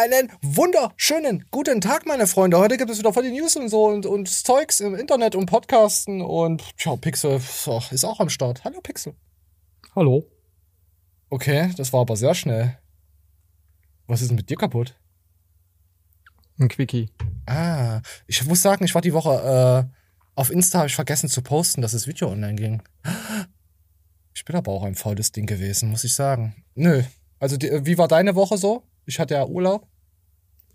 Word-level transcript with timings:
Einen 0.00 0.30
wunderschönen 0.42 1.44
guten 1.50 1.80
Tag, 1.80 2.06
meine 2.06 2.28
Freunde. 2.28 2.56
Heute 2.56 2.76
gibt 2.76 2.88
es 2.88 3.00
wieder 3.00 3.12
voll 3.12 3.24
die 3.24 3.32
News 3.32 3.56
und 3.56 3.68
so 3.68 3.86
und, 3.86 4.06
und 4.06 4.28
Zeugs 4.28 4.78
im 4.78 4.94
Internet 4.94 5.34
und 5.34 5.46
Podcasten 5.46 6.22
und 6.22 6.62
tja, 6.76 6.94
Pixel 6.94 7.34
ist 7.34 8.04
auch 8.04 8.20
am 8.20 8.28
Start. 8.28 8.62
Hallo 8.62 8.80
Pixel. 8.80 9.16
Hallo. 9.96 10.24
Okay, 11.30 11.72
das 11.76 11.92
war 11.92 12.02
aber 12.02 12.14
sehr 12.14 12.36
schnell. 12.36 12.78
Was 14.06 14.22
ist 14.22 14.28
denn 14.28 14.36
mit 14.36 14.48
dir 14.48 14.56
kaputt? 14.56 14.94
Ein 16.60 16.68
Quickie. 16.68 17.10
Ah, 17.46 18.00
ich 18.28 18.46
muss 18.46 18.62
sagen, 18.62 18.84
ich 18.84 18.94
war 18.94 19.02
die 19.02 19.14
Woche 19.14 19.88
äh, 19.90 19.98
auf 20.36 20.50
Insta, 20.52 20.78
habe 20.78 20.86
ich 20.86 20.94
vergessen 20.94 21.28
zu 21.28 21.42
posten, 21.42 21.82
dass 21.82 21.90
das 21.90 22.06
Video 22.06 22.30
online 22.30 22.54
ging. 22.54 22.82
Ich 24.32 24.44
bin 24.44 24.54
aber 24.54 24.70
auch 24.70 24.84
ein 24.84 24.94
faules 24.94 25.32
Ding 25.32 25.46
gewesen, 25.46 25.90
muss 25.90 26.04
ich 26.04 26.14
sagen. 26.14 26.62
Nö. 26.76 27.02
Also, 27.40 27.56
die, 27.56 27.84
wie 27.84 27.98
war 27.98 28.06
deine 28.06 28.36
Woche 28.36 28.58
so? 28.58 28.87
Ich 29.08 29.18
hatte 29.18 29.34
ja 29.34 29.46
Urlaub. 29.46 29.88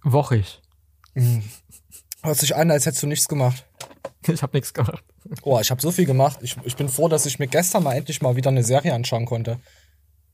Wochig. 0.04 0.60
Mhm. 1.14 1.44
Hört 2.24 2.38
sich 2.40 2.56
an, 2.56 2.72
als 2.72 2.88
hättest 2.88 3.04
du 3.04 3.08
nichts 3.08 3.28
gemacht. 3.28 3.68
Ich 4.28 4.42
habe 4.42 4.58
nichts 4.58 4.74
gemacht. 4.74 5.04
Oh, 5.44 5.60
ich 5.60 5.70
habe 5.70 5.82
so 5.82 5.92
viel 5.92 6.06
gemacht. 6.06 6.40
Ich, 6.42 6.58
ich 6.64 6.76
bin 6.76 6.90
froh, 6.90 7.08
dass 7.08 7.28
ich 7.28 7.38
mir 7.38 7.48
gestern 7.48 7.84
mal 7.84 7.94
endlich 7.94 8.22
mal 8.22 8.36
wieder 8.36 8.50
eine 8.50 8.64
Serie 8.64 8.94
anschauen 8.94 9.26
konnte. 9.26 9.60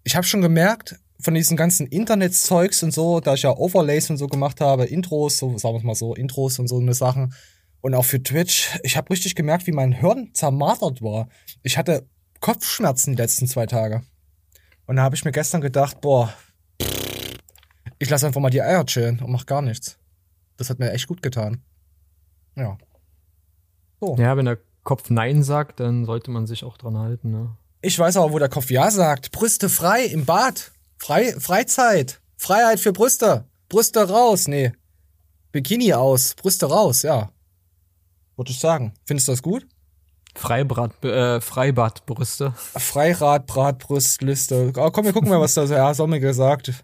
Ich 0.04 0.16
habe 0.16 0.26
schon 0.26 0.42
gemerkt, 0.42 0.96
von 1.20 1.34
diesen 1.34 1.58
ganzen 1.58 1.88
Internetzeugs 1.88 2.84
und 2.84 2.94
so, 2.94 3.20
da 3.20 3.34
ich 3.34 3.42
ja 3.42 3.52
Overlays 3.52 4.10
und 4.10 4.18
so 4.18 4.28
gemacht 4.28 4.62
habe, 4.62 4.86
Intros, 4.86 5.38
so 5.38 5.58
sagen 5.58 5.80
wir 5.80 5.84
mal 5.84 5.96
so, 5.96 6.16
Intros 6.16 6.58
und 6.58 6.70
so 6.70 6.78
eine 6.78 6.94
Sachen. 6.94 7.34
Und 7.82 7.96
auch 7.96 8.06
für 8.06 8.24
Twitch, 8.24 8.80
ich 8.84 8.96
habe 8.96 9.10
richtig 9.10 9.36
gemerkt, 9.36 9.68
wie 9.68 9.74
mein 9.74 9.92
Hirn 9.92 10.30
zermartert 10.34 11.02
war. 11.02 11.28
Ich 11.64 11.78
hatte 11.78 12.08
Kopfschmerzen 12.40 13.16
die 13.16 13.22
letzten 13.22 13.48
zwei 13.48 13.66
Tage. 13.66 14.04
Und 14.86 14.96
da 14.96 15.04
habe 15.04 15.16
ich 15.16 15.26
mir 15.26 15.34
gestern 15.34 15.60
gedacht, 15.60 16.00
boah, 16.00 16.34
ich 18.00 18.10
lasse 18.10 18.26
einfach 18.26 18.42
mal 18.42 18.50
die 18.50 18.62
Eier 18.62 18.86
chillen 18.86 19.20
und 19.20 19.32
mach 19.32 19.46
gar 19.46 19.62
nichts. 19.62 19.98
Das 20.58 20.70
hat 20.70 20.80
mir 20.80 20.92
echt 20.92 21.08
gut 21.08 21.22
getan. 21.22 21.62
Ja. 22.56 22.78
So. 24.00 24.16
Ja, 24.18 24.36
wenn 24.38 24.46
der 24.46 24.58
Kopf 24.84 25.10
Nein 25.10 25.44
sagt, 25.44 25.82
dann 25.82 26.06
sollte 26.06 26.32
man 26.32 26.48
sich 26.48 26.64
auch 26.64 26.78
dran 26.78 26.98
halten, 26.98 27.32
ne? 27.32 27.58
Ich 27.82 27.98
weiß 28.00 28.18
aber, 28.18 28.32
wo 28.34 28.40
der 28.40 28.50
Kopf 28.50 28.72
Ja 28.72 28.90
sagt. 28.90 29.32
Brüste 29.32 29.70
frei 29.70 30.06
im 30.06 30.26
Bad. 30.26 30.72
Frei, 30.98 31.34
Freizeit. 31.40 32.20
Freiheit 32.38 32.80
für 32.80 32.92
Brüste. 32.92 33.46
Brüste 33.68 34.10
raus. 34.10 34.48
Nee. 34.48 34.74
Bikini 35.52 35.94
aus. 35.94 36.36
Brüste 36.36 36.66
raus, 36.68 37.04
ja. 37.04 37.32
Würde 38.36 38.52
ich 38.52 38.60
sagen. 38.60 38.94
Findest 39.06 39.28
du 39.28 39.32
das 39.34 39.42
gut? 39.42 39.68
Freibad, 40.36 41.04
äh, 41.04 41.42
Freibadbrüste. 41.42 42.54
Freirad, 42.56 43.48
Bratbrustliste. 43.48 44.72
Oh, 44.76 44.92
komm, 44.92 45.06
wir 45.06 45.14
gucken 45.14 45.30
mal, 45.30 45.42
was 45.42 45.54
da 45.54 45.66
Herr 45.68 45.94
Somme 45.94 46.20
gesagt 46.20 46.84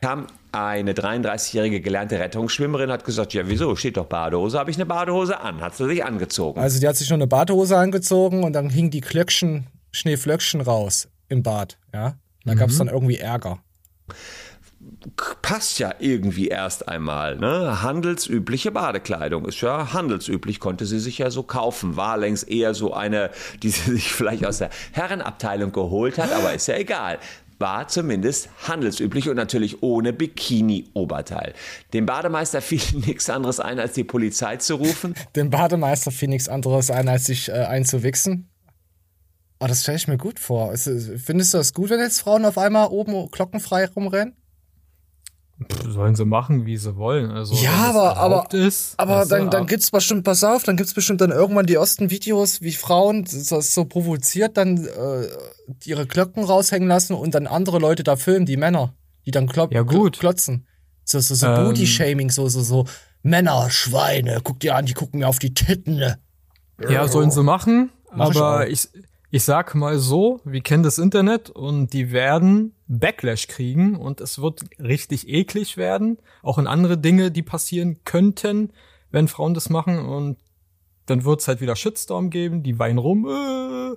Kam 0.00 0.26
eine 0.52 0.92
33-jährige 0.92 1.80
gelernte 1.80 2.18
Rettungsschwimmerin, 2.18 2.90
hat 2.90 3.04
gesagt, 3.04 3.34
ja 3.34 3.42
wieso, 3.46 3.76
steht 3.76 3.96
doch 3.96 4.06
Badehose, 4.06 4.58
habe 4.58 4.70
ich 4.70 4.76
eine 4.76 4.86
Badehose 4.86 5.40
an, 5.40 5.60
hat 5.60 5.76
sie 5.76 5.86
sich 5.86 6.04
angezogen. 6.04 6.60
Also 6.60 6.80
die 6.80 6.88
hat 6.88 6.96
sich 6.96 7.08
nur 7.10 7.16
eine 7.16 7.26
Badehose 7.26 7.76
angezogen 7.76 8.44
und 8.44 8.52
dann 8.54 8.70
hingen 8.70 8.90
die 8.90 9.00
Klöckchen, 9.00 9.66
Schneeflöckchen 9.92 10.60
raus 10.60 11.08
im 11.28 11.42
Bad, 11.42 11.78
ja. 11.92 12.14
Da 12.44 12.54
mhm. 12.54 12.58
gab 12.58 12.70
es 12.70 12.78
dann 12.78 12.88
irgendwie 12.88 13.18
Ärger 13.18 13.58
passt 15.42 15.78
ja 15.78 15.94
irgendwie 15.98 16.48
erst 16.48 16.88
einmal. 16.88 17.36
Ne? 17.36 17.82
Handelsübliche 17.82 18.70
Badekleidung 18.70 19.44
ist 19.46 19.60
ja 19.60 19.92
handelsüblich, 19.92 20.60
konnte 20.60 20.86
sie 20.86 20.98
sich 20.98 21.18
ja 21.18 21.30
so 21.30 21.42
kaufen. 21.42 21.96
War 21.96 22.16
längst 22.16 22.48
eher 22.48 22.74
so 22.74 22.94
eine, 22.94 23.30
die 23.62 23.70
sie 23.70 23.92
sich 23.92 24.12
vielleicht 24.12 24.44
aus 24.46 24.58
der 24.58 24.70
Herrenabteilung 24.92 25.72
geholt 25.72 26.18
hat, 26.18 26.32
aber 26.32 26.54
ist 26.54 26.68
ja 26.68 26.76
egal 26.76 27.18
war 27.58 27.88
zumindest 27.88 28.48
handelsüblich 28.66 29.28
und 29.28 29.36
natürlich 29.36 29.82
ohne 29.82 30.12
Bikini-Oberteil. 30.12 31.54
Dem 31.92 32.06
Bademeister 32.06 32.60
fiel 32.60 32.80
nichts 33.06 33.28
anderes 33.30 33.60
ein, 33.60 33.78
als 33.78 33.94
die 33.94 34.04
Polizei 34.04 34.56
zu 34.56 34.76
rufen. 34.76 35.14
Dem 35.36 35.50
Bademeister 35.50 36.10
fiel 36.10 36.28
nichts 36.28 36.48
anderes 36.48 36.90
ein, 36.90 37.08
als 37.08 37.26
sich 37.26 37.48
äh, 37.48 37.52
einzuwichsen. 37.52 38.48
Oh, 39.60 39.66
das 39.66 39.82
stelle 39.82 39.96
ich 39.96 40.06
mir 40.06 40.18
gut 40.18 40.38
vor. 40.38 40.76
Findest 40.76 41.52
du 41.52 41.58
das 41.58 41.74
gut, 41.74 41.90
wenn 41.90 41.98
jetzt 41.98 42.20
Frauen 42.20 42.44
auf 42.44 42.58
einmal 42.58 42.88
oben 42.88 43.28
glockenfrei 43.30 43.86
rumrennen? 43.86 44.37
Sollen 45.88 46.14
sie 46.14 46.24
machen, 46.24 46.66
wie 46.66 46.76
sie 46.76 46.96
wollen. 46.96 47.30
Also, 47.30 47.54
ja, 47.56 47.72
aber, 47.72 48.16
aber, 48.16 48.54
ist, 48.54 48.94
aber 48.96 49.26
dann, 49.26 49.50
dann 49.50 49.66
gibt's 49.66 49.90
bestimmt, 49.90 50.24
pass 50.24 50.44
auf, 50.44 50.62
dann 50.62 50.76
gibt's 50.76 50.94
bestimmt 50.94 51.20
dann 51.20 51.30
irgendwann 51.30 51.66
die 51.66 51.74
ersten 51.74 52.10
Videos, 52.10 52.62
wie 52.62 52.72
Frauen 52.72 53.24
das 53.24 53.74
so 53.74 53.84
provoziert 53.84 54.56
dann 54.56 54.86
äh, 54.86 55.28
ihre 55.84 56.06
Glocken 56.06 56.44
raushängen 56.44 56.88
lassen 56.88 57.14
und 57.14 57.34
dann 57.34 57.46
andere 57.46 57.78
Leute 57.78 58.04
da 58.04 58.16
filmen, 58.16 58.46
die 58.46 58.56
Männer, 58.56 58.94
die 59.26 59.32
dann 59.32 59.48
klop 59.48 59.74
ja, 59.74 59.82
gut. 59.82 60.20
klotzen. 60.20 60.66
So, 61.04 61.18
so, 61.20 61.34
so 61.34 61.46
ähm, 61.46 61.64
Booty-Shaming, 61.64 62.30
so, 62.30 62.48
so, 62.48 62.62
so. 62.62 62.84
Männer, 63.22 63.68
Schweine, 63.70 64.40
guck 64.44 64.60
dir 64.60 64.76
an, 64.76 64.86
die 64.86 64.94
gucken 64.94 65.20
mir 65.20 65.28
auf 65.28 65.38
die 65.38 65.54
Titten. 65.54 66.14
Ja, 66.88 67.08
sollen 67.08 67.32
sie 67.32 67.42
machen, 67.42 67.90
Mach 68.14 68.28
aber 68.28 68.68
ich, 68.68 68.88
ich, 68.94 69.02
ich 69.30 69.44
sag 69.44 69.74
mal 69.74 69.98
so, 69.98 70.40
wir 70.44 70.60
kennen 70.62 70.82
das 70.82 70.98
Internet 70.98 71.50
und 71.50 71.92
die 71.92 72.12
werden 72.12 72.74
Backlash 72.86 73.46
kriegen 73.46 73.96
und 73.96 74.20
es 74.20 74.40
wird 74.40 74.62
richtig 74.78 75.28
eklig 75.28 75.76
werden. 75.76 76.18
Auch 76.42 76.58
in 76.58 76.66
andere 76.66 76.96
Dinge, 76.96 77.30
die 77.30 77.42
passieren 77.42 78.00
könnten, 78.04 78.72
wenn 79.10 79.28
Frauen 79.28 79.54
das 79.54 79.68
machen 79.68 79.98
und 79.98 80.38
dann 81.06 81.24
wird 81.24 81.40
es 81.40 81.48
halt 81.48 81.60
wieder 81.60 81.76
Shitstorm 81.76 82.30
geben, 82.30 82.62
die 82.62 82.78
weinen 82.78 82.98
rum, 82.98 83.26
äh, 83.28 83.96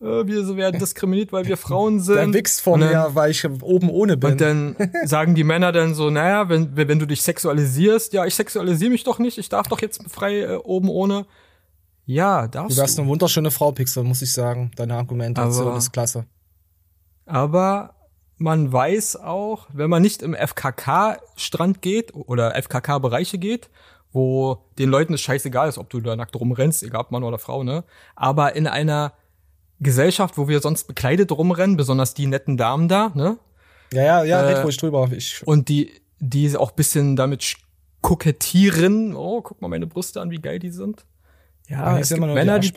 äh, 0.00 0.26
wir 0.26 0.56
werden 0.56 0.78
diskriminiert, 0.78 1.32
weil 1.32 1.46
wir 1.46 1.56
Frauen 1.56 2.00
sind. 2.00 2.16
Der 2.16 2.32
Wix 2.34 2.60
von 2.60 2.80
mir, 2.80 3.10
weil 3.14 3.30
ich 3.30 3.44
oben 3.62 3.88
ohne 3.88 4.16
bin. 4.16 4.32
Und 4.32 4.40
dann 4.40 4.76
sagen 5.04 5.34
die 5.34 5.44
Männer 5.44 5.72
dann 5.72 5.94
so, 5.94 6.10
naja, 6.10 6.48
wenn, 6.48 6.76
wenn 6.76 6.98
du 6.98 7.06
dich 7.06 7.22
sexualisierst, 7.22 8.12
ja, 8.12 8.26
ich 8.26 8.34
sexualisiere 8.34 8.90
mich 8.90 9.04
doch 9.04 9.18
nicht, 9.18 9.38
ich 9.38 9.48
darf 9.48 9.68
doch 9.68 9.80
jetzt 9.80 10.02
frei 10.10 10.40
äh, 10.40 10.56
oben 10.56 10.88
ohne. 10.88 11.26
Ja, 12.06 12.46
darfst 12.46 12.76
du. 12.76 12.80
wärst 12.80 12.96
du. 12.96 13.02
eine 13.02 13.10
wunderschöne 13.10 13.50
Frau, 13.50 13.72
Pixel, 13.72 14.04
muss 14.04 14.22
ich 14.22 14.32
sagen. 14.32 14.70
Deine 14.76 14.94
Argumentation 14.94 15.68
aber, 15.68 15.76
ist 15.76 15.92
klasse. 15.92 16.24
Aber 17.26 17.94
man 18.38 18.72
weiß 18.72 19.16
auch, 19.16 19.66
wenn 19.72 19.90
man 19.90 20.02
nicht 20.02 20.22
im 20.22 20.34
FKK-Strand 20.34 21.82
geht 21.82 22.14
oder 22.14 22.54
FKK-Bereiche 22.54 23.38
geht, 23.38 23.70
wo 24.12 24.64
den 24.78 24.88
Leuten 24.88 25.14
es 25.14 25.20
scheißegal 25.20 25.68
ist, 25.68 25.78
ob 25.78 25.90
du 25.90 26.00
da 26.00 26.14
nackt 26.16 26.36
rumrennst, 26.36 26.82
egal 26.84 27.02
ob 27.02 27.10
Mann 27.10 27.24
oder 27.24 27.38
Frau, 27.38 27.64
ne? 27.64 27.84
Aber 28.14 28.54
in 28.54 28.66
einer 28.66 29.12
Gesellschaft, 29.80 30.38
wo 30.38 30.48
wir 30.48 30.60
sonst 30.60 30.84
bekleidet 30.84 31.32
rumrennen, 31.32 31.76
besonders 31.76 32.14
die 32.14 32.26
netten 32.26 32.56
Damen 32.56 32.88
da, 32.88 33.10
ne? 33.14 33.38
Ja, 33.92 34.02
ja, 34.02 34.24
ja, 34.24 34.40
äh, 34.42 34.54
red 34.54 34.64
ruhig 34.64 34.76
drüber. 34.76 35.10
Ich 35.12 35.46
und 35.46 35.68
die, 35.68 35.92
die 36.18 36.56
auch 36.56 36.70
bisschen 36.70 37.16
damit 37.16 37.56
kokettieren, 38.00 39.14
oh, 39.14 39.42
guck 39.42 39.60
mal 39.60 39.68
meine 39.68 39.86
Brüste 39.86 40.20
an, 40.20 40.30
wie 40.30 40.38
geil 40.38 40.60
die 40.60 40.70
sind. 40.70 41.04
Ja, 41.68 41.98
es 41.98 42.08
gibt 42.08 42.20
Männer, 42.20 42.58
die, 42.58 42.72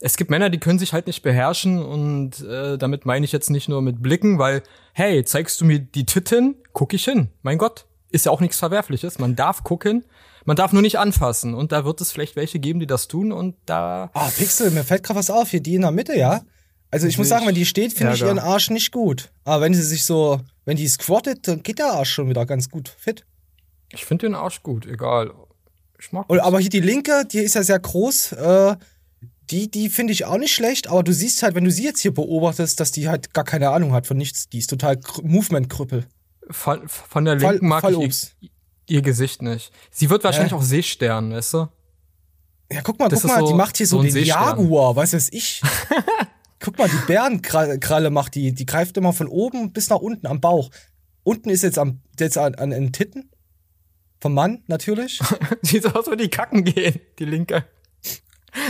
es 0.00 0.16
gibt 0.16 0.30
Männer, 0.30 0.50
die 0.50 0.58
können 0.58 0.78
sich 0.78 0.92
halt 0.92 1.06
nicht 1.06 1.22
beherrschen 1.22 1.82
und 1.82 2.40
äh, 2.42 2.76
damit 2.76 3.06
meine 3.06 3.24
ich 3.24 3.32
jetzt 3.32 3.50
nicht 3.50 3.68
nur 3.68 3.82
mit 3.82 4.02
Blicken, 4.02 4.38
weil 4.38 4.62
hey, 4.92 5.24
zeigst 5.24 5.60
du 5.60 5.64
mir 5.64 5.78
die 5.78 6.06
Titten, 6.06 6.56
guck 6.72 6.92
ich 6.92 7.04
hin. 7.04 7.28
Mein 7.42 7.58
Gott, 7.58 7.86
ist 8.10 8.26
ja 8.26 8.32
auch 8.32 8.40
nichts 8.40 8.58
Verwerfliches. 8.58 9.18
Man 9.18 9.36
darf 9.36 9.62
gucken, 9.62 10.04
man 10.44 10.56
darf 10.56 10.72
nur 10.72 10.82
nicht 10.82 10.98
anfassen 10.98 11.54
und 11.54 11.72
da 11.72 11.84
wird 11.84 12.00
es 12.00 12.12
vielleicht 12.12 12.36
welche 12.36 12.58
geben, 12.58 12.80
die 12.80 12.86
das 12.86 13.08
tun 13.08 13.32
und 13.32 13.56
da. 13.66 14.10
Ah, 14.12 14.26
oh, 14.26 14.30
Pixel, 14.36 14.70
mir 14.70 14.84
fällt 14.84 15.02
gerade 15.02 15.18
was 15.18 15.30
auf 15.30 15.50
hier, 15.50 15.60
die 15.60 15.74
in 15.74 15.82
der 15.82 15.90
Mitte, 15.90 16.16
ja. 16.16 16.42
Also 16.90 17.08
ich 17.08 17.18
muss 17.18 17.28
sagen, 17.28 17.46
wenn 17.46 17.54
die 17.54 17.66
steht, 17.66 17.92
finde 17.92 18.14
ich 18.14 18.22
ihren 18.22 18.38
Arsch 18.38 18.70
nicht 18.70 18.92
gut. 18.92 19.30
Aber 19.44 19.60
wenn 19.62 19.74
sie 19.74 19.82
sich 19.82 20.04
so, 20.04 20.40
wenn 20.64 20.76
die 20.76 20.86
squattet, 20.86 21.48
dann 21.48 21.62
geht 21.62 21.78
der 21.78 21.92
Arsch 21.92 22.10
schon 22.12 22.28
wieder 22.28 22.46
ganz 22.46 22.70
gut 22.70 22.88
fit. 22.88 23.26
Ich 23.92 24.04
finde 24.04 24.26
den 24.26 24.34
Arsch 24.34 24.62
gut, 24.62 24.86
egal. 24.86 25.32
Mag 26.12 26.28
das. 26.28 26.40
Aber 26.40 26.60
hier 26.60 26.70
die 26.70 26.80
linke, 26.80 27.24
die 27.30 27.38
ist 27.38 27.54
ja 27.54 27.62
sehr 27.62 27.78
groß. 27.78 28.32
Äh, 28.32 28.76
die, 29.50 29.70
die 29.70 29.88
finde 29.88 30.12
ich 30.12 30.24
auch 30.24 30.38
nicht 30.38 30.54
schlecht, 30.54 30.88
aber 30.88 31.02
du 31.02 31.12
siehst 31.12 31.42
halt, 31.42 31.54
wenn 31.54 31.64
du 31.64 31.70
sie 31.70 31.84
jetzt 31.84 32.00
hier 32.00 32.12
beobachtest, 32.12 32.80
dass 32.80 32.90
die 32.90 33.08
halt 33.08 33.32
gar 33.32 33.44
keine 33.44 33.70
Ahnung 33.70 33.92
hat 33.92 34.06
von 34.06 34.16
nichts. 34.16 34.48
Die 34.48 34.58
ist 34.58 34.68
total 34.68 34.98
Movement-Krüppel. 35.22 36.06
Von, 36.50 36.88
von 36.88 37.24
der 37.24 37.36
linken 37.36 37.58
Fall, 37.58 37.68
mag 37.68 37.80
Fall 37.82 38.02
ich 38.02 38.34
ihr, 38.40 38.50
ihr, 38.86 39.02
Gesicht 39.02 39.42
nicht. 39.42 39.72
Sie 39.90 40.10
wird 40.10 40.24
wahrscheinlich 40.24 40.52
äh. 40.52 40.56
auch 40.56 40.62
Seestern, 40.62 41.32
weißt 41.32 41.54
du? 41.54 41.68
Ja, 42.72 42.82
guck 42.82 42.98
mal, 42.98 43.08
das 43.08 43.22
guck 43.22 43.30
mal, 43.30 43.40
so, 43.40 43.48
die 43.48 43.54
macht 43.54 43.76
hier 43.76 43.86
so, 43.86 43.98
so 43.98 44.02
den 44.02 44.12
Seestern. 44.12 44.42
Jaguar, 44.42 44.96
was 44.96 45.12
weiß 45.12 45.28
ich. 45.32 45.62
guck 46.60 46.78
mal, 46.78 46.88
die 46.88 47.06
Bärenkralle 47.06 48.10
macht 48.10 48.34
die, 48.34 48.52
die 48.52 48.66
greift 48.66 48.96
immer 48.96 49.12
von 49.12 49.28
oben 49.28 49.72
bis 49.72 49.88
nach 49.88 49.98
unten 49.98 50.26
am 50.26 50.40
Bauch. 50.40 50.70
Unten 51.22 51.50
ist 51.50 51.62
jetzt 51.62 51.78
am, 51.78 52.00
jetzt 52.18 52.38
an, 52.38 52.54
an 52.56 52.70
den 52.70 52.92
Titten 52.92 53.30
vom 54.20 54.34
Mann, 54.34 54.62
natürlich. 54.66 55.20
Sieht 55.62 55.82
so 55.82 55.90
aus, 55.90 56.06
wenn 56.08 56.18
die 56.18 56.28
kacken 56.28 56.64
gehen, 56.64 57.00
die 57.18 57.24
linke. 57.24 57.64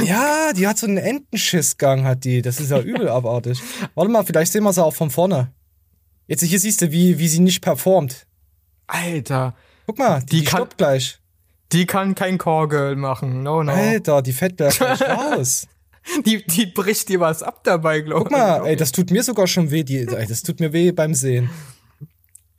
Ja, 0.05 0.53
die 0.53 0.67
hat 0.67 0.79
so 0.79 0.87
einen 0.87 0.99
Entenschissgang, 0.99 2.05
hat 2.05 2.25
die. 2.25 2.43
Das 2.43 2.61
ist 2.61 2.71
ja 2.71 2.81
übel 2.83 3.09
abartig. 3.09 3.61
Warte 3.95 4.11
mal, 4.11 4.25
vielleicht 4.25 4.53
sehen 4.53 4.65
wir 4.65 4.73
sie 4.73 4.85
auch 4.85 4.95
von 4.95 5.11
vorne. 5.11 5.53
Jetzt 6.27 6.43
hier 6.43 6.59
siehst 6.59 6.83
du, 6.83 6.91
wie, 6.91 7.19
wie 7.19 7.29
sie 7.29 7.41
nicht 7.41 7.63
performt. 7.63 8.27
Alter. 8.89 9.55
Guck 9.87 9.99
mal, 9.99 10.21
die, 10.21 10.27
die, 10.27 10.39
die 10.41 10.45
kann, 10.45 10.59
stoppt 10.59 10.79
gleich. 10.79 11.19
Die 11.73 11.87
kann 11.87 12.15
kein 12.15 12.39
Callgirl 12.39 12.97
machen. 12.97 13.43
No, 13.43 13.63
no. 13.63 13.73
Alter, 13.73 14.23
die 14.23 14.33
fällt 14.33 14.57
gleich 14.57 14.81
raus. 14.81 15.69
Die, 16.25 16.45
die 16.45 16.67
bricht 16.67 17.09
dir 17.09 17.21
was 17.21 17.43
ab 17.43 17.63
dabei, 17.65 18.01
glaube 18.01 18.23
ich. 18.23 18.29
Guck 18.29 18.33
mal, 18.33 18.67
ey, 18.67 18.77
das 18.77 18.93
tut 18.93 19.11
mir 19.11 19.23
sogar 19.23 19.47
schon 19.47 19.71
weh. 19.71 19.83
Die, 19.83 19.99
ey, 19.99 20.27
das 20.27 20.43
tut 20.43 20.61
mir 20.61 20.73
weh 20.73 20.93
beim 20.93 21.15
Sehen. 21.15 21.51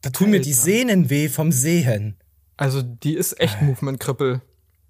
Da 0.02 0.10
tun 0.10 0.30
mir 0.30 0.42
die 0.42 0.52
Alter. 0.52 0.62
Sehnen 0.62 1.10
weh 1.10 1.30
vom 1.30 1.52
Sehen. 1.52 2.18
Also 2.58 2.82
die 2.82 3.14
ist 3.14 3.40
echt 3.40 3.62
Movement-Krippel. 3.62 4.42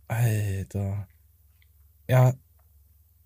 Alter. 0.07 1.07
Ja. 2.07 2.33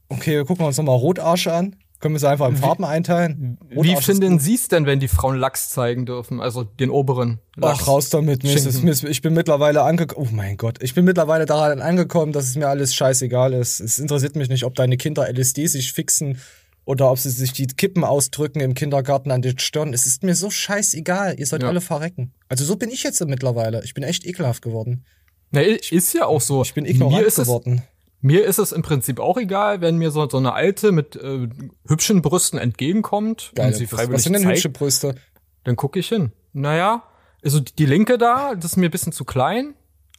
Okay, 0.10 0.36
wir 0.36 0.46
gucken 0.46 0.66
uns 0.66 0.78
nochmal 0.78 0.98
Rotarsche 0.98 1.54
an. 1.54 1.76
Können 2.00 2.16
wir 2.16 2.20
sie 2.20 2.28
einfach 2.28 2.50
in 2.50 2.58
Farben 2.58 2.84
einteilen? 2.84 3.60
Wie 3.70 3.76
Rotarsch 3.76 4.00
ist 4.00 4.06
finden. 4.06 4.40
Sie 4.40 4.56
es 4.56 4.68
denn, 4.68 4.88
wenn 4.88 5.00
die 5.00 5.08
Frauen 5.08 5.38
Lachs 5.38 5.70
zeigen 5.70 6.08
dürfen? 6.08 6.42
Also 6.42 6.64
den 6.64 6.90
oberen 6.90 7.40
Lachs. 7.56 7.82
Ach, 7.84 7.88
raus 7.88 8.10
damit. 8.10 8.42
Mir 8.42 8.56
ist 8.56 8.66
es, 8.66 8.74
Schinken. 8.74 8.86
mir 8.86 8.92
ist, 8.92 9.04
ich 9.04 9.22
bin 9.22 9.36
mittlerweile 9.36 9.84
angekommen. 9.84 10.28
Oh 10.32 10.36
mein 10.36 10.58
Gott. 10.58 10.82
Ich 10.82 10.96
bin 10.96 11.06
mittlerweile 11.06 11.46
daran 11.46 11.80
angekommen, 11.80 12.32
dass 12.32 12.46
es 12.46 12.56
mir 12.56 12.68
alles 12.68 12.96
scheißegal 12.96 13.54
ist. 13.54 13.80
Es 13.80 14.00
interessiert 14.00 14.36
mich 14.36 14.50
nicht, 14.50 14.66
ob 14.66 14.74
deine 14.74 14.98
Kinder 14.98 15.32
LSD 15.32 15.68
sich 15.68 15.94
fixen 15.94 16.40
oder 16.86 17.12
ob 17.12 17.20
sie 17.20 17.30
sich 17.30 17.54
die 17.54 17.68
Kippen 17.68 18.04
ausdrücken 18.04 18.60
im 18.60 18.74
Kindergarten 18.74 19.32
an 19.32 19.42
den 19.42 19.58
Stirn. 19.60 19.94
Es 19.94 20.06
ist 20.08 20.24
mir 20.24 20.36
so 20.36 20.50
scheißegal. 20.50 21.40
Ihr 21.40 21.46
sollt 21.46 21.62
Ja. 21.62 21.70
alle 21.70 21.82
verrecken. 21.82 22.34
Also 22.50 22.66
so 22.66 22.76
bin 22.76 22.90
ich 22.90 23.04
jetzt 23.04 23.24
mittlerweile. 23.26 23.84
Ich 23.84 23.94
bin 23.94 24.04
echt 24.04 24.26
ekelhaft 24.26 24.62
geworden. 24.62 25.06
Na, 25.52 25.62
ist 25.62 26.14
ja 26.14 26.26
auch 26.26 26.42
so. 26.42 26.62
Ich 26.64 26.74
bin 26.74 26.86
ignorant 26.86 27.18
mir 27.22 27.26
ist 27.28 27.38
es, 27.38 27.48
geworden. 27.48 27.84
Mir 28.22 28.46
ist 28.46 28.58
es 28.58 28.72
im 28.72 28.82
Prinzip 28.82 29.20
auch 29.20 29.38
egal, 29.38 29.82
wenn 29.82 29.98
mir 29.98 30.12
so, 30.12 30.28
so 30.30 30.38
eine 30.38 30.54
alte 30.54 30.92
mit 30.92 31.16
äh, 31.16 31.50
hübschen 31.88 32.22
Brüsten 32.22 32.58
entgegenkommt 32.60 33.52
Geil. 33.56 33.68
und 33.68 33.74
sie 33.76 33.88
freiwillig 33.88 34.14
was 34.14 34.24
sind 34.24 34.34
denn 34.34 34.44
zeigt, 34.44 34.58
hübsche 34.58 34.70
Brüste? 34.70 35.16
dann 35.64 35.76
gucke 35.76 36.00
ich 36.00 36.08
hin. 36.10 36.32
Naja, 36.54 37.04
also 37.44 37.60
die 37.60 37.74
die 37.76 37.86
linke 37.86 38.18
da, 38.18 38.56
das 38.56 38.72
ist 38.72 38.78
mir 38.78 38.86
ein 38.90 38.92
bisschen 38.92 39.12
zu 39.12 39.26
klein. 39.26 39.74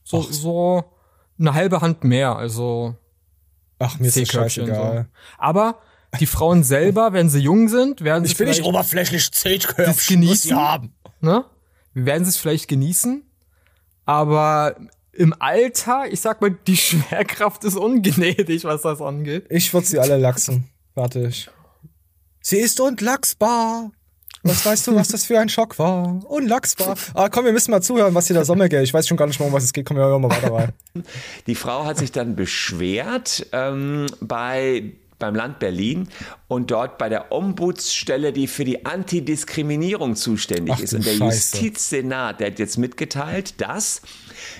So, 0.05 0.21
Ach. 0.21 0.33
so 0.33 0.85
eine 1.39 1.55
halbe 1.55 1.81
Hand 1.81 2.05
mehr, 2.05 2.37
also 2.37 2.97
Ach, 3.79 3.99
mir 3.99 4.09
ist 4.09 4.17
das 4.21 4.29
scheißegal. 4.29 5.07
so. 5.09 5.19
Aber 5.39 5.79
die 6.21 6.27
Frauen 6.27 6.63
selber, 6.63 7.13
wenn 7.13 7.29
sie 7.31 7.41
jung 7.41 7.69
sind, 7.69 8.03
werden 8.03 8.25
sie 8.25 8.33
Ich 8.33 8.37
bin 8.39 8.49
nicht 8.49 8.57
vielleicht, 8.57 8.69
oberflächlich 8.69 9.31
muss 9.87 10.07
genießen? 10.07 10.49
sie 10.51 10.55
haben. 10.55 10.95
ne? 11.21 11.45
werden 11.95 12.25
sie 12.25 12.31
es 12.31 12.37
vielleicht 12.37 12.69
genießen, 12.69 13.23
aber 14.05 14.77
im 15.13 15.35
Alter, 15.39 16.05
ich 16.11 16.21
sag 16.21 16.41
mal, 16.41 16.51
die 16.67 16.77
Schwerkraft 16.79 17.65
ist 17.65 17.77
ungnädig, 17.77 18.65
was 18.65 18.83
das 18.83 19.01
angeht. 19.01 19.47
Ich 19.51 19.73
würde 19.75 19.87
sie 19.87 19.99
alle 19.99 20.17
lachsen. 20.17 20.69
Fertig. 20.95 21.51
Sie 22.41 22.59
ist 22.59 22.81
unlachsbar. 22.81 23.91
Was 24.45 24.67
weißt 24.67 24.89
du, 24.89 24.97
was 24.97 25.09
das 25.09 25.25
für 25.25 25.39
ein 25.39 25.49
Schock 25.49 25.79
war? 25.79 26.19
Unlachsbar. 26.29 26.97
Ah, 27.15 27.29
komm, 27.29 27.45
wir 27.45 27.53
müssen 27.53 27.71
mal 27.71 27.81
zuhören, 27.81 28.13
was 28.15 28.27
hier 28.27 28.35
der 28.35 28.45
Sommer 28.45 28.69
geht. 28.69 28.83
Ich 28.83 28.93
weiß 28.93 29.07
schon 29.07 29.17
gar 29.17 29.29
nicht 29.29 29.39
mehr, 29.39 29.47
um 29.47 29.53
was 29.55 29.63
es 29.63 29.73
geht. 29.73 29.87
Komm, 29.87 29.97
wir 29.99 30.05
hören 30.05 30.21
mal 30.21 30.31
weiter 30.31 30.53
rein. 30.53 30.73
Die 31.47 31.55
Frau 31.55 31.85
hat 31.85 31.99
sich 31.99 32.11
dann 32.11 32.35
beschwert 32.35 33.47
ähm, 33.53 34.07
bei, 34.21 34.95
beim 35.23 35.35
Land 35.37 35.61
Berlin 35.61 36.09
und 36.49 36.73
dort 36.73 36.99
bei 36.99 37.09
der 37.09 37.31
Ombudsstelle, 37.31 38.33
die 38.33 38.49
für 38.49 38.65
die 38.65 38.85
Antidiskriminierung 38.85 40.17
zuständig 40.17 40.75
Ach 40.77 40.81
ist. 40.81 40.95
Und 40.95 41.07
der 41.07 41.13
Scheiße. 41.13 41.57
Justizsenat, 41.57 42.41
der 42.41 42.49
hat 42.49 42.59
jetzt 42.59 42.77
mitgeteilt, 42.77 43.61
dass, 43.61 44.03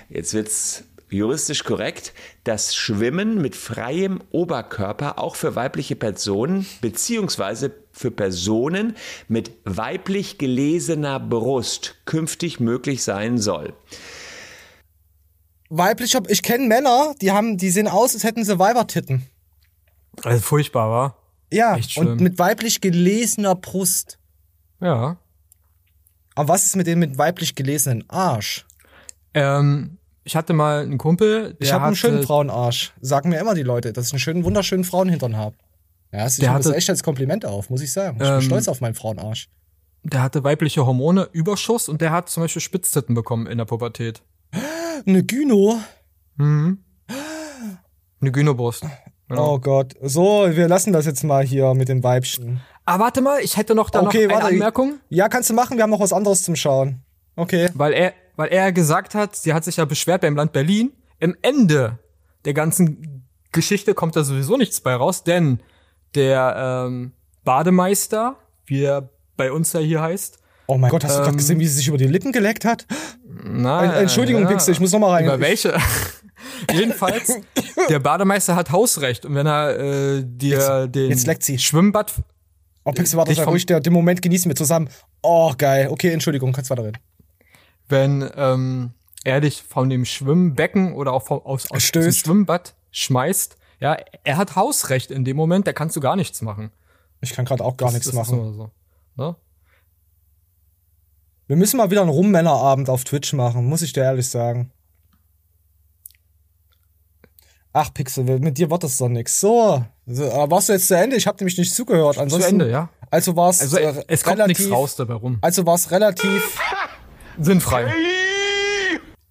jetzt 0.09 0.33
wird's 0.35 0.85
juristisch 1.11 1.65
korrekt, 1.65 2.15
das 2.45 2.75
Schwimmen 2.75 3.43
mit 3.43 3.57
freiem 3.57 4.21
Oberkörper 4.31 5.19
auch 5.19 5.35
für 5.35 5.55
weibliche 5.57 5.97
Personen 5.97 6.65
beziehungsweise 6.81 7.73
für 7.91 8.11
Personen 8.11 8.97
mit 9.29 9.51
weiblich 9.65 10.39
gelesener 10.39 11.21
Brust 11.21 11.97
künftig 12.07 12.61
möglich 12.61 13.03
sein 13.03 13.37
soll. 13.39 13.75
Weiblich, 15.69 16.17
ich 16.29 16.43
kenne 16.43 16.67
Männer, 16.67 17.15
die 17.21 17.33
haben, 17.33 17.57
die 17.57 17.71
sehen 17.71 17.89
aus, 17.89 18.15
als 18.15 18.25
hätten 18.25 18.45
sie 18.45 18.59
Weibertitten. 18.59 19.27
Also 20.25 20.41
furchtbar, 20.41 20.91
war. 20.91 21.17
Ja, 21.53 21.77
und 21.97 22.21
mit 22.21 22.39
weiblich 22.39 22.81
gelesener 22.81 23.55
Brust. 23.55 24.19
Ja. 24.81 25.17
Aber 26.35 26.49
was 26.49 26.65
ist 26.65 26.77
mit 26.77 26.87
dem 26.87 26.99
mit 26.99 27.19
weiblich 27.19 27.55
gelesenen 27.55 28.09
Arsch? 28.09 28.65
Ähm, 29.35 29.99
ich 30.25 30.35
hatte 30.37 30.53
mal 30.55 30.83
einen 30.83 30.99
Kumpel, 30.99 31.55
der 31.55 31.67
Ich 31.67 31.73
habe 31.73 31.85
einen 31.85 31.91
hatte- 31.93 31.99
schönen 32.01 32.23
Frauenarsch. 32.23 32.93
Sagen 33.01 33.29
mir 33.29 33.39
immer 33.41 33.55
die 33.55 33.63
Leute, 33.63 33.93
dass 33.93 34.07
ich 34.07 34.13
einen 34.13 34.21
schönen, 34.21 34.45
wunderschönen 34.45 34.85
Frauenhintern 34.85 35.37
habe. 35.37 35.57
Ja, 36.13 36.25
das, 36.25 36.35
ich 36.35 36.41
Der 36.41 36.51
nehme 36.51 36.59
das 36.61 36.67
hatte- 36.69 36.77
echt 36.77 36.91
als 36.91 37.03
Kompliment 37.03 37.45
auf, 37.45 37.69
muss 37.71 37.83
ich 37.83 37.93
sagen. 37.93 38.17
Ich 38.17 38.23
bin 38.27 38.35
Ähm, 38.35 38.41
stolz 38.43 38.69
auf 38.69 38.81
meinen 38.81 38.95
Frauenarsch. 38.95 39.49
der 40.05 40.23
hatte 40.23 40.43
weibliche 40.45 40.87
Hormone, 40.87 41.29
Überschuss 41.33 41.89
und 41.89 42.01
der 42.01 42.13
hat 42.13 42.29
zum 42.31 42.43
Beispiel 42.43 42.63
Spitztitten 42.63 43.15
bekommen 43.15 43.47
in 43.47 43.59
der 43.59 43.65
Pubertät. 43.67 44.23
Eine 45.07 45.23
Gyno. 45.23 45.81
Mhm. 46.37 46.83
Eine 48.21 48.33
Gynobrust. 48.33 48.85
Genau. 49.33 49.55
Oh 49.55 49.59
Gott. 49.59 49.95
So, 50.03 50.47
wir 50.51 50.69
lassen 50.69 50.93
das 50.93 51.07
jetzt 51.07 51.25
mal 51.25 51.45
hier 51.45 51.75
mit 51.75 51.89
den 51.89 52.03
Weibchen. 52.03 52.61
Ah, 52.85 52.99
warte 52.99 53.21
mal, 53.21 53.41
ich 53.41 53.57
hätte 53.57 53.75
noch 53.75 53.91
da 53.91 54.03
Okay, 54.03 54.27
noch 54.27 54.33
eine 54.35 54.43
warte. 54.43 54.55
Anmerkung, 54.55 54.95
Ja, 55.09 55.29
kannst 55.29 55.49
du 55.51 55.55
machen, 55.55 55.77
wir 55.77 55.83
haben 55.85 55.91
noch 55.91 56.01
was 56.01 56.13
anderes 56.13 56.43
zum 56.43 56.57
Schauen. 56.57 57.01
Okay. 57.37 57.71
weil 57.75 57.93
er, 57.93 58.13
weil 58.37 58.49
er 58.49 58.73
gesagt 58.73 59.15
hat, 59.15 59.35
sie 59.37 59.55
hat 59.55 59.65
sich 59.65 59.77
ja 59.79 59.85
beschwert 59.85 60.21
beim 60.23 60.37
Land 60.37 60.53
Berlin. 60.53 60.93
Im 61.19 61.37
Ende 61.43 61.99
der 62.45 62.53
ganzen 62.55 63.25
Geschichte 63.53 63.95
kommt 63.95 64.17
da 64.17 64.25
sowieso 64.25 64.57
nichts 64.57 64.81
bei 64.81 64.95
raus, 64.95 65.25
denn 65.25 65.61
der 66.15 66.85
ähm, 66.89 67.13
Bademeister, 67.45 68.37
wie 68.67 68.83
er 68.85 69.09
bei 69.37 69.51
uns 69.53 69.73
ja 69.73 69.81
hier 69.81 70.03
heißt, 70.03 70.39
Oh 70.67 70.77
mein 70.79 70.91
Gott, 70.91 71.05
hast 71.05 71.15
du 71.17 71.19
gerade 71.21 71.31
Ähm, 71.33 71.37
gesehen, 71.39 71.59
wie 71.61 71.67
sie 71.67 71.75
sich 71.77 71.89
über 71.89 71.99
die 71.99 72.07
Lippen 72.07 72.33
geleckt 72.33 72.65
hat? 72.65 72.87
na, 73.45 73.79
Ein- 73.81 73.91
Entschuldigung, 74.03 74.47
Pixel, 74.47 74.73
ich 74.73 74.81
muss 74.81 74.93
noch 74.93 75.01
mal 75.01 75.11
rein. 75.11 75.25
Über 75.25 75.41
welche? 75.41 75.75
Jedenfalls, 76.73 77.41
der 77.89 77.99
Bademeister 77.99 78.55
hat 78.57 78.71
Hausrecht 78.71 79.25
und 79.27 79.35
wenn 79.35 79.47
er 79.47 79.79
äh, 79.79 80.23
dir 80.25 80.87
den 80.89 81.11
jetzt 81.11 81.27
leckt 81.27 81.43
sie. 81.43 81.59
Schwimmbad 81.59 82.13
Oh, 82.85 82.91
Pixel, 82.91 83.17
warte, 83.17 83.31
vom- 83.45 83.53
ruhig, 83.53 83.65
der, 83.67 83.79
den 83.79 83.93
Moment 83.93 84.23
genießen 84.23 84.49
wir 84.51 84.57
zusammen. 84.57 84.89
Oh, 85.23 85.53
geil. 85.57 85.87
Okay, 85.89 86.11
Entschuldigung, 86.11 86.53
kannst 86.53 86.69
weiterreden. 86.69 86.99
wenn 87.89 88.29
ähm, 88.35 88.91
er 89.23 89.41
dich 89.41 89.63
von 89.63 89.89
dem 89.89 90.05
Schwimmbecken 90.05 90.93
oder 90.95 91.13
auch 91.13 91.23
vom, 91.23 91.39
aus, 91.43 91.71
aus 91.71 91.93
dem. 91.93 92.11
Schwimmbad 92.13 92.75
schmeißt, 92.91 93.57
ja, 93.79 93.97
er 94.25 94.37
hat 94.37 94.57
Hausrecht 94.57 95.13
in 95.13 95.25
dem 95.25 95.37
Moment, 95.37 95.67
da 95.69 95.73
kannst 95.73 95.95
du 95.95 96.01
gar 96.01 96.17
nichts 96.17 96.43
machen. 96.43 96.73
Ich 97.21 97.33
kann 97.35 97.45
gerade 97.45 97.63
auch 97.65 97.77
gar 97.77 97.87
Das- 97.87 97.95
nichts 97.95 98.07
das 98.11 98.17
machen. 98.17 98.53
so. 98.55 98.71
Ne? 99.15 99.37
Wir 101.47 101.57
müssen 101.57 101.77
mal 101.77 101.91
wieder 101.93 102.01
einen 102.01 102.11
Rummännerabend 102.11 102.89
auf 102.91 103.05
Twitch 103.05 103.33
machen, 103.33 103.67
muss 103.67 103.83
ich 103.83 103.93
dir 103.93 104.03
ehrlich 104.03 104.29
sagen. 104.29 104.73
Ach, 107.75 107.93
Pixel, 107.95 108.25
mit 108.25 108.59
dir 108.59 108.71
wird 108.71 108.85
das 108.85 108.99
doch 108.99 109.09
nix. 109.09 109.41
So, 109.41 109.85
äh, 110.07 110.13
warst 110.51 110.69
du 110.69 110.75
jetzt 110.75 110.89
zu 110.89 110.97
Ende? 110.97 111.17
Ich 111.17 111.27
habe 111.27 111.39
nämlich 111.39 111.57
nicht 111.57 111.75
zugehört. 111.75 112.19
Ansonsten, 112.19 112.43
Zu 112.49 112.55
Ende, 112.65 112.71
ja. 112.71 112.91
Also 113.11 113.35
war 113.37 113.47
Also 113.49 113.77
äh, 113.79 114.05
es 114.09 114.23
kommt 114.23 114.39
relativ, 114.39 114.59
nichts 114.59 114.73
raus 114.73 114.97
dabei 114.97 115.15
rum. 115.15 115.39
Also 115.41 115.65
war 115.67 115.75
es 115.75 115.91
relativ. 115.91 116.59
Sinnfrei. 117.41 117.91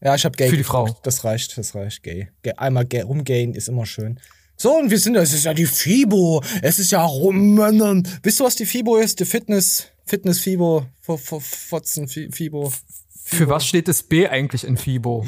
Ja, 0.03 0.15
ich 0.15 0.25
habe 0.25 0.35
Gay 0.35 0.49
Für 0.49 0.57
die 0.57 0.63
geguckt. 0.63 0.89
Frau. 0.89 0.99
Das 1.03 1.23
reicht, 1.23 1.55
das 1.57 1.75
reicht. 1.75 2.01
Gay. 2.01 2.29
Gay. 2.41 2.53
Einmal 2.57 2.85
gay, 2.85 3.01
rumgayen 3.01 3.53
ist 3.53 3.67
immer 3.69 3.85
schön. 3.85 4.19
So, 4.57 4.75
und 4.77 4.89
wir 4.89 4.99
sind, 4.99 5.15
es 5.15 5.33
ist 5.33 5.45
ja 5.45 5.53
die 5.53 5.65
FIBO. 5.67 6.41
Es 6.63 6.79
ist 6.79 6.91
ja 6.91 7.03
rummännern. 7.03 8.07
Wisst 8.23 8.39
du, 8.39 8.43
was 8.43 8.55
die 8.55 8.65
FIBO 8.65 8.97
ist? 8.97 9.19
Die 9.19 9.25
Fitness, 9.25 9.87
Fitness 10.05 10.39
FIBO, 10.39 10.85
F- 11.07 11.31
F- 11.31 11.43
Fotzen 11.69 12.07
Fi- 12.07 12.29
FIBO. 12.31 12.71
Für 13.23 13.49
was 13.49 13.65
steht 13.65 13.87
das 13.87 14.01
B 14.03 14.27
eigentlich 14.27 14.63
in 14.63 14.77
FIBO? 14.77 15.25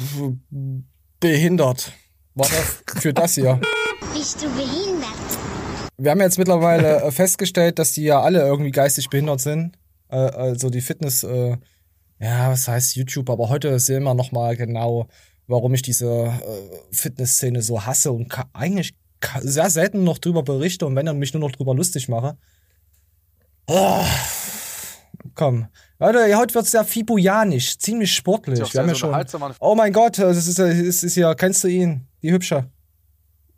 Behindert. 1.20 1.92
Warte, 2.36 2.56
für 3.00 3.12
das 3.12 3.36
hier. 3.36 3.60
Bist 4.12 4.42
du 4.42 4.48
behindert? 4.50 5.38
Wir 5.96 6.10
haben 6.10 6.20
jetzt 6.20 6.36
mittlerweile 6.36 7.02
äh, 7.02 7.12
festgestellt, 7.12 7.78
dass 7.78 7.92
die 7.92 8.02
ja 8.02 8.20
alle 8.20 8.40
irgendwie 8.40 8.72
geistig 8.72 9.08
behindert 9.08 9.40
sind. 9.40 9.78
Äh, 10.08 10.16
also 10.16 10.68
die 10.68 10.80
Fitness, 10.80 11.22
äh, 11.22 11.56
ja, 12.18 12.50
was 12.50 12.66
heißt 12.66 12.96
YouTube, 12.96 13.30
aber 13.30 13.50
heute 13.50 13.78
sehen 13.78 14.02
wir 14.02 14.14
noch 14.14 14.32
mal 14.32 14.56
genau, 14.56 15.06
warum 15.46 15.74
ich 15.74 15.82
diese 15.82 16.32
Fitnessszene 16.90 17.62
so 17.62 17.84
hasse 17.84 18.10
und 18.10 18.34
eigentlich 18.52 18.94
sehr 19.40 19.70
selten 19.70 20.02
noch 20.02 20.18
drüber 20.18 20.42
berichte 20.42 20.86
und 20.86 20.96
wenn 20.96 21.06
dann 21.06 21.18
mich 21.18 21.34
nur 21.34 21.40
noch 21.40 21.52
drüber 21.52 21.74
lustig 21.74 22.08
mache. 22.08 22.36
Ah, 23.68 24.06
komm. 25.34 25.68
Leute, 26.04 26.28
ja, 26.28 26.38
heute 26.38 26.54
wird's 26.54 26.70
sehr 26.70 26.84
fibojanisch, 26.84 27.78
ziemlich 27.78 28.14
sportlich. 28.14 28.60
Ist 28.60 28.74
ja 28.74 28.86
Wir 28.86 28.94
haben 28.94 29.20
ja 29.20 29.34
schon. 29.34 29.54
Oh 29.60 29.74
mein 29.74 29.92
Gott, 29.92 30.18
das 30.18 30.46
ist, 30.46 30.58
das 30.58 31.02
ist 31.02 31.16
ja, 31.16 31.34
kennst 31.34 31.64
du 31.64 31.68
ihn? 31.68 32.06
Die 32.22 32.30
hübsche. 32.30 32.68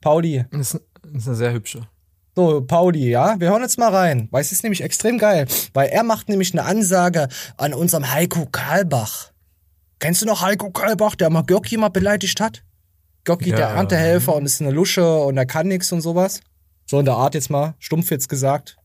Pauli. 0.00 0.44
Das 0.52 0.74
ist, 0.74 0.80
das 1.02 1.12
ist 1.22 1.26
eine 1.26 1.36
sehr 1.36 1.52
hübsche. 1.52 1.88
So, 2.36 2.60
Pauli, 2.60 3.08
ja, 3.10 3.40
wir 3.40 3.48
hören 3.50 3.62
jetzt 3.62 3.78
mal 3.78 3.92
rein, 3.92 4.28
weil 4.30 4.42
es 4.42 4.52
ist 4.52 4.62
nämlich 4.62 4.82
extrem 4.82 5.18
geil, 5.18 5.46
weil 5.72 5.88
er 5.88 6.02
macht 6.02 6.28
nämlich 6.28 6.52
eine 6.52 6.64
Ansage 6.64 7.28
an 7.56 7.72
unserem 7.74 8.12
Heiko 8.12 8.46
Karlbach. 8.46 9.32
Kennst 9.98 10.22
du 10.22 10.26
noch 10.26 10.42
Heiko 10.42 10.70
Karlbach, 10.70 11.14
der 11.16 11.30
mal 11.30 11.42
Görki 11.42 11.78
mal 11.78 11.88
beleidigt 11.88 12.40
hat? 12.40 12.62
Görki, 13.24 13.50
Ja. 13.50 13.56
der 13.56 13.68
Erntehelfer 13.68 14.36
und 14.36 14.44
ist 14.44 14.60
eine 14.60 14.70
Lusche 14.70 15.16
und 15.18 15.36
er 15.36 15.46
kann 15.46 15.66
nix 15.66 15.90
und 15.90 16.02
sowas. 16.02 16.40
So 16.84 17.00
in 17.00 17.06
der 17.06 17.14
Art 17.14 17.34
jetzt 17.34 17.50
mal, 17.50 17.74
stumpf 17.78 18.10
jetzt 18.10 18.28
gesagt. 18.28 18.76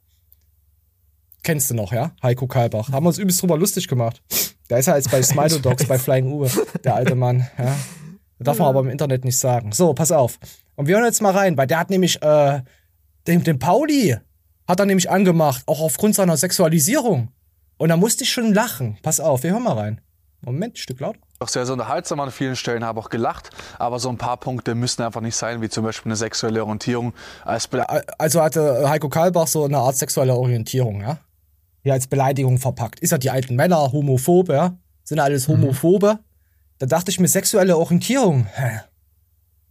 Kennst 1.44 1.70
du 1.72 1.74
noch, 1.74 1.92
ja? 1.92 2.12
Heiko 2.22 2.48
Karlbach. 2.48 2.92
Haben 2.92 3.06
wir 3.06 3.10
uns 3.10 3.18
übelst 3.18 3.42
drüber 3.42 3.58
lustig 3.58 3.88
gemacht. 3.88 4.22
Der 4.70 4.78
ist 4.78 4.86
ja 4.86 4.96
jetzt 4.96 5.12
bei 5.12 5.22
Smilo 5.24 5.58
Dogs, 5.58 5.86
bei 5.86 5.98
Flying 5.98 6.32
Uwe, 6.32 6.50
der 6.84 6.96
alte 6.96 7.16
Mann, 7.16 7.48
ja. 7.58 7.76
Darf 8.40 8.58
man 8.58 8.70
aber 8.70 8.80
im 8.80 8.90
Internet 8.90 9.24
nicht 9.24 9.38
sagen. 9.38 9.72
So, 9.72 9.94
pass 9.94 10.12
auf. 10.12 10.40
Und 10.76 10.88
wir 10.88 10.96
hören 10.96 11.06
jetzt 11.06 11.22
mal 11.22 11.32
rein, 11.32 11.58
weil 11.58 11.68
der 11.68 11.78
hat 11.78 11.92
nämlich, 11.92 12.22
äh, 12.24 12.62
den, 13.28 13.44
den 13.44 13.60
Pauli 13.60 14.18
hat 14.68 14.80
er 14.80 14.86
nämlich 14.86 15.12
angemacht, 15.12 15.64
auch 15.68 15.80
aufgrund 15.80 16.16
seiner 16.16 16.38
Sexualisierung. 16.38 17.30
Und 17.78 17.90
da 17.90 17.98
musste 17.98 18.24
ich 18.24 18.32
schon 18.32 18.54
lachen. 18.54 18.98
Pass 19.04 19.20
auf, 19.20 19.44
wir 19.44 19.52
hören 19.52 19.64
mal 19.64 19.78
rein. 19.78 20.02
Moment, 20.42 20.80
Stück 20.80 21.00
lauter. 21.00 21.20
Auch 21.40 21.48
sehr, 21.48 21.66
sehr 21.66 21.74
unterhaltsam 21.74 22.20
an 22.20 22.32
vielen 22.32 22.56
Stellen, 22.56 22.84
habe 22.84 23.00
auch 23.00 23.10
gelacht, 23.10 23.50
aber 23.78 24.00
so 24.00 24.10
ein 24.10 24.18
paar 24.18 24.38
Punkte 24.38 24.74
müssen 24.74 25.04
einfach 25.04 25.22
nicht 25.22 25.36
sein, 25.36 25.62
wie 25.62 25.70
zum 25.70 25.84
Beispiel 25.84 26.10
eine 26.12 26.16
sexuelle 26.16 26.62
Orientierung. 26.62 27.14
Als 27.44 27.70
also 28.18 28.42
hatte 28.42 28.90
Heiko 28.90 29.10
Kalbach 29.10 29.48
so 29.48 29.66
eine 29.66 29.78
Art 29.78 29.96
sexuelle 29.96 30.36
Orientierung, 30.36 31.02
ja? 31.02 31.20
Ja, 31.84 31.94
als 31.94 32.08
Beleidigung 32.08 32.60
verpackt. 32.60 33.00
Ist 33.00 33.12
ja 33.12 33.18
die 33.18 33.32
alten 33.32 33.56
Männer 33.56 33.92
homophobe, 33.92 34.54
ja? 34.54 34.78
Sind 35.04 35.20
alles 35.20 35.48
mhm. 35.48 35.54
Homophobe? 35.54 36.14
Mhm. 36.14 36.20
Da 36.78 36.86
dachte 36.86 37.12
ich 37.12 37.20
mir, 37.20 37.28
sexuelle 37.28 37.78
Orientierung, 37.78 38.48
hä? 38.54 38.82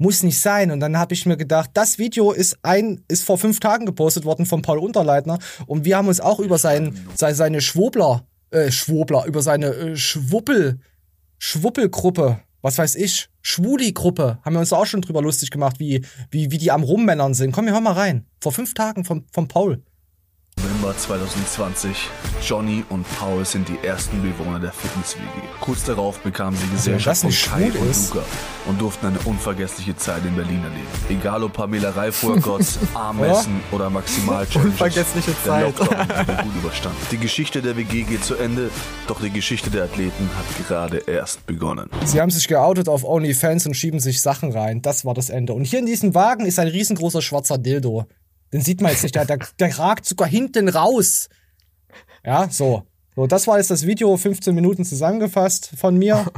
muss 0.00 0.22
nicht 0.22 0.40
sein. 0.40 0.70
Und 0.70 0.80
dann 0.80 0.96
habe 0.96 1.14
ich 1.14 1.26
mir 1.26 1.36
gedacht, 1.36 1.70
das 1.74 1.98
Video 1.98 2.32
ist 2.32 2.58
ein, 2.62 3.04
ist 3.08 3.22
vor 3.22 3.38
fünf 3.38 3.60
Tagen 3.60 3.86
gepostet 3.86 4.24
worden 4.24 4.46
von 4.46 4.62
Paul 4.62 4.78
Unterleitner 4.78 5.38
und 5.66 5.84
wir 5.84 5.96
haben 5.96 6.08
uns 6.08 6.20
auch 6.20 6.40
über 6.40 6.58
sein, 6.58 6.98
seine 7.14 7.60
Schwobler, 7.60 8.26
äh, 8.50 8.70
Schwobler, 8.70 9.26
über 9.26 9.42
seine 9.42 9.66
äh, 9.66 9.96
Schwuppel, 9.96 10.80
Schwuppelgruppe, 11.38 12.40
was 12.62 12.78
weiß 12.78 12.94
ich, 12.96 13.28
Schwuli-Gruppe, 13.42 14.38
haben 14.42 14.54
wir 14.54 14.60
uns 14.60 14.72
auch 14.72 14.86
schon 14.86 15.02
drüber 15.02 15.22
lustig 15.22 15.50
gemacht, 15.50 15.78
wie, 15.78 16.04
wie, 16.30 16.50
wie 16.50 16.58
die 16.58 16.70
am 16.70 16.82
Rummännern 16.82 17.34
sind. 17.34 17.52
Komm, 17.52 17.66
wir 17.66 17.72
hören 17.72 17.84
mal 17.84 17.92
rein. 17.92 18.26
Vor 18.40 18.52
fünf 18.52 18.74
Tagen 18.74 19.04
von, 19.04 19.24
von 19.32 19.48
Paul. 19.48 19.82
November 20.90 20.96
2020. 20.96 21.96
Johnny 22.42 22.84
und 22.88 23.06
Paul 23.18 23.44
sind 23.44 23.68
die 23.68 23.78
ersten 23.86 24.22
Bewohner 24.22 24.58
der 24.58 24.72
Fitness-WG. 24.72 25.46
Kurz 25.60 25.84
darauf 25.84 26.18
bekamen 26.20 26.58
sie 26.58 26.68
Gesellschaft 26.68 27.20
von 27.20 27.30
Kai 27.30 27.66
und 27.66 27.74
Luca 27.74 28.24
und 28.66 28.80
durften 28.80 29.06
eine 29.06 29.18
unvergessliche 29.20 29.96
Zeit 29.96 30.24
in 30.24 30.34
Berlin 30.34 30.62
erleben. 30.62 30.88
Egal 31.08 31.44
ob 31.44 31.52
Pamela 31.52 31.90
Reif-Workouts, 31.90 32.78
Armmessen 32.94 33.60
oder 33.72 33.90
maximal 33.90 34.46
Unvergessliche 34.54 35.32
Zeit. 35.44 35.78
Der 35.78 35.86
Lockdown 35.86 36.44
gut 36.44 36.56
überstanden. 36.62 36.98
Die 37.10 37.18
Geschichte 37.18 37.62
der 37.62 37.76
WG 37.76 38.02
geht 38.02 38.24
zu 38.24 38.34
Ende, 38.36 38.70
doch 39.06 39.20
die 39.20 39.30
Geschichte 39.30 39.70
der 39.70 39.84
Athleten 39.84 40.28
hat 40.36 40.66
gerade 40.66 40.98
erst 40.98 41.46
begonnen. 41.46 41.88
Sie 42.04 42.20
haben 42.20 42.30
sich 42.30 42.48
geoutet 42.48 42.88
auf 42.88 43.04
OnlyFans 43.04 43.66
und 43.66 43.74
schieben 43.74 44.00
sich 44.00 44.20
Sachen 44.20 44.52
rein. 44.52 44.82
Das 44.82 45.04
war 45.04 45.14
das 45.14 45.30
Ende. 45.30 45.52
Und 45.52 45.64
hier 45.64 45.78
in 45.78 45.86
diesem 45.86 46.14
Wagen 46.14 46.46
ist 46.46 46.58
ein 46.58 46.68
riesengroßer 46.68 47.22
schwarzer 47.22 47.58
Dildo. 47.58 48.06
Den 48.52 48.62
sieht 48.62 48.80
man 48.80 48.90
jetzt 48.90 49.02
nicht, 49.02 49.14
der, 49.14 49.24
der, 49.24 49.38
der 49.58 49.78
ragt 49.78 50.06
sogar 50.06 50.28
hinten 50.28 50.68
raus. 50.68 51.28
Ja, 52.24 52.48
so. 52.50 52.84
So, 53.16 53.26
das 53.26 53.46
war 53.46 53.58
jetzt 53.58 53.70
das 53.70 53.86
Video, 53.86 54.16
15 54.16 54.54
Minuten 54.54 54.84
zusammengefasst 54.84 55.72
von 55.76 55.96
mir. 55.96 56.26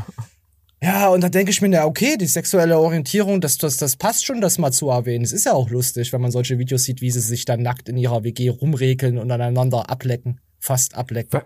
Ja, 0.84 1.10
und 1.10 1.20
da 1.20 1.28
denke 1.28 1.52
ich 1.52 1.62
mir, 1.62 1.68
na 1.68 1.84
okay, 1.84 2.16
die 2.16 2.26
sexuelle 2.26 2.76
Orientierung, 2.76 3.40
das, 3.40 3.56
das, 3.56 3.76
das 3.76 3.94
passt 3.94 4.26
schon, 4.26 4.40
das 4.40 4.58
mal 4.58 4.72
zu 4.72 4.90
erwähnen. 4.90 5.22
Es 5.22 5.30
ist 5.30 5.46
ja 5.46 5.52
auch 5.52 5.70
lustig, 5.70 6.12
wenn 6.12 6.20
man 6.20 6.32
solche 6.32 6.58
Videos 6.58 6.82
sieht, 6.82 7.00
wie 7.00 7.12
sie 7.12 7.20
sich 7.20 7.44
dann 7.44 7.62
nackt 7.62 7.88
in 7.88 7.96
ihrer 7.96 8.24
WG 8.24 8.48
rumregeln 8.48 9.16
und 9.16 9.30
aneinander 9.30 9.88
ablecken. 9.88 10.40
Fast 10.58 10.96
ablecken. 10.96 11.42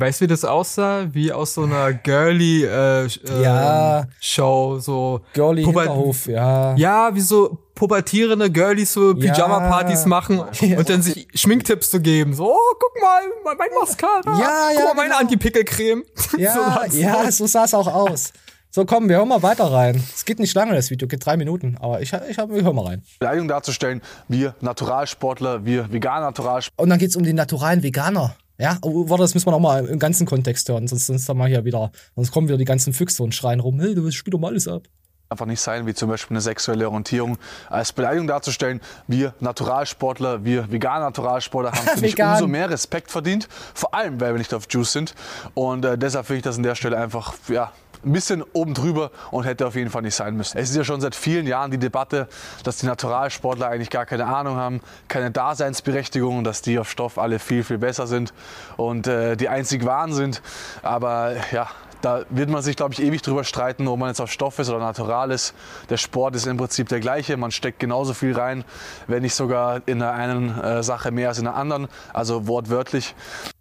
Weißt 0.00 0.20
du, 0.20 0.24
wie 0.24 0.28
das 0.28 0.44
aussah? 0.44 1.06
Wie 1.12 1.32
aus 1.32 1.54
so 1.54 1.62
einer 1.62 1.92
girly 1.92 2.64
äh, 2.64 3.06
ja. 3.42 4.06
Show, 4.20 4.78
so 4.78 5.20
girly 5.32 5.64
Hinterhof, 5.64 6.26
ja. 6.26 6.74
Ja, 6.76 7.14
wie 7.14 7.20
so 7.20 7.58
pubertierende 7.74 8.50
Girlies 8.50 8.92
so 8.92 9.14
Pyjama-Partys 9.14 10.02
ja. 10.02 10.08
machen 10.08 10.42
ja. 10.60 10.78
und 10.78 10.88
dann 10.88 11.02
sich 11.02 11.26
Schminktipps 11.34 11.90
zu 11.90 12.00
geben. 12.00 12.34
So, 12.34 12.52
oh, 12.52 12.74
guck 12.78 13.02
mal, 13.02 13.22
mein 13.44 13.68
Mascara. 13.78 14.38
Ja, 14.38 14.68
guck 14.68 14.78
ja, 14.78 14.84
mal, 14.84 14.94
meine 14.94 15.08
genau. 15.08 15.20
Anti-Pickel-Creme. 15.20 16.04
Ja, 16.38 16.84
so 16.88 16.98
ja, 16.98 17.30
so 17.30 17.46
sah 17.46 17.64
es 17.64 17.74
auch 17.74 17.86
aus. 17.86 18.32
So, 18.70 18.86
komm, 18.86 19.08
wir 19.08 19.16
hören 19.16 19.28
mal 19.28 19.42
weiter 19.42 19.70
rein. 19.70 20.02
Es 20.14 20.24
geht 20.24 20.38
nicht 20.38 20.54
lange, 20.54 20.74
das 20.74 20.90
Video, 20.90 21.06
geht 21.06 21.26
drei 21.26 21.36
Minuten, 21.36 21.76
aber 21.78 22.00
ich, 22.00 22.12
ich 22.30 22.38
hab, 22.38 22.50
wir 22.50 22.62
hören 22.62 22.74
mal 22.74 22.86
rein. 22.86 23.02
Beleidigung 23.18 23.48
darzustellen, 23.48 24.00
wir 24.28 24.54
Naturalsportler, 24.60 25.66
wir 25.66 25.92
veganer 25.92 26.26
Naturalsportler. 26.26 26.82
Und 26.82 26.88
dann 26.88 26.98
geht's 26.98 27.14
um 27.14 27.22
die 27.22 27.34
naturalen 27.34 27.82
Veganer. 27.82 28.34
Ja, 28.62 28.78
oh, 28.82 29.08
warte, 29.08 29.24
das 29.24 29.34
müssen 29.34 29.46
wir 29.46 29.50
noch 29.50 29.58
mal 29.58 29.84
im 29.86 29.98
ganzen 29.98 30.24
Kontext 30.24 30.68
hören, 30.68 30.86
sonst, 30.86 31.06
sonst 31.06 31.28
haben 31.28 31.38
wir 31.38 31.48
hier 31.48 31.64
wieder, 31.64 31.90
sonst 32.14 32.30
kommen 32.30 32.46
wieder 32.46 32.58
die 32.58 32.64
ganzen 32.64 32.92
Füchse 32.92 33.24
und 33.24 33.34
schreien 33.34 33.58
rum, 33.58 33.80
hey, 33.80 33.92
du 33.92 34.08
spiel 34.12 34.30
doch 34.30 34.38
mal 34.38 34.52
alles 34.52 34.68
ab 34.68 34.84
einfach 35.32 35.46
nicht 35.46 35.60
sein, 35.60 35.86
wie 35.86 35.94
zum 35.94 36.10
Beispiel 36.10 36.34
eine 36.34 36.42
sexuelle 36.42 36.86
Orientierung 36.86 37.38
als 37.70 37.92
Beleidigung 37.92 38.26
darzustellen. 38.26 38.82
Wir 39.08 39.34
Naturalsportler, 39.40 40.44
wir 40.44 40.70
vegane 40.70 41.06
Naturalsportler 41.06 41.72
haben 41.72 41.88
finde 41.88 42.06
ich 42.06 42.22
umso 42.22 42.46
mehr 42.46 42.68
Respekt 42.68 43.10
verdient, 43.10 43.48
vor 43.74 43.94
allem 43.94 44.20
weil 44.20 44.34
wir 44.34 44.38
nicht 44.38 44.52
auf 44.52 44.66
Juice 44.68 44.92
sind. 44.92 45.14
Und 45.54 45.86
äh, 45.86 45.96
deshalb 45.96 46.26
finde 46.26 46.36
ich 46.36 46.42
das 46.42 46.58
an 46.58 46.62
der 46.62 46.74
Stelle 46.74 46.98
einfach 46.98 47.32
ja, 47.48 47.72
ein 48.04 48.12
bisschen 48.12 48.42
oben 48.52 48.74
drüber 48.74 49.10
und 49.30 49.44
hätte 49.44 49.66
auf 49.66 49.74
jeden 49.74 49.90
Fall 49.90 50.02
nicht 50.02 50.14
sein 50.14 50.36
müssen. 50.36 50.58
Es 50.58 50.70
ist 50.70 50.76
ja 50.76 50.84
schon 50.84 51.00
seit 51.00 51.14
vielen 51.14 51.46
Jahren 51.46 51.70
die 51.70 51.78
Debatte, 51.78 52.28
dass 52.64 52.78
die 52.78 52.86
Naturalsportler 52.86 53.68
eigentlich 53.68 53.90
gar 53.90 54.06
keine 54.06 54.26
Ahnung 54.26 54.56
haben, 54.56 54.80
keine 55.08 55.30
Daseinsberechtigung 55.30 56.42
dass 56.42 56.62
die 56.62 56.78
auf 56.78 56.90
Stoff 56.90 57.18
alle 57.18 57.38
viel, 57.38 57.64
viel 57.64 57.78
besser 57.78 58.06
sind 58.06 58.32
und 58.76 59.06
äh, 59.06 59.36
die 59.36 59.48
einzig 59.48 59.84
wahren 59.84 60.12
sind. 60.12 60.42
Aber 60.82 61.34
ja, 61.52 61.68
da 62.00 62.24
wird 62.30 62.50
man 62.50 62.62
sich, 62.62 62.76
glaube 62.76 62.94
ich, 62.94 63.02
ewig 63.02 63.22
drüber 63.22 63.44
streiten, 63.44 63.86
ob 63.86 63.98
man 63.98 64.08
jetzt 64.08 64.20
auf 64.20 64.30
Stoff 64.30 64.58
ist 64.58 64.68
oder 64.68 64.80
natural 64.80 65.30
ist. 65.30 65.54
Der 65.88 65.96
Sport 65.96 66.34
ist 66.34 66.46
im 66.46 66.56
Prinzip 66.56 66.88
der 66.88 67.00
gleiche. 67.00 67.36
Man 67.36 67.50
steckt 67.50 67.78
genauso 67.78 68.12
viel 68.12 68.36
rein, 68.36 68.64
wenn 69.06 69.22
nicht 69.22 69.34
sogar 69.34 69.82
in 69.86 70.00
der 70.00 70.12
einen 70.12 70.58
äh, 70.60 70.82
Sache 70.82 71.12
mehr 71.12 71.28
als 71.28 71.38
in 71.38 71.44
der 71.44 71.54
anderen. 71.54 71.88
Also 72.12 72.48
wortwörtlich. 72.48 73.14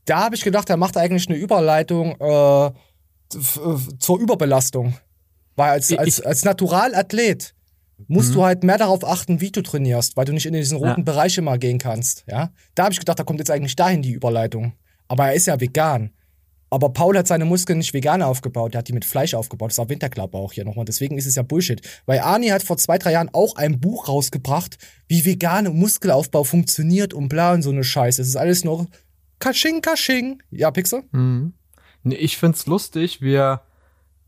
Da 0.05 0.23
habe 0.23 0.35
ich 0.35 0.43
gedacht, 0.43 0.69
er 0.69 0.77
macht 0.77 0.97
eigentlich 0.97 1.29
eine 1.29 1.37
Überleitung 1.37 2.15
äh, 2.19 2.71
zur 3.99 4.19
Überbelastung. 4.19 4.95
Weil 5.55 5.71
als, 5.71 5.91
als, 5.91 6.21
als 6.21 6.43
Naturalathlet 6.43 7.53
musst 8.07 8.29
mhm. 8.29 8.33
du 8.33 8.43
halt 8.43 8.63
mehr 8.63 8.77
darauf 8.77 9.03
achten, 9.05 9.41
wie 9.41 9.51
du 9.51 9.61
trainierst, 9.61 10.17
weil 10.17 10.25
du 10.25 10.33
nicht 10.33 10.45
in 10.45 10.53
diesen 10.53 10.77
roten 10.77 11.01
ja. 11.01 11.03
Bereich 11.03 11.37
immer 11.37 11.57
gehen 11.57 11.77
kannst. 11.77 12.23
Ja? 12.27 12.51
Da 12.75 12.83
habe 12.83 12.93
ich 12.93 12.99
gedacht, 12.99 13.19
da 13.19 13.23
kommt 13.23 13.39
jetzt 13.39 13.51
eigentlich 13.51 13.75
dahin 13.75 14.01
die 14.01 14.11
Überleitung. 14.11 14.73
Aber 15.07 15.27
er 15.27 15.33
ist 15.33 15.47
ja 15.47 15.59
vegan. 15.59 16.11
Aber 16.73 16.93
Paul 16.93 17.17
hat 17.17 17.27
seine 17.27 17.43
Muskeln 17.43 17.79
nicht 17.79 17.93
vegan 17.93 18.21
aufgebaut, 18.21 18.75
er 18.75 18.79
hat 18.79 18.87
die 18.87 18.93
mit 18.93 19.03
Fleisch 19.03 19.33
aufgebaut. 19.33 19.71
Das 19.71 19.77
war 19.77 19.89
Winterklappe 19.89 20.37
auch 20.37 20.53
hier 20.53 20.63
nochmal. 20.63 20.85
Deswegen 20.85 21.17
ist 21.17 21.25
es 21.25 21.35
ja 21.35 21.43
Bullshit. 21.43 21.81
Weil 22.05 22.19
Arni 22.19 22.47
hat 22.47 22.63
vor 22.63 22.77
zwei, 22.77 22.97
drei 22.97 23.11
Jahren 23.11 23.29
auch 23.33 23.57
ein 23.57 23.81
Buch 23.81 24.07
rausgebracht, 24.07 24.77
wie 25.09 25.25
vegane 25.25 25.69
Muskelaufbau 25.69 26.45
funktioniert 26.45 27.13
und 27.13 27.27
bla 27.27 27.53
und 27.53 27.61
so 27.61 27.71
eine 27.71 27.83
Scheiße. 27.83 28.21
Es 28.21 28.29
ist 28.29 28.37
alles 28.37 28.63
nur 28.63 28.87
Kasching, 29.39 29.81
Kasching. 29.81 30.41
Ja, 30.49 30.71
Pixel? 30.71 31.03
Mhm. 31.11 31.53
Nee, 32.03 32.15
ich 32.15 32.37
find's 32.37 32.65
lustig, 32.67 33.21
wie 33.21 33.35
er 33.35 33.61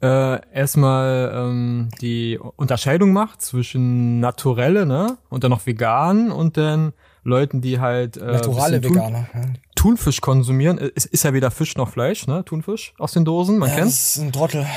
äh, 0.02 0.42
erstmal 0.54 1.32
ähm, 1.34 1.90
die 2.02 2.38
Unterscheidung 2.58 3.14
macht 3.14 3.42
zwischen 3.42 4.20
naturelle, 4.20 4.86
ne? 4.86 5.18
Und 5.30 5.44
dann 5.44 5.52
noch 5.52 5.66
vegan 5.66 6.32
und 6.32 6.58
dann 6.58 6.94
Leuten, 7.24 7.62
die 7.62 7.80
halt 7.80 8.18
äh, 8.18 8.26
naturale 8.26 8.82
Thun 8.82 8.96
Veganer. 8.96 9.28
Ja. 9.34 9.42
Thunfisch 9.76 10.20
konsumieren. 10.22 10.78
Es 10.96 11.06
ist 11.06 11.24
ja 11.24 11.34
weder 11.34 11.52
Fisch 11.52 11.78
noch 11.78 11.90
Fleisch, 11.90 12.28
ne? 12.28 12.44
Thunfisch 12.46 12.94
aus 12.98 13.14
den 13.14 13.24
Dosen, 13.24 13.58
man 13.58 13.70
ja, 13.70 13.76
kennt's. 13.76 14.16
Das 14.16 14.18
ist 14.18 14.24
ein 14.24 14.32
Trottel. 14.34 14.68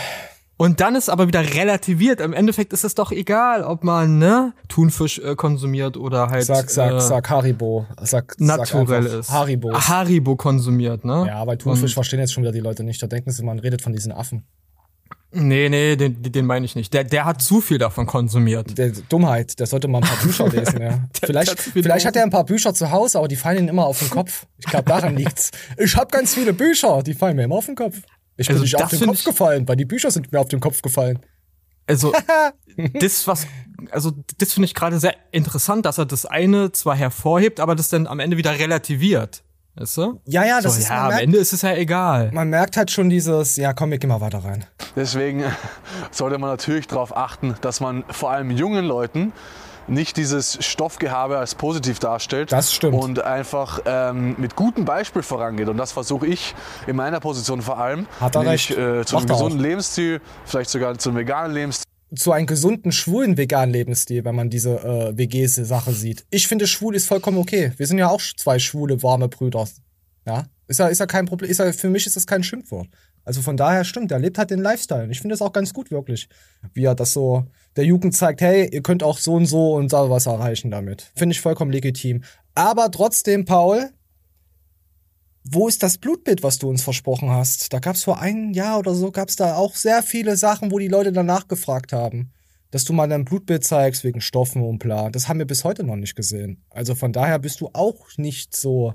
Und 0.58 0.80
dann 0.80 0.94
ist 0.94 1.10
aber 1.10 1.28
wieder 1.28 1.54
relativiert. 1.54 2.20
Im 2.20 2.32
Endeffekt 2.32 2.72
ist 2.72 2.84
es 2.84 2.94
doch 2.94 3.12
egal, 3.12 3.62
ob 3.62 3.84
man 3.84 4.18
ne 4.18 4.54
Thunfisch 4.68 5.18
äh, 5.18 5.34
konsumiert 5.34 5.98
oder 5.98 6.30
halt 6.30 6.44
sag 6.44 6.70
sag 6.70 6.94
äh, 6.94 7.00
sag 7.00 7.28
Haribo, 7.28 7.86
sag 8.00 8.40
naturell 8.40 9.04
ist. 9.04 9.30
Haribo. 9.30 9.72
Haribo 9.74 10.36
konsumiert, 10.36 11.04
ne? 11.04 11.24
Ja, 11.26 11.36
aber 11.36 11.58
Thunfisch 11.58 11.90
Und 11.90 11.94
verstehen 11.94 12.20
jetzt 12.20 12.32
schon 12.32 12.42
wieder 12.42 12.52
die 12.52 12.60
Leute 12.60 12.84
nicht. 12.84 13.02
Da 13.02 13.06
denken 13.06 13.30
sie, 13.30 13.44
man 13.44 13.58
redet 13.58 13.82
von 13.82 13.92
diesen 13.92 14.12
Affen. 14.12 14.44
Nee, 15.32 15.68
nee, 15.68 15.96
den, 15.96 16.22
den 16.22 16.46
meine 16.46 16.64
ich 16.64 16.76
nicht. 16.76 16.94
Der, 16.94 17.04
der 17.04 17.26
hat 17.26 17.42
zu 17.42 17.60
viel 17.60 17.76
davon 17.76 18.06
konsumiert. 18.06 18.78
Der 18.78 18.92
Dummheit, 19.08 19.58
der 19.58 19.66
sollte 19.66 19.88
mal 19.88 19.98
ein 19.98 20.08
paar 20.08 20.16
Bücher 20.22 20.48
lesen, 20.52 20.80
ja. 20.80 21.04
vielleicht 21.22 21.60
vielleicht 21.60 22.06
hat 22.06 22.16
er 22.16 22.22
ein 22.22 22.30
paar 22.30 22.44
Bücher 22.44 22.72
zu 22.72 22.90
Hause, 22.90 23.18
aber 23.18 23.28
die 23.28 23.36
fallen 23.36 23.58
ihm 23.58 23.68
immer 23.68 23.84
auf 23.84 23.98
den 23.98 24.08
Kopf. 24.08 24.46
Ich 24.58 24.66
glaube, 24.66 24.86
daran 24.86 25.16
liegt's. 25.16 25.50
Ich 25.76 25.94
habe 25.96 26.10
ganz 26.10 26.34
viele 26.34 26.54
Bücher, 26.54 27.02
die 27.02 27.12
fallen 27.12 27.36
mir 27.36 27.44
immer 27.44 27.56
auf 27.56 27.66
den 27.66 27.74
Kopf. 27.74 28.00
Ich 28.36 28.48
bin 28.48 28.56
also 28.56 28.64
nicht 28.64 28.76
auf 28.82 28.90
den 28.90 29.00
Kopf 29.00 29.24
gefallen, 29.24 29.66
weil 29.68 29.76
die 29.76 29.84
Bücher 29.84 30.10
sind 30.10 30.30
mir 30.32 30.40
auf 30.40 30.48
den 30.48 30.60
Kopf 30.60 30.82
gefallen. 30.82 31.18
Also, 31.86 32.12
das, 33.00 33.26
was, 33.26 33.46
also, 33.90 34.12
das 34.38 34.52
finde 34.52 34.66
ich 34.66 34.74
gerade 34.74 34.98
sehr 34.98 35.14
interessant, 35.30 35.86
dass 35.86 35.98
er 35.98 36.06
das 36.06 36.26
eine 36.26 36.72
zwar 36.72 36.96
hervorhebt, 36.96 37.60
aber 37.60 37.74
das 37.74 37.88
dann 37.88 38.06
am 38.06 38.20
Ende 38.20 38.36
wieder 38.36 38.58
relativiert. 38.58 39.42
Weißt 39.76 39.98
du? 39.98 40.20
Ja, 40.26 40.44
ja, 40.44 40.60
das 40.60 40.74
so, 40.74 40.80
ist 40.80 40.88
Ja, 40.88 41.02
am 41.02 41.08
merkt, 41.08 41.22
Ende 41.22 41.38
ist 41.38 41.52
es 41.52 41.62
ja 41.62 41.74
egal. 41.74 42.30
Man 42.32 42.48
merkt 42.48 42.78
halt 42.78 42.90
schon 42.90 43.10
dieses, 43.10 43.56
ja, 43.56 43.74
komm, 43.74 43.90
wir 43.90 43.98
gehen 43.98 44.08
mal 44.08 44.22
weiter 44.22 44.38
rein. 44.38 44.64
Deswegen 44.96 45.44
sollte 46.10 46.38
man 46.38 46.50
natürlich 46.50 46.86
darauf 46.86 47.14
achten, 47.14 47.54
dass 47.60 47.80
man 47.80 48.04
vor 48.08 48.30
allem 48.30 48.50
jungen 48.50 48.86
Leuten 48.86 49.32
nicht 49.88 50.16
dieses 50.16 50.58
Stoffgehabe 50.64 51.38
als 51.38 51.54
positiv 51.54 51.98
darstellt. 51.98 52.52
Das 52.52 52.72
stimmt. 52.72 52.94
Und 52.94 53.20
einfach 53.20 53.80
ähm, 53.86 54.36
mit 54.38 54.56
gutem 54.56 54.84
Beispiel 54.84 55.22
vorangeht. 55.22 55.68
Und 55.68 55.76
das 55.76 55.92
versuche 55.92 56.26
ich 56.26 56.54
in 56.86 56.96
meiner 56.96 57.20
Position 57.20 57.62
vor 57.62 57.78
allem. 57.78 58.06
Hat 58.20 58.34
er 58.34 58.46
recht. 58.46 58.70
Äh, 58.70 59.04
zu 59.04 59.16
einem 59.16 59.26
gesunden 59.26 59.60
Lebensstil, 59.60 60.20
vielleicht 60.44 60.70
sogar 60.70 60.98
zu 60.98 61.10
einem 61.10 61.18
veganen 61.18 61.54
Lebensstil. 61.54 61.86
Zu 62.14 62.32
einem 62.32 62.46
gesunden, 62.46 62.92
schwulen 62.92 63.36
veganen 63.36 63.72
Lebensstil, 63.72 64.24
wenn 64.24 64.34
man 64.34 64.48
diese 64.48 64.78
äh, 64.78 65.16
WG-Sache 65.16 65.92
sieht. 65.92 66.24
Ich 66.30 66.46
finde, 66.46 66.66
schwul 66.66 66.94
ist 66.94 67.08
vollkommen 67.08 67.38
okay. 67.38 67.72
Wir 67.76 67.86
sind 67.86 67.98
ja 67.98 68.08
auch 68.08 68.20
zwei 68.36 68.58
schwule, 68.58 69.02
warme 69.02 69.28
Brüder. 69.28 69.66
Ja? 70.24 70.44
Ist 70.68 70.78
ja, 70.78 70.86
ist 70.86 70.98
ja 70.98 71.06
kein 71.06 71.26
Problem. 71.26 71.50
Ist 71.50 71.58
ja, 71.58 71.72
für 71.72 71.90
mich 71.90 72.06
ist 72.06 72.16
das 72.16 72.26
kein 72.26 72.42
Schimpfwort. 72.42 72.88
Also 73.24 73.42
von 73.42 73.56
daher 73.56 73.84
stimmt, 73.84 74.12
er 74.12 74.20
lebt 74.20 74.38
halt 74.38 74.50
den 74.50 74.60
Lifestyle. 74.60 75.04
Und 75.04 75.10
ich 75.10 75.20
finde 75.20 75.32
das 75.32 75.42
auch 75.42 75.52
ganz 75.52 75.74
gut, 75.74 75.90
wirklich. 75.90 76.28
Wie 76.74 76.84
er 76.84 76.94
das 76.94 77.12
so 77.12 77.44
der 77.76 77.84
Jugend 77.84 78.16
zeigt, 78.16 78.40
hey, 78.40 78.68
ihr 78.72 78.82
könnt 78.82 79.02
auch 79.02 79.18
so 79.18 79.34
und 79.34 79.46
so 79.46 79.74
und 79.74 79.92
da 79.92 80.08
was 80.10 80.26
erreichen 80.26 80.70
damit. 80.70 81.12
Finde 81.14 81.34
ich 81.34 81.40
vollkommen 81.40 81.70
legitim. 81.70 82.24
Aber 82.54 82.90
trotzdem, 82.90 83.44
Paul, 83.44 83.90
wo 85.44 85.68
ist 85.68 85.82
das 85.82 85.98
Blutbild, 85.98 86.42
was 86.42 86.58
du 86.58 86.68
uns 86.68 86.82
versprochen 86.82 87.30
hast? 87.30 87.72
Da 87.72 87.78
gab's 87.78 88.02
vor 88.02 88.20
einem 88.20 88.52
Jahr 88.52 88.78
oder 88.78 88.94
so, 88.94 89.12
gab's 89.12 89.36
da 89.36 89.56
auch 89.56 89.74
sehr 89.74 90.02
viele 90.02 90.36
Sachen, 90.36 90.72
wo 90.72 90.78
die 90.78 90.88
Leute 90.88 91.12
danach 91.12 91.46
gefragt 91.48 91.92
haben. 91.92 92.32
Dass 92.70 92.84
du 92.84 92.92
mal 92.92 93.08
dein 93.08 93.24
Blutbild 93.24 93.62
zeigst 93.62 94.02
wegen 94.02 94.20
Stoffen 94.20 94.62
und 94.62 94.78
bla. 94.78 95.08
Das 95.10 95.28
haben 95.28 95.38
wir 95.38 95.46
bis 95.46 95.62
heute 95.62 95.84
noch 95.84 95.96
nicht 95.96 96.16
gesehen. 96.16 96.64
Also 96.70 96.94
von 96.94 97.12
daher 97.12 97.38
bist 97.38 97.60
du 97.60 97.70
auch 97.72 98.08
nicht 98.16 98.56
so 98.56 98.94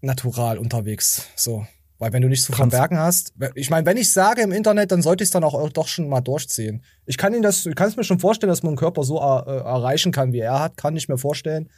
natural 0.00 0.56
unterwegs. 0.56 1.28
So. 1.36 1.66
Weil 1.98 2.12
wenn 2.12 2.22
du 2.22 2.28
nichts 2.28 2.44
zu 2.44 2.52
verbergen 2.52 2.98
hast, 2.98 3.32
ich 3.54 3.70
meine, 3.70 3.86
wenn 3.86 3.96
ich 3.96 4.12
sage 4.12 4.42
im 4.42 4.52
Internet, 4.52 4.92
dann 4.92 5.00
sollte 5.00 5.24
ich 5.24 5.28
es 5.28 5.30
dann 5.30 5.44
auch 5.44 5.68
doch 5.70 5.88
schon 5.88 6.08
mal 6.08 6.20
durchziehen. 6.20 6.82
Ich 7.06 7.16
kann 7.16 7.32
ihn 7.32 7.42
das, 7.42 7.64
ich 7.64 7.74
kann 7.74 7.88
es 7.88 7.96
mir 7.96 8.04
schon 8.04 8.18
vorstellen, 8.18 8.50
dass 8.50 8.62
man 8.62 8.70
einen 8.70 8.76
Körper 8.76 9.02
so 9.02 9.18
äh, 9.18 9.20
erreichen 9.20 10.12
kann, 10.12 10.32
wie 10.32 10.40
er 10.40 10.60
hat, 10.60 10.76
kann 10.76 10.96
ich 10.96 11.08
mir 11.08 11.16
vorstellen. 11.16 11.70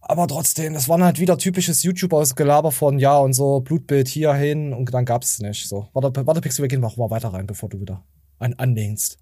Aber 0.00 0.28
trotzdem, 0.28 0.74
das 0.74 0.88
war 0.88 1.00
halt 1.00 1.18
wieder 1.18 1.36
typisches 1.36 1.82
YouTuber-Gelaber 1.82 2.70
von 2.70 2.98
ja 2.98 3.18
und 3.18 3.32
so, 3.32 3.60
Blutbild 3.60 4.06
hierhin 4.06 4.72
und 4.72 4.92
dann 4.94 5.04
gab's 5.04 5.34
es 5.34 5.38
nicht. 5.40 5.66
So, 5.66 5.88
warte, 5.94 6.26
warte, 6.26 6.40
Pixel, 6.40 6.62
wir 6.62 6.68
gehen 6.68 6.80
mal 6.80 6.92
weiter 6.96 7.28
rein, 7.28 7.46
bevor 7.46 7.68
du 7.68 7.80
wieder 7.80 8.04
ein 8.38 8.56
anlehnst. 8.58 9.18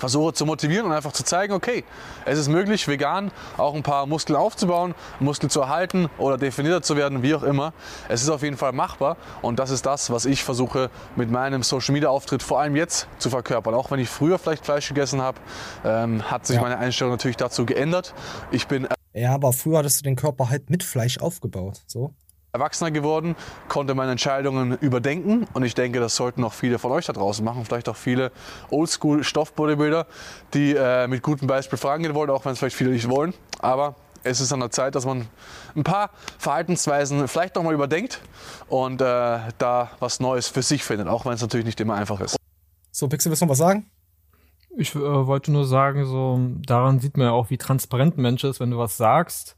Versuche 0.00 0.32
zu 0.32 0.46
motivieren 0.46 0.86
und 0.86 0.92
einfach 0.92 1.12
zu 1.12 1.24
zeigen, 1.24 1.52
okay, 1.52 1.84
es 2.24 2.38
ist 2.38 2.48
möglich, 2.48 2.88
vegan 2.88 3.30
auch 3.56 3.74
ein 3.74 3.82
paar 3.82 4.06
Muskeln 4.06 4.36
aufzubauen, 4.36 4.94
Muskeln 5.20 5.50
zu 5.50 5.60
erhalten 5.60 6.08
oder 6.18 6.38
definierter 6.38 6.82
zu 6.82 6.96
werden, 6.96 7.22
wie 7.22 7.34
auch 7.34 7.42
immer. 7.42 7.72
Es 8.08 8.22
ist 8.22 8.28
auf 8.28 8.42
jeden 8.42 8.56
Fall 8.56 8.72
machbar 8.72 9.16
und 9.42 9.58
das 9.58 9.70
ist 9.70 9.86
das, 9.86 10.10
was 10.10 10.24
ich 10.24 10.42
versuche 10.42 10.90
mit 11.16 11.30
meinem 11.30 11.62
Social 11.62 11.92
Media 11.92 12.08
Auftritt 12.08 12.42
vor 12.42 12.60
allem 12.60 12.74
jetzt 12.74 13.06
zu 13.18 13.30
verkörpern. 13.30 13.74
Auch 13.74 13.90
wenn 13.90 14.00
ich 14.00 14.08
früher 14.08 14.38
vielleicht 14.38 14.64
Fleisch 14.64 14.88
gegessen 14.88 15.22
habe, 15.22 15.38
ähm, 15.84 16.28
hat 16.30 16.46
sich 16.46 16.56
ja. 16.56 16.62
meine 16.62 16.78
Einstellung 16.78 17.12
natürlich 17.12 17.36
dazu 17.36 17.66
geändert. 17.66 18.14
Ich 18.50 18.66
bin 18.66 18.88
ja, 19.12 19.34
aber 19.34 19.52
früher 19.52 19.78
hattest 19.78 20.00
du 20.00 20.04
den 20.04 20.16
Körper 20.16 20.50
halt 20.50 20.70
mit 20.70 20.84
Fleisch 20.84 21.18
aufgebaut, 21.18 21.82
so 21.86 22.14
erwachsener 22.52 22.90
geworden, 22.90 23.36
konnte 23.68 23.94
meine 23.94 24.12
Entscheidungen 24.12 24.76
überdenken 24.78 25.46
und 25.52 25.62
ich 25.62 25.74
denke, 25.74 26.00
das 26.00 26.16
sollten 26.16 26.42
auch 26.44 26.52
viele 26.52 26.78
von 26.78 26.90
euch 26.90 27.06
da 27.06 27.12
draußen 27.12 27.44
machen, 27.44 27.64
vielleicht 27.64 27.88
auch 27.88 27.96
viele 27.96 28.32
Oldschool-Stoff-Bodybuilder, 28.70 30.06
die 30.54 30.74
äh, 30.74 31.06
mit 31.06 31.22
gutem 31.22 31.46
Beispiel 31.46 31.78
vorangehen 31.78 32.14
wollen, 32.14 32.30
auch 32.30 32.44
wenn 32.44 32.52
es 32.52 32.58
vielleicht 32.58 32.76
viele 32.76 32.90
nicht 32.90 33.08
wollen. 33.08 33.34
Aber 33.60 33.94
es 34.24 34.40
ist 34.40 34.52
an 34.52 34.60
der 34.60 34.70
Zeit, 34.70 34.94
dass 34.94 35.06
man 35.06 35.28
ein 35.76 35.84
paar 35.84 36.10
Verhaltensweisen 36.38 37.26
vielleicht 37.28 37.54
nochmal 37.54 37.74
überdenkt 37.74 38.20
und 38.68 39.00
äh, 39.00 39.38
da 39.58 39.90
was 40.00 40.20
Neues 40.20 40.48
für 40.48 40.62
sich 40.62 40.84
findet, 40.84 41.08
auch 41.08 41.24
wenn 41.24 41.32
es 41.32 41.40
natürlich 41.40 41.66
nicht 41.66 41.80
immer 41.80 41.94
einfach 41.94 42.20
ist. 42.20 42.36
So, 42.90 43.08
Pixel, 43.08 43.30
willst 43.30 43.42
du 43.42 43.46
noch 43.46 43.52
was 43.52 43.58
sagen? 43.58 43.88
Ich 44.76 44.94
äh, 44.94 44.98
wollte 44.98 45.52
nur 45.52 45.66
sagen, 45.66 46.04
so 46.04 46.38
daran 46.66 46.98
sieht 47.00 47.16
man 47.16 47.28
ja 47.28 47.32
auch, 47.32 47.50
wie 47.50 47.58
transparent 47.58 48.18
ein 48.18 48.22
Mensch 48.22 48.44
ist, 48.44 48.60
wenn 48.60 48.70
du 48.70 48.78
was 48.78 48.96
sagst 48.96 49.56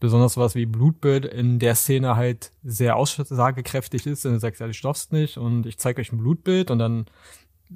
besonders 0.00 0.36
was 0.36 0.54
wie 0.54 0.66
Blutbild 0.66 1.26
in 1.26 1.58
der 1.58 1.74
Szene 1.74 2.16
halt 2.16 2.50
sehr 2.64 2.96
aussagekräftig 2.96 4.06
ist, 4.06 4.24
wenn 4.24 4.32
du 4.32 4.40
sagst, 4.40 4.60
ja, 4.60 4.66
du 4.66 4.74
stoffst 4.74 5.12
nicht 5.12 5.36
und 5.36 5.66
ich 5.66 5.78
zeige 5.78 6.00
euch 6.00 6.10
ein 6.12 6.18
Blutbild 6.18 6.70
und 6.70 6.78
dann 6.78 7.06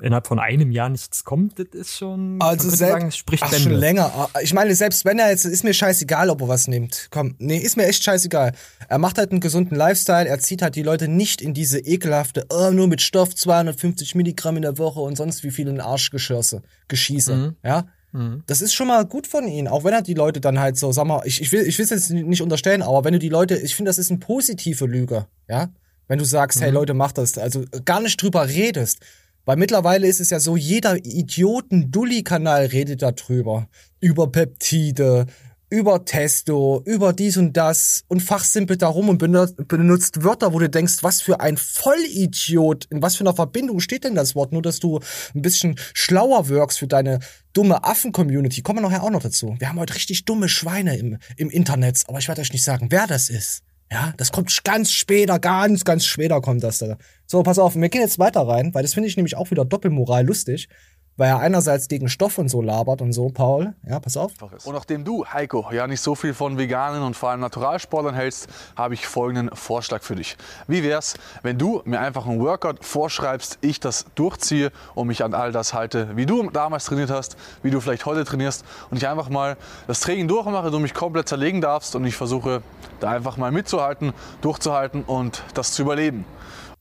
innerhalb 0.00 0.26
von 0.26 0.38
einem 0.38 0.70
Jahr 0.72 0.88
nichts 0.88 1.24
kommt, 1.24 1.58
das 1.58 1.68
ist 1.72 1.96
schon, 1.96 2.40
also 2.40 2.68
selbst, 2.68 2.78
sagen, 2.78 3.12
spricht 3.12 3.44
ach, 3.44 3.54
schon 3.54 3.72
länger. 3.72 4.28
Ich 4.42 4.52
meine, 4.52 4.74
selbst 4.74 5.04
wenn 5.04 5.18
er 5.18 5.30
jetzt, 5.30 5.44
ist 5.44 5.64
mir 5.64 5.74
scheißegal, 5.74 6.30
ob 6.30 6.40
er 6.40 6.48
was 6.48 6.66
nimmt. 6.66 7.08
Komm, 7.10 7.36
nee, 7.38 7.58
ist 7.58 7.76
mir 7.76 7.86
echt 7.86 8.02
scheißegal. 8.02 8.52
Er 8.88 8.98
macht 8.98 9.18
halt 9.18 9.30
einen 9.30 9.40
gesunden 9.40 9.76
Lifestyle, 9.76 10.26
er 10.26 10.38
zieht 10.40 10.62
halt 10.62 10.74
die 10.76 10.82
Leute 10.82 11.08
nicht 11.08 11.40
in 11.40 11.54
diese 11.54 11.78
ekelhafte, 11.78 12.46
oh, 12.50 12.70
nur 12.70 12.88
mit 12.88 13.02
Stoff 13.02 13.34
250 13.34 14.14
Milligramm 14.14 14.56
in 14.56 14.62
der 14.62 14.78
Woche 14.78 15.00
und 15.00 15.16
sonst 15.16 15.44
wie 15.44 15.50
viel 15.50 15.68
in 15.68 15.80
Arschgeschirse, 15.80 16.62
Geschieße, 16.88 17.36
mhm. 17.36 17.56
ja. 17.62 17.86
Mhm. 18.14 18.44
Das 18.46 18.62
ist 18.62 18.72
schon 18.72 18.86
mal 18.86 19.04
gut 19.04 19.26
von 19.26 19.46
ihnen, 19.48 19.66
auch 19.66 19.82
wenn 19.82 19.92
er 19.92 20.00
die 20.00 20.14
Leute 20.14 20.40
dann 20.40 20.60
halt 20.60 20.78
so, 20.78 20.92
sag 20.92 21.04
mal, 21.06 21.22
ich, 21.24 21.40
ich 21.40 21.50
will 21.50 21.66
ich 21.66 21.76
will 21.78 21.84
es 21.84 21.90
jetzt 21.90 22.10
nicht 22.10 22.42
unterstellen, 22.42 22.80
aber 22.80 23.04
wenn 23.04 23.12
du 23.12 23.18
die 23.18 23.28
Leute, 23.28 23.56
ich 23.56 23.74
finde, 23.74 23.88
das 23.88 23.98
ist 23.98 24.10
eine 24.10 24.20
positive 24.20 24.86
Lüge, 24.86 25.26
ja? 25.48 25.68
Wenn 26.06 26.18
du 26.18 26.24
sagst, 26.24 26.60
mhm. 26.60 26.64
hey 26.64 26.70
Leute, 26.70 26.94
mach 26.94 27.12
das, 27.12 27.36
also 27.38 27.64
gar 27.84 28.00
nicht 28.00 28.20
drüber 28.22 28.48
redest. 28.48 29.00
Weil 29.46 29.56
mittlerweile 29.56 30.06
ist 30.06 30.20
es 30.20 30.30
ja 30.30 30.40
so, 30.40 30.56
jeder 30.56 30.96
Idioten-Dulli-Kanal 30.96 32.66
redet 32.66 33.02
darüber. 33.02 33.68
Über 34.00 34.30
Peptide, 34.30 35.26
über 35.70 36.04
Testo, 36.04 36.82
über 36.84 37.12
dies 37.12 37.36
und 37.36 37.56
das 37.56 38.04
und 38.08 38.20
fachsimpelt 38.20 38.82
darum 38.82 39.08
und 39.08 39.18
benutzt 39.18 40.22
Wörter, 40.22 40.52
wo 40.52 40.58
du 40.58 40.68
denkst, 40.68 41.02
was 41.02 41.20
für 41.20 41.40
ein 41.40 41.56
Vollidiot, 41.56 42.86
in 42.90 43.02
was 43.02 43.16
für 43.16 43.22
einer 43.22 43.34
Verbindung 43.34 43.80
steht 43.80 44.04
denn 44.04 44.14
das 44.14 44.34
Wort? 44.34 44.52
Nur, 44.52 44.62
dass 44.62 44.78
du 44.78 45.00
ein 45.34 45.42
bisschen 45.42 45.76
schlauer 45.94 46.48
wirkst 46.48 46.78
für 46.78 46.86
deine 46.86 47.20
dumme 47.52 47.84
Affen-Community. 47.84 48.62
Kommen 48.62 48.78
wir 48.78 48.88
nachher 48.88 49.02
auch 49.02 49.10
noch 49.10 49.22
dazu. 49.22 49.56
Wir 49.58 49.68
haben 49.68 49.80
heute 49.80 49.94
richtig 49.94 50.24
dumme 50.24 50.48
Schweine 50.48 50.96
im, 50.96 51.18
im 51.36 51.50
Internet, 51.50 52.02
aber 52.06 52.18
ich 52.18 52.28
werde 52.28 52.40
euch 52.40 52.52
nicht 52.52 52.64
sagen, 52.64 52.88
wer 52.90 53.06
das 53.06 53.28
ist. 53.28 53.62
Ja, 53.92 54.12
das 54.16 54.32
kommt 54.32 54.64
ganz 54.64 54.92
später, 54.92 55.38
ganz, 55.38 55.84
ganz 55.84 56.04
später 56.04 56.40
kommt 56.40 56.64
das 56.64 56.78
da. 56.78 56.96
So, 57.26 57.42
pass 57.42 57.58
auf, 57.58 57.76
wir 57.76 57.88
gehen 57.88 58.00
jetzt 58.00 58.18
weiter 58.18 58.40
rein, 58.40 58.74
weil 58.74 58.82
das 58.82 58.94
finde 58.94 59.08
ich 59.08 59.16
nämlich 59.16 59.36
auch 59.36 59.50
wieder 59.50 59.64
Doppelmoral 59.64 60.26
lustig 60.26 60.68
weil 61.16 61.28
er 61.28 61.38
einerseits 61.38 61.88
gegen 61.88 62.08
Stoff 62.08 62.38
und 62.38 62.48
so 62.48 62.60
labert 62.60 63.00
und 63.00 63.12
so, 63.12 63.28
Paul. 63.28 63.74
Ja, 63.88 64.00
pass 64.00 64.16
auf. 64.16 64.32
Und 64.64 64.74
nachdem 64.74 65.04
du, 65.04 65.24
Heiko, 65.26 65.66
ja 65.72 65.86
nicht 65.86 66.00
so 66.00 66.14
viel 66.14 66.34
von 66.34 66.58
veganen 66.58 67.02
und 67.02 67.16
vor 67.16 67.30
allem 67.30 67.40
Naturalsportlern 67.40 68.14
hältst, 68.14 68.48
habe 68.76 68.94
ich 68.94 69.06
folgenden 69.06 69.54
Vorschlag 69.54 70.02
für 70.02 70.16
dich. 70.16 70.36
Wie 70.66 70.82
wär's, 70.82 71.14
wenn 71.42 71.58
du 71.58 71.82
mir 71.84 72.00
einfach 72.00 72.26
einen 72.26 72.40
Workout 72.40 72.84
vorschreibst, 72.84 73.58
ich 73.60 73.80
das 73.80 74.06
durchziehe 74.14 74.72
und 74.94 75.06
mich 75.06 75.22
an 75.22 75.34
all 75.34 75.52
das 75.52 75.74
halte, 75.74 76.16
wie 76.16 76.26
du 76.26 76.50
damals 76.50 76.86
trainiert 76.86 77.10
hast, 77.10 77.36
wie 77.62 77.70
du 77.70 77.80
vielleicht 77.80 78.06
heute 78.06 78.24
trainierst 78.24 78.64
und 78.90 78.96
ich 78.96 79.06
einfach 79.06 79.28
mal 79.28 79.56
das 79.86 80.00
Training 80.00 80.28
durchmache, 80.28 80.70
du 80.70 80.78
mich 80.78 80.94
komplett 80.94 81.28
zerlegen 81.28 81.60
darfst 81.60 81.94
und 81.94 82.04
ich 82.04 82.16
versuche 82.16 82.62
da 83.00 83.10
einfach 83.10 83.36
mal 83.36 83.52
mitzuhalten, 83.52 84.12
durchzuhalten 84.40 85.02
und 85.04 85.42
das 85.54 85.72
zu 85.72 85.82
überleben 85.82 86.24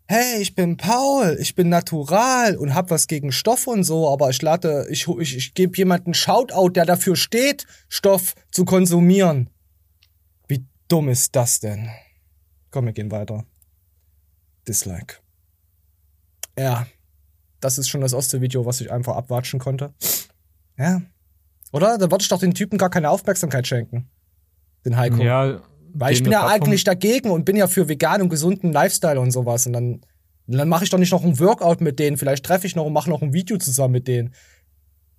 hey, 0.08 0.42
ich 0.42 0.56
bin 0.56 0.78
Paul, 0.78 1.38
ich 1.40 1.56
bin 1.56 1.70
natural 1.70 2.58
und 2.58 2.74
hab 2.74 2.90
was 2.90 3.08
gegen 3.08 3.32
Stoff 3.32 3.68
und 3.68 3.84
so, 3.84 4.10
aber 4.10 4.30
ich 4.30 4.42
lade, 4.42 4.86
ich, 4.90 5.08
ich, 5.08 5.38
ich 5.38 5.54
gebe 5.54 5.78
jemanden 5.78 6.14
Shoutout, 6.14 6.70
der 6.70 6.86
dafür 6.86 7.16
steht, 7.16 7.66
Stoff 7.90 8.36
zu 8.52 8.66
konsumieren. 8.66 9.50
Wie 10.48 10.66
dumm 10.88 11.10
ist 11.10 11.36
das 11.36 11.60
denn? 11.60 11.90
Komm, 12.72 12.86
wir 12.86 12.94
gehen 12.94 13.12
weiter. 13.12 13.46
Dislike. 14.68 15.16
Ja, 16.58 16.88
das 17.60 17.78
ist 17.78 17.90
schon 17.90 18.02
das 18.02 18.14
erste 18.14 18.42
Video, 18.42 18.66
was 18.66 18.82
ich 18.82 18.92
einfach 18.92 19.16
abwatschen 19.16 19.60
konnte. 19.60 19.94
Ja. 20.78 21.02
Oder? 21.72 21.98
Da 21.98 22.12
wollte 22.12 22.24
ich 22.24 22.30
doch 22.30 22.40
den 22.40 22.54
Typen 22.54 22.78
gar 22.78 22.90
keine 22.90 23.10
Aufmerksamkeit 23.10 23.68
schenken. 23.68 24.10
Den 24.86 24.98
Heiko. 24.98 25.18
Ja, 25.18 25.62
weil 25.94 26.14
ich 26.14 26.24
bin 26.24 26.32
ja 26.32 26.40
Plattform 26.40 26.64
eigentlich 26.64 26.84
dagegen 26.84 27.32
und 27.32 27.46
bin 27.46 27.56
ja 27.56 27.68
für 27.68 27.88
veganen 27.88 28.24
und 28.24 28.30
gesunden 28.30 28.72
Lifestyle 28.72 29.20
und 29.20 29.32
sowas. 29.32 29.68
Und 29.68 29.74
dann, 29.74 30.02
dann 30.48 30.68
mache 30.68 30.84
ich 30.84 30.90
doch 30.90 30.98
nicht 30.98 31.12
noch 31.12 31.24
ein 31.24 31.40
Workout 31.40 31.82
mit 31.82 32.00
denen. 32.00 32.18
Vielleicht 32.18 32.46
treffe 32.46 32.68
ich 32.68 32.76
noch 32.76 32.86
und 32.86 32.94
mache 32.94 33.10
noch 33.10 33.22
ein 33.22 33.34
Video 33.34 33.58
zusammen 33.58 33.94
mit 33.94 34.08
denen. 34.08 34.34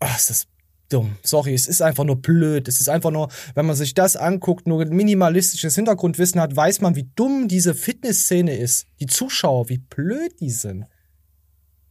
Ach, 0.00 0.18
ist 0.18 0.30
das 0.30 0.46
dumm. 0.88 1.16
Sorry, 1.22 1.54
es 1.54 1.66
ist 1.66 1.82
einfach 1.82 2.04
nur 2.04 2.20
blöd. 2.20 2.68
Es 2.68 2.80
ist 2.80 2.88
einfach 2.88 3.10
nur, 3.10 3.28
wenn 3.54 3.66
man 3.66 3.76
sich 3.76 3.94
das 3.94 4.16
anguckt, 4.16 4.66
nur 4.66 4.84
minimalistisches 4.84 5.74
Hintergrundwissen 5.74 6.40
hat, 6.40 6.54
weiß 6.54 6.80
man, 6.80 6.96
wie 6.96 7.08
dumm 7.16 7.48
diese 7.48 7.74
Fitnessszene 7.74 8.56
ist. 8.56 8.86
Die 9.00 9.06
Zuschauer, 9.06 9.68
wie 9.68 9.78
blöd 9.78 10.40
die 10.40 10.50
sind. 10.50 10.86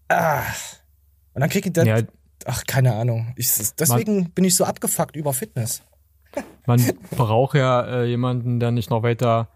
Ach. 0.10 0.76
Und 1.34 1.42
dann 1.42 1.50
krieg 1.50 1.66
ich 1.66 1.74
dann. 1.74 1.88
Ja. 1.88 2.02
Ach, 2.46 2.64
keine 2.68 2.94
Ahnung. 2.94 3.34
Ich, 3.38 3.50
deswegen 3.80 4.32
bin 4.32 4.44
ich 4.44 4.56
so 4.56 4.66
abgefuckt 4.66 5.16
über 5.16 5.34
Fitness. 5.34 5.82
Man 6.66 6.82
braucht 7.12 7.56
ja 7.56 7.82
äh, 7.82 8.06
jemanden, 8.06 8.60
der 8.60 8.72
nicht 8.72 8.90
noch 8.90 9.04
weiter 9.04 9.50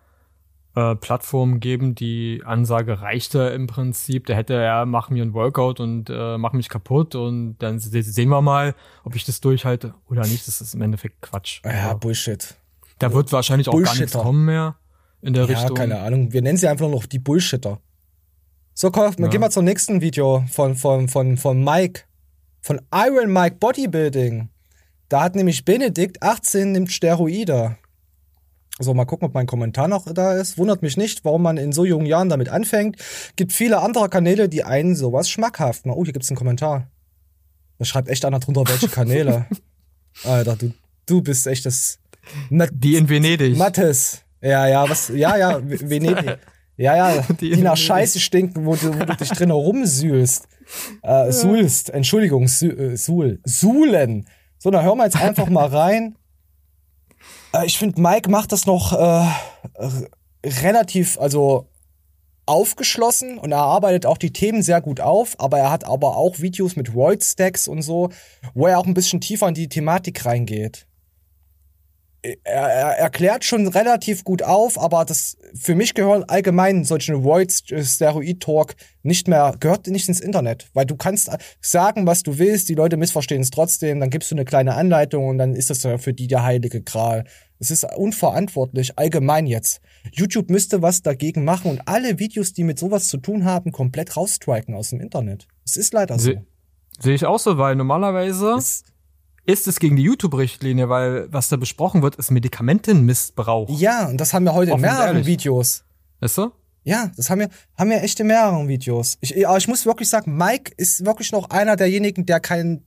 äh, 0.76 0.96
Plattformen 0.96 1.60
geben. 1.60 1.96
Die 1.96 2.42
Ansage 2.46 3.02
reichte 3.02 3.40
im 3.40 3.68
Prinzip. 3.68 4.26
Der 4.28 4.36
hätte 4.36 4.54
ja, 4.54 4.86
mach 4.86 5.10
mir 5.10 5.24
ein 5.24 5.34
Workout 5.34 5.80
und 5.80 6.10
äh, 6.10 6.38
mach 6.38 6.54
mich 6.54 6.70
kaputt 6.70 7.16
und 7.16 7.58
dann 7.60 7.80
sehen 7.80 8.30
wir 8.30 8.42
mal, 8.42 8.76
ob 9.04 9.16
ich 9.16 9.24
das 9.26 9.42
durchhalte 9.42 9.96
oder 10.10 10.22
nicht. 10.22 10.48
Das 10.48 10.62
ist 10.62 10.74
im 10.76 10.82
Endeffekt 10.82 11.22
Quatsch. 11.22 11.62
Ja, 11.66 11.94
Bullshit. 11.94 12.56
Da 13.00 13.14
wird 13.14 13.32
wahrscheinlich 13.32 13.70
auch 13.70 13.82
gar 13.82 13.96
nichts 13.96 14.14
kommen 14.14 14.46
mehr 14.46 14.76
in 15.22 15.34
der 15.34 15.46
ja, 15.46 15.50
Richtung. 15.50 15.76
Ja, 15.76 15.82
keine 15.84 16.00
Ahnung. 16.00 16.34
Wir 16.34 16.42
nennen 16.42 16.58
sie 16.58 16.68
einfach 16.68 16.90
noch 16.90 17.06
die 17.06 17.20
Bullshitter. 17.20 17.80
So, 18.74 18.92
komm, 18.92 19.14
ja. 19.18 19.28
gehen 19.28 19.42
wir 19.42 19.50
zum 19.50 19.66
nächsten 19.66 20.02
Video 20.02 20.46
von, 20.52 20.76
von, 20.76 21.08
von, 21.08 21.38
von 21.38 21.64
Mike. 21.64 22.02
Von 22.62 22.82
Iron 22.94 23.34
Mike 23.34 23.56
Bodybuilding. 23.60 24.50
Da 25.10 25.24
hat 25.24 25.36
nämlich 25.36 25.64
Benedikt 25.64 26.22
18 26.22 26.72
nimmt 26.72 26.92
Steroide. 26.92 27.78
So, 28.80 28.94
mal 28.94 29.06
gucken, 29.06 29.28
ob 29.28 29.34
mein 29.34 29.48
Kommentar 29.48 29.88
noch 29.88 30.12
da 30.14 30.34
ist. 30.34 30.58
Wundert 30.58 30.84
mich 30.84 30.98
nicht, 30.98 31.26
warum 31.26 31.42
man 31.42 31.58
in 31.58 31.72
so 31.72 31.84
jungen 31.84 32.06
Jahren 32.06 32.30
damit 32.30 32.50
anfängt. 32.50 32.98
Gibt 33.36 33.52
viele 33.52 33.80
andere 33.80 34.08
Kanäle, 34.10 34.50
die 34.50 34.64
einen 34.64 34.96
sowas 34.96 35.30
schmackhaft 35.30 35.86
machen. 35.86 35.98
Oh, 35.98 36.04
hier 36.04 36.14
gibt's 36.14 36.30
einen 36.30 36.38
Kommentar. 36.38 36.92
Da 37.80 37.86
schreibt 37.86 38.10
echt 38.10 38.24
einer 38.26 38.40
drunter, 38.40 38.64
welche 38.68 38.88
Kanäle. 38.88 39.48
Alter, 40.24 40.56
du, 40.56 40.74
du 41.06 41.22
bist 41.22 41.48
echt 41.48 41.66
das. 41.66 42.00
Mat 42.50 42.70
die 42.74 42.96
in 42.96 43.10
Venedig. 43.10 43.58
Mattes. 43.58 44.22
Ja, 44.42 44.68
ja, 44.68 44.88
was, 44.88 45.10
ja, 45.10 45.38
ja, 45.38 45.60
Venedig. 45.64 46.38
Ja, 46.76 46.96
ja, 46.96 47.24
die, 47.42 47.52
die 47.52 47.62
nach 47.62 47.78
Scheiße 47.78 48.20
stinken, 48.20 48.66
wo 48.66 48.76
du, 48.76 48.94
wo 48.94 49.06
du 49.06 49.16
dich 49.16 49.30
drin 49.30 49.50
herumsühlst. 49.50 50.48
Äh, 51.02 51.32
suhlst, 51.32 51.90
Entschuldigung, 51.90 52.44
äh, 52.44 52.96
suhl, 52.96 53.40
suhlen. 53.44 54.28
So, 54.58 54.72
dann 54.72 54.84
hören 54.84 54.98
wir 54.98 55.06
jetzt 55.06 55.22
einfach 55.22 55.50
mal 55.50 55.68
rein. 55.68 56.18
Äh, 57.54 57.66
ich 57.66 57.80
finde, 57.80 58.00
Mike 58.00 58.30
macht 58.30 58.52
das 58.52 58.66
noch 58.68 58.94
äh, 58.94 59.28
relativ, 60.46 61.18
also 61.20 61.68
aufgeschlossen 62.46 63.38
und 63.38 63.52
er 63.52 63.60
arbeitet 63.60 64.06
auch 64.06 64.18
die 64.18 64.32
Themen 64.32 64.62
sehr 64.62 64.82
gut 64.82 65.00
auf, 65.00 65.40
aber 65.40 65.58
er 65.58 65.72
hat 65.72 65.84
aber 65.84 66.16
auch 66.16 66.40
Videos 66.40 66.76
mit 66.76 66.94
Void 66.94 67.24
Stacks 67.24 67.68
und 67.68 67.82
so, 67.82 68.10
wo 68.54 68.68
er 68.68 68.78
auch 68.78 68.86
ein 68.86 68.94
bisschen 68.94 69.20
tiefer 69.20 69.48
in 69.48 69.54
die 69.54 69.68
Thematik 69.68 70.26
reingeht 70.26 70.86
er, 72.22 72.38
er 72.44 72.98
erklärt 72.98 73.46
schon 73.46 73.68
relativ 73.68 74.24
gut 74.24 74.44
auf, 74.44 74.80
aber 74.80 75.06
das 75.06 75.38
für 75.54 75.76
mich 75.76 75.94
gehören 75.94 76.24
allgemein 76.24 76.84
solche 76.84 77.24
Void 77.24 77.72
äh, 77.72 77.84
Steroid 77.84 78.40
Talk 78.40 78.76
nicht 79.04 79.28
mehr 79.28 79.56
gehört 79.60 79.88
nicht 79.88 80.08
ins 80.10 80.20
Internet, 80.20 80.70
weil 80.74 80.86
du 80.86 80.96
kannst 80.96 81.30
sagen, 81.62 82.06
was 82.06 82.24
du 82.24 82.38
willst, 82.38 82.70
die 82.70 82.76
Leute 82.76 82.98
missverstehen 82.98 83.42
es 83.42 83.52
trotzdem, 83.52 84.00
dann 84.00 84.10
gibst 84.10 84.32
du 84.32 84.36
eine 84.36 84.46
kleine 84.46 84.76
Anleitung 84.76 85.28
und 85.28 85.38
dann 85.38 85.56
ist 85.56 85.70
das 85.70 85.88
für 86.02 86.14
die 86.14 86.28
der 86.28 86.44
heilige 86.44 86.82
Gral. 86.82 87.24
Es 87.60 87.72
ist 87.72 87.86
unverantwortlich 87.96 89.00
allgemein 89.00 89.48
jetzt. 89.48 89.82
YouTube 90.12 90.50
müsste 90.50 90.82
was 90.82 91.02
dagegen 91.02 91.44
machen 91.44 91.72
und 91.72 91.82
alle 91.88 92.20
Videos, 92.20 92.54
die 92.54 92.64
mit 92.64 92.78
sowas 92.78 93.08
zu 93.08 93.18
tun 93.18 93.46
haben, 93.46 93.72
komplett 93.72 94.16
rausstriken 94.16 94.76
aus 94.76 94.90
dem 94.90 95.02
Internet. 95.02 95.48
Es 95.66 95.76
ist 95.78 95.94
leider 95.94 96.20
so. 96.20 96.34
Sehe 97.00 97.16
ich 97.16 97.26
auch 97.26 97.40
so, 97.40 97.58
weil 97.58 97.76
normalerweise 97.76 98.56
es 98.58 98.84
ist 99.48 99.66
es 99.66 99.80
gegen 99.80 99.96
die 99.96 100.04
YouTube-Richtlinie, 100.04 100.90
weil 100.90 101.32
was 101.32 101.48
da 101.48 101.56
besprochen 101.56 102.02
wird, 102.02 102.18
ist 102.18 102.32
Medikamentenmissbrauch. 102.32 103.70
Ja, 103.80 104.08
und 104.08 104.20
das 104.20 104.34
haben 104.34 104.44
wir 104.44 104.54
heute 104.54 104.72
in 104.74 104.82
mehreren. 104.82 105.26
Videos. 105.26 105.86
Ist 106.20 106.36
so? 106.36 106.52
Ja, 106.84 107.12
das 107.16 107.30
haben 107.30 107.40
wir, 107.40 107.50
haben 107.78 107.90
wir 107.90 108.04
echt 108.04 108.20
in 108.20 108.28
mehreren 108.28 108.68
Videos. 108.68 109.18
Ich, 109.22 109.48
aber 109.48 109.58
ich 109.58 109.68
muss 109.68 109.86
wirklich 109.86 110.10
sagen, 110.10 110.36
Mike 110.36 110.74
ist 110.76 111.06
wirklich 111.06 111.32
noch 111.32 111.50
einer 111.50 111.78
derjenigen, 111.78 112.26
der 112.26 112.42
kein, 112.42 112.84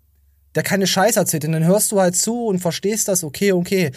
der 0.54 0.62
keine 0.62 0.86
Scheiße 0.86 1.18
erzählt. 1.18 1.46
Und 1.46 1.52
dann 1.52 1.64
hörst 1.64 1.92
du 1.92 2.00
halt 2.00 2.14
zu 2.14 2.46
und 2.46 2.58
verstehst 2.58 3.08
das, 3.08 3.24
okay, 3.24 3.52
okay. 3.52 3.90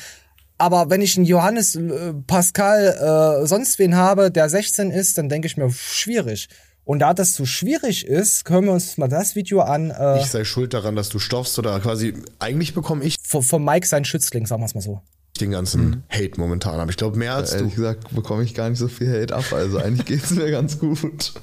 Aber 0.58 0.90
wenn 0.90 1.02
ich 1.02 1.18
einen 1.18 1.26
Johannes 1.26 1.76
äh, 1.76 2.14
Pascal 2.28 3.42
äh, 3.44 3.46
sonst 3.46 3.78
wen 3.78 3.96
habe, 3.96 4.32
der 4.32 4.48
16 4.48 4.90
ist, 4.90 5.18
dann 5.18 5.28
denke 5.28 5.48
ich 5.48 5.58
mir, 5.58 5.70
schwierig. 5.70 6.48
Und 6.86 7.00
da 7.00 7.14
das 7.14 7.34
zu 7.34 7.46
schwierig 7.46 8.06
ist, 8.06 8.50
hören 8.50 8.66
wir 8.66 8.74
uns 8.74 8.98
mal 8.98 9.08
das 9.08 9.36
Video 9.36 9.62
an. 9.62 9.92
Äh, 9.92 10.20
ich 10.20 10.28
sei 10.28 10.44
schuld 10.44 10.74
daran, 10.74 10.96
dass 10.96 11.10
du 11.10 11.20
stoffst 11.20 11.58
oder 11.58 11.80
quasi, 11.80 12.14
eigentlich 12.40 12.74
bekomme 12.74 13.04
ich. 13.06 13.16
Von, 13.24 13.42
von 13.42 13.64
Mike 13.64 13.88
sein 13.88 14.04
Schützling, 14.04 14.46
sagen 14.46 14.62
wir 14.62 14.66
es 14.66 14.76
mal 14.76 14.82
so. 14.82 15.02
Den 15.40 15.52
ganzen 15.52 15.86
mhm. 15.86 16.04
Hate 16.10 16.40
momentan. 16.40 16.80
Aber 16.80 16.92
ich 16.92 16.98
glaube, 16.98 17.18
mehr 17.18 17.36
als 17.36 17.52
ja, 17.52 17.58
ehrlich 17.58 17.76
du. 17.76 17.82
Ehrlich 17.84 18.00
gesagt 18.00 18.16
bekomme 18.16 18.44
ich 18.44 18.54
gar 18.54 18.70
nicht 18.70 18.80
so 18.80 18.88
viel 18.88 19.10
Hate 19.10 19.34
ab. 19.34 19.46
Also 19.52 19.78
eigentlich 19.78 20.06
geht 20.06 20.24
es 20.24 20.32
mir 20.32 20.52
ganz 20.52 20.80
gut. 20.80 21.34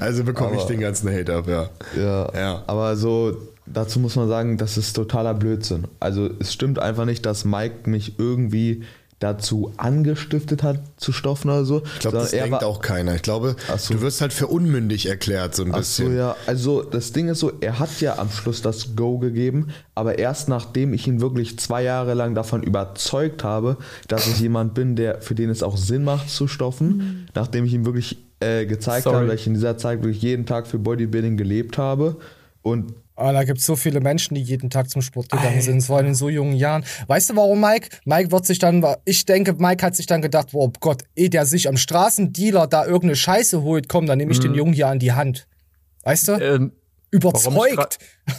Also 0.00 0.24
bekomme 0.24 0.56
ich 0.56 0.64
den 0.64 0.80
ganzen 0.80 1.10
Hate 1.10 1.34
ab, 1.34 1.48
ja. 1.48 1.70
ja. 1.96 2.30
Ja. 2.34 2.64
Aber 2.66 2.96
so, 2.96 3.36
dazu 3.66 4.00
muss 4.00 4.16
man 4.16 4.28
sagen, 4.28 4.58
das 4.58 4.76
ist 4.76 4.92
totaler 4.94 5.32
Blödsinn. 5.34 5.86
Also 6.00 6.28
es 6.38 6.52
stimmt 6.52 6.78
einfach 6.78 7.04
nicht, 7.04 7.24
dass 7.24 7.44
Mike 7.44 7.88
mich 7.88 8.18
irgendwie 8.18 8.82
dazu 9.18 9.72
angestiftet 9.78 10.62
hat 10.62 10.80
zu 10.98 11.10
stoffen 11.12 11.50
oder 11.50 11.64
so. 11.64 11.82
Ich 11.94 12.00
glaube, 12.00 12.18
das 12.18 12.32
denkt 12.32 12.62
auch 12.62 12.80
keiner. 12.80 13.14
Ich 13.14 13.22
glaube, 13.22 13.56
so. 13.78 13.94
du 13.94 14.02
wirst 14.02 14.20
halt 14.20 14.32
für 14.32 14.46
unmündig 14.46 15.06
erklärt 15.06 15.54
so 15.54 15.64
ein 15.64 15.72
Ach 15.72 15.78
bisschen. 15.78 16.12
So, 16.12 16.18
ja. 16.18 16.36
Also 16.46 16.82
das 16.82 17.12
Ding 17.12 17.28
ist 17.28 17.40
so, 17.40 17.52
er 17.60 17.78
hat 17.78 18.00
ja 18.00 18.18
am 18.18 18.30
Schluss 18.30 18.60
das 18.60 18.94
Go 18.94 19.18
gegeben, 19.18 19.68
aber 19.94 20.18
erst 20.18 20.48
nachdem 20.48 20.92
ich 20.92 21.06
ihn 21.06 21.20
wirklich 21.20 21.58
zwei 21.58 21.82
Jahre 21.82 22.12
lang 22.12 22.34
davon 22.34 22.62
überzeugt 22.62 23.42
habe, 23.42 23.78
dass 24.08 24.26
ich 24.26 24.38
jemand 24.40 24.74
bin, 24.74 24.96
der 24.96 25.22
für 25.22 25.34
den 25.34 25.48
es 25.48 25.62
auch 25.62 25.78
Sinn 25.78 26.04
macht 26.04 26.28
zu 26.28 26.46
stoffen, 26.46 27.28
nachdem 27.34 27.64
ich 27.64 27.72
ihm 27.72 27.86
wirklich 27.86 28.18
äh, 28.40 28.66
gezeigt 28.66 29.04
Sorry. 29.04 29.16
habe, 29.16 29.26
dass 29.28 29.40
ich 29.40 29.46
in 29.46 29.54
dieser 29.54 29.78
Zeit 29.78 30.02
wirklich 30.02 30.20
jeden 30.20 30.44
Tag 30.44 30.66
für 30.66 30.78
Bodybuilding 30.78 31.38
gelebt 31.38 31.78
habe 31.78 32.16
und 32.60 32.92
Oh, 33.18 33.32
da 33.32 33.44
gibt 33.44 33.60
es 33.60 33.66
so 33.66 33.76
viele 33.76 34.00
Menschen, 34.00 34.34
die 34.34 34.42
jeden 34.42 34.68
Tag 34.68 34.90
zum 34.90 35.00
Sport 35.00 35.30
gegangen 35.30 35.56
Ei. 35.56 35.62
sind, 35.62 35.80
vor 35.80 35.96
allem 35.96 36.08
in 36.08 36.14
so 36.14 36.28
jungen 36.28 36.54
Jahren. 36.54 36.84
Weißt 37.06 37.30
du 37.30 37.36
warum, 37.36 37.60
Mike? 37.60 37.88
Mike 38.04 38.30
wird 38.30 38.44
sich 38.44 38.58
dann, 38.58 38.84
ich 39.06 39.24
denke, 39.24 39.54
Mike 39.54 39.84
hat 39.84 39.96
sich 39.96 40.06
dann 40.06 40.20
gedacht, 40.20 40.48
oh 40.52 40.70
Gott, 40.80 41.04
eh 41.16 41.30
der 41.30 41.46
sich 41.46 41.66
am 41.68 41.78
Straßendealer 41.78 42.66
da 42.66 42.84
irgendeine 42.84 43.16
Scheiße 43.16 43.62
holt, 43.62 43.88
komm, 43.88 44.04
dann 44.04 44.18
nehme 44.18 44.32
ich 44.32 44.38
mhm. 44.38 44.42
den 44.42 44.54
Jungen 44.54 44.72
hier 44.74 44.88
an 44.88 44.98
die 44.98 45.12
Hand. 45.12 45.48
Weißt 46.04 46.28
du? 46.28 46.32
Ähm, 46.32 46.72
Überzeugt. 47.10 47.98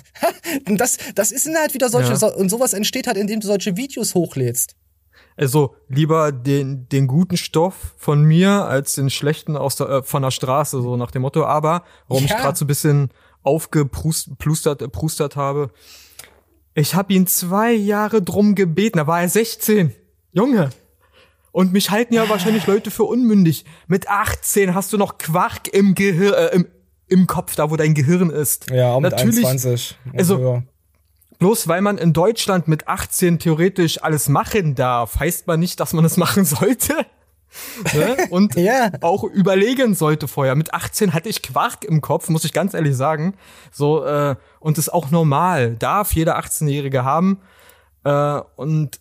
das, 0.66 0.98
das 1.16 1.32
ist 1.32 1.50
halt 1.56 1.74
wieder 1.74 1.90
solche, 1.90 2.14
ja. 2.14 2.28
und 2.36 2.50
sowas 2.50 2.74
entsteht 2.74 3.08
halt, 3.08 3.18
indem 3.18 3.40
du 3.40 3.48
solche 3.48 3.76
Videos 3.78 4.14
hochlädst. 4.14 4.76
Also 5.38 5.76
lieber 5.88 6.32
den, 6.32 6.90
den 6.90 7.08
guten 7.08 7.38
Stoff 7.38 7.94
von 7.98 8.24
mir 8.24 8.66
als 8.66 8.94
den 8.94 9.10
schlechten 9.10 9.56
aus 9.56 9.76
der, 9.76 9.90
äh, 9.90 10.04
von 10.04 10.24
der 10.24 10.32
Straße, 10.32 10.82
so 10.82 10.98
nach 10.98 11.12
dem 11.12 11.22
Motto. 11.22 11.46
Aber 11.46 11.84
warum 12.08 12.26
ja. 12.26 12.36
ich 12.36 12.42
gerade 12.42 12.58
so 12.58 12.66
ein 12.66 12.68
bisschen 12.68 13.10
aufgeplustert 13.48 14.92
prustert 14.92 15.36
habe. 15.36 15.72
Ich 16.76 16.94
habe 16.94 17.14
ihn 17.14 17.26
zwei 17.26 17.74
Jahre 17.74 18.22
drum 18.22 18.54
gebeten, 18.54 19.00
da 19.00 19.08
war 19.08 19.22
er 19.22 19.30
16. 19.30 19.94
Junge. 20.32 20.70
Und 21.52 21.74
mich 21.74 21.90
halten 21.90 22.14
ja 22.14 22.30
wahrscheinlich 22.30 22.68
Leute 22.68 22.92
für 22.92 23.06
unmündig. 23.06 23.66
Mit 23.88 24.10
18 24.10 24.76
hast 24.76 24.94
du 24.94 24.98
noch 24.98 25.18
Quark 25.18 25.70
im 25.70 25.96
Gehirn, 25.96 26.34
äh, 26.36 26.48
im, 26.50 26.68
im 27.08 27.26
Kopf, 27.26 27.56
da 27.56 27.72
wo 27.72 27.78
dein 27.78 27.96
Gehirn 27.96 28.30
ist. 28.30 28.70
Ja, 28.70 29.00
mit 29.00 29.12
Natürlich, 29.12 29.44
21. 29.44 29.98
Also, 30.16 30.40
ja. 30.40 30.64
bloß 31.40 31.68
weil 31.68 31.82
man 31.82 31.98
in 31.98 32.14
Deutschland 32.14 32.68
mit 32.68 32.88
18 32.88 33.40
theoretisch 33.40 34.04
alles 34.04 34.30
machen 34.30 34.76
darf, 34.76 35.20
heißt 35.20 35.48
man 35.48 35.60
nicht, 35.60 35.80
dass 35.80 35.94
man 35.94 36.06
es 36.06 36.18
machen 36.18 36.46
sollte 36.46 37.08
ne? 37.94 38.18
und 38.30 38.56
ja. 38.58 38.92
auch 39.02 39.24
überlegen 39.24 39.96
sollte 39.96 40.28
vorher. 40.28 40.56
Mit 40.56 40.74
18 40.74 41.14
hatte 41.14 41.30
ich 41.30 41.42
Quark 41.42 41.84
im 41.84 42.02
Kopf, 42.02 42.30
muss 42.30 42.46
ich 42.46 42.54
ganz 42.54 42.74
ehrlich 42.74 42.96
sagen. 42.96 43.36
So 43.72 44.04
äh, 44.06 44.36
und 44.60 44.78
ist 44.78 44.90
auch 44.90 45.12
normal, 45.12 45.76
darf 45.76 46.14
jeder 46.14 46.40
18-Jährige 46.40 47.04
haben. 47.04 47.40
Äh, 48.04 48.42
und 48.56 49.00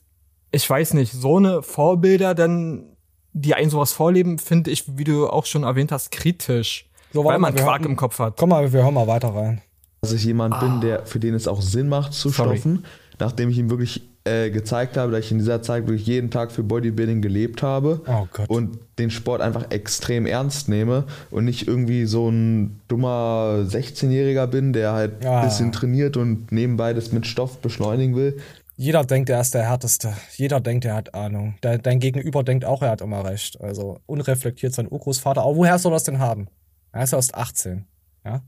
ich 0.52 0.68
weiß 0.68 0.94
nicht, 0.94 1.12
so 1.12 1.36
eine 1.36 1.62
Vorbilder, 1.62 2.34
dann 2.34 2.96
die 3.32 3.54
einen 3.54 3.70
sowas 3.70 3.92
vorleben, 3.92 4.38
finde 4.38 4.70
ich, 4.70 4.96
wie 4.96 5.04
du 5.04 5.28
auch 5.28 5.44
schon 5.44 5.64
erwähnt 5.64 5.92
hast, 5.92 6.10
kritisch, 6.10 6.88
so, 7.12 7.24
weil 7.24 7.38
man 7.38 7.54
Quark 7.54 7.84
im 7.84 7.96
Kopf 7.96 8.18
hat. 8.18 8.36
Komm 8.38 8.50
mal, 8.50 8.72
wir 8.72 8.82
hören 8.82 8.94
mal 8.94 9.06
weiter 9.06 9.34
rein. 9.34 9.60
Dass 10.00 10.12
ich 10.12 10.24
jemand 10.24 10.54
ah. 10.54 10.60
bin, 10.60 10.80
der 10.80 11.06
für 11.06 11.20
den 11.20 11.34
es 11.34 11.46
auch 11.46 11.60
Sinn 11.60 11.88
macht 11.88 12.14
zu 12.14 12.30
Sorry. 12.30 12.56
stoffen, 12.56 12.86
nachdem 13.18 13.50
ich 13.50 13.58
ihm 13.58 13.70
wirklich 13.70 14.08
äh, 14.26 14.50
gezeigt 14.50 14.96
habe, 14.96 15.12
dass 15.12 15.24
ich 15.24 15.32
in 15.32 15.38
dieser 15.38 15.62
Zeit 15.62 15.86
wirklich 15.86 16.06
jeden 16.06 16.30
Tag 16.30 16.52
für 16.52 16.62
Bodybuilding 16.62 17.22
gelebt 17.22 17.62
habe 17.62 18.02
oh 18.06 18.26
und 18.48 18.78
den 18.98 19.10
Sport 19.10 19.40
einfach 19.40 19.70
extrem 19.70 20.26
ernst 20.26 20.68
nehme 20.68 21.04
und 21.30 21.44
nicht 21.44 21.66
irgendwie 21.68 22.06
so 22.06 22.28
ein 22.28 22.80
dummer 22.88 23.64
16-Jähriger 23.66 24.46
bin, 24.46 24.72
der 24.72 24.92
halt 24.92 25.24
ein 25.24 25.44
bisschen 25.44 25.72
trainiert 25.72 26.16
und 26.16 26.50
nebenbei 26.52 26.92
das 26.92 27.12
mit 27.12 27.26
Stoff 27.26 27.58
beschleunigen 27.58 28.16
will. 28.16 28.38
Jeder 28.78 29.04
denkt, 29.04 29.30
er 29.30 29.40
ist 29.40 29.54
der 29.54 29.68
Härteste. 29.68 30.12
Jeder 30.36 30.60
denkt, 30.60 30.84
er 30.84 30.94
hat 30.94 31.14
Ahnung. 31.14 31.54
Dein 31.62 31.98
Gegenüber 31.98 32.44
denkt 32.44 32.66
auch, 32.66 32.82
er 32.82 32.90
hat 32.90 33.00
immer 33.00 33.24
recht. 33.24 33.58
Also 33.60 34.00
unreflektiert 34.04 34.74
sein 34.74 34.86
Urgroßvater. 34.90 35.42
Aber 35.42 35.56
woher 35.56 35.78
soll 35.78 35.92
er 35.92 35.96
das 35.96 36.04
denn 36.04 36.18
haben? 36.18 36.48
Er 36.92 37.04
ist 37.04 37.14
erst 37.14 37.34
18. 37.34 37.86
Ja? 38.24 38.42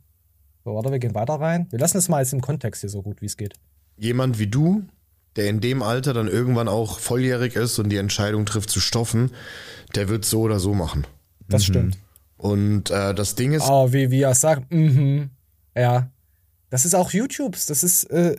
So, 0.64 0.74
warte, 0.74 0.92
wir 0.92 0.98
gehen 0.98 1.14
weiter 1.14 1.34
rein. 1.34 1.66
Wir 1.70 1.78
lassen 1.78 1.96
es 1.96 2.10
mal 2.10 2.20
jetzt 2.20 2.34
im 2.34 2.42
Kontext 2.42 2.82
hier 2.82 2.90
so 2.90 3.00
gut, 3.02 3.22
wie 3.22 3.26
es 3.26 3.38
geht. 3.38 3.54
Jemand 3.96 4.38
wie 4.38 4.48
du, 4.48 4.84
der 5.36 5.46
in 5.46 5.60
dem 5.60 5.82
Alter 5.82 6.12
dann 6.12 6.28
irgendwann 6.28 6.68
auch 6.68 6.98
volljährig 6.98 7.56
ist 7.56 7.78
und 7.78 7.88
die 7.90 7.96
Entscheidung 7.96 8.46
trifft 8.46 8.70
zu 8.70 8.80
stoffen, 8.80 9.32
der 9.94 10.08
wird 10.08 10.24
so 10.24 10.40
oder 10.40 10.58
so 10.58 10.74
machen. 10.74 11.06
Das 11.48 11.62
mhm. 11.62 11.72
stimmt. 11.72 11.98
Und 12.36 12.90
äh, 12.90 13.14
das 13.14 13.34
Ding 13.34 13.52
ist. 13.52 13.68
Oh, 13.68 13.92
wie, 13.92 14.10
wie 14.10 14.22
er 14.22 14.34
sagt, 14.34 14.72
mhm. 14.72 15.30
Ja. 15.76 16.10
Das 16.70 16.84
ist 16.84 16.94
auch 16.94 17.12
YouTubes. 17.12 17.66
Das 17.66 17.82
ist 17.82 18.04
äh, 18.04 18.36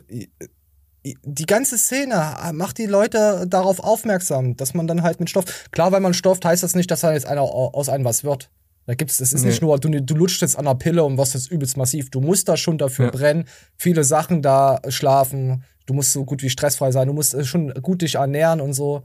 die 1.02 1.46
ganze 1.46 1.78
Szene 1.78 2.36
macht 2.52 2.78
die 2.78 2.86
Leute 2.86 3.46
darauf 3.48 3.80
aufmerksam, 3.80 4.56
dass 4.56 4.74
man 4.74 4.86
dann 4.86 5.02
halt 5.02 5.18
mit 5.18 5.30
Stoff. 5.30 5.70
Klar, 5.70 5.92
wenn 5.92 6.02
man 6.02 6.14
stofft, 6.14 6.44
heißt 6.44 6.62
das 6.62 6.74
nicht, 6.74 6.90
dass 6.90 7.00
da 7.00 7.12
jetzt 7.12 7.26
einer 7.26 7.42
aus 7.42 7.88
einem 7.88 8.04
was 8.04 8.22
wird. 8.22 8.50
Da 8.86 8.94
gibt's, 8.94 9.20
es 9.20 9.32
ist 9.32 9.42
nee. 9.42 9.48
nicht 9.48 9.62
nur, 9.62 9.78
du, 9.78 9.88
du 9.88 10.14
lutschst 10.14 10.42
jetzt 10.42 10.58
an 10.58 10.64
der 10.64 10.74
Pille 10.74 11.04
und 11.04 11.16
wirst 11.16 11.34
jetzt 11.34 11.50
übelst 11.50 11.76
massiv. 11.76 12.10
Du 12.10 12.20
musst 12.20 12.48
da 12.48 12.56
schon 12.56 12.76
dafür 12.76 13.06
ja. 13.06 13.10
brennen, 13.10 13.44
viele 13.76 14.04
Sachen 14.04 14.42
da 14.42 14.80
schlafen, 14.88 15.64
du 15.90 15.94
musst 15.94 16.12
so 16.12 16.24
gut 16.24 16.42
wie 16.42 16.50
stressfrei 16.50 16.92
sein, 16.92 17.08
du 17.08 17.12
musst 17.12 17.34
äh, 17.34 17.44
schon 17.44 17.74
gut 17.82 18.02
dich 18.02 18.14
ernähren 18.14 18.60
und 18.60 18.74
so. 18.74 19.02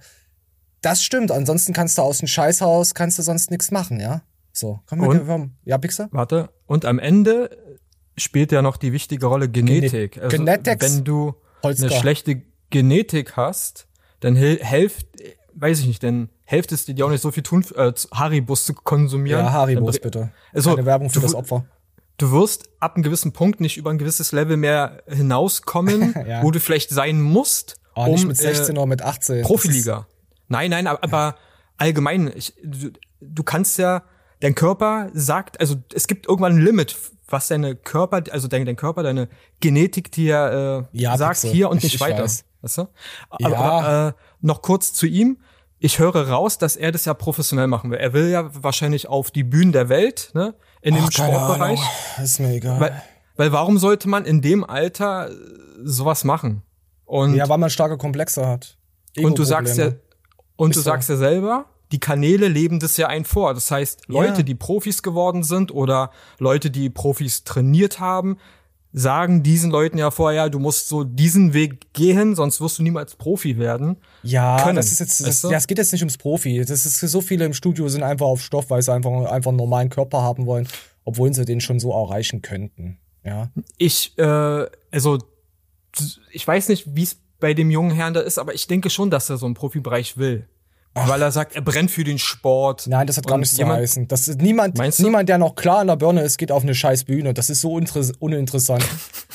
Das 0.81 1.03
stimmt. 1.03 1.31
Ansonsten 1.31 1.73
kannst 1.73 1.97
du 1.97 2.03
aus 2.03 2.19
dem 2.19 2.27
Scheißhaus, 2.27 2.93
kannst 2.93 3.17
du 3.17 3.23
sonst 3.23 3.49
nichts 3.49 3.71
machen, 3.71 3.99
ja? 3.99 4.21
So, 4.53 4.79
komm 4.85 4.99
mal, 4.99 5.19
und, 5.19 5.51
ja, 5.65 5.79
Pixar? 5.79 6.09
Warte, 6.11 6.49
und 6.67 6.85
am 6.85 6.99
Ende 6.99 7.49
spielt 8.17 8.51
ja 8.51 8.61
noch 8.61 8.77
die 8.77 8.93
wichtige 8.93 9.25
Rolle 9.25 9.49
Genetik. 9.49 10.13
Gene 10.13 10.25
also, 10.25 10.37
Genetics. 10.37 10.85
Wenn 10.85 11.03
du 11.03 11.33
Holzgar. 11.63 11.89
eine 11.89 11.99
schlechte 11.99 12.43
Genetik 12.69 13.35
hast, 13.35 13.87
dann 14.19 14.35
hilft, 14.35 15.07
weiß 15.55 15.79
ich 15.79 15.87
nicht, 15.87 16.03
dann 16.03 16.29
hilft 16.43 16.71
es 16.71 16.85
dir 16.85 17.03
auch 17.03 17.09
nicht 17.09 17.21
so 17.21 17.31
viel 17.31 17.43
tun, 17.43 17.65
äh, 17.75 17.91
Haribus 18.13 18.65
zu 18.65 18.75
konsumieren. 18.75 19.43
Ja, 19.43 19.51
Haribus 19.51 19.99
bitte. 19.99 20.31
Also, 20.53 20.75
Keine 20.75 20.85
Werbung 20.85 21.09
für 21.09 21.19
das 21.19 21.33
Opfer 21.33 21.65
du 22.17 22.31
wirst 22.31 22.69
ab 22.79 22.95
einem 22.95 23.03
gewissen 23.03 23.31
Punkt 23.33 23.59
nicht 23.59 23.77
über 23.77 23.89
ein 23.89 23.97
gewisses 23.97 24.31
Level 24.31 24.57
mehr 24.57 25.03
hinauskommen, 25.07 26.13
ja. 26.27 26.43
wo 26.43 26.51
du 26.51 26.59
vielleicht 26.59 26.89
sein 26.89 27.21
musst. 27.21 27.75
Oh, 27.95 28.05
um, 28.05 28.11
nicht 28.11 28.27
mit 28.27 28.37
16 28.37 28.75
äh, 28.75 28.79
oder 28.79 28.87
mit 28.87 29.01
18. 29.01 29.43
Profiliga. 29.43 30.07
Nein, 30.47 30.71
nein, 30.71 30.87
aber, 30.87 31.03
aber 31.03 31.35
allgemein, 31.77 32.31
ich, 32.35 32.53
du, 32.63 32.91
du 33.21 33.43
kannst 33.43 33.77
ja, 33.77 34.03
dein 34.41 34.55
Körper 34.55 35.09
sagt, 35.13 35.59
also 35.59 35.75
es 35.93 36.07
gibt 36.07 36.27
irgendwann 36.27 36.53
ein 36.53 36.61
Limit, 36.61 36.95
was 37.27 37.47
deine 37.47 37.75
Körper, 37.75 38.23
also 38.31 38.47
dein, 38.47 38.65
dein 38.65 38.75
Körper, 38.75 39.01
deine 39.01 39.29
Genetik 39.59 40.11
dir 40.11 40.87
äh, 40.93 41.01
ja, 41.01 41.17
sagt, 41.17 41.41
Pixel. 41.41 41.51
hier 41.51 41.69
und 41.69 41.83
nicht 41.83 41.99
weiter. 41.99 42.23
Weißt 42.23 42.77
du? 42.77 42.87
Aber, 43.29 43.49
ja. 43.49 43.57
aber 43.57 44.07
äh, 44.09 44.13
noch 44.41 44.61
kurz 44.61 44.93
zu 44.93 45.05
ihm 45.05 45.37
ich 45.85 45.99
höre 45.99 46.29
raus, 46.29 46.57
dass 46.57 46.75
er 46.75 46.91
das 46.91 47.05
ja 47.05 47.13
professionell 47.13 47.67
machen 47.67 47.91
will. 47.91 47.99
Er 47.99 48.13
will 48.13 48.29
ja 48.29 48.49
wahrscheinlich 48.63 49.07
auf 49.07 49.29
die 49.31 49.43
Bühnen 49.43 49.71
der 49.71 49.89
Welt, 49.89 50.31
ne? 50.33 50.55
In 50.85 50.93
dem 50.93 51.09
Sportbereich. 51.09 51.79
Ist 52.21 52.39
mir 52.39 52.53
egal. 52.53 52.79
Weil, 52.79 53.01
weil 53.37 53.51
warum 53.51 53.79
sollte 53.79 54.07
man 54.07 54.23
in 54.23 54.41
dem 54.41 54.63
Alter 54.63 55.31
sowas 55.83 56.23
machen? 56.23 56.61
Und 57.05 57.33
ja, 57.33 57.49
weil 57.49 57.57
man 57.57 57.71
starke 57.71 57.97
Komplexe 57.97 58.47
hat. 58.47 58.77
Und 59.17 59.39
du 59.39 59.43
sagst 59.43 59.77
ja, 59.77 59.93
und 60.55 60.71
Ist 60.71 60.77
du 60.77 60.81
sagst 60.81 61.09
ja 61.09 61.15
selber, 61.15 61.65
die 61.91 61.99
Kanäle 61.99 62.47
leben 62.47 62.79
das 62.79 62.97
ja 62.97 63.07
ein 63.07 63.25
vor. 63.25 63.55
Das 63.55 63.71
heißt, 63.71 64.03
Leute, 64.07 64.37
ja. 64.37 64.43
die 64.43 64.55
Profis 64.55 65.01
geworden 65.01 65.43
sind 65.43 65.71
oder 65.71 66.11
Leute, 66.37 66.69
die 66.69 66.89
Profis 66.91 67.43
trainiert 67.43 67.99
haben, 67.99 68.37
sagen 68.97 69.43
diesen 69.43 69.71
Leuten 69.71 69.97
ja 69.97 70.09
vorher, 70.09 70.49
du 70.49 70.57
musst 70.57 70.87
so 70.87 71.03
diesen 71.03 71.53
Weg 71.53 71.91
gehen, 71.91 72.33
sonst 72.33 72.61
wirst 72.61 72.79
du 72.79 72.83
niemals 72.83 73.15
Profi 73.15 73.57
werden. 73.57 73.97
Ja, 74.23 74.63
können. 74.63 74.77
das 74.77 74.89
ist 74.89 74.99
jetzt, 75.01 75.27
das, 75.27 75.41
ja, 75.43 75.57
es 75.57 75.67
geht 75.67 75.77
jetzt 75.77 75.91
nicht 75.91 76.01
ums 76.01 76.17
Profi. 76.17 76.63
Das 76.65 76.85
ist 76.85 76.99
so 77.01 77.19
viele 77.19 77.43
im 77.43 77.53
Studio 77.53 77.89
sind 77.89 78.03
einfach 78.03 78.25
auf 78.25 78.41
Stoff, 78.41 78.69
weil 78.69 78.81
sie 78.81 78.93
einfach, 78.93 79.11
einfach 79.29 79.49
einen 79.49 79.57
normalen 79.57 79.89
Körper 79.89 80.21
haben 80.21 80.45
wollen, 80.45 80.67
obwohl 81.03 81.33
sie 81.33 81.43
den 81.43 81.59
schon 81.59 81.79
so 81.79 81.91
erreichen 81.91 82.41
könnten. 82.41 82.97
Ja. 83.25 83.51
Ich, 83.77 84.17
äh, 84.17 84.65
also, 84.91 85.19
ich 86.31 86.47
weiß 86.47 86.69
nicht, 86.69 86.95
wie 86.95 87.03
es 87.03 87.17
bei 87.41 87.53
dem 87.53 87.69
jungen 87.69 87.91
Herrn 87.91 88.13
da 88.13 88.21
ist, 88.21 88.37
aber 88.37 88.53
ich 88.53 88.67
denke 88.67 88.89
schon, 88.89 89.09
dass 89.09 89.29
er 89.29 89.37
so 89.37 89.45
einen 89.45 89.55
Profibereich 89.55 90.17
will. 90.17 90.47
Ach. 90.97 91.09
Weil 91.09 91.21
er 91.21 91.31
sagt, 91.33 91.57
er 91.57 91.61
brennt 91.61 91.91
für 91.91 92.05
den 92.05 92.17
Sport. 92.17 92.87
Nein, 92.87 93.05
das 93.05 93.17
hat 93.17 93.27
gar 93.27 93.37
nichts 93.37 93.53
zu 93.53 93.67
heißen. 93.67 94.07
Das 94.07 94.29
ist 94.29 94.41
niemand, 94.41 94.77
niemand, 94.99 95.27
der 95.27 95.37
noch 95.37 95.55
klar 95.55 95.81
in 95.81 95.87
der 95.87 95.97
Birne 95.97 96.21
ist, 96.21 96.37
geht 96.37 96.53
auf 96.53 96.63
eine 96.63 96.73
scheiß 96.73 97.03
Bühne. 97.03 97.33
Das 97.33 97.49
ist 97.49 97.59
so 97.59 97.73
uninteressant. 97.73 98.85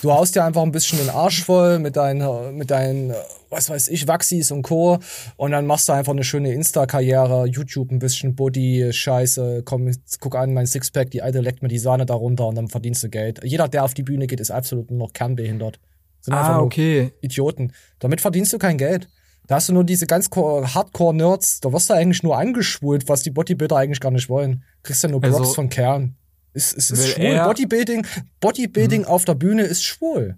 du 0.00 0.10
haust 0.10 0.34
dir 0.34 0.44
einfach 0.44 0.62
ein 0.62 0.72
bisschen 0.72 0.98
den 0.98 1.10
Arsch 1.10 1.44
voll 1.44 1.78
mit 1.78 1.96
deinen, 1.96 2.56
mit 2.56 2.70
deinen, 2.70 3.12
was 3.50 3.68
weiß 3.68 3.88
ich, 3.88 4.08
Waxis 4.08 4.50
und 4.52 4.62
Co. 4.62 5.00
Und 5.36 5.50
dann 5.50 5.66
machst 5.66 5.86
du 5.90 5.92
einfach 5.92 6.12
eine 6.12 6.24
schöne 6.24 6.50
Insta-Karriere, 6.54 7.46
YouTube 7.46 7.90
ein 7.90 7.98
bisschen 7.98 8.34
Body, 8.34 8.90
Scheiße, 8.90 9.62
komm, 9.66 9.90
guck 10.18 10.36
an, 10.36 10.54
mein 10.54 10.66
Sixpack, 10.66 11.10
die 11.10 11.20
alte 11.20 11.40
leckt 11.40 11.60
mir 11.60 11.68
die 11.68 11.78
Sahne 11.78 12.06
darunter 12.06 12.46
und 12.46 12.54
dann 12.54 12.68
verdienst 12.68 13.02
du 13.02 13.10
Geld. 13.10 13.44
Jeder, 13.44 13.68
der 13.68 13.84
auf 13.84 13.92
die 13.92 14.02
Bühne 14.02 14.26
geht, 14.26 14.40
ist 14.40 14.50
absolut 14.50 14.90
nur 14.90 14.98
noch 14.98 15.12
kernbehindert. 15.12 15.78
Sind 16.22 16.32
ah, 16.32 16.60
okay. 16.60 17.12
Idioten. 17.20 17.74
Damit 17.98 18.22
verdienst 18.22 18.50
du 18.54 18.58
kein 18.58 18.78
Geld. 18.78 19.08
Da 19.50 19.56
hast 19.56 19.68
du 19.68 19.72
nur 19.72 19.82
diese 19.82 20.06
ganz 20.06 20.30
Hardcore-Nerds, 20.30 21.58
da 21.58 21.72
wirst 21.72 21.90
du 21.90 21.94
eigentlich 21.94 22.22
nur 22.22 22.38
angeschwult, 22.38 23.08
was 23.08 23.24
die 23.24 23.30
Bodybuilder 23.30 23.74
eigentlich 23.74 23.98
gar 23.98 24.12
nicht 24.12 24.28
wollen. 24.28 24.62
Kriegst 24.84 25.02
ja 25.02 25.08
nur 25.08 25.20
Blocks 25.20 25.40
also, 25.40 25.54
von 25.54 25.68
Kern. 25.68 26.14
Es, 26.52 26.72
es 26.72 26.92
ist 26.92 27.08
schwul. 27.08 27.36
Bodybuilding, 27.36 28.06
Bodybuilding 28.38 29.02
hm. 29.02 29.08
auf 29.08 29.24
der 29.24 29.34
Bühne 29.34 29.62
ist 29.62 29.82
schwul. 29.82 30.36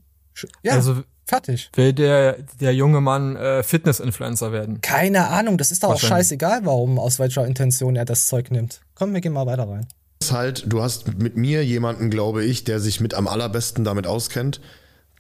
Ja, 0.62 0.72
also, 0.72 1.02
fertig. 1.26 1.70
Will 1.74 1.92
der, 1.92 2.38
der 2.58 2.74
junge 2.74 3.02
Mann 3.02 3.36
äh, 3.36 3.62
Fitness-Influencer 3.62 4.50
werden? 4.50 4.80
Keine 4.80 5.28
Ahnung, 5.28 5.58
das 5.58 5.72
ist 5.72 5.82
doch 5.82 5.90
auch 5.90 6.00
scheißegal, 6.00 6.64
warum, 6.64 6.98
aus 6.98 7.18
welcher 7.18 7.44
Intention 7.44 7.96
er 7.96 8.06
das 8.06 8.28
Zeug 8.28 8.50
nimmt. 8.50 8.80
Komm, 8.94 9.12
wir 9.12 9.20
gehen 9.20 9.34
mal 9.34 9.44
weiter 9.44 9.68
rein. 9.68 9.86
Halt, 10.30 10.64
du 10.72 10.80
hast 10.80 11.18
mit 11.18 11.36
mir 11.36 11.62
jemanden, 11.66 12.08
glaube 12.08 12.44
ich, 12.44 12.64
der 12.64 12.80
sich 12.80 13.02
mit 13.02 13.12
am 13.12 13.28
allerbesten 13.28 13.84
damit 13.84 14.06
auskennt 14.06 14.62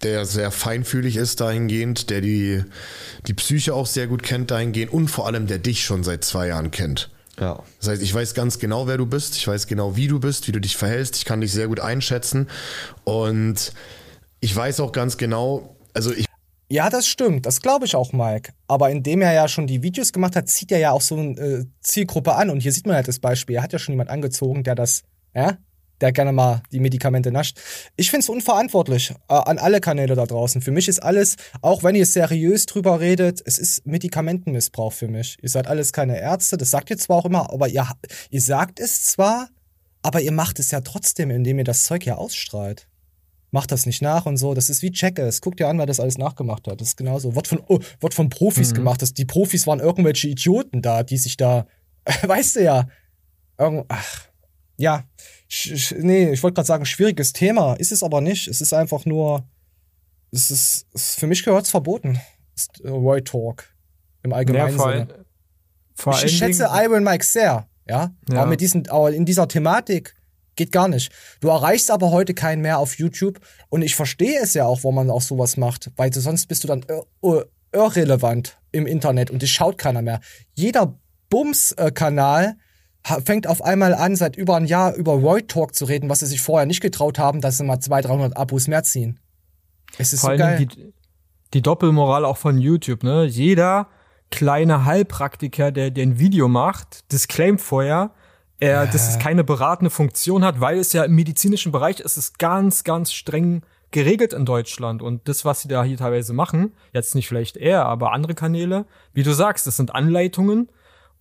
der 0.04 0.24
sehr 0.26 0.50
feinfühlig 0.50 1.16
ist 1.16 1.40
dahingehend, 1.40 2.10
der 2.10 2.20
die, 2.20 2.64
die 3.26 3.34
Psyche 3.34 3.74
auch 3.74 3.86
sehr 3.86 4.06
gut 4.06 4.22
kennt 4.22 4.50
dahingehend 4.50 4.92
und 4.92 5.08
vor 5.08 5.26
allem 5.26 5.46
der 5.46 5.58
dich 5.58 5.84
schon 5.84 6.04
seit 6.04 6.24
zwei 6.24 6.48
Jahren 6.48 6.70
kennt. 6.70 7.10
Ja. 7.40 7.62
Das 7.80 7.88
heißt, 7.88 8.02
ich 8.02 8.12
weiß 8.12 8.34
ganz 8.34 8.58
genau, 8.58 8.86
wer 8.86 8.98
du 8.98 9.06
bist, 9.06 9.36
ich 9.36 9.46
weiß 9.46 9.66
genau, 9.66 9.96
wie 9.96 10.06
du 10.06 10.20
bist, 10.20 10.48
wie 10.48 10.52
du 10.52 10.60
dich 10.60 10.76
verhältst, 10.76 11.16
ich 11.16 11.24
kann 11.24 11.40
dich 11.40 11.52
sehr 11.52 11.68
gut 11.68 11.80
einschätzen 11.80 12.48
und 13.04 13.72
ich 14.40 14.54
weiß 14.54 14.80
auch 14.80 14.92
ganz 14.92 15.16
genau, 15.16 15.76
also 15.94 16.12
ich. 16.12 16.26
Ja, 16.68 16.88
das 16.90 17.06
stimmt, 17.06 17.46
das 17.46 17.60
glaube 17.60 17.84
ich 17.84 17.94
auch, 17.94 18.12
Mike. 18.12 18.52
Aber 18.66 18.90
indem 18.90 19.22
er 19.22 19.32
ja 19.32 19.46
schon 19.46 19.66
die 19.66 19.82
Videos 19.82 20.12
gemacht 20.12 20.36
hat, 20.36 20.48
zieht 20.48 20.72
er 20.72 20.78
ja 20.78 20.90
auch 20.90 21.02
so 21.02 21.16
eine 21.16 21.40
äh, 21.40 21.64
Zielgruppe 21.80 22.34
an. 22.34 22.48
Und 22.48 22.60
hier 22.60 22.72
sieht 22.72 22.86
man 22.86 22.96
halt 22.96 23.08
das 23.08 23.18
Beispiel. 23.18 23.56
Er 23.56 23.62
hat 23.62 23.74
ja 23.74 23.78
schon 23.78 23.92
jemand 23.92 24.08
angezogen, 24.08 24.64
der 24.64 24.74
das, 24.74 25.02
ja, 25.34 25.58
der 26.02 26.12
gerne 26.12 26.32
mal 26.32 26.62
die 26.72 26.80
Medikamente 26.80 27.30
nascht. 27.30 27.58
Ich 27.96 28.10
finde 28.10 28.24
es 28.24 28.28
unverantwortlich 28.28 29.14
äh, 29.28 29.34
an 29.34 29.58
alle 29.58 29.80
Kanäle 29.80 30.14
da 30.14 30.26
draußen. 30.26 30.60
Für 30.60 30.72
mich 30.72 30.88
ist 30.88 31.02
alles, 31.02 31.36
auch 31.62 31.82
wenn 31.82 31.94
ihr 31.94 32.06
seriös 32.06 32.66
drüber 32.66 33.00
redet, 33.00 33.40
es 33.44 33.58
ist 33.58 33.86
Medikamentenmissbrauch 33.86 34.92
für 34.92 35.08
mich. 35.08 35.38
Ihr 35.40 35.48
seid 35.48 35.68
alles 35.68 35.92
keine 35.92 36.20
Ärzte, 36.20 36.56
das 36.56 36.70
sagt 36.70 36.90
ihr 36.90 36.98
zwar 36.98 37.18
auch 37.18 37.24
immer, 37.24 37.52
aber 37.52 37.68
ihr, 37.68 37.86
ihr 38.30 38.40
sagt 38.40 38.80
es 38.80 39.04
zwar, 39.04 39.48
aber 40.02 40.20
ihr 40.20 40.32
macht 40.32 40.58
es 40.58 40.72
ja 40.72 40.80
trotzdem, 40.80 41.30
indem 41.30 41.58
ihr 41.58 41.64
das 41.64 41.84
Zeug 41.84 42.04
ja 42.04 42.16
ausstrahlt. 42.16 42.88
Macht 43.52 43.70
das 43.70 43.86
nicht 43.86 44.00
nach 44.00 44.24
und 44.26 44.38
so. 44.38 44.54
Das 44.54 44.70
ist 44.70 44.82
wie 44.82 44.90
Checkers. 44.90 45.42
Guckt 45.42 45.60
dir 45.60 45.68
an, 45.68 45.78
wer 45.78 45.84
das 45.84 46.00
alles 46.00 46.16
nachgemacht 46.16 46.66
hat. 46.66 46.80
Das 46.80 46.88
ist 46.88 46.96
genauso. 46.96 47.34
Wird 47.36 47.46
von, 47.46 47.60
oh, 47.68 47.80
wird 48.00 48.14
von 48.14 48.30
Profis 48.30 48.70
mhm. 48.70 48.76
gemacht. 48.76 49.02
Das, 49.02 49.12
die 49.12 49.26
Profis 49.26 49.66
waren 49.66 49.78
irgendwelche 49.78 50.28
Idioten 50.28 50.80
da, 50.80 51.02
die 51.02 51.18
sich 51.18 51.36
da, 51.36 51.66
weißt 52.22 52.56
du 52.56 52.64
ja, 52.64 52.88
irgend, 53.58 53.84
ach, 53.88 54.31
ja, 54.82 55.04
nee, 55.98 56.32
ich 56.32 56.42
wollte 56.42 56.56
gerade 56.56 56.66
sagen, 56.66 56.84
schwieriges 56.84 57.32
Thema. 57.32 57.74
Ist 57.74 57.92
es 57.92 58.02
aber 58.02 58.20
nicht. 58.20 58.48
Es 58.48 58.60
ist 58.60 58.72
einfach 58.72 59.04
nur, 59.04 59.46
es 60.32 60.50
ist, 60.50 60.86
es, 60.92 61.14
für 61.14 61.28
mich 61.28 61.44
gehört 61.44 61.66
es 61.66 61.70
verboten. 61.70 62.18
Ist, 62.56 62.80
äh, 62.80 62.88
Roy 62.88 63.22
Talk. 63.22 63.64
Im 64.24 64.32
allgemeinen 64.32 64.76
ja, 64.76 64.90
Sinne. 64.90 65.24
Vor 65.94 66.14
ich, 66.14 66.24
ich 66.24 66.36
schätze 66.36 66.68
Iron 66.72 67.04
Mike 67.04 67.24
sehr, 67.24 67.68
ja? 67.86 68.12
ja. 68.28 68.40
Aber 68.40 68.46
mit 68.46 68.60
diesen, 68.60 68.88
aber 68.88 69.12
in 69.12 69.24
dieser 69.24 69.46
Thematik 69.46 70.16
geht 70.56 70.72
gar 70.72 70.88
nicht. 70.88 71.12
Du 71.40 71.48
erreichst 71.48 71.90
aber 71.90 72.10
heute 72.10 72.34
keinen 72.34 72.62
mehr 72.62 72.78
auf 72.78 72.98
YouTube 72.98 73.40
und 73.68 73.82
ich 73.82 73.94
verstehe 73.94 74.40
es 74.40 74.54
ja 74.54 74.66
auch, 74.66 74.82
wo 74.82 74.90
man 74.90 75.10
auch 75.10 75.22
sowas 75.22 75.56
macht, 75.56 75.92
weil 75.96 76.12
sonst 76.12 76.46
bist 76.46 76.64
du 76.64 76.68
dann 76.68 76.84
irrelevant 77.72 78.58
im 78.72 78.86
Internet 78.86 79.30
und 79.30 79.42
dich 79.42 79.52
schaut 79.52 79.78
keiner 79.78 80.02
mehr. 80.02 80.20
Jeder 80.54 80.98
Bums-Kanal 81.30 82.44
äh, 82.44 82.61
fängt 83.04 83.46
auf 83.46 83.62
einmal 83.62 83.94
an, 83.94 84.16
seit 84.16 84.36
über 84.36 84.56
ein 84.56 84.66
Jahr 84.66 84.94
über 84.94 85.12
Roy 85.12 85.42
Talk 85.42 85.74
zu 85.74 85.84
reden, 85.84 86.08
was 86.08 86.20
sie 86.20 86.26
sich 86.26 86.40
vorher 86.40 86.66
nicht 86.66 86.80
getraut 86.80 87.18
haben, 87.18 87.40
dass 87.40 87.58
sie 87.58 87.64
mal 87.64 87.80
200, 87.80 88.10
300 88.10 88.36
Abos 88.36 88.68
mehr 88.68 88.82
ziehen. 88.82 89.18
Es 89.98 90.12
ist 90.12 90.20
Vor 90.20 90.32
so 90.32 90.36
geil. 90.36 90.66
Die, 90.66 90.92
die 91.54 91.62
Doppelmoral 91.62 92.24
auch 92.24 92.36
von 92.36 92.58
YouTube, 92.58 93.02
ne? 93.02 93.24
Jeder 93.24 93.88
kleine 94.32 94.84
Heilpraktiker, 94.84 95.70
der, 95.70 95.90
der 95.90 96.06
ein 96.06 96.18
Video 96.18 96.48
macht, 96.48 97.12
disclaimt 97.12 97.60
vorher, 97.60 98.10
er, 98.58 98.84
äh. 98.84 98.86
dass 98.88 99.08
es 99.08 99.18
keine 99.18 99.44
beratende 99.44 99.90
Funktion 99.90 100.44
hat, 100.44 100.60
weil 100.60 100.78
es 100.78 100.92
ja 100.92 101.04
im 101.04 101.14
medizinischen 101.14 101.70
Bereich 101.70 102.00
ist 102.00 102.16
es 102.16 102.32
ganz, 102.34 102.82
ganz 102.82 103.12
streng 103.12 103.62
geregelt 103.90 104.32
in 104.32 104.46
Deutschland. 104.46 105.02
Und 105.02 105.28
das, 105.28 105.44
was 105.44 105.60
sie 105.60 105.68
da 105.68 105.84
hier 105.84 105.98
teilweise 105.98 106.32
machen, 106.32 106.72
jetzt 106.92 107.14
nicht 107.14 107.28
vielleicht 107.28 107.56
er, 107.56 107.84
aber 107.84 108.12
andere 108.12 108.34
Kanäle, 108.34 108.86
wie 109.12 109.22
du 109.22 109.32
sagst, 109.32 109.66
das 109.66 109.76
sind 109.76 109.94
Anleitungen, 109.94 110.68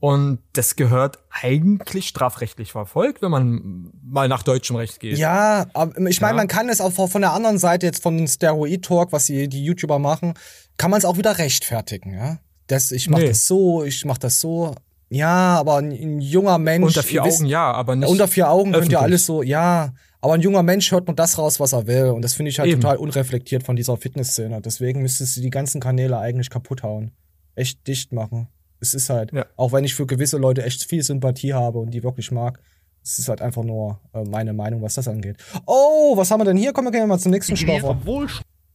und 0.02 0.40
das 0.54 0.76
gehört 0.76 1.20
eigentlich 1.30 2.08
strafrechtlich 2.08 2.72
verfolgt, 2.72 3.22
wenn 3.22 3.30
man 3.30 3.92
mal 4.04 4.28
nach 4.28 4.42
deutschem 4.42 4.76
Recht 4.76 5.00
geht. 5.00 5.20
Ja, 5.20 5.68
aber 5.74 5.96
ich 6.08 6.20
meine, 6.22 6.34
ja. 6.34 6.38
man 6.38 6.48
kann 6.48 6.70
es 6.70 6.82
auch 6.82 6.92
von 6.92 7.22
der 7.22 7.34
anderen 7.34 7.60
Seite 7.60 7.86
jetzt 7.86 8.02
von 8.02 8.28
Steroid 8.28 8.84
Talk, 8.84 9.12
was 9.12 9.28
die, 9.28 9.48
die 9.48 9.64
YouTuber 9.64 10.00
machen, 10.00 10.34
kann 10.78 10.90
man 10.90 10.98
es 10.98 11.06
auch 11.06 11.18
wieder 11.18 11.38
rechtfertigen, 11.38 12.16
ja. 12.16 12.40
Das, 12.66 12.92
ich 12.92 13.10
mache 13.10 13.22
nee. 13.22 13.28
das 13.28 13.46
so, 13.46 13.84
ich 13.84 14.04
mache 14.04 14.18
das 14.18 14.40
so. 14.40 14.74
Ja, 15.10 15.60
aber 15.60 15.78
ein, 15.78 15.92
ein 15.92 16.20
junger 16.20 16.58
Mensch. 16.58 16.88
Unter 16.88 17.04
vier 17.04 17.24
Augen, 17.24 17.46
ja, 17.46 17.72
aber 17.72 17.96
nicht. 17.96 18.10
Unter 18.10 18.28
vier 18.28 18.50
Augen 18.50 18.72
öffentlich. 18.72 18.90
könnt 18.90 18.92
ihr 18.94 19.02
alles 19.02 19.26
so, 19.28 19.44
ja. 19.44 19.94
Aber 20.20 20.34
ein 20.34 20.42
junger 20.42 20.64
Mensch 20.64 20.92
hört 20.92 21.06
nur 21.06 21.16
das 21.16 21.38
raus, 21.38 21.60
was 21.60 21.74
er 21.74 21.86
will. 21.86 22.06
Und 22.06 22.24
das 22.24 22.34
finde 22.34 22.50
ich 22.50 22.58
halt 22.58 22.70
Eben. 22.70 22.82
total 22.82 22.98
unreflektiert 22.98 23.62
von 23.62 23.76
dieser 23.76 23.98
Fitnessszene. 23.98 24.62
Deswegen 24.62 25.04
müsstest 25.04 25.38
du 25.38 25.42
die 25.42 25.52
ganzen 25.52 25.80
Kanäle 25.80 26.18
eigentlich 26.18 26.50
kaputt 26.50 26.82
hauen. 26.82 27.12
Echt 27.54 27.86
dicht 27.88 28.14
machen. 28.14 28.48
Es 28.82 28.94
ist 28.94 29.10
halt, 29.10 29.32
ja. 29.32 29.46
auch 29.56 29.72
wenn 29.72 29.86
ich 29.86 29.96
für 29.96 30.06
gewisse 30.06 30.38
Leute 30.38 30.64
echt 30.64 30.84
viel 30.84 31.04
Sympathie 31.04 31.54
habe 31.54 31.80
und 31.80 31.92
die 31.92 32.04
wirklich 32.04 32.32
mag, 32.32 32.60
es 33.04 33.20
ist 33.20 33.30
halt 33.30 33.42
einfach 33.42 33.64
nur 33.64 34.00
äh, 34.14 34.24
meine 34.24 34.54
Meinung, 34.54 34.82
was 34.82 34.96
das 34.96 35.08
angeht. 35.08 35.38
Oh, 35.66 36.18
was 36.18 36.30
haben 36.30 36.42
wir 36.42 36.46
denn 36.46 36.58
hier? 36.58 36.74
Kommen 36.74 36.88
wir 36.88 37.00
gehen 37.00 37.08
mal 37.08 37.20
zum 37.20 37.32
nächsten 37.32 37.56
Stoffer. 37.56 38.00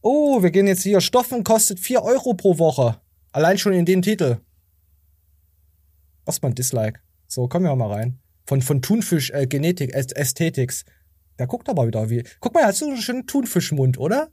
Oh, 0.01 0.41
wir 0.41 0.51
gehen 0.51 0.67
jetzt 0.67 0.83
hier. 0.83 1.01
Stoffen 1.01 1.43
kostet 1.43 1.79
4 1.79 2.01
Euro 2.03 2.33
pro 2.33 2.57
Woche. 2.57 2.99
Allein 3.31 3.57
schon 3.57 3.73
in 3.73 3.85
den 3.85 4.01
Titel. 4.01 4.37
Was 6.25 6.41
man 6.41 6.55
Dislike. 6.55 6.99
So, 7.27 7.47
kommen 7.47 7.65
wir 7.65 7.75
mal 7.75 7.91
rein. 7.91 8.19
Von, 8.45 8.61
von 8.61 8.81
Thunfisch 8.81 9.31
äh, 9.31 9.47
Genetik, 9.47 9.93
Ästhetics. 9.93 10.85
Da 11.37 11.45
guckt 11.45 11.69
aber 11.69 11.87
wieder 11.87 12.09
wie. 12.09 12.23
Guck 12.39 12.53
mal, 12.53 12.61
er 12.61 12.67
hat 12.67 12.75
so 12.75 12.85
einen 12.85 12.97
schönen 12.97 13.27
Thunfischmund, 13.27 13.97
oder? 13.97 14.29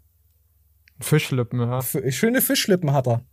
Fischlippen, 1.00 1.60
ja. 1.60 1.78
F 1.78 1.96
schöne 2.10 2.40
Fischlippen 2.40 2.92
hat 2.92 3.08
er. 3.08 3.24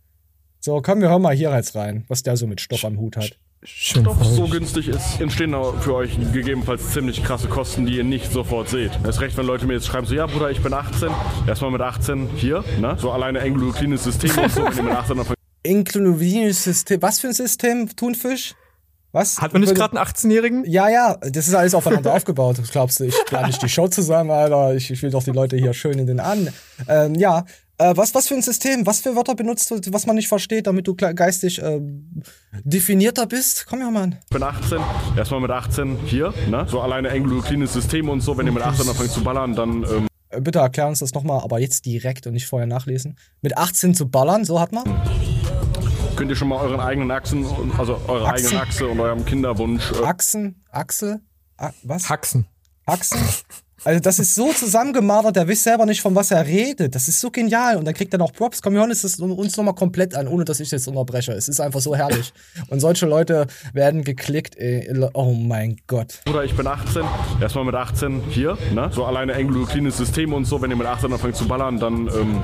So, 0.64 0.80
komm, 0.80 1.00
wir 1.00 1.08
hören 1.08 1.22
mal 1.22 1.34
hier 1.34 1.50
jetzt 1.50 1.74
rein, 1.74 2.04
was 2.06 2.22
der 2.22 2.36
so 2.36 2.46
mit 2.46 2.60
Stoff 2.60 2.84
am 2.84 2.96
Hut 3.00 3.16
hat. 3.16 3.36
Stoff 3.64 4.24
so 4.24 4.46
günstig 4.46 4.86
ist, 4.86 5.20
entstehen 5.20 5.56
für 5.80 5.94
euch 5.94 6.16
gegebenenfalls 6.32 6.92
ziemlich 6.92 7.24
krasse 7.24 7.48
Kosten, 7.48 7.84
die 7.84 7.96
ihr 7.96 8.04
nicht 8.04 8.30
sofort 8.30 8.68
seht. 8.68 8.92
Erst 9.04 9.20
recht, 9.20 9.36
wenn 9.36 9.46
Leute 9.46 9.66
mir 9.66 9.72
jetzt 9.72 9.88
schreiben, 9.88 10.06
so, 10.06 10.14
ja 10.14 10.26
Bruder, 10.26 10.52
ich 10.52 10.62
bin 10.62 10.72
18, 10.72 11.08
erstmal 11.48 11.72
mit 11.72 11.80
18 11.80 12.28
hier, 12.36 12.62
ne? 12.80 12.96
So 12.96 13.10
alleine 13.10 13.40
endokrines 13.40 14.04
System 14.04 14.38
und 14.38 14.52
so, 14.52 14.64
wenn 14.64 14.76
ihr 14.76 14.82
mit 14.84 14.92
18 14.92 15.16
dann 15.16 15.26
Inklusives 15.64 16.62
System, 16.62 17.02
was 17.02 17.18
für 17.18 17.26
ein 17.26 17.34
System, 17.34 17.88
Thunfisch? 17.96 18.54
Was? 19.10 19.42
Hat 19.42 19.52
man 19.52 19.62
nicht 19.62 19.74
gerade 19.74 19.96
einen 19.98 20.06
18-Jährigen? 20.06 20.64
Ja, 20.64 20.88
ja, 20.88 21.16
das 21.16 21.48
ist 21.48 21.54
alles 21.54 21.74
aufeinander 21.74 22.14
aufgebaut. 22.14 22.58
Glaubst 22.70 23.00
du, 23.00 23.04
ich 23.04 23.16
plane 23.26 23.48
nicht 23.48 23.62
die 23.62 23.68
Show 23.68 23.88
zusammen, 23.88 24.30
Alter. 24.30 24.74
Ich, 24.74 24.92
ich 24.92 25.02
will 25.02 25.10
doch 25.10 25.24
die 25.24 25.32
Leute 25.32 25.56
hier 25.56 25.74
schön 25.74 25.98
in 25.98 26.06
den 26.06 26.20
an. 26.20 26.50
Ähm, 26.88 27.16
ja, 27.16 27.44
Äh, 27.82 27.96
was, 27.96 28.14
was 28.14 28.28
für 28.28 28.34
ein 28.34 28.42
System? 28.42 28.86
Was 28.86 29.00
für 29.00 29.16
Wörter 29.16 29.34
benutzt 29.34 29.70
du, 29.70 29.80
was 29.92 30.06
man 30.06 30.14
nicht 30.14 30.28
versteht, 30.28 30.68
damit 30.68 30.86
du 30.86 30.94
geistig 30.94 31.60
äh, 31.60 31.80
definierter 32.62 33.26
bist? 33.26 33.66
Komm 33.68 33.80
ja, 33.80 33.90
Mann. 33.90 34.18
Ich 34.22 34.30
bin 34.30 34.42
18. 34.42 34.78
Erstmal 35.16 35.40
mit 35.40 35.50
18 35.50 35.98
hier, 36.06 36.32
ne? 36.48 36.64
So 36.68 36.80
alleine 36.80 37.10
Anglo-Cleanes 37.10 37.72
System 37.72 38.08
und 38.08 38.20
so. 38.20 38.36
Wenn 38.38 38.46
ihr 38.46 38.52
mit 38.52 38.62
18 38.62 38.88
anfangt 38.88 39.10
zu 39.10 39.24
ballern, 39.24 39.56
dann. 39.56 39.82
Ähm 39.82 40.06
äh, 40.30 40.40
Bitte 40.40 40.60
erklär 40.60 40.86
uns 40.86 41.00
das 41.00 41.12
nochmal, 41.12 41.40
aber 41.42 41.58
jetzt 41.58 41.84
direkt 41.84 42.26
und 42.28 42.34
nicht 42.34 42.46
vorher 42.46 42.68
nachlesen. 42.68 43.18
Mit 43.40 43.56
18 43.56 43.94
zu 43.94 44.08
ballern, 44.08 44.44
so 44.44 44.60
hat 44.60 44.70
man? 44.70 44.84
Könnt 46.14 46.30
ihr 46.30 46.36
schon 46.36 46.48
mal 46.48 46.60
euren 46.60 46.78
eigenen 46.78 47.10
Achsen, 47.10 47.44
also 47.78 48.00
eure 48.06 48.28
Achsen. 48.28 48.46
eigene 48.46 48.62
Achse 48.62 48.86
und 48.86 49.00
eurem 49.00 49.24
Kinderwunsch. 49.24 49.90
Äh 49.92 50.04
Achsen, 50.04 50.62
Achse, 50.70 51.20
A 51.56 51.72
was? 51.82 52.08
Haxen. 52.08 52.46
Achsen? 52.86 53.18
Also 53.84 53.98
das 54.00 54.20
ist 54.20 54.36
so 54.36 54.52
zusammengemartert, 54.52 55.34
der 55.34 55.48
weiß 55.48 55.64
selber 55.64 55.86
nicht, 55.86 56.00
von 56.00 56.14
was 56.14 56.30
er 56.30 56.46
redet. 56.46 56.94
Das 56.94 57.08
ist 57.08 57.20
so 57.20 57.30
genial. 57.30 57.76
Und 57.76 57.84
dann 57.84 57.94
kriegt 57.94 58.12
er 58.14 58.18
noch 58.18 58.32
Props. 58.32 58.62
Komm, 58.62 58.74
wir 58.74 58.80
hören 58.80 58.90
das 58.90 59.04
uns 59.18 59.56
nochmal 59.56 59.74
komplett 59.74 60.14
an, 60.14 60.28
ohne 60.28 60.44
dass 60.44 60.60
ich 60.60 60.70
jetzt 60.70 60.86
unterbreche. 60.86 61.32
Es 61.32 61.48
ist 61.48 61.60
einfach 61.60 61.80
so 61.80 61.96
herrlich. 61.96 62.32
Und 62.68 62.80
solche 62.80 63.06
Leute 63.06 63.46
werden 63.72 64.04
geklickt, 64.04 64.56
ey. 64.56 64.88
Oh 65.14 65.32
mein 65.32 65.78
Gott. 65.88 66.20
Bruder, 66.24 66.44
ich 66.44 66.56
bin 66.56 66.66
18. 66.66 67.02
Erstmal 67.40 67.64
mit 67.64 67.74
18 67.74 68.22
hier, 68.30 68.56
ne? 68.72 68.90
So 68.92 69.04
alleine 69.04 69.34
Anglo-Cleanes 69.34 69.96
System 69.96 70.32
und 70.32 70.44
so. 70.44 70.62
Wenn 70.62 70.70
ihr 70.70 70.76
mit 70.76 70.86
18 70.86 71.12
anfangt 71.12 71.34
zu 71.34 71.48
ballern, 71.48 71.80
dann 71.80 72.06
ähm, 72.06 72.40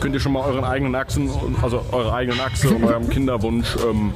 könnt 0.00 0.14
ihr 0.14 0.20
schon 0.20 0.32
mal 0.32 0.44
euren 0.44 0.64
eigenen 0.64 0.94
Achsen, 0.94 1.30
also 1.62 1.82
eure 1.92 2.12
eigenen 2.12 2.40
Achse 2.40 2.68
und 2.68 2.84
eurem 2.84 3.08
Kinderwunsch 3.10 3.74
ähm, 3.88 4.12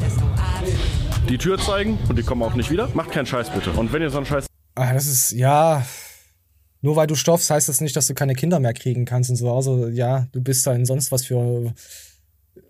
die 1.31 1.39
Tür 1.39 1.59
zeigen. 1.59 1.99
Und 2.11 2.19
die 2.19 2.23
kommen 2.23 2.43
auch 2.43 2.55
nicht 2.55 2.71
wieder. 2.71 2.91
Macht 2.93 3.11
keinen 3.11 3.27
Scheiß 3.27 3.51
bitte. 3.51 3.71
Und 3.71 3.93
wenn 3.95 4.03
ihr 4.03 4.11
so 4.11 4.19
einen 4.19 4.27
Scheiß 4.27 4.47
Ah, 4.75 4.93
das 4.93 5.07
ist, 5.07 5.33
ja. 5.33 5.85
Nur 6.81 6.97
weil 6.97 7.07
du 7.07 7.15
stoffst, 7.15 7.51
heißt 7.51 7.69
das 7.69 7.81
nicht, 7.81 7.97
dass 7.97 8.09
du 8.09 8.15
keine 8.15 8.35
Kinder 8.35 8.61
mehr 8.61 8.75
kriegen 8.75 9.05
kannst 9.05 9.31
und 9.31 9.37
so. 9.37 9.55
Also, 9.55 9.89
ja, 9.89 10.27
du 10.33 10.43
bist 10.43 10.67
da 10.67 10.75
in 10.75 10.85
sonst 10.85 11.13
was 11.13 11.25
für 11.25 11.73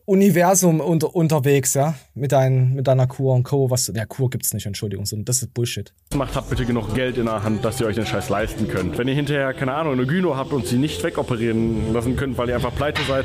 Universum 0.07 0.81
unter, 0.81 1.15
unterwegs, 1.15 1.73
ja, 1.73 1.95
mit, 2.15 2.33
dein, 2.33 2.75
mit 2.75 2.87
deiner 2.87 3.07
Kur 3.07 3.35
und 3.35 3.43
Co. 3.43 3.71
Was, 3.71 3.91
ja, 3.95 4.05
Kur 4.05 4.29
gibt's 4.29 4.53
nicht, 4.53 4.67
Entschuldigung, 4.67 5.07
so, 5.07 5.17
das 5.17 5.39
ist 5.39 5.55
Bullshit. 5.55 5.95
Macht, 6.15 6.37
habt 6.37 6.51
bitte 6.51 6.67
genug 6.67 6.95
Geld 6.95 7.17
in 7.17 7.25
der 7.25 7.43
Hand, 7.43 7.65
dass 7.65 7.81
ihr 7.81 7.87
euch 7.87 7.95
den 7.95 8.05
Scheiß 8.05 8.29
leisten 8.29 8.69
könnt. 8.69 8.99
Wenn 8.99 9.09
ihr 9.09 9.15
hinterher, 9.15 9.55
keine 9.55 9.73
Ahnung, 9.73 9.95
eine 9.95 10.07
Gyno 10.07 10.37
habt 10.37 10.53
und 10.53 10.67
sie 10.67 10.77
nicht 10.77 11.03
wegoperieren 11.03 11.95
lassen 11.95 12.17
könnt, 12.17 12.37
weil 12.37 12.51
ihr 12.51 12.55
einfach 12.55 12.75
pleite 12.75 13.01
seid, 13.09 13.25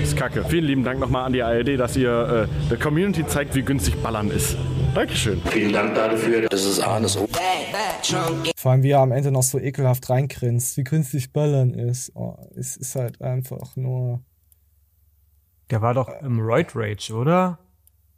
ist 0.00 0.16
kacke. 0.16 0.44
Vielen 0.44 0.66
lieben 0.66 0.84
Dank 0.84 1.00
nochmal 1.00 1.24
an 1.24 1.32
die 1.32 1.42
ARD, 1.42 1.78
dass 1.78 1.96
ihr 1.96 2.48
äh, 2.48 2.68
der 2.68 2.78
Community 2.78 3.26
zeigt, 3.26 3.56
wie 3.56 3.62
günstig 3.62 4.00
Ballern 4.00 4.30
ist. 4.30 4.56
Dankeschön. 4.94 5.40
Vielen 5.46 5.72
Dank 5.72 5.96
dafür, 5.96 6.48
das 6.48 6.64
ist 6.64 6.78
alles. 6.78 7.18
Vor 8.56 8.70
allem, 8.70 8.82
wie 8.84 8.90
er 8.90 9.00
am 9.00 9.10
Ende 9.10 9.32
noch 9.32 9.42
so 9.42 9.58
ekelhaft 9.58 10.08
reingrinst, 10.08 10.76
wie 10.76 10.84
günstig 10.84 11.32
Ballern 11.32 11.74
ist. 11.74 12.12
Oh, 12.14 12.36
es 12.54 12.76
ist 12.76 12.94
halt 12.94 13.20
einfach 13.20 13.74
nur 13.74 14.20
der 15.72 15.80
war 15.80 15.94
doch 15.94 16.08
im 16.20 16.38
Roid 16.38 16.76
Rage, 16.76 17.14
oder? 17.14 17.58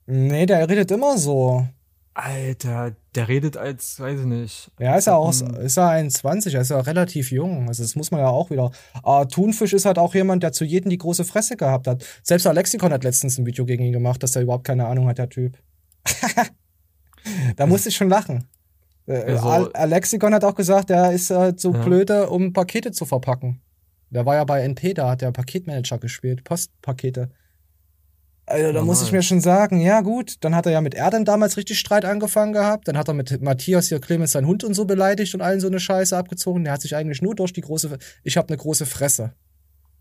Nee, 0.06 0.44
der 0.44 0.68
redet 0.68 0.90
immer 0.90 1.16
so. 1.16 1.66
Alter, 2.12 2.96
der 3.14 3.28
redet 3.28 3.56
als, 3.56 3.98
weiß 3.98 4.20
ich 4.20 4.26
nicht. 4.26 4.70
Ja, 4.80 4.96
ist 4.96 5.06
ja 5.06 5.14
auch, 5.14 5.30
ist 5.30 5.76
er 5.76 5.88
21, 5.88 6.54
er 6.54 6.60
ist 6.62 6.70
ja 6.70 6.80
relativ 6.80 7.30
jung. 7.30 7.68
Also 7.68 7.84
das 7.84 7.94
muss 7.94 8.10
man 8.10 8.20
ja 8.20 8.28
auch 8.28 8.50
wieder. 8.50 8.72
Aber 9.04 9.28
Thunfisch 9.28 9.72
ist 9.72 9.84
halt 9.84 9.98
auch 9.98 10.14
jemand, 10.14 10.42
der 10.42 10.52
zu 10.52 10.64
jedem 10.64 10.90
die 10.90 10.98
große 10.98 11.24
Fresse 11.24 11.56
gehabt 11.56 11.86
hat. 11.86 12.04
Selbst 12.24 12.46
Alexikon 12.46 12.92
hat 12.92 13.04
letztens 13.04 13.38
ein 13.38 13.46
Video 13.46 13.64
gegen 13.64 13.84
ihn 13.84 13.92
gemacht, 13.92 14.22
dass 14.22 14.34
er 14.34 14.42
überhaupt 14.42 14.64
keine 14.64 14.86
Ahnung 14.86 15.06
hat, 15.06 15.18
der 15.18 15.28
Typ. 15.28 15.56
da 17.56 17.66
musste 17.66 17.88
ich 17.88 17.96
schon 17.96 18.08
lachen. 18.08 18.48
Äh, 19.06 19.36
also, 19.36 19.72
Alexikon 19.72 20.34
hat 20.34 20.44
auch 20.44 20.56
gesagt, 20.56 20.90
er 20.90 21.12
ist 21.12 21.30
halt 21.30 21.60
so 21.60 21.72
ja. 21.72 21.84
blöde, 21.84 22.30
um 22.30 22.52
Pakete 22.52 22.90
zu 22.90 23.06
verpacken. 23.06 23.60
Der 24.10 24.24
war 24.26 24.36
ja 24.36 24.44
bei 24.44 24.62
NP, 24.62 24.94
da 24.94 25.10
hat 25.10 25.22
der 25.22 25.32
Paketmanager 25.32 25.98
gespielt, 25.98 26.44
Postpakete. 26.44 27.30
Also, 28.46 28.72
da 28.72 28.82
muss 28.82 29.02
ich 29.02 29.10
mir 29.10 29.22
schon 29.22 29.40
sagen, 29.40 29.80
ja 29.80 30.02
gut, 30.02 30.36
dann 30.40 30.54
hat 30.54 30.66
er 30.66 30.72
ja 30.72 30.80
mit 30.82 30.94
Erdem 30.94 31.24
damals 31.24 31.56
richtig 31.56 31.78
Streit 31.78 32.04
angefangen 32.04 32.52
gehabt, 32.52 32.88
dann 32.88 32.98
hat 32.98 33.08
er 33.08 33.14
mit 33.14 33.40
Matthias 33.40 33.88
hier 33.88 34.00
Clemens 34.00 34.32
seinen 34.32 34.46
Hund 34.46 34.64
und 34.64 34.74
so 34.74 34.84
beleidigt 34.84 35.34
und 35.34 35.40
allen 35.40 35.60
so 35.60 35.66
eine 35.66 35.80
Scheiße 35.80 36.16
abgezogen. 36.16 36.64
Der 36.64 36.74
hat 36.74 36.82
sich 36.82 36.94
eigentlich 36.94 37.22
nur 37.22 37.34
durch 37.34 37.54
die 37.54 37.62
große, 37.62 37.96
ich 38.22 38.36
habe 38.36 38.48
eine 38.48 38.58
große 38.58 38.84
Fresse. 38.84 39.32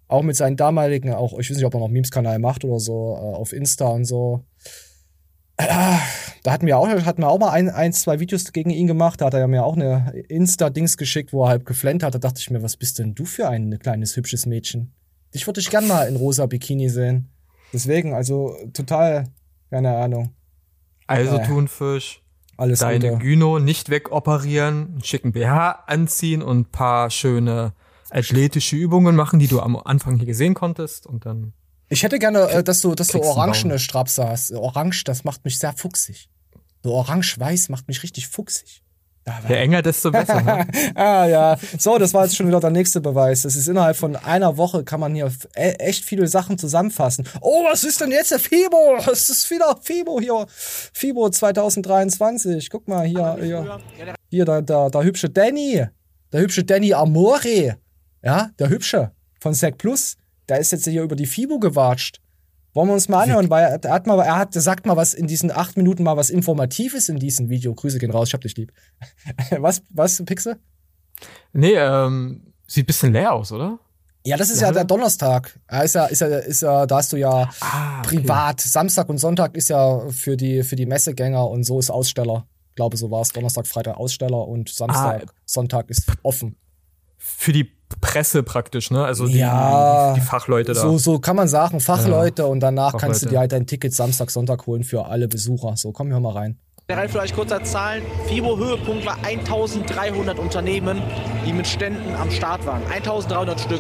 Auch 0.09 0.23
mit 0.23 0.35
seinen 0.35 0.57
damaligen, 0.57 1.13
auch, 1.13 1.39
ich 1.39 1.49
weiß 1.49 1.55
nicht, 1.55 1.65
ob 1.65 1.73
er 1.73 1.79
noch 1.79 1.87
Memes-Kanal 1.87 2.39
macht 2.39 2.65
oder 2.65 2.79
so, 2.79 3.15
äh, 3.15 3.35
auf 3.35 3.53
Insta 3.53 3.87
und 3.87 4.03
so. 4.03 4.43
da 5.55 6.01
hatten 6.45 6.67
wir 6.67 6.77
auch, 6.77 6.89
hatten 6.89 7.21
wir 7.21 7.29
auch 7.29 7.39
mal 7.39 7.51
ein, 7.51 7.69
ein, 7.69 7.93
zwei 7.93 8.19
Videos 8.19 8.51
gegen 8.51 8.71
ihn 8.71 8.87
gemacht, 8.87 9.21
da 9.21 9.27
hat 9.27 9.33
er 9.35 9.39
ja 9.39 9.47
mir 9.47 9.63
auch 9.63 9.77
eine 9.77 10.11
Insta-Dings 10.27 10.97
geschickt, 10.97 11.31
wo 11.31 11.45
er 11.45 11.49
halb 11.49 11.65
geflennt 11.65 12.03
hat. 12.03 12.13
Da 12.13 12.19
dachte 12.19 12.41
ich 12.41 12.49
mir, 12.49 12.61
was 12.61 12.75
bist 12.75 12.99
denn 12.99 13.15
du 13.15 13.23
für 13.23 13.47
ein 13.47 13.79
kleines, 13.79 14.17
hübsches 14.17 14.45
Mädchen? 14.45 14.93
Dich 15.33 15.47
würde 15.47 15.61
ich 15.61 15.69
gern 15.69 15.87
mal 15.87 16.07
in 16.09 16.17
rosa 16.17 16.45
Bikini 16.45 16.89
sehen. 16.89 17.32
Deswegen, 17.73 18.13
also 18.13 18.55
total, 18.71 19.25
keine 19.69 19.97
Ahnung. 19.97 20.31
Also 21.07 21.37
äh, 21.37 21.45
Thunfisch. 21.45 22.21
Alles 22.55 22.79
Deine 22.79 23.09
Gute. 23.09 23.23
Gyno 23.23 23.57
nicht 23.57 23.89
wegoperieren, 23.89 24.89
einen 24.91 25.03
schicken 25.03 25.31
BH 25.31 25.71
anziehen 25.87 26.43
und 26.43 26.59
ein 26.59 26.65
paar 26.65 27.09
schöne 27.09 27.73
athletische 28.11 28.75
Übungen 28.75 29.15
machen, 29.15 29.39
die 29.39 29.47
du 29.47 29.59
am 29.59 29.75
Anfang 29.75 30.17
hier 30.17 30.27
gesehen 30.27 30.53
konntest 30.53 31.07
und 31.07 31.25
dann. 31.25 31.53
Ich 31.89 32.03
hätte 32.03 32.19
gerne, 32.19 32.47
äh, 32.49 32.63
dass 32.63 32.81
du, 32.81 32.93
dass 32.93 33.07
du 33.07 33.21
orangene 33.21 33.79
Strapse 33.79 34.27
hast. 34.27 34.51
Orange, 34.51 35.03
das 35.03 35.23
macht 35.23 35.43
mich 35.45 35.57
sehr 35.57 35.73
fuchsig. 35.73 36.29
So 36.83 36.93
orange-weiß 36.93 37.69
macht 37.69 37.87
mich 37.87 38.03
richtig 38.03 38.27
fuchsig. 38.27 38.82
Je 39.47 39.55
enger, 39.55 39.81
desto 39.81 40.11
besser. 40.11 40.41
Ne? 40.41 40.67
ah 40.95 41.25
ja, 41.25 41.57
so, 41.77 41.97
das 41.97 42.13
war 42.13 42.25
jetzt 42.25 42.35
schon 42.35 42.47
wieder 42.47 42.59
der 42.59 42.71
nächste 42.71 42.99
Beweis. 42.99 43.43
Das 43.43 43.55
ist 43.55 43.67
innerhalb 43.67 43.95
von 43.95 44.15
einer 44.17 44.57
Woche 44.57 44.83
kann 44.83 44.99
man 44.99 45.15
hier 45.15 45.31
e 45.55 45.69
echt 45.79 46.03
viele 46.03 46.27
Sachen 46.27 46.57
zusammenfassen. 46.57 47.25
Oh, 47.41 47.63
was 47.63 47.83
ist 47.83 48.01
denn 48.01 48.11
jetzt 48.11 48.31
der 48.31 48.39
Fibo? 48.39 48.97
Es 49.11 49.29
ist 49.29 49.49
wieder 49.49 49.77
Fibo 49.81 50.19
hier. 50.19 50.45
Fibo 50.49 51.29
2023. 51.29 52.69
Guck 52.69 52.87
mal 52.87 53.05
hier, 53.05 53.37
hier, 53.41 53.79
hier 54.29 54.45
der, 54.45 54.61
der, 54.61 54.89
der 54.89 55.03
hübsche 55.03 55.29
Danny. 55.29 55.85
Der 56.31 56.41
hübsche 56.41 56.63
Danny 56.63 56.93
Amore. 56.93 57.77
Ja, 58.23 58.49
der 58.59 58.69
hübsche 58.69 59.11
von 59.39 59.53
Sec 59.53 59.77
Plus. 59.77 60.17
Der 60.49 60.59
ist 60.59 60.71
jetzt 60.71 60.85
hier 60.85 61.03
über 61.03 61.15
die 61.15 61.25
Fibo 61.25 61.59
gewatscht. 61.59 62.19
Wollen 62.73 62.89
wir 62.89 62.93
uns 62.93 63.07
mal 63.07 63.23
anhören, 63.23 63.49
weil 63.49 63.79
er, 63.83 63.91
hat 63.91 64.07
mal, 64.07 64.19
er 64.19 64.37
hat, 64.37 64.53
sagt 64.53 64.85
mal 64.85 64.97
was 64.97 65.13
in 65.13 65.27
diesen 65.27 65.51
acht 65.51 65.77
Minuten 65.77 66.03
mal 66.03 66.17
was 66.17 66.31
Informatives 66.31 67.07
in 67.07 67.17
diesem 67.17 67.49
Video. 67.49 67.73
Grüße 67.75 67.99
gehen 67.99 68.11
raus, 68.11 68.29
ich 68.29 68.33
hab 68.33 68.41
dich 68.41 68.57
lieb. 68.57 68.73
was, 69.51 69.83
was, 69.89 70.23
Pixel? 70.25 70.57
Nee, 71.51 71.75
ähm, 71.75 72.53
sieht 72.65 72.87
bisschen 72.87 73.13
leer 73.13 73.33
aus, 73.33 73.51
oder? 73.51 73.79
Ja, 74.25 74.37
das 74.37 74.49
ist 74.49 74.61
ja, 74.61 74.67
ja 74.67 74.73
der 74.73 74.85
Donnerstag. 74.85 75.59
Ist 75.83 75.95
ja, 75.95 76.05
ist 76.05 76.21
ja, 76.21 76.27
ist 76.27 76.61
ja, 76.61 76.85
da 76.85 76.97
hast 76.97 77.11
du 77.13 77.17
ja 77.17 77.49
ah, 77.59 77.99
okay. 77.99 78.17
privat. 78.17 78.61
Samstag 78.61 79.09
und 79.09 79.17
Sonntag 79.17 79.55
ist 79.55 79.69
ja 79.69 80.09
für 80.09 80.37
die, 80.37 80.63
für 80.63 80.75
die 80.75 80.85
Messegänger 80.85 81.47
und 81.47 81.65
so 81.65 81.77
ist 81.77 81.91
Aussteller. 81.91 82.47
Ich 82.69 82.75
glaube, 82.75 82.97
so 82.97 83.11
war 83.11 83.21
es. 83.21 83.29
Donnerstag, 83.29 83.67
Freitag 83.67 83.97
Aussteller 83.97 84.47
und 84.47 84.69
Samstag, 84.69 85.25
ah, 85.27 85.33
Sonntag 85.45 85.89
ist 85.89 86.05
offen. 86.23 86.55
Für 87.17 87.51
die 87.51 87.65
Presse 88.01 88.43
praktisch, 88.43 88.91
ne? 88.91 89.03
Also 89.05 89.27
die, 89.27 89.37
ja, 89.37 90.13
die, 90.13 90.19
die 90.19 90.25
Fachleute 90.25 90.73
da. 90.73 90.81
So, 90.81 90.97
so 90.97 91.19
kann 91.19 91.35
man 91.35 91.47
sagen, 91.47 91.79
Fachleute 91.79 92.43
ja, 92.43 92.47
und 92.47 92.59
danach 92.59 92.91
Fachleute. 92.91 93.05
kannst 93.05 93.25
du 93.25 93.29
dir 93.29 93.39
halt 93.39 93.51
dein 93.51 93.67
Ticket 93.67 93.93
Samstag, 93.93 94.31
Sonntag 94.31 94.65
holen 94.67 94.83
für 94.83 95.05
alle 95.05 95.27
Besucher. 95.27 95.75
So, 95.77 95.91
komm, 95.91 96.11
hör 96.11 96.19
mal 96.19 96.33
rein. 96.33 96.57
Rein 96.89 97.07
für 97.07 97.19
euch 97.19 97.33
kurzer 97.33 97.63
Zahlen. 97.63 98.03
FIBO 98.27 98.57
Höhepunkt 98.57 99.05
war 99.05 99.17
1300 99.23 100.37
Unternehmen, 100.37 101.01
die 101.45 101.53
mit 101.53 101.65
Ständen 101.65 102.13
am 102.15 102.29
Start 102.29 102.65
waren. 102.65 102.81
1300 102.91 103.59
Stück. 103.59 103.79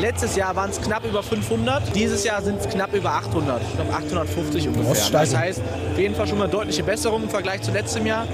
Letztes 0.00 0.36
Jahr 0.36 0.56
waren 0.56 0.70
es 0.70 0.80
knapp 0.80 1.04
über 1.04 1.22
500. 1.22 1.94
Dieses 1.94 2.24
Jahr 2.24 2.42
sind 2.42 2.60
es 2.60 2.68
knapp 2.68 2.92
über 2.94 3.10
800. 3.10 3.62
Ich 3.62 3.74
glaube 3.74 3.92
850 3.92 4.68
ungefähr. 4.68 5.10
Das 5.12 5.36
heißt, 5.36 5.60
auf 5.92 5.98
jeden 5.98 6.14
Fall 6.14 6.26
schon 6.26 6.38
mal 6.38 6.48
deutliche 6.48 6.82
Besserung 6.82 7.24
im 7.24 7.30
Vergleich 7.30 7.62
zu 7.62 7.70
letztem 7.70 8.06
Jahr 8.06 8.26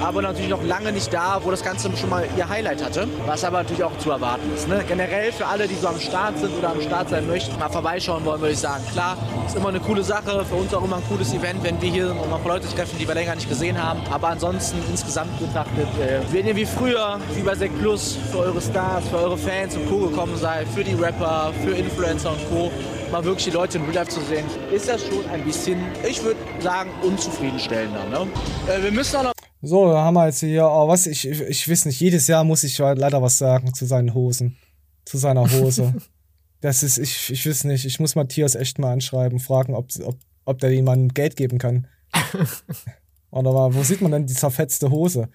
aber 0.00 0.22
natürlich 0.22 0.48
noch 0.48 0.62
lange 0.62 0.92
nicht 0.92 1.12
da, 1.12 1.40
wo 1.42 1.50
das 1.50 1.62
Ganze 1.62 1.90
schon 1.96 2.10
mal 2.10 2.26
ihr 2.36 2.48
Highlight 2.48 2.84
hatte, 2.84 3.08
was 3.26 3.44
aber 3.44 3.58
natürlich 3.58 3.82
auch 3.84 3.96
zu 3.98 4.10
erwarten 4.10 4.52
ist. 4.54 4.68
Ne? 4.68 4.84
Generell 4.86 5.32
für 5.32 5.46
alle, 5.46 5.66
die 5.66 5.74
so 5.74 5.88
am 5.88 6.00
Start 6.00 6.38
sind 6.38 6.56
oder 6.56 6.70
am 6.70 6.80
Start 6.80 7.08
sein 7.08 7.26
möchten, 7.26 7.58
mal 7.58 7.68
vorbeischauen 7.68 8.24
wollen, 8.24 8.40
würde 8.40 8.52
ich 8.52 8.60
sagen. 8.60 8.84
Klar, 8.92 9.16
ist 9.46 9.56
immer 9.56 9.68
eine 9.68 9.80
coole 9.80 10.02
Sache, 10.02 10.44
für 10.44 10.54
uns 10.54 10.72
auch 10.74 10.84
immer 10.84 10.96
ein 10.96 11.02
cooles 11.08 11.32
Event, 11.32 11.62
wenn 11.62 11.80
wir 11.80 11.90
hier 11.90 12.14
noch 12.14 12.44
Leute 12.44 12.68
treffen, 12.68 12.98
die 12.98 13.06
wir 13.06 13.14
länger 13.14 13.34
nicht 13.34 13.48
gesehen 13.48 13.82
haben, 13.82 14.00
aber 14.10 14.28
ansonsten 14.28 14.78
insgesamt 14.90 15.38
betrachtet, 15.38 15.88
äh, 16.00 16.20
wenn 16.32 16.46
ihr 16.46 16.56
wie 16.56 16.66
früher, 16.66 17.18
wie 17.34 17.42
bei 17.42 17.54
Sek 17.54 17.76
Plus, 17.80 18.16
für 18.30 18.38
eure 18.38 18.60
Stars, 18.60 19.08
für 19.08 19.16
eure 19.16 19.36
Fans 19.36 19.76
und 19.76 19.88
Co. 19.88 20.08
gekommen 20.08 20.36
seid, 20.36 20.66
für 20.68 20.84
die 20.84 20.98
Rapper, 21.08 21.54
für 21.64 21.70
Influencer 21.70 22.32
und 22.32 22.48
Co., 22.50 22.70
mal 23.10 23.24
wirklich 23.24 23.44
die 23.46 23.50
Leute 23.50 23.78
in 23.78 23.84
Real 23.84 23.94
Life 23.94 24.10
zu 24.10 24.20
sehen, 24.20 24.44
ist 24.70 24.88
das 24.88 25.02
schon 25.06 25.24
ein 25.30 25.42
bisschen, 25.42 25.80
ich 26.06 26.22
würde 26.22 26.38
sagen, 26.60 26.90
unzufriedenstellender. 27.02 28.04
Ne? 28.10 28.26
Äh, 28.68 28.82
wir 28.82 28.92
müssen 28.92 29.16
auch 29.16 29.22
noch 29.24 29.32
so, 29.62 29.90
da 29.90 30.02
haben 30.02 30.14
wir 30.14 30.26
jetzt 30.26 30.40
hier, 30.40 30.66
oh, 30.66 30.86
was, 30.86 31.06
ich, 31.06 31.26
ich, 31.26 31.40
ich 31.40 31.68
weiß 31.68 31.86
nicht, 31.86 31.98
jedes 31.98 32.28
Jahr 32.28 32.44
muss 32.44 32.62
ich 32.62 32.78
leider 32.78 33.22
was 33.22 33.38
sagen 33.38 33.74
zu 33.74 33.86
seinen 33.86 34.14
Hosen. 34.14 34.56
Zu 35.04 35.16
seiner 35.16 35.50
Hose. 35.50 35.94
das 36.60 36.82
ist, 36.82 36.98
ich, 36.98 37.30
ich 37.30 37.48
weiß 37.48 37.64
nicht, 37.64 37.84
ich 37.84 37.98
muss 37.98 38.14
Matthias 38.14 38.54
echt 38.54 38.78
mal 38.78 38.92
anschreiben, 38.92 39.40
fragen, 39.40 39.74
ob, 39.74 39.88
ob, 40.04 40.16
ob 40.44 40.58
der 40.58 40.72
jemandem 40.72 41.08
Geld 41.08 41.36
geben 41.36 41.58
kann. 41.58 41.88
Oder 43.30 43.52
mal, 43.52 43.74
wo 43.74 43.82
sieht 43.82 44.00
man 44.00 44.12
denn 44.12 44.26
die 44.26 44.34
zerfetzte 44.34 44.90
Hose? 44.90 45.28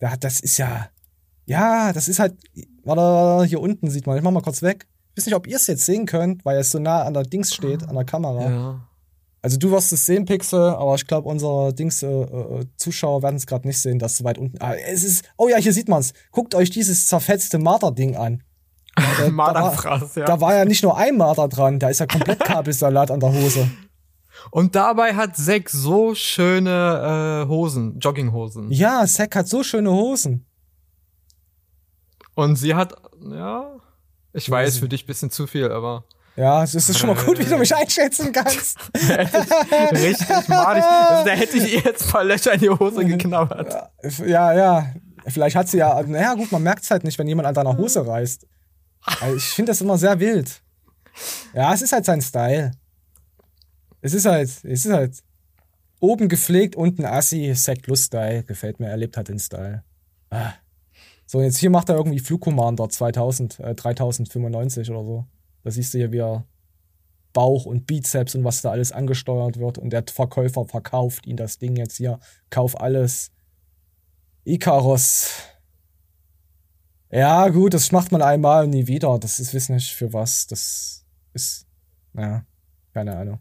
Ja, 0.00 0.16
das 0.16 0.40
ist 0.40 0.58
ja, 0.58 0.90
ja, 1.46 1.92
das 1.92 2.08
ist 2.08 2.18
halt, 2.18 2.34
warte, 2.82 3.46
hier 3.46 3.60
unten 3.60 3.88
sieht 3.90 4.06
man, 4.06 4.18
ich 4.18 4.22
mach 4.22 4.32
mal 4.32 4.42
kurz 4.42 4.60
weg. 4.60 4.86
Ich 5.14 5.22
weiß 5.22 5.26
nicht, 5.26 5.34
ob 5.34 5.46
ihr 5.46 5.56
es 5.56 5.66
jetzt 5.66 5.84
sehen 5.84 6.06
könnt, 6.06 6.44
weil 6.44 6.58
es 6.58 6.70
so 6.70 6.78
nah 6.78 7.02
an 7.02 7.14
der 7.14 7.24
Dings 7.24 7.54
steht, 7.54 7.88
an 7.88 7.94
der 7.94 8.04
Kamera. 8.04 8.50
Ja. 8.50 8.80
Also 9.42 9.56
du 9.56 9.70
wirst 9.70 9.92
es 9.92 10.04
sehen, 10.04 10.26
Pixel, 10.26 10.60
aber 10.60 10.94
ich 10.94 11.06
glaube, 11.06 11.28
unsere 11.28 11.72
Dings 11.72 12.02
äh, 12.02 12.06
äh, 12.06 12.66
Zuschauer 12.76 13.22
werden 13.22 13.36
es 13.36 13.46
gerade 13.46 13.66
nicht 13.66 13.80
sehen, 13.80 13.98
dass 13.98 14.18
so 14.18 14.24
weit 14.24 14.38
unten. 14.38 14.58
Ah, 14.60 14.74
es 14.74 15.02
ist. 15.02 15.24
Oh 15.38 15.48
ja, 15.48 15.56
hier 15.56 15.72
sieht 15.72 15.88
man 15.88 16.00
es. 16.00 16.12
Guckt 16.30 16.54
euch 16.54 16.70
dieses 16.70 17.06
zerfetzte 17.06 17.58
Marder-Ding 17.58 18.16
an. 18.16 18.42
Da, 19.18 19.30
Marderfraß, 19.30 20.16
ja. 20.16 20.24
Da 20.24 20.40
war 20.40 20.54
ja 20.54 20.64
nicht 20.64 20.82
nur 20.82 20.96
ein 20.96 21.16
Marder 21.16 21.48
dran, 21.48 21.78
da 21.78 21.88
ist 21.88 22.00
ja 22.00 22.06
komplett 22.06 22.40
Kabelsalat 22.44 23.10
an 23.10 23.20
der 23.20 23.32
Hose. 23.32 23.70
Und 24.50 24.74
dabei 24.74 25.14
hat 25.14 25.36
Zack 25.36 25.70
so 25.70 26.14
schöne 26.14 27.44
äh, 27.44 27.48
Hosen, 27.48 27.98
Jogginghosen. 27.98 28.70
Ja, 28.70 29.06
Zack 29.06 29.36
hat 29.36 29.48
so 29.48 29.62
schöne 29.62 29.90
Hosen. 29.90 30.44
Und 32.34 32.56
sie 32.56 32.74
hat, 32.74 32.94
ja, 33.30 33.76
ich 34.32 34.50
weiß, 34.50 34.78
für 34.78 34.88
dich 34.88 35.06
bisschen 35.06 35.30
zu 35.30 35.46
viel, 35.46 35.70
aber. 35.70 36.04
Ja, 36.36 36.62
es 36.62 36.74
ist 36.74 36.98
schon 36.98 37.14
mal 37.14 37.22
gut, 37.22 37.38
wie 37.38 37.44
du 37.44 37.58
mich 37.58 37.74
einschätzen 37.74 38.32
kannst. 38.32 38.78
Richtig 38.94 40.48
madig. 40.48 40.84
Also, 40.84 41.28
da 41.28 41.32
hätte 41.32 41.56
ich 41.58 41.74
ihr 41.74 41.80
jetzt 41.80 42.06
ein 42.06 42.10
paar 42.10 42.24
Löcher 42.24 42.52
in 42.52 42.60
die 42.60 42.70
Hose 42.70 43.04
geknabbert. 43.04 43.90
Ja, 44.24 44.52
ja. 44.52 44.94
Vielleicht 45.26 45.56
hat 45.56 45.68
sie 45.68 45.78
ja, 45.78 46.02
naja, 46.02 46.34
gut, 46.34 46.50
man 46.50 46.62
merkt 46.62 46.84
es 46.84 46.90
halt 46.90 47.04
nicht, 47.04 47.18
wenn 47.18 47.26
jemand 47.26 47.46
an 47.46 47.54
deiner 47.54 47.76
Hose 47.76 48.06
reißt. 48.06 48.46
Also 49.20 49.36
ich 49.36 49.44
finde 49.44 49.70
das 49.70 49.80
immer 49.80 49.98
sehr 49.98 50.18
wild. 50.18 50.62
Ja, 51.52 51.74
es 51.74 51.82
ist 51.82 51.92
halt 51.92 52.04
sein 52.04 52.22
Style. 52.22 52.72
Es 54.00 54.14
ist 54.14 54.24
halt, 54.24 54.48
es 54.48 54.86
ist 54.86 54.92
halt 54.92 55.18
oben 55.98 56.28
gepflegt, 56.28 56.74
unten 56.74 57.04
assi, 57.04 57.52
Zack 57.54 57.82
Plus 57.82 58.04
Style. 58.04 58.44
Gefällt 58.44 58.80
mir, 58.80 58.88
er 58.88 58.96
lebt 58.96 59.16
halt 59.16 59.28
den 59.28 59.38
Style. 59.38 59.84
Ah. 60.30 60.52
So, 61.30 61.40
jetzt 61.40 61.58
hier 61.58 61.70
macht 61.70 61.88
er 61.88 61.94
irgendwie 61.94 62.18
Flugcommander 62.18 62.88
2000, 62.88 63.60
äh, 63.60 63.76
3095 63.76 64.90
oder 64.90 65.04
so. 65.04 65.26
Da 65.62 65.70
siehst 65.70 65.94
du 65.94 65.98
hier, 65.98 66.10
wie 66.10 66.18
er 66.18 66.44
Bauch 67.32 67.66
und 67.66 67.86
Bizeps 67.86 68.34
und 68.34 68.42
was 68.42 68.62
da 68.62 68.72
alles 68.72 68.90
angesteuert 68.90 69.56
wird. 69.60 69.78
Und 69.78 69.90
der 69.90 70.02
Verkäufer 70.12 70.64
verkauft 70.64 71.28
ihn 71.28 71.36
das 71.36 71.58
Ding 71.58 71.76
jetzt 71.76 71.98
hier. 71.98 72.18
Kauf 72.50 72.80
alles. 72.80 73.30
Icarus. 74.42 75.30
Ja, 77.12 77.48
gut, 77.50 77.74
das 77.74 77.92
macht 77.92 78.10
man 78.10 78.22
einmal 78.22 78.64
und 78.64 78.70
nie 78.70 78.88
wieder. 78.88 79.16
Das 79.20 79.38
ist, 79.38 79.54
wissen 79.54 79.76
nicht 79.76 79.92
für 79.92 80.12
was. 80.12 80.48
Das 80.48 81.06
ist, 81.32 81.64
ja, 82.18 82.44
keine 82.92 83.16
Ahnung. 83.16 83.38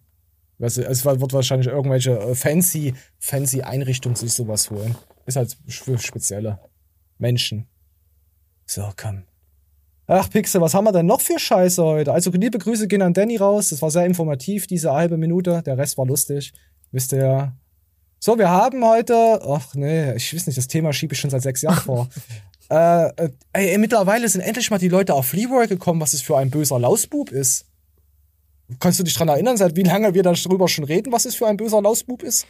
Es 0.59 0.77
wird 0.77 1.33
wahrscheinlich 1.33 1.69
irgendwelche 1.69 2.19
äh, 2.19 2.35
fancy, 2.35 2.93
fancy 3.17 3.63
Einrichtungen 3.63 4.15
sich 4.15 4.33
sowas 4.33 4.69
holen. 4.69 4.95
Ist 5.25 5.37
halt 5.37 5.57
für 5.67 5.97
spezielle 5.97 6.59
Menschen. 7.17 7.67
So, 8.69 8.87
komm. 8.95 9.23
Ach, 10.05 10.29
Pixel, 10.29 10.61
was 10.61 10.75
haben 10.75 10.83
wir 10.83 10.91
denn 10.91 11.07
noch 11.07 11.21
für 11.21 11.39
Scheiße 11.39 11.83
heute? 11.83 12.13
Also, 12.13 12.29
liebe 12.29 12.59
Grüße 12.59 12.87
gehen 12.87 13.01
an 13.01 13.15
Danny 13.15 13.37
raus. 13.37 13.69
Das 13.69 13.81
war 13.81 13.89
sehr 13.89 14.05
informativ, 14.05 14.67
diese 14.67 14.93
halbe 14.93 15.17
Minute. 15.17 15.63
Der 15.65 15.75
Rest 15.75 15.97
war 15.97 16.05
lustig. 16.05 16.53
Wisst 16.91 17.11
ihr 17.13 17.25
ja. 17.25 17.53
So, 18.19 18.37
wir 18.37 18.47
haben 18.47 18.85
heute. 18.85 19.41
Ach, 19.43 19.73
nee, 19.73 20.13
ich 20.13 20.35
weiß 20.35 20.45
nicht, 20.45 20.55
das 20.55 20.67
Thema 20.67 20.93
schiebe 20.93 21.15
ich 21.15 21.19
schon 21.19 21.31
seit 21.31 21.41
sechs 21.41 21.63
Jahren 21.63 21.77
vor. 21.77 22.09
äh, 22.69 23.07
äh, 23.07 23.29
ey, 23.53 23.77
mittlerweile 23.79 24.29
sind 24.29 24.41
endlich 24.41 24.69
mal 24.69 24.77
die 24.77 24.89
Leute 24.89 25.15
auf 25.15 25.33
Leroy 25.33 25.65
gekommen, 25.65 25.99
was 25.99 26.13
es 26.13 26.21
für 26.21 26.37
ein 26.37 26.51
böser 26.51 26.77
Lausbub 26.77 27.31
ist. 27.31 27.65
Kannst 28.79 28.99
du 28.99 29.03
dich 29.03 29.15
dran 29.15 29.29
erinnern, 29.29 29.57
seit 29.57 29.75
wie 29.77 29.83
lange 29.83 30.13
wir 30.13 30.21
darüber 30.21 30.67
schon 30.67 30.83
reden, 30.83 31.11
was 31.11 31.25
es 31.25 31.33
für 31.33 31.47
ein 31.47 31.57
böser 31.57 31.81
Lausbub 31.81 32.21
ist? 32.21 32.45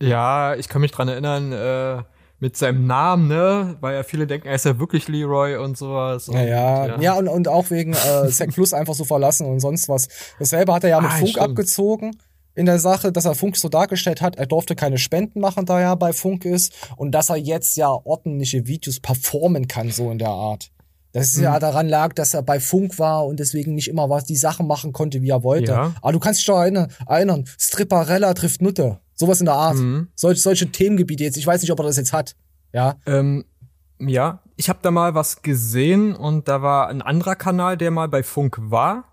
Ja, 0.00 0.54
ich 0.54 0.68
kann 0.68 0.80
mich 0.80 0.92
dran 0.92 1.08
erinnern, 1.08 1.52
äh 1.52 2.04
mit 2.40 2.56
seinem 2.56 2.86
Namen, 2.86 3.28
ne? 3.28 3.76
Weil 3.80 3.94
ja 3.94 4.02
viele 4.02 4.26
denken, 4.26 4.48
er 4.48 4.54
ist 4.54 4.64
ja 4.64 4.78
wirklich 4.78 5.08
Leroy 5.08 5.56
und 5.56 5.76
sowas. 5.76 6.28
Und, 6.28 6.34
ja, 6.36 6.44
ja, 6.44 6.86
ja. 6.86 7.00
Ja, 7.00 7.12
und, 7.14 7.28
und 7.28 7.48
auch 7.48 7.70
wegen 7.70 7.92
äh, 7.92 8.28
Zack 8.28 8.52
Plus 8.54 8.72
einfach 8.72 8.94
so 8.94 9.04
verlassen 9.04 9.46
und 9.46 9.60
sonst 9.60 9.88
was. 9.88 10.08
Dasselbe 10.38 10.72
hat 10.72 10.84
er 10.84 10.90
ja 10.90 11.00
mit 11.00 11.10
ah, 11.10 11.16
Funk 11.16 11.28
stimmt. 11.30 11.44
abgezogen 11.44 12.16
in 12.54 12.66
der 12.66 12.78
Sache, 12.78 13.12
dass 13.12 13.24
er 13.24 13.34
Funk 13.34 13.56
so 13.56 13.68
dargestellt 13.68 14.20
hat, 14.20 14.36
er 14.36 14.46
durfte 14.46 14.74
keine 14.74 14.98
Spenden 14.98 15.40
machen, 15.40 15.66
da 15.66 15.80
er 15.80 15.96
bei 15.96 16.12
Funk 16.12 16.44
ist 16.44 16.72
und 16.96 17.12
dass 17.12 17.30
er 17.30 17.36
jetzt 17.36 17.76
ja 17.76 17.88
ordentliche 17.88 18.66
Videos 18.66 19.00
performen 19.00 19.68
kann, 19.68 19.90
so 19.90 20.10
in 20.10 20.18
der 20.18 20.28
Art. 20.28 20.70
Das 21.12 21.28
ist 21.28 21.38
mhm. 21.38 21.44
ja 21.44 21.58
daran 21.58 21.88
lag, 21.88 22.12
dass 22.12 22.34
er 22.34 22.42
bei 22.42 22.60
Funk 22.60 22.98
war 22.98 23.26
und 23.26 23.40
deswegen 23.40 23.74
nicht 23.74 23.88
immer 23.88 24.10
was 24.10 24.24
die 24.24 24.36
Sachen 24.36 24.66
machen 24.66 24.92
konnte, 24.92 25.22
wie 25.22 25.30
er 25.30 25.42
wollte. 25.42 25.72
Ja. 25.72 25.94
Aber 26.02 26.12
du 26.12 26.20
kannst 26.20 26.40
dich 26.40 26.46
doch 26.46 26.58
erinnern, 26.58 26.92
erinnern, 27.06 27.44
Stripperella 27.58 28.34
trifft 28.34 28.62
Nutte. 28.62 29.00
Sowas 29.20 29.38
in 29.38 29.44
der 29.44 29.54
Art. 29.54 29.76
Mhm. 29.76 30.08
Solch, 30.14 30.40
solche 30.40 30.72
Themengebiete 30.72 31.22
jetzt. 31.22 31.36
Ich 31.36 31.46
weiß 31.46 31.60
nicht, 31.60 31.70
ob 31.70 31.78
er 31.78 31.84
das 31.84 31.98
jetzt 31.98 32.14
hat. 32.14 32.36
Ja. 32.72 32.96
Ähm, 33.04 33.44
ja, 33.98 34.40
ich 34.56 34.70
habe 34.70 34.78
da 34.80 34.90
mal 34.90 35.14
was 35.14 35.42
gesehen 35.42 36.16
und 36.16 36.48
da 36.48 36.62
war 36.62 36.88
ein 36.88 37.02
anderer 37.02 37.36
Kanal, 37.36 37.76
der 37.76 37.90
mal 37.90 38.08
bei 38.08 38.22
Funk 38.22 38.56
war. 38.58 39.12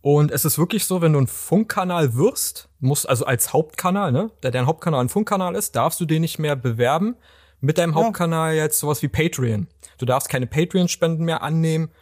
Und 0.00 0.32
es 0.32 0.44
ist 0.44 0.58
wirklich 0.58 0.86
so, 0.86 1.02
wenn 1.02 1.12
du 1.12 1.20
ein 1.20 1.28
Funkkanal 1.28 2.16
wirst, 2.16 2.68
musst 2.80 3.08
also 3.08 3.26
als 3.26 3.52
Hauptkanal, 3.52 4.10
ne, 4.10 4.32
der 4.42 4.50
dein 4.50 4.66
Hauptkanal 4.66 5.02
ein 5.02 5.08
Funkkanal 5.08 5.54
ist, 5.54 5.76
darfst 5.76 6.00
du 6.00 6.04
den 6.04 6.22
nicht 6.22 6.40
mehr 6.40 6.56
bewerben 6.56 7.14
mit 7.60 7.78
deinem 7.78 7.90
ja. 7.90 8.02
Hauptkanal 8.02 8.54
jetzt 8.54 8.80
sowas 8.80 9.02
wie 9.02 9.08
Patreon. 9.08 9.68
Du 9.98 10.04
darfst 10.04 10.28
keine 10.28 10.48
Patreon-Spenden 10.48 11.24
mehr 11.24 11.42
annehmen 11.42 11.92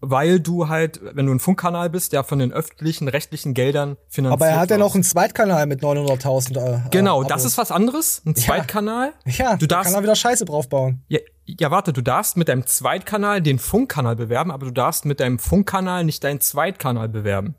weil 0.00 0.40
du 0.40 0.68
halt, 0.68 1.00
wenn 1.14 1.26
du 1.26 1.32
ein 1.32 1.40
Funkkanal 1.40 1.90
bist, 1.90 2.12
der 2.12 2.24
von 2.24 2.38
den 2.38 2.52
öffentlichen, 2.52 3.08
rechtlichen 3.08 3.54
Geldern 3.54 3.96
finanziert 4.08 4.40
Aber 4.40 4.46
er 4.46 4.58
hat 4.58 4.70
ja 4.70 4.78
noch 4.78 4.94
einen 4.94 5.04
Zweitkanal 5.04 5.66
mit 5.66 5.82
900.000. 5.82 6.58
Äh, 6.58 6.80
genau, 6.90 7.22
das 7.22 7.44
ist 7.44 7.58
was 7.58 7.70
anderes. 7.70 8.22
Ein 8.24 8.34
Zweitkanal. 8.34 9.12
Ja, 9.26 9.56
du 9.56 9.66
darfst, 9.66 9.92
kann 9.92 10.00
er 10.00 10.02
wieder 10.02 10.16
Scheiße 10.16 10.44
draufbauen. 10.44 11.02
Ja, 11.08 11.20
ja, 11.44 11.70
warte, 11.70 11.92
du 11.92 12.00
darfst 12.00 12.36
mit 12.36 12.48
deinem 12.48 12.66
Zweitkanal 12.66 13.42
den 13.42 13.58
Funkkanal 13.58 14.16
bewerben, 14.16 14.50
aber 14.50 14.66
du 14.66 14.72
darfst 14.72 15.04
mit 15.04 15.20
deinem 15.20 15.38
Funkkanal 15.38 16.04
nicht 16.04 16.24
deinen 16.24 16.40
Zweitkanal 16.40 17.08
bewerben. 17.08 17.56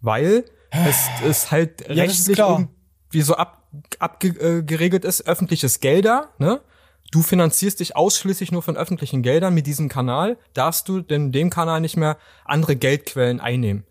Weil 0.00 0.44
es 0.70 1.08
ist 1.28 1.50
halt 1.50 1.88
ja, 1.88 2.04
rechtlich 2.04 2.38
irgendwie 2.38 3.22
so 3.22 3.34
ab, 3.34 3.68
abgeregelt 3.98 5.04
ist, 5.04 5.26
öffentliches 5.26 5.80
Gelder, 5.80 6.30
ne? 6.38 6.60
Du 7.12 7.22
finanzierst 7.22 7.78
dich 7.78 7.94
ausschließlich 7.94 8.50
nur 8.50 8.62
von 8.62 8.76
öffentlichen 8.76 9.22
Geldern 9.22 9.54
mit 9.54 9.68
diesem 9.68 9.88
Kanal, 9.88 10.36
darfst 10.54 10.88
du 10.88 11.00
denn 11.00 11.30
dem 11.30 11.50
Kanal 11.50 11.80
nicht 11.80 11.96
mehr 11.96 12.18
andere 12.44 12.74
Geldquellen 12.74 13.38
einnehmen. 13.38 13.84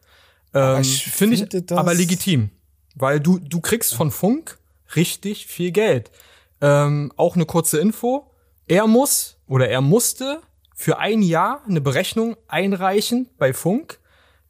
Ähm, 0.54 0.84
Finde 0.84 1.36
ich 1.36 1.42
find 1.50 1.72
aber 1.72 1.94
legitim, 1.94 2.50
weil 2.96 3.22
du, 3.22 3.40
du 3.40 3.62
kriegst 3.62 3.94
von 3.94 4.12
Funk 4.12 4.58
richtig 4.96 5.48
viel 5.48 5.72
Geld. 5.72 6.12
Ähm, 6.60 7.14
auch 7.16 7.36
eine 7.36 7.46
kurze 7.46 7.80
Info. 7.80 8.30
Er 8.68 8.88
muss 8.88 9.38
oder 9.48 9.70
er 9.70 9.82
musste 9.82 10.42
für 10.76 10.98
ein 10.98 11.22
Jahr 11.22 11.62
eine 11.68 11.80
Berechnung 11.80 12.36
einreichen 12.48 13.30
bei 13.38 13.54
Funk, 13.54 14.00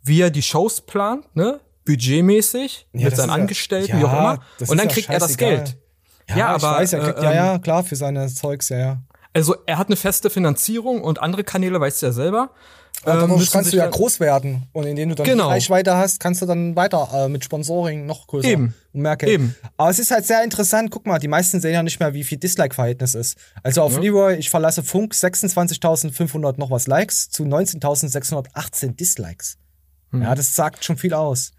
wie 0.02 0.22
er 0.22 0.32
die 0.32 0.42
Shows 0.42 0.82
plant, 0.82 1.36
ne? 1.36 1.60
Budgetmäßig, 1.86 2.88
ja, 2.94 3.06
mit 3.06 3.16
seinen 3.16 3.32
Angestellten, 3.32 3.92
ja, 3.92 4.00
wie 4.00 4.06
auch 4.06 4.14
immer. 4.14 4.40
Und 4.68 4.78
dann 4.78 4.88
kriegt 4.88 5.10
er 5.10 5.20
das 5.20 5.36
Geld. 5.36 5.78
Ja, 6.32 6.38
ja 6.38 6.48
aber 6.48 6.72
weiß, 6.78 6.94
er 6.94 7.00
kriegt, 7.00 7.20
äh, 7.20 7.24
ja, 7.24 7.34
ja, 7.34 7.56
ähm, 7.56 7.62
klar, 7.62 7.84
für 7.84 7.96
seine 7.96 8.28
Zeugs, 8.28 8.70
ja, 8.70 8.78
ja. 8.78 8.98
Also 9.34 9.56
er 9.66 9.78
hat 9.78 9.88
eine 9.88 9.96
feste 9.96 10.30
Finanzierung 10.30 11.02
und 11.02 11.22
andere 11.22 11.44
Kanäle 11.44 11.80
weißt 11.80 12.02
du 12.02 12.08
ja 12.08 12.12
selber. 12.12 12.52
Ähm, 13.04 13.44
kannst 13.52 13.74
du 13.74 13.78
ja 13.78 13.88
groß 13.88 14.20
werden 14.20 14.68
und 14.74 14.86
indem 14.86 15.10
du 15.10 15.16
dann 15.16 15.26
genau. 15.26 15.48
Reichweite 15.48 15.96
hast, 15.96 16.20
kannst 16.20 16.42
du 16.42 16.46
dann 16.46 16.76
weiter 16.76 17.10
äh, 17.14 17.30
mit 17.30 17.44
Sponsoring 17.44 18.06
noch 18.06 18.28
größer 18.28 18.48
Eben. 18.48 18.76
und 18.94 19.02
merke. 19.02 19.28
Eben. 19.28 19.56
Aber 19.76 19.90
es 19.90 19.98
ist 19.98 20.12
halt 20.12 20.28
sehr 20.28 20.44
interessant. 20.44 20.92
Guck 20.92 21.08
mal, 21.08 21.18
die 21.18 21.28
meisten 21.28 21.60
sehen 21.60 21.74
ja 21.74 21.82
nicht 21.82 22.00
mehr, 22.00 22.14
wie 22.14 22.24
viel 22.24 22.38
Dislike-Verhältnis 22.38 23.16
ist. 23.16 23.38
Also 23.64 23.82
auf 23.82 23.96
ja. 23.96 24.02
Leroy, 24.02 24.36
ich 24.36 24.52
verlasse 24.52 24.84
Funk 24.84 25.14
26.500 25.14 26.60
noch 26.60 26.70
was 26.70 26.86
Likes 26.86 27.30
zu 27.32 27.44
19.618 27.44 28.96
Dislikes. 28.96 29.58
Hm. 30.12 30.22
Ja, 30.22 30.36
das 30.36 30.54
sagt 30.54 30.86
schon 30.86 30.98
viel 30.98 31.16
aus. 31.16 31.54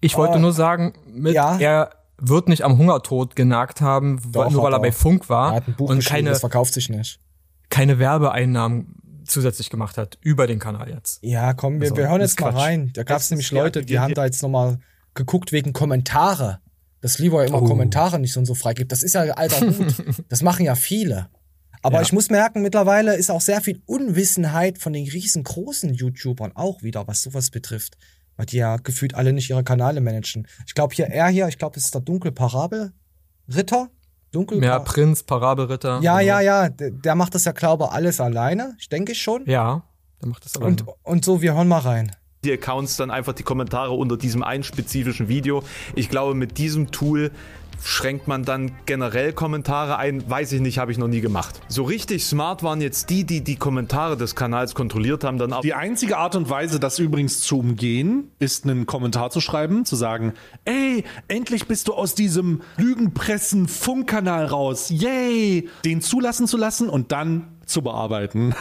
Ich 0.00 0.16
wollte 0.16 0.36
uh, 0.36 0.40
nur 0.40 0.52
sagen, 0.52 0.94
mit 1.06 1.34
ja. 1.34 1.58
er 1.58 1.90
wird 2.22 2.48
nicht 2.48 2.62
am 2.62 2.78
Hungertod 2.78 3.34
genagt 3.36 3.80
haben, 3.80 4.20
Doch, 4.30 4.50
nur 4.50 4.62
weil 4.62 4.72
er 4.72 4.80
bei 4.80 4.92
Funk 4.92 5.28
war 5.28 5.50
er 5.50 5.56
hat 5.56 5.68
ein 5.68 5.74
Buch 5.74 5.90
und 5.90 6.04
keine 6.04 6.30
das 6.30 6.40
verkauft 6.40 6.72
sich 6.72 6.88
nicht. 6.88 7.20
Keine 7.68 7.98
Werbeeinnahmen 7.98 8.94
zusätzlich 9.24 9.70
gemacht 9.70 9.98
hat 9.98 10.18
über 10.20 10.46
den 10.46 10.58
Kanal 10.58 10.88
jetzt. 10.88 11.18
Ja, 11.22 11.52
komm, 11.52 11.80
wir, 11.80 11.90
also, 11.90 11.96
wir 11.96 12.08
hören 12.08 12.20
jetzt 12.20 12.40
mal 12.40 12.50
rein. 12.50 12.90
Da 12.94 13.02
gab 13.02 13.20
es 13.20 13.30
nämlich 13.30 13.50
Leute, 13.50 13.84
die 13.84 13.98
haben 13.98 14.14
da 14.14 14.24
jetzt 14.24 14.42
nochmal 14.42 14.78
geguckt 15.14 15.52
wegen 15.52 15.72
Kommentare. 15.72 16.60
Dass 17.00 17.18
Leroy 17.18 17.48
immer 17.48 17.62
oh. 17.62 17.66
Kommentare 17.66 18.20
nicht 18.20 18.32
so 18.32 18.38
und 18.38 18.46
so 18.46 18.54
freigibt. 18.54 18.92
Das 18.92 19.02
ist 19.02 19.14
ja 19.14 19.22
alter 19.22 19.60
Hut. 19.66 20.04
das 20.28 20.42
machen 20.42 20.64
ja 20.64 20.76
viele. 20.76 21.28
Aber 21.82 21.96
ja. 21.96 22.02
ich 22.02 22.12
muss 22.12 22.30
merken, 22.30 22.62
mittlerweile 22.62 23.16
ist 23.16 23.28
auch 23.28 23.40
sehr 23.40 23.60
viel 23.60 23.82
Unwissenheit 23.86 24.78
von 24.78 24.92
den 24.92 25.08
riesengroßen 25.08 25.92
YouTubern 25.94 26.52
auch 26.54 26.84
wieder, 26.84 27.08
was 27.08 27.22
sowas 27.22 27.50
betrifft 27.50 27.96
weil 28.42 28.46
die 28.46 28.56
ja 28.56 28.76
gefühlt 28.76 29.14
alle 29.14 29.32
nicht 29.32 29.48
ihre 29.50 29.62
Kanäle 29.62 30.00
managen. 30.00 30.48
Ich 30.66 30.74
glaube 30.74 30.96
hier, 30.96 31.06
er 31.06 31.28
hier, 31.28 31.46
ich 31.46 31.58
glaube, 31.58 31.74
das 31.76 31.84
ist 31.84 31.94
der 31.94 32.00
Dunkelparabelritter. 32.00 33.88
Dunkel 34.32 34.64
ja, 34.64 34.80
Prinz, 34.80 35.22
Parabelritter. 35.22 36.00
Ja, 36.02 36.18
ja, 36.18 36.40
ja, 36.40 36.68
der, 36.68 36.90
der, 36.90 37.14
macht 37.14 37.36
das 37.36 37.44
ja, 37.44 37.52
glaube 37.52 37.84
ich, 37.84 37.90
alles 37.92 38.20
alleine. 38.20 38.74
Ich 38.80 38.88
denke 38.88 39.14
schon. 39.14 39.44
Ja, 39.46 39.84
der 40.20 40.28
macht 40.28 40.44
das 40.44 40.56
alleine. 40.56 40.72
Und, 40.72 40.86
und 41.04 41.24
so, 41.24 41.40
wir 41.40 41.54
hören 41.54 41.68
mal 41.68 41.78
rein 41.78 42.10
die 42.44 42.52
Accounts 42.52 42.96
dann 42.96 43.12
einfach 43.12 43.34
die 43.34 43.44
Kommentare 43.44 43.92
unter 43.92 44.16
diesem 44.16 44.42
einen 44.42 44.64
spezifischen 44.64 45.28
Video. 45.28 45.62
Ich 45.94 46.08
glaube, 46.08 46.34
mit 46.34 46.58
diesem 46.58 46.90
Tool 46.90 47.30
schränkt 47.82 48.28
man 48.28 48.44
dann 48.44 48.72
generell 48.86 49.32
Kommentare 49.32 49.96
ein? 49.96 50.28
Weiß 50.28 50.52
ich 50.52 50.60
nicht, 50.60 50.78
habe 50.78 50.92
ich 50.92 50.98
noch 50.98 51.08
nie 51.08 51.20
gemacht. 51.20 51.60
So 51.68 51.84
richtig 51.84 52.24
smart 52.24 52.62
waren 52.62 52.80
jetzt 52.80 53.10
die, 53.10 53.24
die 53.24 53.42
die 53.42 53.56
Kommentare 53.56 54.16
des 54.16 54.34
Kanals 54.34 54.74
kontrolliert 54.74 55.24
haben, 55.24 55.38
dann 55.38 55.52
auch. 55.52 55.62
Die 55.62 55.74
einzige 55.74 56.18
Art 56.18 56.36
und 56.36 56.48
Weise, 56.50 56.80
das 56.80 56.98
übrigens 56.98 57.40
zu 57.40 57.58
umgehen, 57.58 58.30
ist 58.38 58.64
einen 58.64 58.86
Kommentar 58.86 59.30
zu 59.30 59.40
schreiben, 59.40 59.84
zu 59.84 59.96
sagen, 59.96 60.34
ey, 60.64 61.04
endlich 61.28 61.66
bist 61.66 61.88
du 61.88 61.94
aus 61.94 62.14
diesem 62.14 62.62
Lügenpressen-Funkkanal 62.76 64.46
raus, 64.46 64.90
yay, 64.90 65.68
den 65.84 66.00
zulassen 66.00 66.46
zu 66.46 66.56
lassen 66.56 66.88
und 66.88 67.12
dann 67.12 67.58
zu 67.66 67.82
bearbeiten. 67.82 68.54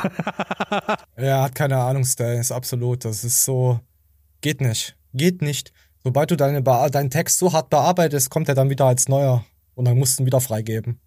er 1.16 1.42
hat 1.42 1.56
keine 1.56 1.78
Ahnung, 1.78 2.06
Style, 2.06 2.40
ist 2.40 2.52
absolut. 2.52 3.06
Das 3.06 3.24
ist 3.24 3.44
so, 3.44 3.80
geht 4.42 4.62
nicht, 4.62 4.96
geht 5.14 5.42
nicht. 5.42 5.74
Sobald 6.04 6.32
du 6.32 6.36
deine 6.36 6.64
deinen 6.64 7.10
Text 7.10 7.38
so 7.38 7.54
hart 7.54 7.70
bearbeitest, 7.70 8.30
kommt 8.30 8.50
er 8.50 8.56
dann 8.56 8.70
wieder 8.70 8.86
als 8.86 9.08
neuer 9.08 9.46
und 9.76 9.86
dann 9.86 9.98
musst 9.98 10.18
du 10.18 10.24
ihn 10.24 10.26
wieder 10.26 10.42
freigeben. 10.42 11.00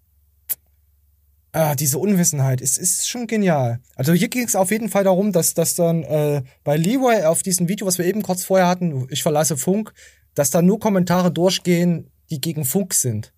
Ah, 1.51 1.73
diese 1.73 1.99
Unwissenheit 1.99 2.59
ist, 2.59 2.77
ist 2.77 3.07
schon 3.07 3.27
genial. 3.27 3.79
Also 3.95 4.11
hier 4.11 4.27
ging 4.27 4.43
es 4.43 4.57
auf 4.57 4.71
jeden 4.71 4.89
Fall 4.89 5.05
darum, 5.05 5.31
dass, 5.31 5.53
dass 5.53 5.75
dann 5.75 6.03
äh, 6.03 6.43
bei 6.65 6.75
Leroy 6.75 7.23
auf 7.23 7.43
diesem 7.43 7.69
Video, 7.69 7.87
was 7.87 7.97
wir 7.97 8.05
eben 8.05 8.23
kurz 8.23 8.43
vorher 8.43 8.67
hatten, 8.67 9.07
ich 9.09 9.23
verlasse 9.23 9.55
Funk, 9.55 9.93
dass 10.33 10.49
da 10.49 10.61
nur 10.61 10.81
Kommentare 10.81 11.31
durchgehen, 11.31 12.11
die 12.29 12.41
gegen 12.41 12.65
Funk 12.65 12.93
sind. 12.93 13.31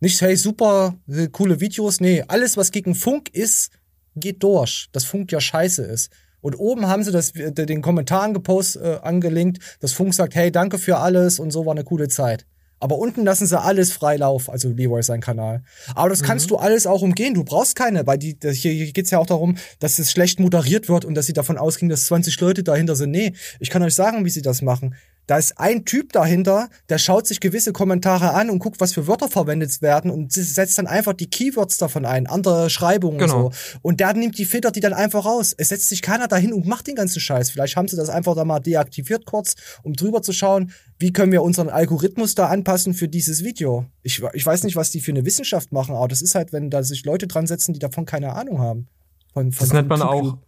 Nicht, 0.00 0.20
hey, 0.20 0.36
super, 0.36 0.96
äh, 1.08 1.28
coole 1.28 1.58
Videos. 1.60 2.00
Nee, 2.00 2.22
alles, 2.28 2.58
was 2.58 2.70
gegen 2.70 2.94
Funk 2.94 3.30
ist, 3.30 3.70
geht 4.14 4.42
durch. 4.42 4.88
Dass 4.92 5.04
Funk 5.04 5.32
ja 5.32 5.40
scheiße 5.40 5.84
ist. 5.84 6.10
Und 6.46 6.54
oben 6.60 6.86
haben 6.86 7.02
sie 7.02 7.10
das, 7.10 7.32
den 7.32 7.82
Kommentar 7.82 8.22
angepost, 8.22 8.76
äh, 8.76 8.98
angelinkt, 9.02 9.58
dass 9.80 9.94
Funk 9.94 10.14
sagt, 10.14 10.36
hey, 10.36 10.52
danke 10.52 10.78
für 10.78 10.98
alles 10.98 11.40
und 11.40 11.50
so 11.50 11.66
war 11.66 11.72
eine 11.72 11.82
coole 11.82 12.06
Zeit. 12.06 12.46
Aber 12.78 12.98
unten 12.98 13.24
lassen 13.24 13.48
sie 13.48 13.60
alles 13.60 13.92
frei 13.92 14.16
laufen, 14.16 14.52
also 14.52 14.68
Leroy 14.68 15.02
sein 15.02 15.20
Kanal. 15.20 15.64
Aber 15.96 16.08
das 16.08 16.22
mhm. 16.22 16.26
kannst 16.26 16.52
du 16.52 16.56
alles 16.56 16.86
auch 16.86 17.02
umgehen. 17.02 17.34
Du 17.34 17.42
brauchst 17.42 17.74
keine, 17.74 18.06
weil 18.06 18.18
die, 18.18 18.36
hier, 18.40 18.70
hier 18.70 18.92
geht's 18.92 19.10
ja 19.10 19.18
auch 19.18 19.26
darum, 19.26 19.56
dass 19.80 19.98
es 19.98 20.12
schlecht 20.12 20.38
moderiert 20.38 20.88
wird 20.88 21.04
und 21.04 21.16
dass 21.16 21.26
sie 21.26 21.32
davon 21.32 21.58
ausgehen, 21.58 21.88
dass 21.88 22.04
20 22.04 22.40
Leute 22.40 22.62
dahinter 22.62 22.94
sind. 22.94 23.10
Nee, 23.10 23.32
ich 23.58 23.68
kann 23.68 23.82
euch 23.82 23.96
sagen, 23.96 24.24
wie 24.24 24.30
sie 24.30 24.42
das 24.42 24.62
machen. 24.62 24.94
Da 25.26 25.38
ist 25.38 25.58
ein 25.58 25.84
Typ 25.84 26.12
dahinter, 26.12 26.68
der 26.88 26.98
schaut 26.98 27.26
sich 27.26 27.40
gewisse 27.40 27.72
Kommentare 27.72 28.32
an 28.32 28.48
und 28.48 28.60
guckt, 28.60 28.80
was 28.80 28.92
für 28.92 29.06
Wörter 29.06 29.28
verwendet 29.28 29.82
werden 29.82 30.10
und 30.10 30.32
setzt 30.32 30.78
dann 30.78 30.86
einfach 30.86 31.14
die 31.14 31.28
Keywords 31.28 31.78
davon 31.78 32.04
ein, 32.04 32.26
andere 32.26 32.70
Schreibungen 32.70 33.18
genau. 33.18 33.46
und 33.46 33.54
so. 33.54 33.78
Und 33.82 34.00
der 34.00 34.14
nimmt 34.14 34.38
die 34.38 34.44
filtert 34.44 34.76
die 34.76 34.80
dann 34.80 34.92
einfach 34.92 35.24
raus. 35.24 35.54
Es 35.56 35.70
setzt 35.70 35.88
sich 35.88 36.02
keiner 36.02 36.28
dahin 36.28 36.52
und 36.52 36.66
macht 36.66 36.86
den 36.86 36.94
ganzen 36.94 37.20
Scheiß. 37.20 37.50
Vielleicht 37.50 37.76
haben 37.76 37.88
sie 37.88 37.96
das 37.96 38.08
einfach 38.08 38.36
da 38.36 38.44
mal 38.44 38.60
deaktiviert 38.60 39.26
kurz, 39.26 39.54
um 39.82 39.94
drüber 39.94 40.22
zu 40.22 40.32
schauen, 40.32 40.72
wie 40.98 41.12
können 41.12 41.32
wir 41.32 41.42
unseren 41.42 41.68
Algorithmus 41.68 42.34
da 42.34 42.46
anpassen 42.46 42.94
für 42.94 43.08
dieses 43.08 43.42
Video. 43.42 43.86
Ich, 44.02 44.22
ich 44.32 44.46
weiß 44.46 44.62
nicht, 44.62 44.76
was 44.76 44.90
die 44.90 45.00
für 45.00 45.10
eine 45.10 45.24
Wissenschaft 45.24 45.72
machen, 45.72 45.94
aber 45.94 46.08
das 46.08 46.22
ist 46.22 46.34
halt, 46.34 46.52
wenn 46.52 46.70
da 46.70 46.82
sich 46.82 47.04
Leute 47.04 47.26
dran 47.26 47.46
setzen, 47.46 47.72
die 47.72 47.80
davon 47.80 48.06
keine 48.06 48.34
Ahnung 48.34 48.60
haben. 48.60 48.88
Von, 49.32 49.52
von 49.52 49.66
das 49.66 49.74
nennt 49.74 49.88
man 49.88 50.00
auch 50.02 50.38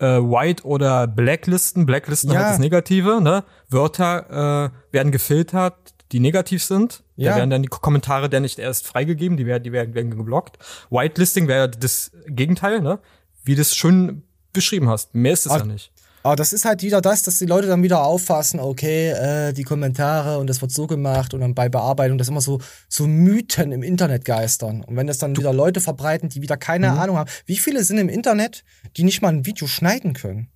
äh, 0.00 0.18
White- 0.18 0.64
oder 0.64 1.06
Blacklisten. 1.06 1.86
Blacklisten 1.86 2.32
ja. 2.32 2.40
hat 2.40 2.52
das 2.52 2.58
Negative, 2.58 3.20
ne? 3.20 3.44
Wörter 3.68 4.70
äh, 4.70 4.94
werden 4.94 5.12
gefiltert, 5.12 5.76
die 6.12 6.20
negativ 6.20 6.64
sind. 6.64 7.02
Ja. 7.16 7.30
Da 7.30 7.36
werden 7.36 7.50
dann 7.50 7.62
die 7.62 7.68
Kommentare 7.68 8.28
dann 8.28 8.42
nicht 8.42 8.58
erst 8.58 8.86
freigegeben, 8.86 9.36
die 9.36 9.46
werden, 9.46 9.62
die 9.62 9.72
werden, 9.72 9.94
werden 9.94 10.10
geblockt. 10.16 10.58
Whitelisting 10.90 11.48
wäre 11.48 11.68
das 11.68 12.12
Gegenteil, 12.26 12.80
ne? 12.80 12.98
Wie 13.44 13.54
du 13.54 13.60
es 13.60 13.74
schon 13.74 14.22
beschrieben 14.52 14.88
hast. 14.88 15.14
Mehr 15.14 15.32
ist 15.32 15.46
es 15.46 15.52
ja 15.52 15.64
nicht. 15.64 15.92
Aber 16.22 16.36
das 16.36 16.52
ist 16.52 16.64
halt 16.64 16.82
wieder 16.82 17.00
das, 17.00 17.22
dass 17.22 17.38
die 17.38 17.46
Leute 17.46 17.66
dann 17.66 17.82
wieder 17.82 18.04
auffassen, 18.04 18.60
okay, 18.60 19.10
äh, 19.10 19.52
die 19.52 19.62
Kommentare 19.62 20.38
und 20.38 20.48
das 20.48 20.60
wird 20.60 20.70
so 20.70 20.86
gemacht 20.86 21.32
und 21.32 21.40
dann 21.40 21.54
bei 21.54 21.68
Bearbeitung, 21.68 22.18
das 22.18 22.28
immer 22.28 22.42
so, 22.42 22.60
so 22.88 23.06
Mythen 23.06 23.72
im 23.72 23.82
Internet 23.82 24.24
geistern. 24.24 24.84
Und 24.84 24.96
wenn 24.96 25.06
das 25.06 25.18
dann 25.18 25.36
wieder 25.36 25.52
Leute 25.52 25.80
verbreiten, 25.80 26.28
die 26.28 26.42
wieder 26.42 26.58
keine 26.58 26.90
mhm. 26.90 26.98
Ahnung 26.98 27.16
haben, 27.16 27.30
wie 27.46 27.56
viele 27.56 27.82
sind 27.84 27.98
im 27.98 28.08
Internet, 28.08 28.64
die 28.96 29.04
nicht 29.04 29.22
mal 29.22 29.28
ein 29.28 29.46
Video 29.46 29.66
schneiden 29.66 30.12
können? 30.12 30.48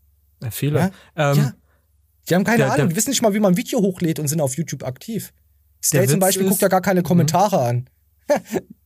Ja, 0.42 0.50
viele. 0.50 0.78
Ja? 0.78 1.32
Ähm, 1.32 1.38
ja. 1.38 1.54
Die 2.28 2.34
haben 2.34 2.44
keine 2.44 2.58
der, 2.58 2.72
Ahnung, 2.72 2.88
die 2.90 2.96
wissen 2.96 3.10
nicht 3.10 3.22
mal, 3.22 3.34
wie 3.34 3.40
man 3.40 3.54
ein 3.54 3.56
Video 3.56 3.80
hochlädt 3.80 4.18
und 4.18 4.28
sind 4.28 4.40
auf 4.40 4.56
YouTube 4.56 4.82
aktiv. 4.84 5.32
Stay 5.82 6.06
zum 6.06 6.20
Beispiel 6.20 6.48
guckt 6.48 6.62
ja 6.62 6.68
gar 6.68 6.80
keine 6.80 7.02
Kommentare 7.02 7.56
mhm. 7.56 7.68
an. 7.68 7.88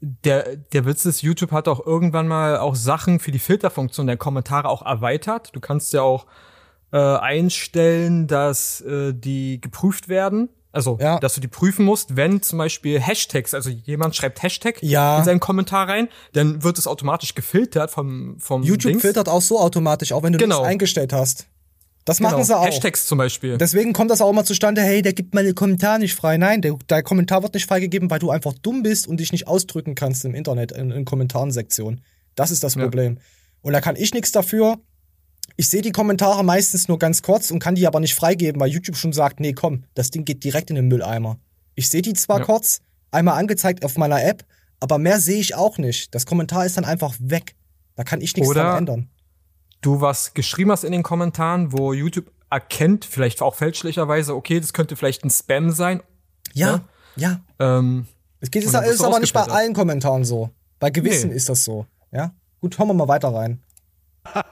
der, 0.00 0.56
der 0.56 0.84
Witz 0.84 1.04
ist, 1.06 1.22
YouTube 1.22 1.52
hat 1.52 1.68
auch 1.68 1.84
irgendwann 1.84 2.28
mal 2.28 2.58
auch 2.58 2.74
Sachen 2.74 3.20
für 3.20 3.30
die 3.30 3.38
Filterfunktion 3.38 4.06
der 4.06 4.16
Kommentare 4.16 4.68
auch 4.68 4.84
erweitert. 4.84 5.54
Du 5.54 5.60
kannst 5.60 5.92
ja 5.92 6.02
auch 6.02 6.26
äh, 6.92 6.98
einstellen, 6.98 8.26
dass 8.26 8.80
äh, 8.82 9.12
die 9.14 9.60
geprüft 9.60 10.08
werden. 10.08 10.50
Also, 10.72 10.98
ja. 11.00 11.18
dass 11.20 11.34
du 11.34 11.40
die 11.40 11.48
prüfen 11.48 11.86
musst, 11.86 12.16
wenn 12.16 12.42
zum 12.42 12.58
Beispiel 12.58 13.00
Hashtags, 13.00 13.54
also 13.54 13.70
jemand 13.70 14.14
schreibt 14.14 14.42
Hashtag 14.42 14.82
ja. 14.82 15.18
in 15.18 15.24
seinen 15.24 15.40
Kommentar 15.40 15.88
rein, 15.88 16.08
dann 16.34 16.62
wird 16.62 16.76
es 16.78 16.86
automatisch 16.86 17.34
gefiltert 17.34 17.90
vom, 17.90 18.38
vom 18.38 18.62
YouTube 18.62 18.92
Dings. 18.92 19.02
filtert 19.02 19.30
auch 19.30 19.40
so 19.40 19.58
automatisch, 19.58 20.12
auch 20.12 20.22
wenn 20.22 20.34
du 20.34 20.38
genau. 20.38 20.58
das 20.58 20.68
eingestellt 20.68 21.14
hast. 21.14 21.46
Das 22.06 22.18
genau. 22.18 22.30
machen 22.30 22.44
sie 22.44 22.56
auch. 22.56 22.64
Hashtags 22.64 23.06
zum 23.06 23.18
Beispiel. 23.18 23.58
Deswegen 23.58 23.92
kommt 23.92 24.12
das 24.12 24.20
auch 24.20 24.30
immer 24.30 24.44
zustande, 24.44 24.80
hey, 24.80 25.02
der 25.02 25.12
gibt 25.12 25.34
meine 25.34 25.52
Kommentar 25.54 25.98
nicht 25.98 26.14
frei. 26.14 26.38
Nein, 26.38 26.62
der, 26.62 26.78
der 26.88 27.02
Kommentar 27.02 27.42
wird 27.42 27.54
nicht 27.54 27.66
freigegeben, 27.66 28.08
weil 28.10 28.20
du 28.20 28.30
einfach 28.30 28.54
dumm 28.54 28.84
bist 28.84 29.08
und 29.08 29.18
dich 29.18 29.32
nicht 29.32 29.48
ausdrücken 29.48 29.96
kannst 29.96 30.24
im 30.24 30.32
Internet, 30.32 30.70
in, 30.70 30.92
in 30.92 31.04
Kommentarensektion. 31.04 32.00
Das 32.36 32.52
ist 32.52 32.62
das 32.62 32.76
Problem. 32.76 33.14
Ja. 33.14 33.20
Und 33.62 33.72
da 33.72 33.80
kann 33.80 33.96
ich 33.96 34.14
nichts 34.14 34.30
dafür. 34.30 34.78
Ich 35.56 35.68
sehe 35.68 35.82
die 35.82 35.90
Kommentare 35.90 36.44
meistens 36.44 36.86
nur 36.86 36.98
ganz 37.00 37.22
kurz 37.22 37.50
und 37.50 37.58
kann 37.58 37.74
die 37.74 37.88
aber 37.88 37.98
nicht 37.98 38.14
freigeben, 38.14 38.60
weil 38.60 38.70
YouTube 38.70 38.96
schon 38.96 39.12
sagt, 39.12 39.40
nee, 39.40 39.52
komm, 39.52 39.82
das 39.94 40.12
Ding 40.12 40.24
geht 40.24 40.44
direkt 40.44 40.70
in 40.70 40.76
den 40.76 40.86
Mülleimer. 40.86 41.38
Ich 41.74 41.90
sehe 41.90 42.02
die 42.02 42.12
zwar 42.12 42.38
ja. 42.38 42.44
kurz, 42.44 42.82
einmal 43.10 43.36
angezeigt 43.36 43.84
auf 43.84 43.96
meiner 43.96 44.24
App, 44.24 44.44
aber 44.78 44.98
mehr 44.98 45.18
sehe 45.18 45.40
ich 45.40 45.56
auch 45.56 45.76
nicht. 45.78 46.14
Das 46.14 46.24
Kommentar 46.24 46.66
ist 46.66 46.76
dann 46.76 46.84
einfach 46.84 47.16
weg. 47.18 47.56
Da 47.96 48.04
kann 48.04 48.20
ich 48.20 48.36
nichts 48.36 48.52
dran 48.52 48.78
ändern 48.78 49.08
du 49.86 50.00
was 50.00 50.34
geschrieben 50.34 50.72
hast 50.72 50.84
in 50.84 50.92
den 50.92 51.02
Kommentaren, 51.02 51.72
wo 51.72 51.92
YouTube 51.92 52.30
erkennt, 52.50 53.04
vielleicht 53.04 53.42
auch 53.42 53.54
fälschlicherweise, 53.54 54.34
okay, 54.34 54.60
das 54.60 54.72
könnte 54.72 54.96
vielleicht 54.96 55.24
ein 55.24 55.30
Spam 55.30 55.70
sein. 55.70 56.02
Ja, 56.54 56.72
ne? 56.72 56.84
ja. 57.16 57.40
Ähm, 57.58 58.06
es 58.40 58.50
geht, 58.50 58.64
ist, 58.64 58.74
ist 58.74 59.04
aber 59.04 59.20
nicht 59.20 59.32
bei 59.32 59.42
allen 59.42 59.74
Kommentaren 59.74 60.24
so. 60.24 60.50
Bei 60.78 60.90
gewissen 60.90 61.30
nee. 61.30 61.36
ist 61.36 61.48
das 61.48 61.64
so. 61.64 61.86
Ja? 62.12 62.32
Gut, 62.60 62.78
hören 62.78 62.88
wir 62.88 62.94
mal 62.94 63.08
weiter 63.08 63.28
rein. 63.28 63.60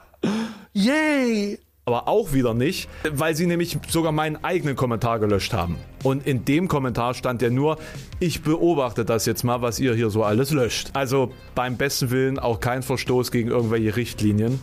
Yay! 0.73 1.59
Aber 1.87 2.07
auch 2.07 2.33
wieder 2.33 2.55
nicht, 2.55 2.89
weil 3.11 3.35
sie 3.35 3.45
nämlich 3.45 3.77
sogar 3.89 4.11
meinen 4.11 4.43
eigenen 4.43 4.75
Kommentar 4.75 5.19
gelöscht 5.19 5.53
haben. 5.53 5.77
Und 6.03 6.25
in 6.25 6.43
dem 6.43 6.67
Kommentar 6.67 7.13
stand 7.13 7.43
ja 7.43 7.51
nur, 7.51 7.77
ich 8.19 8.41
beobachte 8.41 9.05
das 9.05 9.27
jetzt 9.27 9.43
mal, 9.43 9.61
was 9.61 9.79
ihr 9.79 9.93
hier 9.93 10.09
so 10.09 10.23
alles 10.23 10.49
löscht. 10.49 10.89
Also 10.93 11.31
beim 11.53 11.77
besten 11.77 12.09
Willen 12.09 12.39
auch 12.39 12.59
kein 12.59 12.81
Verstoß 12.81 13.31
gegen 13.31 13.49
irgendwelche 13.49 13.95
Richtlinien. 13.95 14.59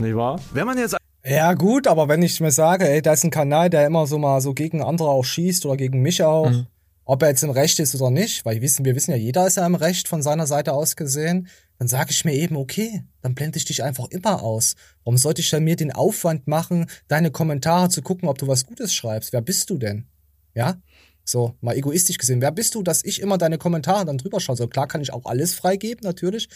Nicht 0.00 0.16
wahr? 0.16 0.40
Wenn 0.52 0.66
man 0.66 0.78
jetzt 0.78 0.96
ja, 1.26 1.54
gut, 1.54 1.86
aber 1.86 2.08
wenn 2.08 2.22
ich 2.22 2.38
mir 2.40 2.50
sage, 2.50 2.86
ey, 2.86 3.00
da 3.00 3.14
ist 3.14 3.24
ein 3.24 3.30
Kanal, 3.30 3.70
der 3.70 3.86
immer 3.86 4.06
so 4.06 4.18
mal 4.18 4.42
so 4.42 4.52
gegen 4.52 4.82
andere 4.82 5.08
auch 5.08 5.24
schießt 5.24 5.64
oder 5.64 5.78
gegen 5.78 6.02
mich 6.02 6.22
auch, 6.22 6.50
mhm. 6.50 6.66
ob 7.06 7.22
er 7.22 7.30
jetzt 7.30 7.42
im 7.42 7.50
Recht 7.50 7.78
ist 7.78 7.94
oder 7.94 8.10
nicht, 8.10 8.44
weil 8.44 8.56
wir 8.56 8.62
wissen, 8.62 8.84
wir 8.84 8.94
wissen 8.94 9.12
ja, 9.12 9.16
jeder 9.16 9.46
ist 9.46 9.56
ja 9.56 9.66
im 9.66 9.74
Recht 9.74 10.06
von 10.06 10.20
seiner 10.20 10.46
Seite 10.46 10.74
aus 10.74 10.96
gesehen, 10.96 11.48
dann 11.78 11.88
sage 11.88 12.10
ich 12.10 12.26
mir 12.26 12.34
eben, 12.34 12.56
okay, 12.56 13.04
dann 13.22 13.34
blende 13.34 13.56
ich 13.56 13.64
dich 13.64 13.82
einfach 13.82 14.08
immer 14.10 14.42
aus. 14.42 14.74
Warum 15.02 15.16
sollte 15.16 15.40
ich 15.40 15.48
dann 15.48 15.64
mir 15.64 15.76
den 15.76 15.92
Aufwand 15.92 16.46
machen, 16.46 16.90
deine 17.08 17.30
Kommentare 17.30 17.88
zu 17.88 18.02
gucken, 18.02 18.28
ob 18.28 18.36
du 18.36 18.46
was 18.46 18.66
Gutes 18.66 18.92
schreibst? 18.94 19.32
Wer 19.32 19.40
bist 19.40 19.70
du 19.70 19.78
denn? 19.78 20.06
Ja? 20.54 20.76
So, 21.24 21.56
mal 21.62 21.74
egoistisch 21.74 22.18
gesehen. 22.18 22.42
Wer 22.42 22.52
bist 22.52 22.74
du, 22.74 22.82
dass 22.82 23.02
ich 23.02 23.20
immer 23.20 23.38
deine 23.38 23.56
Kommentare 23.56 24.04
dann 24.04 24.18
drüber 24.18 24.40
schaue? 24.40 24.56
So, 24.56 24.68
klar 24.68 24.86
kann 24.86 25.00
ich 25.00 25.12
auch 25.12 25.24
alles 25.24 25.54
freigeben, 25.54 26.02
natürlich. 26.02 26.48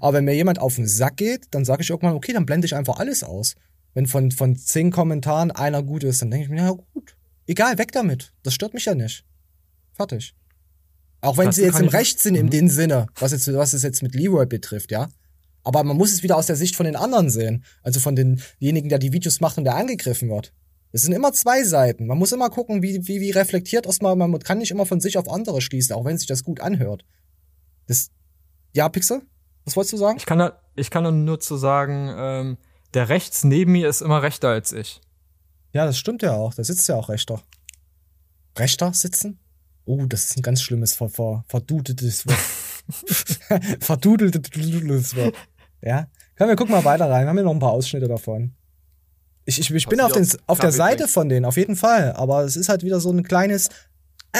Aber 0.00 0.14
wenn 0.14 0.24
mir 0.24 0.34
jemand 0.34 0.58
auf 0.58 0.76
den 0.76 0.88
Sack 0.88 1.18
geht, 1.18 1.46
dann 1.50 1.66
sage 1.66 1.82
ich 1.82 1.90
irgendwann, 1.90 2.14
okay, 2.14 2.32
dann 2.32 2.46
blende 2.46 2.64
ich 2.64 2.74
einfach 2.74 2.98
alles 2.98 3.22
aus. 3.22 3.54
Wenn 3.92 4.06
von, 4.06 4.30
von 4.30 4.56
zehn 4.56 4.90
Kommentaren 4.90 5.50
einer 5.50 5.82
gut 5.82 6.04
ist, 6.04 6.22
dann 6.22 6.30
denke 6.30 6.44
ich 6.44 6.50
mir, 6.50 6.62
ja 6.62 6.70
gut, 6.70 7.16
egal, 7.46 7.76
weg 7.76 7.92
damit. 7.92 8.32
Das 8.42 8.54
stört 8.54 8.72
mich 8.72 8.86
ja 8.86 8.94
nicht. 8.94 9.24
Fertig. 9.92 10.34
Auch 11.20 11.36
wenn 11.36 11.46
das 11.46 11.56
sie 11.56 11.62
jetzt 11.62 11.80
im 11.80 11.88
Recht 11.88 12.18
sind, 12.18 12.34
in 12.34 12.46
mhm. 12.46 12.50
dem 12.50 12.68
Sinne, 12.68 13.06
was, 13.14 13.32
jetzt, 13.32 13.52
was 13.52 13.72
es 13.74 13.82
jetzt 13.82 14.02
mit 14.02 14.14
Leroy 14.14 14.46
betrifft, 14.46 14.90
ja. 14.90 15.08
Aber 15.62 15.82
man 15.84 15.96
muss 15.96 16.12
es 16.12 16.22
wieder 16.22 16.36
aus 16.36 16.46
der 16.46 16.56
Sicht 16.56 16.76
von 16.76 16.84
den 16.84 16.96
anderen 16.96 17.30
sehen. 17.30 17.64
Also 17.82 18.00
von 18.00 18.16
denjenigen, 18.16 18.88
der 18.88 18.98
die 18.98 19.12
Videos 19.12 19.40
macht 19.40 19.58
und 19.58 19.64
der 19.64 19.76
angegriffen 19.76 20.28
wird. 20.28 20.52
Es 20.94 21.02
sind 21.02 21.12
immer 21.12 21.32
zwei 21.32 21.64
Seiten. 21.64 22.06
Man 22.06 22.18
muss 22.18 22.30
immer 22.30 22.50
gucken, 22.50 22.80
wie, 22.80 23.08
wie, 23.08 23.20
wie 23.20 23.32
reflektiert 23.32 23.84
erstmal, 23.84 24.14
man 24.14 24.38
kann 24.38 24.58
nicht 24.58 24.70
immer 24.70 24.86
von 24.86 25.00
sich 25.00 25.18
auf 25.18 25.28
andere 25.28 25.60
schließen, 25.60 25.92
auch 25.96 26.04
wenn 26.04 26.18
sich 26.18 26.28
das 26.28 26.44
gut 26.44 26.60
anhört. 26.60 27.04
Das, 27.88 28.12
ja, 28.74 28.88
Pixel? 28.88 29.22
Was 29.64 29.74
wolltest 29.74 29.94
du 29.94 29.96
sagen? 29.96 30.18
Ich 30.18 30.24
kann, 30.24 30.38
da, 30.38 30.62
ich 30.76 30.90
kann 30.90 31.24
nur 31.24 31.40
zu 31.40 31.56
sagen, 31.56 32.14
ähm, 32.16 32.58
der 32.94 33.08
rechts 33.08 33.42
neben 33.42 33.72
mir 33.72 33.88
ist 33.88 34.02
immer 34.02 34.22
rechter 34.22 34.50
als 34.50 34.72
ich. 34.72 35.00
Ja, 35.72 35.84
das 35.84 35.98
stimmt 35.98 36.22
ja 36.22 36.34
auch. 36.34 36.54
Da 36.54 36.62
sitzt 36.62 36.86
ja 36.86 36.94
auch 36.94 37.08
rechter. 37.08 37.42
Rechter 38.56 38.94
sitzen? 38.94 39.40
Oh, 39.86 40.06
das 40.06 40.26
ist 40.26 40.36
ein 40.36 40.42
ganz 40.42 40.62
schlimmes, 40.62 40.94
ver, 40.94 41.08
ver, 41.08 41.44
verdudeltes 41.48 42.24
Wort. 42.24 42.38
verdudeltes 43.80 45.16
Wort. 45.16 45.34
Ja. 45.82 46.06
Können 46.36 46.50
wir 46.50 46.56
gucken 46.56 46.72
mal 46.72 46.84
weiter 46.84 47.10
rein. 47.10 47.24
Wir 47.24 47.30
haben 47.30 47.36
hier 47.36 47.44
noch 47.44 47.50
ein 47.50 47.58
paar 47.58 47.72
Ausschnitte 47.72 48.06
davon. 48.06 48.54
Ich, 49.46 49.58
ich, 49.58 49.70
ich 49.70 49.86
bin 49.86 50.00
auf, 50.00 50.12
den, 50.12 50.26
auf 50.46 50.58
der 50.58 50.72
Seite 50.72 51.06
von 51.08 51.28
denen, 51.28 51.44
auf 51.44 51.56
jeden 51.56 51.76
Fall. 51.76 52.14
Aber 52.16 52.44
es 52.44 52.56
ist 52.56 52.68
halt 52.68 52.82
wieder 52.82 53.00
so 53.00 53.10
ein 53.10 53.22
kleines, 53.22 53.68
ah, 54.32 54.38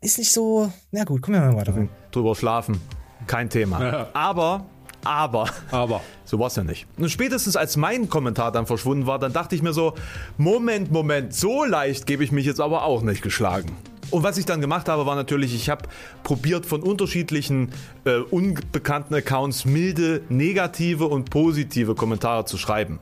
ist 0.00 0.18
nicht 0.18 0.32
so. 0.32 0.72
Na 0.92 1.04
gut, 1.04 1.22
kommen 1.22 1.40
wir 1.40 1.52
mal 1.52 1.56
weiter. 1.56 1.88
Drüber 2.10 2.34
schlafen, 2.34 2.80
kein 3.26 3.50
Thema. 3.50 3.82
Ja. 3.82 4.08
Aber 4.12 4.66
aber. 5.04 5.48
Aber. 5.70 6.00
So 6.30 6.38
war 6.38 6.46
es 6.46 6.54
ja 6.54 6.62
nicht. 6.62 6.86
Und 6.96 7.10
spätestens 7.10 7.56
als 7.56 7.76
mein 7.76 8.08
Kommentar 8.08 8.52
dann 8.52 8.64
verschwunden 8.64 9.04
war, 9.04 9.18
dann 9.18 9.32
dachte 9.32 9.56
ich 9.56 9.62
mir 9.62 9.72
so, 9.72 9.94
Moment, 10.38 10.92
Moment, 10.92 11.34
so 11.34 11.64
leicht 11.64 12.06
gebe 12.06 12.22
ich 12.22 12.30
mich 12.30 12.46
jetzt 12.46 12.60
aber 12.60 12.84
auch 12.84 13.02
nicht 13.02 13.20
geschlagen. 13.20 13.76
Und 14.12 14.22
was 14.22 14.38
ich 14.38 14.46
dann 14.46 14.60
gemacht 14.60 14.88
habe, 14.88 15.06
war 15.06 15.16
natürlich, 15.16 15.56
ich 15.56 15.68
habe 15.68 15.88
probiert 16.22 16.66
von 16.66 16.84
unterschiedlichen 16.84 17.72
äh, 18.04 18.18
unbekannten 18.18 19.12
Accounts 19.12 19.64
milde, 19.64 20.22
negative 20.28 21.06
und 21.06 21.30
positive 21.30 21.96
Kommentare 21.96 22.44
zu 22.44 22.58
schreiben. 22.58 23.00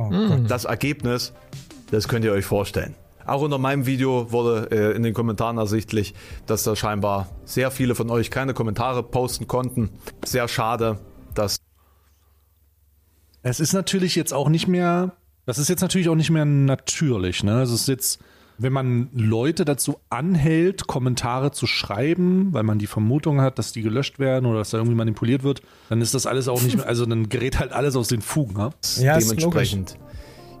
Oh 0.00 0.36
das 0.46 0.64
Ergebnis, 0.64 1.32
das 1.90 2.08
könnt 2.08 2.24
ihr 2.24 2.32
euch 2.32 2.44
vorstellen. 2.44 2.94
Auch 3.26 3.42
unter 3.42 3.58
meinem 3.58 3.86
Video 3.86 4.32
wurde 4.32 4.68
äh, 4.70 4.96
in 4.96 5.02
den 5.02 5.14
Kommentaren 5.14 5.58
ersichtlich, 5.58 6.14
dass 6.46 6.62
da 6.62 6.74
scheinbar 6.74 7.28
sehr 7.44 7.70
viele 7.70 7.94
von 7.94 8.10
euch 8.10 8.30
keine 8.30 8.54
Kommentare 8.54 9.02
posten 9.02 9.46
konnten. 9.46 9.90
Sehr 10.24 10.48
schade, 10.48 10.98
dass. 11.34 11.58
Es 13.42 13.60
ist 13.60 13.72
natürlich 13.72 14.16
jetzt 14.16 14.32
auch 14.32 14.48
nicht 14.48 14.68
mehr. 14.68 15.12
Das 15.46 15.58
ist 15.58 15.68
jetzt 15.68 15.80
natürlich 15.80 16.08
auch 16.08 16.14
nicht 16.14 16.30
mehr 16.30 16.44
natürlich. 16.44 17.42
Ne? 17.44 17.56
Also 17.56 17.74
es 17.74 17.82
ist 17.82 17.88
jetzt, 17.88 18.20
wenn 18.62 18.72
man 18.74 19.08
Leute 19.14 19.64
dazu 19.64 19.96
anhält, 20.10 20.86
Kommentare 20.86 21.50
zu 21.50 21.66
schreiben, 21.66 22.52
weil 22.52 22.62
man 22.62 22.78
die 22.78 22.86
Vermutung 22.86 23.40
hat, 23.40 23.58
dass 23.58 23.72
die 23.72 23.80
gelöscht 23.80 24.18
werden 24.18 24.44
oder 24.44 24.58
dass 24.58 24.70
da 24.70 24.78
irgendwie 24.78 24.96
manipuliert 24.96 25.42
wird, 25.42 25.62
dann 25.88 26.02
ist 26.02 26.12
das 26.12 26.26
alles 26.26 26.46
auch 26.46 26.60
nicht 26.60 26.76
mehr. 26.76 26.86
Also 26.86 27.06
dann 27.06 27.30
gerät 27.30 27.58
halt 27.58 27.72
alles 27.72 27.96
aus 27.96 28.08
den 28.08 28.20
Fugen. 28.20 28.54
Ne? 28.54 28.70
Ja, 28.96 29.18
dementsprechend. 29.18 29.96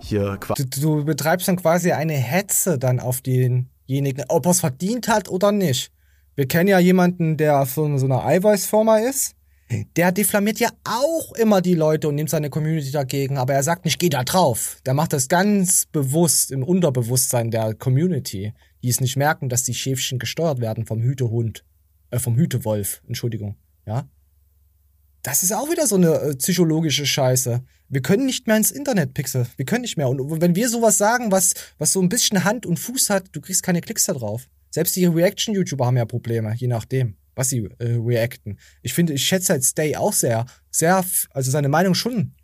Hier 0.00 0.38
quasi. 0.40 0.68
Du, 0.70 0.80
du, 0.80 1.04
betreibst 1.04 1.46
dann 1.48 1.56
quasi 1.56 1.92
eine 1.92 2.14
Hetze 2.14 2.78
dann 2.78 3.00
auf 3.00 3.20
denjenigen, 3.20 4.24
ob 4.28 4.46
er 4.46 4.52
es 4.52 4.60
verdient 4.60 5.08
hat 5.08 5.28
oder 5.28 5.52
nicht. 5.52 5.92
Wir 6.36 6.48
kennen 6.48 6.68
ja 6.68 6.78
jemanden, 6.78 7.36
der 7.36 7.66
von 7.66 7.98
so 7.98 8.06
einer 8.06 8.24
Eiweißfirma 8.24 9.00
ist. 9.00 9.34
Der 9.96 10.10
diffamiert 10.10 10.58
ja 10.58 10.70
auch 10.84 11.32
immer 11.34 11.60
die 11.60 11.74
Leute 11.74 12.08
und 12.08 12.16
nimmt 12.16 12.30
seine 12.30 12.50
Community 12.50 12.90
dagegen, 12.90 13.38
aber 13.38 13.54
er 13.54 13.62
sagt 13.62 13.84
nicht, 13.84 14.00
geh 14.00 14.08
da 14.08 14.24
drauf. 14.24 14.80
Der 14.84 14.94
macht 14.94 15.12
das 15.12 15.28
ganz 15.28 15.86
bewusst 15.86 16.50
im 16.50 16.64
Unterbewusstsein 16.64 17.52
der 17.52 17.74
Community, 17.74 18.52
die 18.82 18.88
es 18.88 19.00
nicht 19.00 19.16
merken, 19.16 19.48
dass 19.48 19.62
die 19.62 19.74
Schäfchen 19.74 20.18
gesteuert 20.18 20.60
werden 20.60 20.86
vom 20.86 21.00
Hütehund, 21.00 21.64
äh, 22.10 22.18
vom 22.18 22.36
Hütewolf, 22.36 23.02
Entschuldigung, 23.06 23.56
ja. 23.86 24.08
Das 25.22 25.42
ist 25.42 25.52
auch 25.52 25.70
wieder 25.70 25.86
so 25.86 25.96
eine 25.96 26.14
äh, 26.14 26.36
psychologische 26.36 27.06
Scheiße. 27.06 27.62
Wir 27.88 28.02
können 28.02 28.26
nicht 28.26 28.46
mehr 28.46 28.56
ins 28.56 28.70
Internet 28.70 29.14
pixel. 29.14 29.46
Wir 29.56 29.66
können 29.66 29.82
nicht 29.82 29.96
mehr. 29.96 30.08
Und 30.08 30.40
wenn 30.40 30.54
wir 30.54 30.68
sowas 30.68 30.96
sagen, 30.96 31.30
was, 31.30 31.54
was 31.78 31.92
so 31.92 32.00
ein 32.00 32.08
bisschen 32.08 32.44
Hand 32.44 32.64
und 32.64 32.78
Fuß 32.78 33.10
hat, 33.10 33.28
du 33.32 33.40
kriegst 33.40 33.62
keine 33.62 33.82
Klicks 33.82 34.06
da 34.06 34.14
drauf. 34.14 34.48
Selbst 34.70 34.96
die 34.96 35.04
Reaction-YouTuber 35.04 35.84
haben 35.84 35.96
ja 35.96 36.04
Probleme, 36.06 36.54
je 36.54 36.68
nachdem, 36.68 37.16
was 37.40 37.48
sie 37.48 37.68
äh, 37.78 37.96
reacten. 37.98 38.58
Ich 38.82 38.92
finde, 38.92 39.14
ich 39.14 39.24
schätze 39.24 39.54
halt 39.54 39.64
Stay 39.64 39.96
auch 39.96 40.12
sehr, 40.12 40.44
sehr, 40.70 41.02
also 41.32 41.50
seine 41.50 41.70
Meinung 41.70 41.94
schon. 41.94 42.34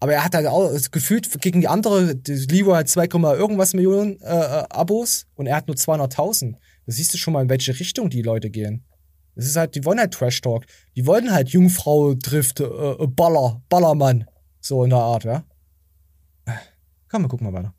Aber 0.00 0.14
er 0.14 0.24
hat 0.24 0.34
halt 0.34 0.46
auch 0.46 0.72
gefühlt 0.90 1.40
gegen 1.42 1.60
die 1.60 1.68
andere, 1.68 2.16
die 2.16 2.32
Leroy 2.32 2.76
hat 2.78 2.88
2, 2.88 3.04
irgendwas 3.36 3.74
Millionen 3.74 4.18
äh, 4.20 4.34
äh, 4.34 4.64
Abos 4.70 5.26
und 5.34 5.46
er 5.46 5.56
hat 5.56 5.68
nur 5.68 5.76
200.000. 5.76 6.52
Da 6.52 6.58
siehst 6.92 7.12
du 7.12 7.18
schon 7.18 7.34
mal, 7.34 7.42
in 7.42 7.50
welche 7.50 7.78
Richtung 7.78 8.08
die 8.08 8.22
Leute 8.22 8.50
gehen. 8.50 8.84
Das 9.34 9.44
ist 9.44 9.56
halt, 9.56 9.74
die 9.74 9.84
wollen 9.84 9.98
halt 9.98 10.14
Trash 10.14 10.40
Talk. 10.40 10.64
Die 10.96 11.06
wollen 11.06 11.30
halt 11.30 11.50
Jungfrau 11.50 12.14
trifft, 12.14 12.60
äh, 12.60 12.64
äh 12.64 13.06
Baller, 13.06 13.62
Ballermann. 13.68 14.24
So 14.60 14.84
in 14.84 14.90
der 14.90 14.98
Art, 14.98 15.24
ja. 15.24 15.44
Komm, 17.10 17.22
wir 17.22 17.28
gucken 17.28 17.50
mal 17.50 17.58
weiter. 17.58 17.74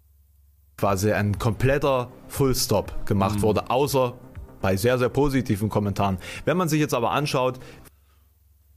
Quasi 0.78 1.12
ein 1.12 1.38
kompletter 1.40 2.12
Fullstop 2.28 3.06
gemacht 3.08 3.38
mhm. 3.38 3.42
wurde, 3.42 3.70
außer 3.72 4.14
bei 4.62 4.76
sehr, 4.76 4.98
sehr 4.98 5.10
positiven 5.10 5.70
Kommentaren. 5.70 6.18
Wenn 6.46 6.58
man 6.58 6.70
sich 6.70 6.80
jetzt 6.80 6.94
aber 6.94 7.12
anschaut, 7.12 7.60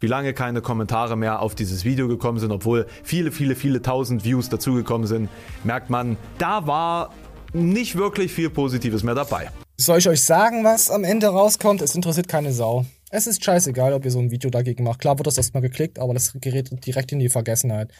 wie 0.00 0.06
lange 0.06 0.32
keine 0.32 0.62
Kommentare 0.62 1.16
mehr 1.16 1.40
auf 1.40 1.54
dieses 1.54 1.84
Video 1.84 2.08
gekommen 2.08 2.38
sind, 2.38 2.52
obwohl 2.52 2.86
viele, 3.02 3.32
viele, 3.32 3.54
viele 3.54 3.82
tausend 3.82 4.24
Views 4.24 4.48
dazugekommen 4.48 5.06
sind, 5.06 5.28
merkt 5.62 5.90
man, 5.90 6.16
da 6.38 6.66
war 6.66 7.10
nicht 7.52 7.96
wirklich 7.96 8.32
viel 8.32 8.50
Positives 8.50 9.02
mehr 9.02 9.14
dabei. 9.14 9.50
Soll 9.76 9.98
ich 9.98 10.08
euch 10.08 10.22
sagen, 10.22 10.64
was 10.64 10.90
am 10.90 11.04
Ende 11.04 11.28
rauskommt? 11.28 11.82
Es 11.82 11.94
interessiert 11.94 12.28
keine 12.28 12.52
Sau. 12.52 12.86
Es 13.10 13.26
ist 13.26 13.44
scheißegal, 13.44 13.92
ob 13.92 14.04
ihr 14.04 14.10
so 14.10 14.20
ein 14.20 14.30
Video 14.30 14.50
dagegen 14.50 14.84
macht. 14.84 15.00
Klar 15.00 15.18
wird 15.18 15.26
das 15.26 15.36
erstmal 15.36 15.62
geklickt, 15.62 15.98
aber 15.98 16.14
das 16.14 16.32
gerät 16.40 16.70
direkt 16.86 17.12
in 17.12 17.18
die 17.18 17.28
Vergessenheit. 17.28 17.92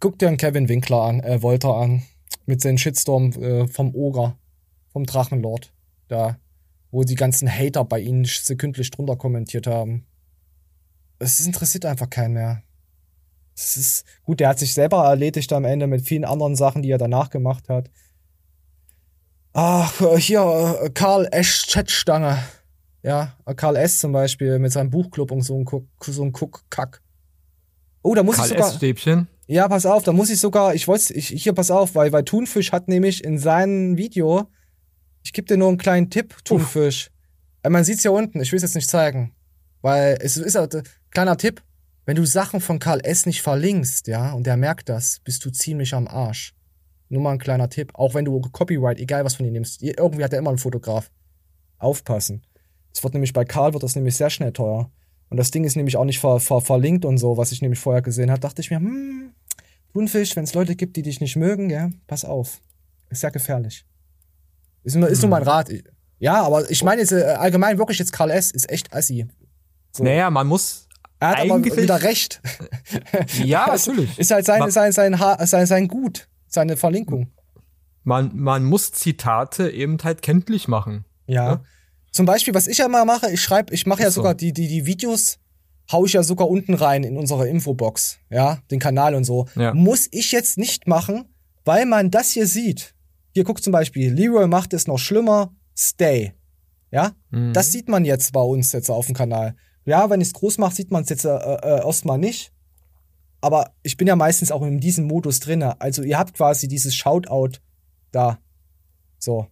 Guck 0.00 0.18
dir 0.18 0.28
einen 0.28 0.36
Kevin 0.36 0.68
Winkler 0.68 1.02
an, 1.02 1.20
äh, 1.20 1.42
Wolter 1.42 1.74
an. 1.76 2.02
Mit 2.46 2.60
seinem 2.60 2.78
Shitstorm 2.78 3.32
äh, 3.32 3.66
vom 3.68 3.94
Oger, 3.94 4.36
vom 4.92 5.04
Drachenlord. 5.04 5.72
Da, 6.08 6.36
wo 6.90 7.04
die 7.04 7.14
ganzen 7.14 7.48
Hater 7.50 7.84
bei 7.84 8.00
ihnen 8.00 8.24
sekündlich 8.24 8.90
drunter 8.90 9.16
kommentiert 9.16 9.66
haben. 9.66 10.06
Es 11.18 11.44
interessiert 11.44 11.84
einfach 11.84 12.10
keinen 12.10 12.34
mehr. 12.34 12.62
Es 13.56 13.76
ist, 13.76 14.04
gut, 14.22 14.40
der 14.40 14.48
hat 14.48 14.58
sich 14.58 14.74
selber 14.74 15.04
erledigt 15.04 15.52
am 15.52 15.64
Ende 15.64 15.86
mit 15.86 16.02
vielen 16.02 16.24
anderen 16.24 16.56
Sachen, 16.56 16.82
die 16.82 16.90
er 16.90 16.98
danach 16.98 17.30
gemacht 17.30 17.68
hat. 17.68 17.90
Ach, 19.52 19.92
hier, 20.18 20.78
äh, 20.82 20.90
Karl 20.90 21.28
Esch 21.30 21.66
Chatstange. 21.66 22.38
Ja, 23.02 23.34
Karl 23.56 23.76
S. 23.76 23.98
zum 23.98 24.12
Beispiel 24.12 24.58
mit 24.58 24.72
seinem 24.72 24.90
Buchclub 24.90 25.30
und 25.30 25.42
so 25.42 25.58
ein, 25.58 25.64
Kuck, 25.64 25.86
so 26.00 26.22
ein 26.22 26.32
Kuck-Kack. 26.32 27.02
Oh, 28.02 28.14
da 28.14 28.22
muss 28.22 28.36
Karl 28.36 28.46
ich 28.46 28.52
sogar. 28.52 28.68
S-Stäbchen. 28.68 29.28
Ja, 29.46 29.66
pass 29.68 29.84
auf, 29.84 30.04
da 30.04 30.12
muss 30.12 30.30
ich 30.30 30.38
sogar, 30.38 30.74
ich 30.74 30.86
wollte, 30.86 31.12
ich, 31.14 31.28
hier, 31.28 31.52
pass 31.52 31.70
auf, 31.70 31.94
weil, 31.94 32.12
weil 32.12 32.24
Thunfisch 32.24 32.72
hat 32.72 32.88
nämlich 32.88 33.24
in 33.24 33.38
seinem 33.38 33.96
Video, 33.96 34.46
ich 35.22 35.32
gebe 35.32 35.46
dir 35.46 35.56
nur 35.56 35.68
einen 35.68 35.78
kleinen 35.78 36.10
Tipp, 36.10 36.36
Thunfisch. 36.44 37.10
Uff. 37.64 37.70
Man 37.70 37.84
sieht's 37.84 38.04
ja 38.04 38.10
unten, 38.10 38.40
ich 38.40 38.52
will 38.52 38.56
es 38.56 38.62
jetzt 38.62 38.74
nicht 38.74 38.88
zeigen. 38.88 39.32
Weil 39.82 40.18
es 40.20 40.36
ist 40.36 40.54
halt, 40.54 40.74
äh, 40.74 40.82
kleiner 41.10 41.36
Tipp, 41.36 41.62
wenn 42.06 42.16
du 42.16 42.24
Sachen 42.24 42.60
von 42.60 42.78
Karl 42.78 43.00
S. 43.04 43.26
nicht 43.26 43.42
verlinkst, 43.42 44.06
ja, 44.06 44.32
und 44.32 44.46
der 44.46 44.56
merkt 44.56 44.88
das, 44.88 45.20
bist 45.20 45.44
du 45.44 45.50
ziemlich 45.50 45.94
am 45.94 46.08
Arsch. 46.08 46.54
Nur 47.08 47.22
mal 47.22 47.32
ein 47.32 47.38
kleiner 47.38 47.68
Tipp. 47.68 47.92
Auch 47.94 48.14
wenn 48.14 48.24
du 48.24 48.40
Copyright, 48.40 48.98
egal 48.98 49.24
was 49.24 49.34
von 49.34 49.46
ihm 49.46 49.52
nimmst, 49.52 49.82
irgendwie 49.82 50.24
hat 50.24 50.32
er 50.32 50.38
immer 50.38 50.50
einen 50.50 50.58
Fotograf. 50.58 51.10
Aufpassen. 51.78 52.42
Es 52.94 53.02
wird 53.02 53.14
nämlich 53.14 53.32
bei 53.32 53.44
Karl 53.44 53.72
wird 53.72 53.82
das 53.82 53.96
nämlich 53.96 54.16
sehr 54.16 54.30
schnell 54.30 54.52
teuer. 54.52 54.90
Und 55.28 55.36
das 55.36 55.50
Ding 55.50 55.64
ist 55.64 55.76
nämlich 55.76 55.96
auch 55.96 56.04
nicht 56.04 56.18
ver, 56.18 56.40
ver, 56.40 56.60
verlinkt 56.60 57.04
und 57.04 57.18
so, 57.18 57.36
was 57.36 57.52
ich 57.52 57.62
nämlich 57.62 57.78
vorher 57.78 58.02
gesehen 58.02 58.30
habe. 58.30 58.40
Dachte 58.40 58.60
ich 58.60 58.70
mir, 58.70 58.76
hm, 58.78 59.32
Thunfisch, 59.92 60.36
wenn 60.36 60.44
es 60.44 60.54
Leute 60.54 60.76
gibt, 60.76 60.96
die 60.96 61.02
dich 61.02 61.20
nicht 61.20 61.36
mögen, 61.36 61.68
ja, 61.68 61.90
pass 62.06 62.24
auf. 62.24 62.60
Ist 63.08 63.22
sehr 63.22 63.32
gefährlich. 63.32 63.84
Ist 64.82 64.96
nur, 64.96 65.08
ist 65.08 65.22
nur 65.22 65.30
mein 65.30 65.42
Rat. 65.42 65.70
Ja, 66.18 66.42
aber 66.42 66.70
ich 66.70 66.82
meine 66.82 67.00
jetzt 67.00 67.12
äh, 67.12 67.22
allgemein 67.22 67.78
wirklich 67.78 67.98
jetzt 67.98 68.12
Karl 68.12 68.30
S. 68.30 68.50
ist 68.50 68.70
echt 68.70 68.92
assi. 68.92 69.26
So. 69.92 70.04
Naja, 70.04 70.30
man 70.30 70.46
muss. 70.46 70.86
Er 71.18 71.30
hat 71.30 71.40
aber 71.40 71.62
wieder 71.64 72.02
recht. 72.02 72.40
ja, 73.44 73.66
natürlich. 73.70 74.18
Ist 74.18 74.30
halt 74.30 74.46
sein, 74.46 74.70
sein, 74.70 74.92
sein, 74.92 75.18
sein, 75.46 75.66
sein 75.66 75.88
Gut, 75.88 76.28
seine 76.46 76.76
Verlinkung. 76.76 77.30
Man, 78.04 78.30
man 78.34 78.64
muss 78.64 78.92
Zitate 78.92 79.70
eben 79.70 79.98
halt 80.02 80.22
kenntlich 80.22 80.68
machen. 80.68 81.04
Ja. 81.26 81.46
ja? 81.46 81.60
Zum 82.10 82.26
Beispiel, 82.26 82.54
was 82.54 82.66
ich 82.66 82.78
ja 82.78 82.88
mal 82.88 83.04
mache, 83.04 83.30
ich 83.30 83.40
schreibe, 83.42 83.72
ich 83.74 83.86
mache 83.86 84.02
ja 84.02 84.10
so. 84.10 84.16
sogar 84.16 84.34
die, 84.34 84.52
die, 84.52 84.66
die 84.66 84.86
Videos, 84.86 85.38
hau 85.92 86.06
ich 86.06 86.14
ja 86.14 86.22
sogar 86.22 86.48
unten 86.48 86.74
rein 86.74 87.04
in 87.04 87.16
unsere 87.16 87.48
Infobox, 87.48 88.18
ja, 88.30 88.58
den 88.70 88.78
Kanal 88.78 89.14
und 89.14 89.24
so. 89.24 89.46
Ja. 89.54 89.74
Muss 89.74 90.08
ich 90.10 90.32
jetzt 90.32 90.58
nicht 90.58 90.86
machen, 90.86 91.26
weil 91.64 91.86
man 91.86 92.10
das 92.10 92.30
hier 92.30 92.46
sieht. 92.46 92.94
Hier 93.32 93.44
guckt 93.44 93.62
zum 93.62 93.72
Beispiel, 93.72 94.12
Leroy 94.12 94.46
macht 94.46 94.72
es 94.72 94.86
noch 94.86 94.98
schlimmer, 94.98 95.54
stay. 95.76 96.32
Ja, 96.90 97.12
mhm. 97.30 97.52
das 97.52 97.70
sieht 97.70 97.88
man 97.88 98.04
jetzt 98.04 98.32
bei 98.32 98.42
uns 98.42 98.72
jetzt 98.72 98.90
auf 98.90 99.06
dem 99.06 99.14
Kanal. 99.14 99.54
Ja, 99.84 100.10
wenn 100.10 100.20
ich 100.20 100.28
es 100.28 100.34
groß 100.34 100.58
mache, 100.58 100.74
sieht 100.74 100.90
man 100.90 101.04
es 101.04 101.08
jetzt 101.08 101.24
äh, 101.24 101.28
äh, 101.28 101.84
erstmal 101.84 102.18
nicht. 102.18 102.52
Aber 103.40 103.72
ich 103.82 103.96
bin 103.96 104.06
ja 104.06 104.16
meistens 104.16 104.52
auch 104.52 104.62
in 104.62 104.80
diesem 104.80 105.06
Modus 105.06 105.40
drinne. 105.40 105.80
Also 105.80 106.02
ihr 106.02 106.18
habt 106.18 106.34
quasi 106.34 106.68
dieses 106.68 106.94
Shoutout 106.94 107.58
da. 108.12 108.38
So. 109.18 109.46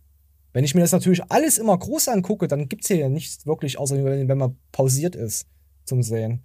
Wenn 0.53 0.65
ich 0.65 0.75
mir 0.75 0.81
das 0.81 0.93
natürlich 0.93 1.23
alles 1.31 1.59
immer 1.59 1.79
groß 1.79 2.09
angucke, 2.09 2.49
dann 2.49 2.69
gibt 2.69 2.85
es 2.85 2.89
hier 2.89 2.99
ja 2.99 3.09
nichts 3.09 3.47
wirklich, 3.47 3.79
außer 3.79 4.03
wenn 4.03 4.39
man 4.39 4.59
pausiert 4.73 5.15
ist 5.15 5.47
zum 5.85 6.03
Sehen. 6.03 6.45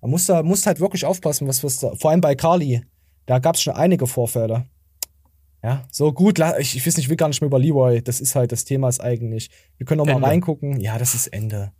Man 0.00 0.10
muss 0.10 0.26
da 0.26 0.42
muss 0.42 0.66
halt 0.66 0.80
wirklich 0.80 1.04
aufpassen, 1.04 1.46
was, 1.46 1.62
was 1.62 1.78
da, 1.78 1.94
vor 1.94 2.10
allem 2.10 2.20
bei 2.20 2.34
Carly, 2.34 2.82
da 3.26 3.38
gab 3.38 3.56
es 3.56 3.62
schon 3.62 3.74
einige 3.74 4.06
Vorfälle. 4.06 4.66
Ja, 5.62 5.84
so 5.90 6.12
gut, 6.12 6.40
ich, 6.58 6.76
ich 6.76 6.86
weiß 6.86 6.96
nicht, 6.96 7.04
ich 7.04 7.10
will 7.10 7.16
gar 7.16 7.28
nicht 7.28 7.40
mehr 7.42 7.48
über 7.48 7.58
Leroy, 7.58 8.00
das 8.02 8.20
ist 8.20 8.34
halt 8.34 8.50
das 8.50 8.64
Thema 8.64 8.88
ist 8.88 9.00
eigentlich. 9.00 9.50
Wir 9.76 9.86
können 9.86 9.98
noch 9.98 10.06
mal 10.06 10.24
reingucken. 10.24 10.80
Ja, 10.80 10.98
das 10.98 11.14
ist 11.14 11.26
Ende. 11.26 11.72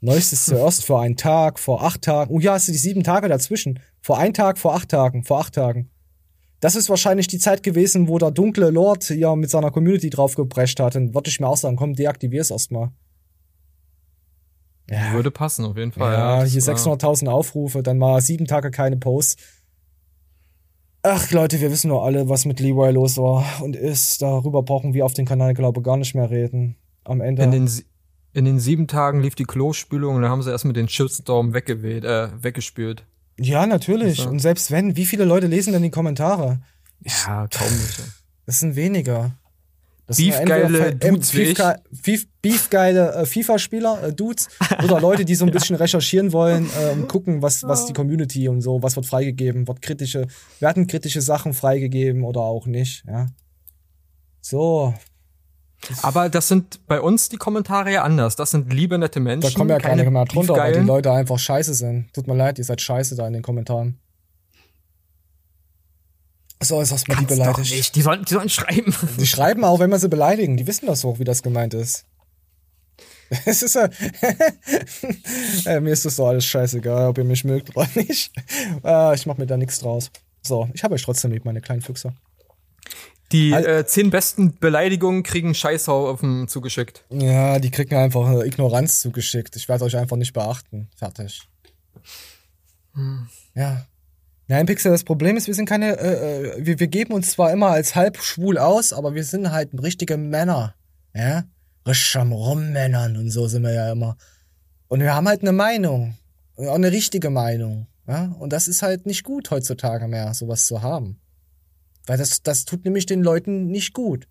Neuestes 0.00 0.44
zuerst 0.46 0.84
vor 0.84 1.00
einen 1.00 1.16
Tag, 1.16 1.58
vor 1.58 1.82
acht 1.82 2.02
Tagen. 2.02 2.32
Oh 2.34 2.40
ja, 2.40 2.52
hast 2.52 2.68
du 2.68 2.72
die 2.72 2.78
sieben 2.78 3.02
Tage 3.02 3.28
dazwischen. 3.28 3.80
Vor 4.00 4.18
ein 4.18 4.34
Tag, 4.34 4.58
vor 4.58 4.74
acht 4.74 4.90
Tagen, 4.90 5.24
vor 5.24 5.40
acht 5.40 5.54
Tagen. 5.54 5.90
Das 6.60 6.76
ist 6.76 6.88
wahrscheinlich 6.88 7.28
die 7.28 7.38
Zeit 7.38 7.62
gewesen, 7.62 8.08
wo 8.08 8.18
der 8.18 8.30
dunkle 8.30 8.70
Lord 8.70 9.10
ja 9.10 9.34
mit 9.36 9.50
seiner 9.50 9.70
Community 9.70 10.10
draufgeprescht 10.10 10.80
hat. 10.80 10.94
Dann 10.94 11.14
würde 11.14 11.28
ich 11.28 11.40
mir 11.40 11.48
auch 11.48 11.56
sagen, 11.56 11.76
komm, 11.76 11.94
deaktivier 11.94 12.40
es 12.40 12.50
erstmal. 12.50 12.90
Ja. 14.88 15.12
Würde 15.12 15.30
passen, 15.30 15.64
auf 15.64 15.76
jeden 15.76 15.92
Fall. 15.92 16.12
Ja, 16.12 16.42
ja 16.42 16.48
hier 16.48 16.62
600.000 16.62 17.28
Aufrufe, 17.28 17.82
dann 17.82 17.98
mal 17.98 18.20
sieben 18.20 18.46
Tage 18.46 18.70
keine 18.70 18.96
Posts. 18.96 19.36
Ach, 21.08 21.30
Leute, 21.30 21.60
wir 21.60 21.70
wissen 21.70 21.86
nur 21.86 22.04
alle, 22.04 22.28
was 22.28 22.46
mit 22.46 22.58
Leroy 22.58 22.90
los 22.90 23.16
war 23.16 23.44
und 23.62 23.76
ist. 23.76 24.22
Darüber 24.22 24.64
brauchen 24.64 24.92
wir 24.92 25.04
auf 25.04 25.14
dem 25.14 25.24
Kanal, 25.24 25.54
glaube 25.54 25.78
ich, 25.78 25.84
gar 25.84 25.96
nicht 25.96 26.16
mehr 26.16 26.30
reden. 26.30 26.74
Am 27.04 27.20
Ende. 27.20 27.44
In 27.44 27.52
den, 27.52 27.70
in 28.32 28.44
den 28.44 28.58
sieben 28.58 28.88
Tagen 28.88 29.20
lief 29.20 29.36
die 29.36 29.44
Klospülung 29.44 30.16
und 30.16 30.22
dann 30.22 30.32
haben 30.32 30.42
sie 30.42 30.50
erst 30.50 30.64
mit 30.64 30.74
den 30.74 30.88
Shitstorm 30.88 31.54
weggeweht, 31.54 32.02
äh, 32.02 32.30
weggespült. 32.42 33.04
Ja, 33.38 33.68
natürlich. 33.68 34.18
Also. 34.18 34.30
Und 34.30 34.40
selbst 34.40 34.72
wenn, 34.72 34.96
wie 34.96 35.06
viele 35.06 35.24
Leute 35.24 35.46
lesen 35.46 35.72
denn 35.72 35.84
die 35.84 35.90
Kommentare? 35.90 36.58
Ja, 37.04 37.46
kaum 37.46 37.70
welche. 37.70 38.02
Das 38.44 38.58
sind 38.58 38.74
weniger. 38.74 39.30
Das 40.06 40.18
Beefgeile 40.18 40.94
Dudes 40.94 41.32
Beefgeile 41.32 41.82
Beef, 41.90 42.28
Beef 42.40 42.72
äh, 42.72 43.26
FIFA-Spieler, 43.26 44.04
äh, 44.04 44.12
Dudes 44.12 44.48
oder 44.84 45.00
Leute, 45.00 45.24
die 45.24 45.34
so 45.34 45.44
ein 45.44 45.50
bisschen 45.52 45.74
recherchieren 45.74 46.32
wollen 46.32 46.68
äh, 46.80 46.92
und 46.92 47.08
gucken, 47.08 47.42
was, 47.42 47.64
was 47.64 47.86
die 47.86 47.92
Community 47.92 48.48
und 48.48 48.60
so, 48.60 48.82
was 48.82 48.94
wird 48.94 49.06
freigegeben, 49.06 49.66
wird 49.66 49.82
kritische, 49.82 50.28
werden 50.60 50.86
kritische 50.86 51.20
Sachen 51.20 51.54
freigegeben 51.54 52.22
oder 52.22 52.40
auch 52.40 52.66
nicht, 52.66 53.04
ja. 53.06 53.26
So. 54.40 54.94
Aber 56.02 56.28
das 56.28 56.46
sind 56.48 56.86
bei 56.86 57.00
uns 57.00 57.28
die 57.28 57.36
Kommentare 57.36 57.92
ja 57.92 58.02
anders. 58.02 58.36
Das 58.36 58.52
sind 58.52 58.72
liebe, 58.72 58.96
nette 58.98 59.18
Menschen. 59.18 59.50
Da 59.50 59.58
kommen 59.58 59.70
ja 59.70 59.78
keine, 59.78 60.02
keine 60.02 60.10
mehr 60.12 60.24
drunter, 60.24 60.54
weil 60.54 60.72
die 60.72 60.86
Leute 60.86 61.10
einfach 61.10 61.38
scheiße 61.38 61.74
sind. 61.74 62.12
Tut 62.14 62.28
mir 62.28 62.36
leid, 62.36 62.58
ihr 62.58 62.64
seid 62.64 62.80
scheiße 62.80 63.16
da 63.16 63.26
in 63.26 63.32
den 63.32 63.42
Kommentaren. 63.42 63.98
So, 66.62 66.80
jetzt 66.80 66.92
hast 66.92 67.06
du 67.06 67.12
mal 67.12 67.20
die 67.20 67.26
beleidigt. 67.26 67.58
Doch 67.58 67.58
nicht. 67.58 67.94
Die 67.94 68.02
sollen, 68.02 68.24
die 68.24 68.32
sollen 68.32 68.48
schreiben. 68.48 68.94
Die 69.18 69.26
schreiben 69.26 69.64
auch, 69.64 69.78
wenn 69.78 69.90
wir 69.90 69.98
sie 69.98 70.08
beleidigen. 70.08 70.56
Die 70.56 70.66
wissen 70.66 70.86
das 70.86 71.00
so, 71.02 71.18
wie 71.18 71.24
das 71.24 71.42
gemeint 71.42 71.74
ist. 71.74 72.06
Es 73.44 73.62
ist 73.62 73.74
ja. 73.74 73.88
äh, 75.66 75.80
mir 75.80 75.90
ist 75.90 76.04
das 76.04 76.14
so 76.16 76.26
alles 76.26 76.44
scheißegal, 76.44 77.08
ob 77.08 77.18
ihr 77.18 77.24
mich 77.24 77.44
mögt 77.44 77.76
oder 77.76 77.88
nicht. 77.94 78.30
Äh, 78.84 79.14
ich 79.16 79.26
mach 79.26 79.36
mir 79.36 79.46
da 79.46 79.56
nichts 79.56 79.80
draus. 79.80 80.10
So, 80.42 80.68
ich 80.74 80.84
habe 80.84 80.94
euch 80.94 81.02
trotzdem 81.02 81.32
lieb, 81.32 81.44
meine 81.44 81.60
kleinen 81.60 81.82
Füchse. 81.82 82.14
Die 83.32 83.50
äh, 83.50 83.84
zehn 83.84 84.10
besten 84.10 84.56
Beleidigungen 84.58 85.24
kriegen 85.24 85.54
Scheißhau 85.54 86.08
auf 86.08 86.20
dem 86.20 86.46
zugeschickt. 86.46 87.04
Ja, 87.10 87.58
die 87.58 87.72
kriegen 87.72 87.96
einfach 87.96 88.44
Ignoranz 88.44 89.00
zugeschickt. 89.00 89.56
Ich 89.56 89.68
werde 89.68 89.84
euch 89.84 89.96
einfach 89.96 90.16
nicht 90.16 90.32
beachten. 90.32 90.88
Fertig. 90.96 91.42
Hm. 92.94 93.28
Ja. 93.56 93.86
Nein, 94.48 94.66
Pixel, 94.66 94.92
das 94.92 95.02
Problem 95.02 95.36
ist, 95.36 95.48
wir 95.48 95.54
sind 95.54 95.68
keine, 95.68 95.98
äh, 95.98 96.58
äh, 96.58 96.66
wir, 96.66 96.78
wir 96.78 96.86
geben 96.86 97.12
uns 97.12 97.32
zwar 97.32 97.52
immer 97.52 97.68
als 97.68 97.96
halb 97.96 98.18
schwul 98.18 98.58
aus, 98.58 98.92
aber 98.92 99.14
wir 99.14 99.24
sind 99.24 99.50
halt 99.50 99.70
richtige 99.82 100.16
Männer. 100.16 100.74
Ja? 101.14 101.44
Richtig 101.86 102.16
am 102.16 102.32
Rummännern 102.32 103.16
und 103.16 103.30
so 103.30 103.48
sind 103.48 103.62
wir 103.62 103.72
ja 103.72 103.90
immer. 103.90 104.16
Und 104.88 105.00
wir 105.00 105.14
haben 105.14 105.26
halt 105.26 105.42
eine 105.42 105.52
Meinung. 105.52 106.16
Auch 106.56 106.74
eine 106.74 106.92
richtige 106.92 107.30
Meinung. 107.30 107.88
Ja? 108.06 108.36
Und 108.38 108.52
das 108.52 108.68
ist 108.68 108.82
halt 108.82 109.04
nicht 109.04 109.24
gut 109.24 109.50
heutzutage 109.50 110.06
mehr, 110.06 110.32
sowas 110.32 110.66
zu 110.66 110.80
haben. 110.80 111.18
Weil 112.06 112.18
das, 112.18 112.42
das 112.42 112.64
tut 112.64 112.84
nämlich 112.84 113.06
den 113.06 113.22
Leuten 113.22 113.66
nicht 113.66 113.94
gut. 113.94 114.28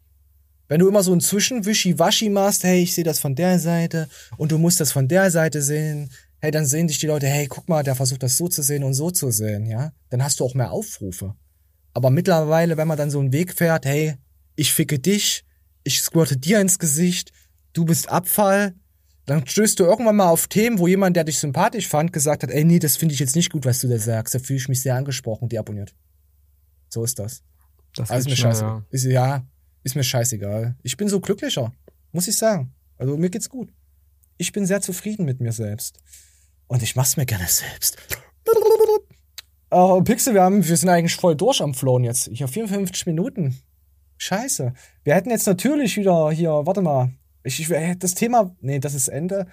Wenn 0.68 0.80
du 0.80 0.88
immer 0.88 1.04
so 1.04 1.14
ein 1.14 1.22
Zwischenwischi-Waschi 1.22 2.30
machst, 2.30 2.64
hey, 2.64 2.82
ich 2.82 2.96
sehe 2.96 3.04
das 3.04 3.20
von 3.20 3.36
der 3.36 3.60
Seite 3.60 4.08
und 4.38 4.52
du 4.52 4.58
musst 4.58 4.80
das 4.80 4.92
von 4.92 5.08
der 5.08 5.30
Seite 5.30 5.62
sehen, 5.62 6.10
hey, 6.46 6.52
dann 6.52 6.66
sehen 6.66 6.88
dich 6.88 7.00
die 7.00 7.08
Leute, 7.08 7.28
hey, 7.28 7.48
guck 7.48 7.68
mal, 7.68 7.84
der 7.84 7.96
versucht 7.96 8.22
das 8.22 8.38
so 8.38 8.48
zu 8.48 8.62
sehen 8.62 8.84
und 8.84 8.94
so 8.94 9.10
zu 9.10 9.32
sehen, 9.32 9.66
ja? 9.66 9.92
Dann 10.10 10.24
hast 10.24 10.40
du 10.40 10.46
auch 10.46 10.54
mehr 10.54 10.72
Aufrufe. 10.72 11.36
Aber 11.94 12.12
mittlerweile, 12.12 12.78
wenn 12.78 12.88
man 12.88 12.98
dann 12.98 13.10
so 13.10 13.20
einen 13.20 13.34
Weg 13.34 13.54
fährt, 13.54 13.86
hey, 13.86 14.16
ich 14.56 14.72
ficke 14.72 15.00
dich, 15.00 15.44
ich 15.84 16.00
squirte 16.02 16.38
dir 16.38 16.62
ins 16.62 16.78
Gesicht, 16.78 17.32
du 17.74 17.84
bist 17.84 18.10
Abfall, 18.10 18.76
dann 19.26 19.48
stößt 19.48 19.80
du 19.80 19.86
irgendwann 19.86 20.18
mal 20.18 20.30
auf 20.30 20.48
Themen, 20.48 20.78
wo 20.78 20.88
jemand, 20.88 21.16
der 21.16 21.24
dich 21.24 21.40
sympathisch 21.40 21.88
fand, 21.88 22.14
gesagt 22.14 22.44
hat, 22.44 22.52
ey, 22.52 22.64
nee, 22.64 22.78
das 22.78 22.96
finde 22.96 23.14
ich 23.14 23.20
jetzt 23.20 23.36
nicht 23.36 23.52
gut, 23.52 23.66
was 23.66 23.80
du 23.80 23.88
da 23.88 23.98
sagst. 23.98 24.36
Da 24.36 24.40
fühle 24.40 24.60
ich 24.60 24.70
mich 24.70 24.82
sehr 24.82 24.96
angesprochen, 24.96 25.50
die 25.50 25.58
abonniert. 25.58 25.96
So 26.90 27.04
ist 27.04 27.18
das. 27.18 27.42
Das 27.96 28.12
also 28.12 28.30
ist 28.30 28.32
mir 28.32 28.38
scheiße. 28.38 28.64
Ja. 28.64 28.86
Ist, 28.92 29.06
ja, 29.06 29.48
ist 29.84 29.96
mir 29.96 30.04
scheißegal. 30.04 30.76
Ich 30.84 30.96
bin 30.96 31.08
so 31.08 31.20
glücklicher, 31.20 31.74
muss 32.12 32.28
ich 32.28 32.38
sagen. 32.38 32.72
Also 33.00 33.18
mir 33.18 33.32
geht's 33.32 33.50
gut. 33.50 33.74
Ich 34.38 34.52
bin 34.52 34.68
sehr 34.68 34.82
zufrieden 34.82 35.26
mit 35.26 35.42
mir 35.42 35.54
selbst. 35.54 36.00
Und 36.68 36.84
ich 36.84 36.96
mach's 36.96 37.18
mir 37.18 37.26
gerne 37.26 37.48
selbst. 37.48 37.98
Uh, 39.72 40.02
Pixel, 40.04 40.34
wir, 40.34 40.44
haben, 40.44 40.66
wir 40.66 40.78
sind 40.78 40.90
eigentlich 40.90 41.16
voll 41.16 41.36
durch 41.36 41.62
am 41.62 41.74
Flown 41.74 42.04
jetzt. 42.04 42.28
Ich 42.28 42.42
habe 42.42 42.52
54 42.52 43.08
Minuten. 43.08 43.60
Scheiße. 44.18 44.74
Wir 45.04 45.16
hätten 45.16 45.30
jetzt 45.30 45.48
natürlich 45.48 45.98
wieder 45.98 46.32
hier, 46.32 46.50
warte 46.50 46.82
mal. 46.82 47.12
Ich, 47.44 47.60
ich, 47.60 48.00
das 48.00 48.14
Thema, 48.14 48.56
nee, 48.62 48.80
das 48.80 48.94
ist 48.94 49.08
Ende. 49.08 49.48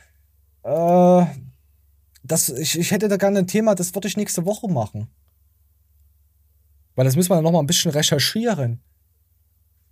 Äh, 0.62 1.26
das, 2.22 2.48
ich, 2.50 2.78
ich 2.78 2.90
hätte 2.90 3.08
da 3.08 3.16
gerne 3.16 3.40
ein 3.40 3.46
Thema, 3.46 3.74
das 3.74 3.94
würde 3.94 4.08
ich 4.08 4.16
nächste 4.16 4.46
Woche 4.46 4.68
machen. 4.68 5.08
Weil 6.94 7.04
das 7.04 7.16
müssen 7.16 7.30
wir 7.30 7.36
dann 7.36 7.44
noch 7.44 7.52
mal 7.52 7.60
ein 7.60 7.66
bisschen 7.66 7.90
recherchieren. 7.90 8.80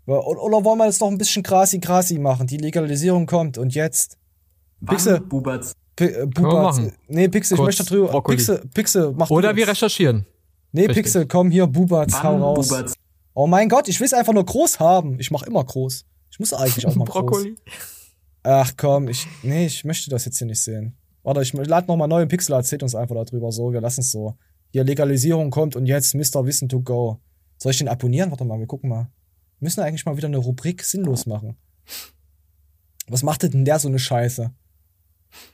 Oder 0.07 0.65
wollen 0.65 0.79
wir 0.79 0.87
das 0.87 1.01
noch 1.01 1.09
ein 1.09 1.19
bisschen 1.19 1.43
krasi 1.43 1.79
krasi 1.79 2.19
machen? 2.19 2.47
Die 2.47 2.57
Legalisierung 2.57 3.27
kommt 3.27 3.59
und 3.59 3.75
jetzt. 3.75 4.19
Pixel. 4.85 5.21
Bubatz. 5.21 5.75
Äh, 6.01 6.27
Bubatz. 6.27 6.81
Nee, 7.09 7.29
Pixel, 7.29 7.57
Kurz 7.57 7.75
ich 7.75 7.79
möchte 7.79 7.95
drüber. 7.95 8.09
Brokkoli. 8.09 8.37
Pixel, 8.37 8.63
Pixel, 8.75 9.13
mach 9.17 9.31
Oder 9.31 9.55
wir 9.57 9.69
recherchieren. 9.69 10.27
Nee, 10.73 10.87
Richtig. 10.87 10.97
Pixel, 11.05 11.27
komm 11.27 11.51
hier, 11.51 11.67
Bubatz, 11.67 12.23
hau 12.23 12.37
raus. 12.37 12.69
Bubatz. 12.69 12.95
Oh 13.35 13.47
mein 13.47 13.69
Gott, 13.69 13.89
ich 13.89 13.99
will 14.01 14.07
es 14.07 14.13
einfach 14.13 14.33
nur 14.33 14.45
groß 14.45 14.81
haben. 14.81 15.19
Ich 15.19 15.31
mach 15.31 15.43
immer 15.43 15.65
groß. 15.65 16.05
Ich 16.31 16.39
muss 16.39 16.53
eigentlich 16.53 16.87
auch 16.87 16.95
mal 16.95 17.05
Brokkoli. 17.05 17.51
groß. 17.51 17.75
Ach 18.43 18.73
komm, 18.77 19.09
ich. 19.09 19.27
Nee, 19.43 19.67
ich 19.67 19.85
möchte 19.85 20.11
das 20.11 20.25
jetzt 20.25 20.39
hier 20.39 20.47
nicht 20.47 20.63
sehen. 20.63 20.97
Warte, 21.23 21.43
ich 21.43 21.53
lade 21.53 21.87
nochmal 21.87 22.09
neue 22.09 22.27
Pixel, 22.27 22.55
erzählt 22.55 22.83
uns 22.83 22.95
einfach 22.95 23.15
darüber 23.15 23.53
so. 23.53 23.73
Wir 23.73 23.81
lassen 23.81 24.01
es 24.01 24.11
so 24.11 24.37
hier 24.73 24.85
Legalisierung 24.85 25.51
kommt 25.51 25.77
und 25.77 25.87
jetzt 25.87 26.15
Mr. 26.15 26.47
Wissen 26.47 26.69
to 26.69 26.81
go. 26.81 27.21
Soll 27.59 27.73
ich 27.73 27.79
den 27.79 27.89
abonnieren? 27.89 28.31
Warte 28.31 28.45
mal, 28.45 28.59
wir 28.59 28.67
gucken 28.67 28.89
mal. 28.89 29.11
Wir 29.59 29.67
müssen 29.67 29.81
eigentlich 29.81 30.07
mal 30.07 30.17
wieder 30.17 30.29
eine 30.29 30.39
Rubrik 30.39 30.83
sinnlos 30.83 31.27
machen. 31.27 31.57
Was 33.09 33.23
macht 33.23 33.43
denn 33.43 33.65
der 33.65 33.79
so 33.79 33.89
eine 33.89 33.99
Scheiße? 33.99 34.53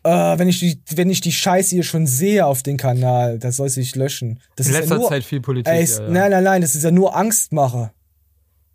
Äh, 0.03 0.39
wenn 0.39 0.49
ich 0.49 0.61
die, 0.61 0.81
wenn 0.95 1.11
ich 1.11 1.21
die 1.21 1.33
Scheiße 1.33 1.75
hier 1.75 1.83
schon 1.83 2.07
sehe 2.07 2.47
auf 2.47 2.63
dem 2.63 2.77
Kanal, 2.77 3.39
das 3.39 3.57
soll 3.57 3.69
sich 3.69 3.95
löschen. 3.97 4.41
Das 4.57 4.69
In 4.69 4.75
letzter 4.75 4.95
ja 4.97 5.01
nur, 5.01 5.09
Zeit 5.09 5.25
viel 5.25 5.41
Politik. 5.41 5.73
Ey, 5.73 5.83
ist, 5.85 5.99
ja, 5.99 6.05
ja. 6.05 6.11
Nein, 6.11 6.31
nein, 6.31 6.45
nein, 6.45 6.61
das 6.63 6.75
ist 6.75 6.85
ja 6.85 6.91
nur 6.91 7.17
Angstmache. 7.17 7.91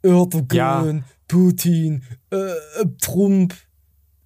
Erdogan. 0.03 1.03
Putin, 1.27 2.03
äh, 2.29 2.37
Trump, 2.99 3.55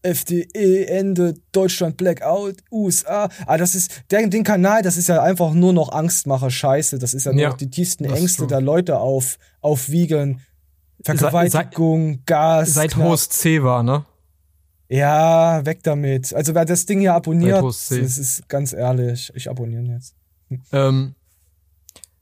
FDE, 0.01 0.87
Ende, 0.87 1.35
Deutschland, 1.51 1.97
Blackout, 1.97 2.55
USA. 2.71 3.29
Ah, 3.45 3.57
das 3.57 3.75
ist, 3.75 4.03
der, 4.09 4.25
den 4.27 4.43
Kanal, 4.43 4.81
das 4.81 4.97
ist 4.97 5.09
ja 5.09 5.21
einfach 5.21 5.53
nur 5.53 5.73
noch 5.73 5.91
Angstmacher 5.91 6.49
Scheiße. 6.49 6.97
Das 6.99 7.13
ist 7.13 7.25
ja 7.25 7.33
nur 7.33 7.49
noch 7.49 7.57
die 7.57 7.69
tiefsten 7.69 8.05
Ängste 8.05 8.47
der 8.47 8.61
Leute 8.61 8.99
auf, 8.99 9.37
aufwiegen. 9.61 10.41
Vergewaltigung, 11.03 12.13
seit, 12.13 12.25
Gas. 12.25 12.73
Seit. 12.73 12.95
Host 12.95 13.33
C 13.33 13.61
war, 13.61 13.83
ne? 13.83 14.05
Ja, 14.87 15.65
weg 15.65 15.83
damit. 15.83 16.33
Also 16.33 16.53
wer 16.53 16.65
das 16.65 16.85
Ding 16.85 16.99
hier 16.99 17.13
abonniert, 17.13 17.63
das 17.63 17.91
ist 17.91 18.47
ganz 18.47 18.73
ehrlich, 18.73 19.31
ich 19.35 19.49
abonniere 19.49 19.83
jetzt. 19.83 20.15
Ähm, 20.71 21.15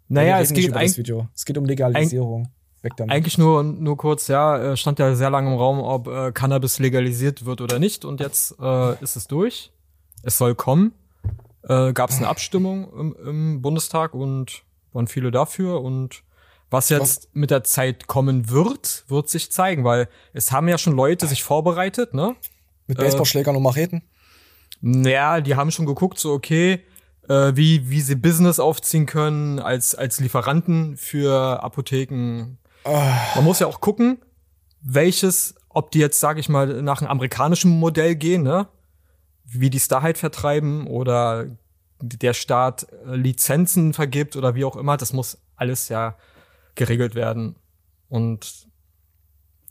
naja, 0.07 0.39
es 0.39 0.53
geht, 0.53 0.73
es 0.75 1.45
geht 1.45 1.57
um 1.57 1.65
Legalisierung. 1.65 2.49
Weg 2.81 2.97
damit. 2.97 3.15
Eigentlich 3.15 3.37
nur, 3.37 3.63
nur 3.63 3.97
kurz, 3.97 4.27
ja, 4.27 4.73
äh, 4.73 4.77
stand 4.77 4.99
ja 4.99 5.15
sehr 5.15 5.29
lange 5.29 5.51
im 5.51 5.57
Raum, 5.57 5.79
ob 5.79 6.07
äh, 6.07 6.31
Cannabis 6.33 6.79
legalisiert 6.79 7.45
wird 7.45 7.61
oder 7.61 7.79
nicht. 7.79 8.03
Und 8.03 8.19
jetzt 8.19 8.55
äh, 8.59 9.01
ist 9.01 9.15
es 9.15 9.27
durch. 9.27 9.71
Es 10.21 10.37
soll 10.37 10.53
kommen. 10.53 10.93
Äh, 11.67 11.93
Gab 11.93 12.09
es 12.09 12.17
eine 12.17 12.27
Abstimmung 12.27 12.91
im, 12.93 13.15
im 13.25 13.61
Bundestag 13.61 14.13
und 14.13 14.63
waren 14.91 15.07
viele 15.07 15.31
dafür. 15.31 15.81
Und 15.81 16.23
was 16.69 16.89
jetzt 16.89 17.29
mit 17.33 17.51
der 17.51 17.63
Zeit 17.63 18.07
kommen 18.07 18.49
wird, 18.49 19.05
wird 19.07 19.29
sich 19.29 19.49
zeigen, 19.51 19.85
weil 19.85 20.09
es 20.33 20.51
haben 20.51 20.67
ja 20.67 20.77
schon 20.77 20.93
Leute 20.93 21.27
sich 21.27 21.43
vorbereitet, 21.43 22.13
ne? 22.13 22.35
Mit 22.87 22.97
Baseballschlägern 22.97 23.55
äh, 23.55 23.57
und 23.57 23.63
Macheten? 23.63 24.03
Naja, 24.81 25.41
die 25.41 25.55
haben 25.55 25.71
schon 25.71 25.85
geguckt, 25.85 26.19
so 26.19 26.33
okay, 26.33 26.83
äh, 27.29 27.51
wie, 27.55 27.89
wie 27.89 28.01
sie 28.01 28.15
Business 28.15 28.59
aufziehen 28.59 29.05
können 29.05 29.59
als, 29.59 29.95
als 29.95 30.19
Lieferanten 30.19 30.97
für 30.97 31.63
Apotheken, 31.63 32.57
man 32.85 33.43
muss 33.43 33.59
ja 33.59 33.67
auch 33.67 33.79
gucken, 33.79 34.19
welches, 34.81 35.55
ob 35.69 35.91
die 35.91 35.99
jetzt, 35.99 36.19
sage 36.19 36.39
ich 36.39 36.49
mal, 36.49 36.81
nach 36.81 37.01
einem 37.01 37.11
amerikanischen 37.11 37.71
Modell 37.71 38.15
gehen, 38.15 38.43
ne? 38.43 38.67
wie 39.45 39.69
die 39.69 39.77
es 39.77 39.87
da 39.87 40.01
halt 40.01 40.17
vertreiben 40.17 40.87
oder 40.87 41.45
der 42.01 42.33
Staat 42.33 42.87
äh, 43.05 43.15
Lizenzen 43.15 43.93
vergibt 43.93 44.35
oder 44.35 44.55
wie 44.55 44.65
auch 44.65 44.75
immer, 44.75 44.97
das 44.97 45.13
muss 45.13 45.37
alles 45.55 45.89
ja 45.89 46.17
geregelt 46.75 47.15
werden. 47.15 47.55
Und 48.09 48.67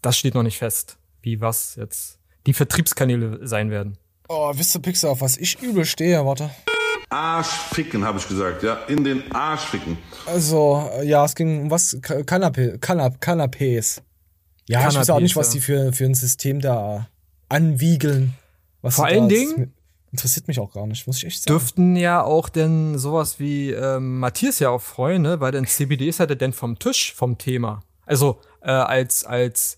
das 0.01 0.17
steht 0.17 0.35
noch 0.35 0.43
nicht 0.43 0.59
fest, 0.59 0.99
wie 1.21 1.41
was 1.41 1.77
jetzt 1.77 2.19
die 2.47 2.53
Vertriebskanäle 2.53 3.47
sein 3.47 3.71
werden. 3.71 3.99
Oh, 4.29 4.53
wisst 4.55 4.75
ihr, 4.75 4.81
Pixar, 4.81 5.11
auf 5.11 5.21
was 5.21 5.37
ich 5.37 5.61
übel 5.63 5.85
stehe, 5.85 6.25
warte. 6.25 6.51
Arsch 7.11 7.49
ficken, 7.49 8.05
habe 8.05 8.19
ich 8.19 8.27
gesagt, 8.27 8.63
ja. 8.63 8.75
In 8.89 9.05
den 9.05 9.31
Arsch 9.33 9.63
ficken. 9.67 9.99
Also, 10.27 10.89
ja, 11.03 11.25
es 11.25 11.35
ging 11.35 11.63
um 11.63 11.71
was? 11.71 11.97
Kanapé, 12.01 12.79
Kanap, 12.79 13.23
Kanapés. 13.23 14.01
Ja, 14.67 14.81
Kanapés, 14.81 14.91
ich 14.91 14.99
weiß 14.99 15.11
auch 15.11 15.21
nicht, 15.21 15.37
was 15.37 15.51
die 15.51 15.61
für, 15.61 15.93
für 15.93 16.05
ein 16.05 16.15
System 16.15 16.61
da 16.61 17.09
anwiegeln. 17.49 18.35
Was 18.81 18.97
Vor 18.97 19.07
allen 19.07 19.29
Dingen. 19.29 19.75
Interessiert 20.11 20.47
mich 20.47 20.61
auch 20.61 20.73
gar 20.73 20.87
nicht, 20.87 21.07
muss 21.07 21.19
ich 21.19 21.25
echt 21.25 21.43
sagen. 21.43 21.59
Dürften 21.59 21.97
ja 21.97 22.23
auch 22.23 22.51
denn 22.51 22.99
sowas 22.99 23.41
wie 23.41 23.71
ähm, 23.71 24.19
Matthias 24.19 24.59
ja 24.59 24.69
auch 24.69 24.83
freuen, 24.83 25.23
ne? 25.23 25.41
Weil 25.41 25.53
denn 25.53 25.67
CBD 25.67 26.07
ist 26.07 26.21
halt 26.21 26.39
denn 26.39 26.53
vom 26.53 26.79
Tisch, 26.79 27.15
vom 27.15 27.39
Thema. 27.39 27.83
Also 28.05 28.39
äh, 28.61 28.71
als, 28.71 29.25
als 29.25 29.77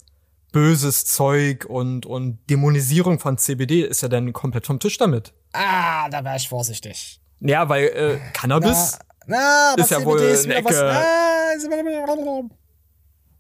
böses 0.55 1.05
Zeug 1.05 1.67
und, 1.67 2.07
und 2.07 2.39
Dämonisierung 2.49 3.19
von 3.19 3.37
CBD 3.39 3.83
ist 3.83 4.03
ja 4.03 4.09
dann 4.09 4.33
komplett 4.33 4.67
vom 4.67 4.79
Tisch 4.79 4.97
damit. 4.99 5.35
Ah, 5.53 6.09
da 6.09 6.25
wäre 6.25 6.37
ich 6.37 6.49
vorsichtig. 6.49 7.21
Ja, 7.41 7.69
weil 7.69 7.87
äh, 7.87 8.19
Cannabis 8.33 8.97
na, 9.27 9.75
na, 9.77 9.83
ist 9.83 9.91
ja 9.91 9.99
CBD 9.99 10.07
wohl 10.07 10.21
ist 10.21 10.45
eine 10.45 10.55
wieder 10.59 10.65
was, 10.65 10.77
Ecke. 10.77 10.91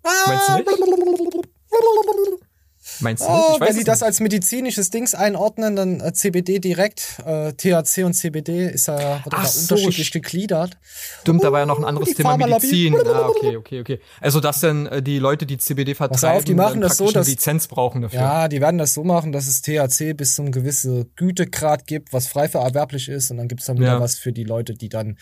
ah, 0.02 0.26
Meinst 0.26 0.48
du 0.48 0.54
nicht? 0.56 2.44
Meinst 3.00 3.22
du? 3.22 3.28
Oh, 3.28 3.58
wenn 3.60 3.76
es 3.76 3.84
das 3.84 4.02
als 4.02 4.20
medizinisches 4.20 4.90
Dings 4.90 5.14
einordnen, 5.14 5.76
dann 5.76 6.00
äh, 6.00 6.12
CBD 6.12 6.58
direkt. 6.58 7.18
Äh, 7.24 7.52
THC 7.54 8.04
und 8.04 8.14
CBD 8.14 8.68
ist 8.68 8.88
ja, 8.88 9.22
Ach 9.30 9.46
so, 9.46 9.74
unterschiedlich 9.74 10.12
gegliedert. 10.12 10.76
Stimmt, 11.22 11.42
da 11.42 11.50
war 11.50 11.60
ja 11.60 11.66
noch 11.66 11.78
ein 11.78 11.84
anderes 11.84 12.10
die 12.10 12.14
Thema. 12.14 12.36
Medizin. 12.36 12.94
Ah, 13.06 13.28
okay, 13.28 13.56
okay, 13.56 13.80
okay. 13.80 14.00
Also, 14.20 14.40
dass 14.40 14.60
denn 14.60 14.86
äh, 14.86 15.02
die 15.02 15.18
Leute, 15.18 15.46
die 15.46 15.58
CBD 15.58 15.94
vertreiben, 15.94 16.38
auf, 16.38 16.44
die 16.44 16.54
machen 16.54 16.80
dann 16.80 16.88
das 16.88 16.98
so, 16.98 17.10
dass 17.10 17.26
Lizenz 17.26 17.66
brauchen 17.68 18.02
dafür. 18.02 18.20
Ja, 18.20 18.48
die 18.48 18.60
werden 18.60 18.78
das 18.78 18.94
so 18.94 19.02
machen, 19.02 19.32
dass 19.32 19.46
es 19.46 19.62
THC 19.62 20.14
bis 20.14 20.34
zu 20.34 20.42
einem 20.42 20.52
gewissen 20.52 21.10
Gütegrad 21.16 21.86
gibt, 21.86 22.12
was 22.12 22.26
frei 22.26 22.48
vererwerblich 22.48 23.08
ist, 23.08 23.30
und 23.30 23.38
dann 23.38 23.48
gibt's 23.48 23.66
dann 23.66 23.78
wieder 23.78 23.94
Ja. 23.94 24.00
was 24.00 24.16
für 24.16 24.32
die 24.32 24.44
Leute, 24.44 24.74
die 24.74 24.88
dann 24.88 25.18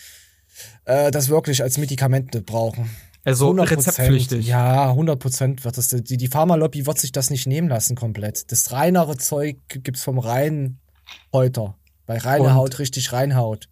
äh, 0.85 1.11
das 1.11 1.29
wirklich 1.29 1.63
als 1.63 1.77
Medikamente 1.77 2.41
brauchen. 2.41 2.89
Also 3.25 3.51
100%, 3.51 3.69
rezeptpflichtig. 3.71 4.47
Ja, 4.47 4.89
100 4.89 5.17
Prozent 5.19 5.63
wird 5.63 5.77
das. 5.77 5.87
Die, 5.89 6.17
die 6.17 6.27
Pharmalobby 6.27 6.85
wird 6.85 6.99
sich 6.99 7.11
das 7.13 7.29
nicht 7.29 7.47
nehmen 7.47 7.69
lassen 7.69 7.95
komplett. 7.95 8.51
Das 8.51 8.71
reinere 8.71 9.17
Zeug 9.17 9.57
gibt's 9.69 10.03
vom 10.03 10.19
reinen 10.19 10.79
Häuter. 11.31 11.77
Bei 12.05 12.17
reiner 12.17 12.45
Und- 12.45 12.53
Haut 12.55 12.79
richtig 12.79 13.13
reinhaut. 13.13 13.69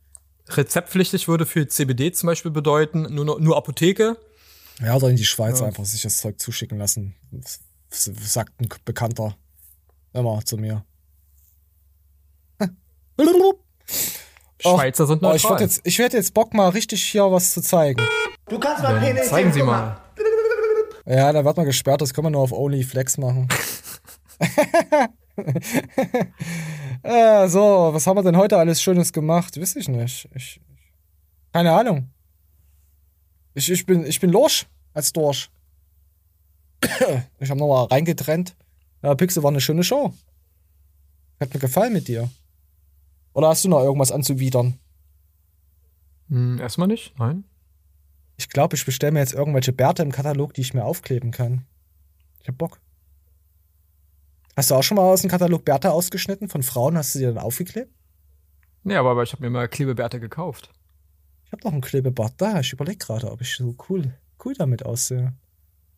Rezeptpflichtig 0.49 1.27
würde 1.27 1.45
für 1.45 1.67
CBD 1.67 2.11
zum 2.11 2.27
Beispiel 2.27 2.51
bedeuten, 2.51 3.13
nur, 3.13 3.39
nur 3.39 3.57
Apotheke. 3.57 4.17
Ja, 4.79 4.95
oder 4.95 5.09
in 5.09 5.15
die 5.17 5.25
Schweiz 5.25 5.59
Ja. 5.59 5.65
einfach 5.67 5.85
sich 5.85 6.01
das 6.01 6.17
Zeug 6.17 6.39
zuschicken 6.39 6.77
lassen. 6.77 7.15
Sagt 7.89 8.59
ein 8.61 8.69
Bekannter 8.85 9.35
immer 10.13 10.43
zu 10.45 10.57
mir. 10.57 10.85
Schweizer 14.61 15.07
sind 15.07 15.23
Oh, 15.23 15.33
ich 15.33 15.43
neutral. 15.43 15.53
hätte 15.53 15.63
jetzt, 15.63 15.81
ich 15.83 15.99
hätte 15.99 16.17
jetzt 16.17 16.33
Bock 16.33 16.53
mal 16.53 16.69
richtig 16.69 17.03
hier 17.03 17.31
was 17.31 17.51
zu 17.53 17.61
zeigen. 17.61 18.01
Du 18.47 18.59
kannst 18.59 18.83
Dann 18.83 19.17
zeigen 19.23 19.51
Sie 19.53 19.63
mal. 19.63 19.97
Ja, 21.05 21.31
da 21.33 21.43
wird 21.43 21.57
man 21.57 21.65
gesperrt, 21.65 22.01
das 22.01 22.13
kann 22.13 22.23
man 22.23 22.33
nur 22.33 22.41
auf 22.41 22.51
OnlyFlex 22.51 23.17
machen. 23.17 23.47
äh, 27.03 27.47
so, 27.47 27.89
was 27.93 28.05
haben 28.07 28.17
wir 28.17 28.23
denn 28.23 28.37
heute 28.37 28.57
alles 28.57 28.81
Schönes 28.81 29.11
gemacht? 29.13 29.59
Weiß 29.59 29.75
ich 29.75 29.87
nicht. 29.87 30.29
Ich, 30.35 30.61
keine 31.53 31.71
Ahnung. 31.71 32.09
Ich, 33.53 33.69
ich 33.69 33.85
bin, 33.85 34.05
ich 34.05 34.19
bin 34.19 34.29
los 34.31 34.65
als 34.93 35.11
Dorsch. 35.11 35.49
ich 37.39 37.49
habe 37.49 37.59
nochmal 37.59 37.85
reingetrennt. 37.85 38.55
Ja, 39.03 39.15
Pixel 39.15 39.43
war 39.43 39.51
eine 39.51 39.61
schöne 39.61 39.83
Show. 39.83 40.13
Hat 41.39 41.53
mir 41.53 41.59
gefallen 41.59 41.93
mit 41.93 42.07
dir. 42.07 42.29
Oder 43.33 43.49
hast 43.49 43.63
du 43.63 43.69
noch 43.69 43.81
irgendwas 43.81 44.11
anzuwidern? 44.11 44.79
Hm, 46.29 46.59
erstmal 46.59 46.87
nicht, 46.87 47.17
nein. 47.17 47.43
Ich 48.37 48.49
glaube, 48.49 48.75
ich 48.75 48.85
bestelle 48.85 49.11
mir 49.11 49.19
jetzt 49.19 49.33
irgendwelche 49.33 49.73
Bärte 49.73 50.01
im 50.01 50.11
Katalog, 50.11 50.53
die 50.53 50.61
ich 50.61 50.73
mir 50.73 50.83
aufkleben 50.83 51.31
kann. 51.31 51.65
Ich 52.41 52.47
hab 52.47 52.57
Bock. 52.57 52.79
Hast 54.55 54.71
du 54.71 54.75
auch 54.75 54.83
schon 54.83 54.95
mal 54.95 55.03
aus 55.03 55.21
dem 55.21 55.29
Katalog 55.29 55.63
Bärte 55.63 55.91
ausgeschnitten 55.91 56.49
von 56.49 56.63
Frauen? 56.63 56.97
Hast 56.97 57.15
du 57.15 57.19
die 57.19 57.25
dann 57.25 57.37
aufgeklebt? 57.37 57.93
Nee, 58.83 58.95
aber, 58.95 59.11
aber 59.11 59.23
ich 59.23 59.31
habe 59.31 59.43
mir 59.43 59.49
mal 59.49 59.67
Klebebärte 59.67 60.19
gekauft. 60.19 60.71
Ich 61.45 61.51
habe 61.51 61.63
noch 61.63 61.71
einen 61.71 61.81
Klebebart 61.81 62.33
da. 62.37 62.59
Ich 62.59 62.73
überlege 62.73 62.97
gerade, 62.97 63.31
ob 63.31 63.41
ich 63.41 63.55
so 63.55 63.75
cool, 63.89 64.13
cool 64.43 64.53
damit 64.53 64.85
aussehe. 64.85 65.33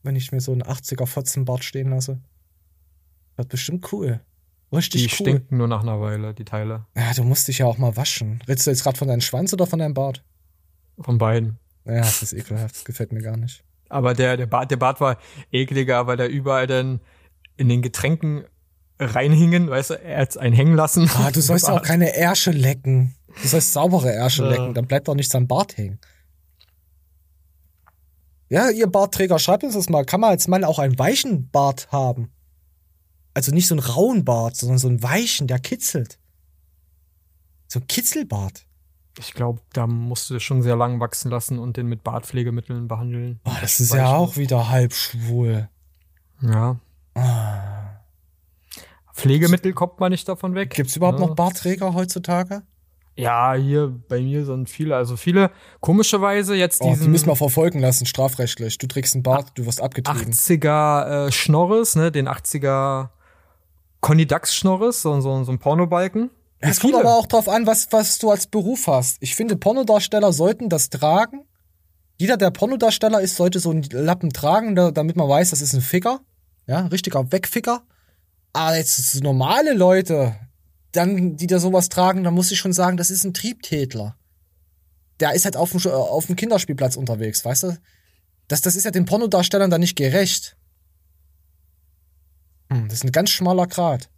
Wenn 0.02 0.16
ich 0.16 0.32
mir 0.32 0.42
so 0.42 0.52
einen 0.52 0.64
80er 0.64 1.06
Fotzenbart 1.06 1.64
stehen 1.64 1.92
lasse. 1.92 2.20
Wird 3.36 3.50
bestimmt 3.50 3.92
cool. 3.94 4.20
Richtig 4.74 5.02
Die 5.04 5.08
cool. 5.24 5.30
stinken 5.30 5.58
nur 5.58 5.68
nach 5.68 5.82
einer 5.84 6.00
Weile, 6.02 6.34
die 6.34 6.46
Teile. 6.46 6.86
Ja, 6.96 7.14
du 7.14 7.24
musst 7.24 7.48
dich 7.48 7.60
ja 7.60 7.66
auch 7.66 7.78
mal 7.78 7.96
waschen. 7.96 8.42
Redest 8.48 8.66
du 8.68 8.72
jetzt 8.72 8.84
gerade 8.84 8.98
von 8.98 9.08
deinem 9.08 9.22
Schwanz 9.22 9.54
oder 9.54 9.68
von 9.68 9.80
deinem 9.80 9.94
Bart? 9.94 10.24
Von 11.00 11.18
beiden. 11.18 11.60
Ja, 11.86 11.98
das 12.00 12.24
ist 12.24 12.34
ekelhaft. 12.34 12.76
Das 12.76 12.86
gefällt 12.86 13.12
mir 13.12 13.22
gar 13.22 13.38
nicht. 13.38 13.64
Aber 13.90 14.14
der, 14.14 14.38
der, 14.38 14.46
Bart, 14.48 14.72
der 14.72 14.78
Bart 14.78 15.00
war 15.02 15.18
ekliger, 15.52 16.08
weil 16.08 16.18
der 16.18 16.30
überall 16.30 16.66
dann 16.68 17.02
in 17.58 17.70
den 17.70 17.82
Getränken 17.82 18.46
reinhingen, 19.00 19.70
weißt 19.70 19.92
du, 19.92 19.94
er 20.02 20.22
hat's 20.22 20.38
einen 20.38 20.56
hängen 20.56 20.76
lassen. 20.76 21.10
Ah, 21.16 21.30
du 21.32 21.42
sollst 21.42 21.70
auch 21.70 21.82
keine 21.82 22.16
Ärsche 22.16 22.52
lecken. 22.52 23.16
Du 23.42 23.48
sollst 23.48 23.74
saubere 23.74 24.12
Ärsche 24.14 24.44
Ja. 24.44 24.50
lecken, 24.50 24.74
dann 24.74 24.88
bleibt 24.88 25.08
doch 25.08 25.16
nichts 25.16 25.36
am 25.36 25.48
Bart 25.48 25.78
hängen. 25.78 26.00
Ja, 28.50 28.70
ihr 28.70 28.88
Bartträger, 28.88 29.40
schreibt 29.40 29.64
uns 29.64 29.74
das 29.74 29.90
mal. 29.90 30.06
Kann 30.06 30.22
man 30.22 30.30
als 30.30 30.48
Mann 30.48 30.64
auch 30.64 30.78
einen 30.80 30.98
weichen 31.00 31.50
Bart 31.50 31.92
haben? 31.92 32.32
Also 33.34 33.52
nicht 33.52 33.68
so 33.68 33.76
einen 33.76 33.84
rauen 33.84 34.26
Bart, 34.26 34.56
sondern 34.56 34.78
so 34.78 34.88
einen 34.88 35.02
weichen, 35.02 35.48
der 35.48 35.60
kitzelt. 35.60 36.20
So 37.68 37.80
ein 37.80 37.88
Kitzelbart. 37.88 38.66
Ich 39.20 39.34
glaube, 39.34 39.62
da 39.74 39.88
musst 39.88 40.30
du 40.30 40.40
schon 40.40 40.62
sehr 40.62 40.76
lang 40.76 41.00
wachsen 41.00 41.30
lassen 41.30 41.60
und 41.60 41.78
den 41.78 41.88
mit 41.88 42.04
Bartpflegemitteln 42.04 42.88
behandeln. 42.88 43.40
Oh, 43.46 43.52
das 43.62 43.80
ist 43.80 43.94
ja 43.94 44.16
auch 44.16 44.38
wieder 44.38 44.70
halb 44.70 44.94
schwul. 44.94 45.70
Ja. 46.42 46.80
Ah. 47.16 48.00
Pflegemittel 49.14 49.74
kommt 49.74 50.00
man 50.00 50.12
nicht 50.12 50.28
davon 50.28 50.56
weg. 50.56 50.72
Gibt's 50.72 50.96
überhaupt 50.96 51.20
ne? 51.20 51.28
noch 51.28 51.36
Bartträger 51.36 51.94
heutzutage? 51.94 52.64
Ja, 53.16 53.54
hier 53.54 53.94
bei 54.10 54.22
mir 54.22 54.44
sind 54.44 54.70
viele, 54.70 54.96
also 54.96 55.16
viele, 55.18 55.52
komischerweise 55.82 56.56
jetzt 56.56 56.82
Oh, 56.82 56.96
die 57.00 57.08
müssen 57.08 57.28
wir 57.28 57.36
verfolgen 57.36 57.80
lassen, 57.80 58.08
strafrechtlich. 58.08 58.80
Du 58.80 58.88
trägst 58.88 59.14
einen 59.14 59.22
Bart, 59.22 59.52
du 59.54 59.68
wirst 59.68 59.82
abgetrieben. 59.82 60.34
80er 60.34 61.28
äh, 61.28 61.32
Schnorres, 61.32 61.96
ne, 61.96 62.12
den 62.12 62.28
80er 62.28 63.10
Conny 64.04 64.28
Dax 64.28 64.54
Schnorres, 64.54 65.02
so, 65.02 65.22
so, 65.22 65.44
so 65.46 65.52
ein 65.52 65.60
Pornobalken. 65.60 66.30
Es 66.60 66.82
kommt 66.82 66.94
aber 66.94 67.16
auch 67.16 67.26
drauf 67.26 67.48
an, 67.48 67.66
was, 67.66 67.88
was 67.92 68.20
du 68.20 68.32
als 68.32 68.48
Beruf 68.48 68.88
hast. 68.88 69.18
Ich 69.22 69.34
finde, 69.34 69.56
Pornodarsteller 69.56 70.34
sollten 70.34 70.68
das 70.68 70.90
tragen. 70.90 71.46
Jeder, 72.18 72.36
der 72.36 72.52
Pornodarsteller 72.52 73.22
ist, 73.22 73.38
sollte 73.38 73.62
so 73.62 73.72
einen 73.72 73.84
Lappen 73.84 74.32
tragen, 74.32 74.76
da, 74.76 74.92
damit 74.92 75.16
man 75.16 75.30
weiß, 75.30 75.52
das 75.52 75.62
ist 75.62 75.74
ein 75.74 75.82
Ficker. 75.82 76.20
Ja, 76.68 76.80
ein 76.80 76.88
richtiger 76.88 77.32
Wegficker. 77.32 77.84
Aber 78.52 78.76
jetzt 78.76 79.24
normale 79.24 79.74
Leute, 79.74 80.36
dann, 80.92 81.38
die 81.38 81.48
da 81.48 81.60
sowas 81.60 81.88
tragen, 81.88 82.26
da 82.26 82.32
muss 82.32 82.52
ich 82.52 82.60
schon 82.60 82.74
sagen, 82.74 82.98
das 82.98 83.10
ist 83.10 83.24
ein 83.24 83.34
Triebtätler. 83.34 84.18
Der 85.22 85.34
ist 85.34 85.46
halt 85.46 85.56
auf 85.56 85.72
dem, 85.72 85.92
auf 85.92 86.26
dem 86.26 86.36
Kinderspielplatz 86.36 86.98
unterwegs, 86.98 87.46
weißt 87.46 87.64
du? 87.64 87.78
Das, 88.50 88.62
das 88.62 88.76
ist 88.76 88.84
ja 88.84 88.92
den 88.92 89.06
Pornodarstellern 89.06 89.72
dann 89.72 89.80
nicht 89.80 89.96
gerecht. 89.96 90.58
Hm, 92.74 92.88
das 92.88 93.00
ist 93.00 93.04
ein 93.06 93.12
ganz 93.12 93.30
schmaler 93.30 93.68
Grat 93.68 94.10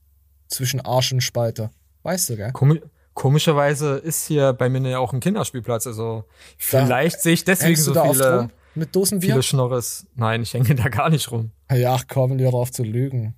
zwischen 0.47 0.81
Arsch 0.81 1.11
und 1.11 1.21
Spalte. 1.21 1.71
Weißt 2.03 2.29
du, 2.29 2.35
gell? 2.37 2.51
Komi 2.51 2.81
komischerweise 3.13 3.95
ist 3.95 4.27
hier 4.27 4.51
bei 4.53 4.67
mir 4.69 4.81
ja 4.89 4.99
auch 4.99 5.13
ein 5.13 5.21
Kinderspielplatz, 5.21 5.87
also 5.87 6.25
vielleicht 6.57 7.21
sehe 7.21 7.33
ich 7.33 7.45
deswegen 7.45 7.77
so 7.77 7.93
da 7.93 8.11
viele, 8.11 8.49
mit 8.75 8.93
Dosenbier? 8.95 9.31
viele 9.31 9.43
Schnorres. 9.43 10.05
Nein, 10.15 10.41
ich 10.43 10.53
hänge 10.53 10.75
da 10.75 10.89
gar 10.89 11.09
nicht 11.09 11.31
rum. 11.31 11.51
Ja, 11.71 11.97
komm, 12.07 12.37
dir 12.37 12.51
drauf 12.51 12.71
zu 12.71 12.83
lügen. 12.83 13.33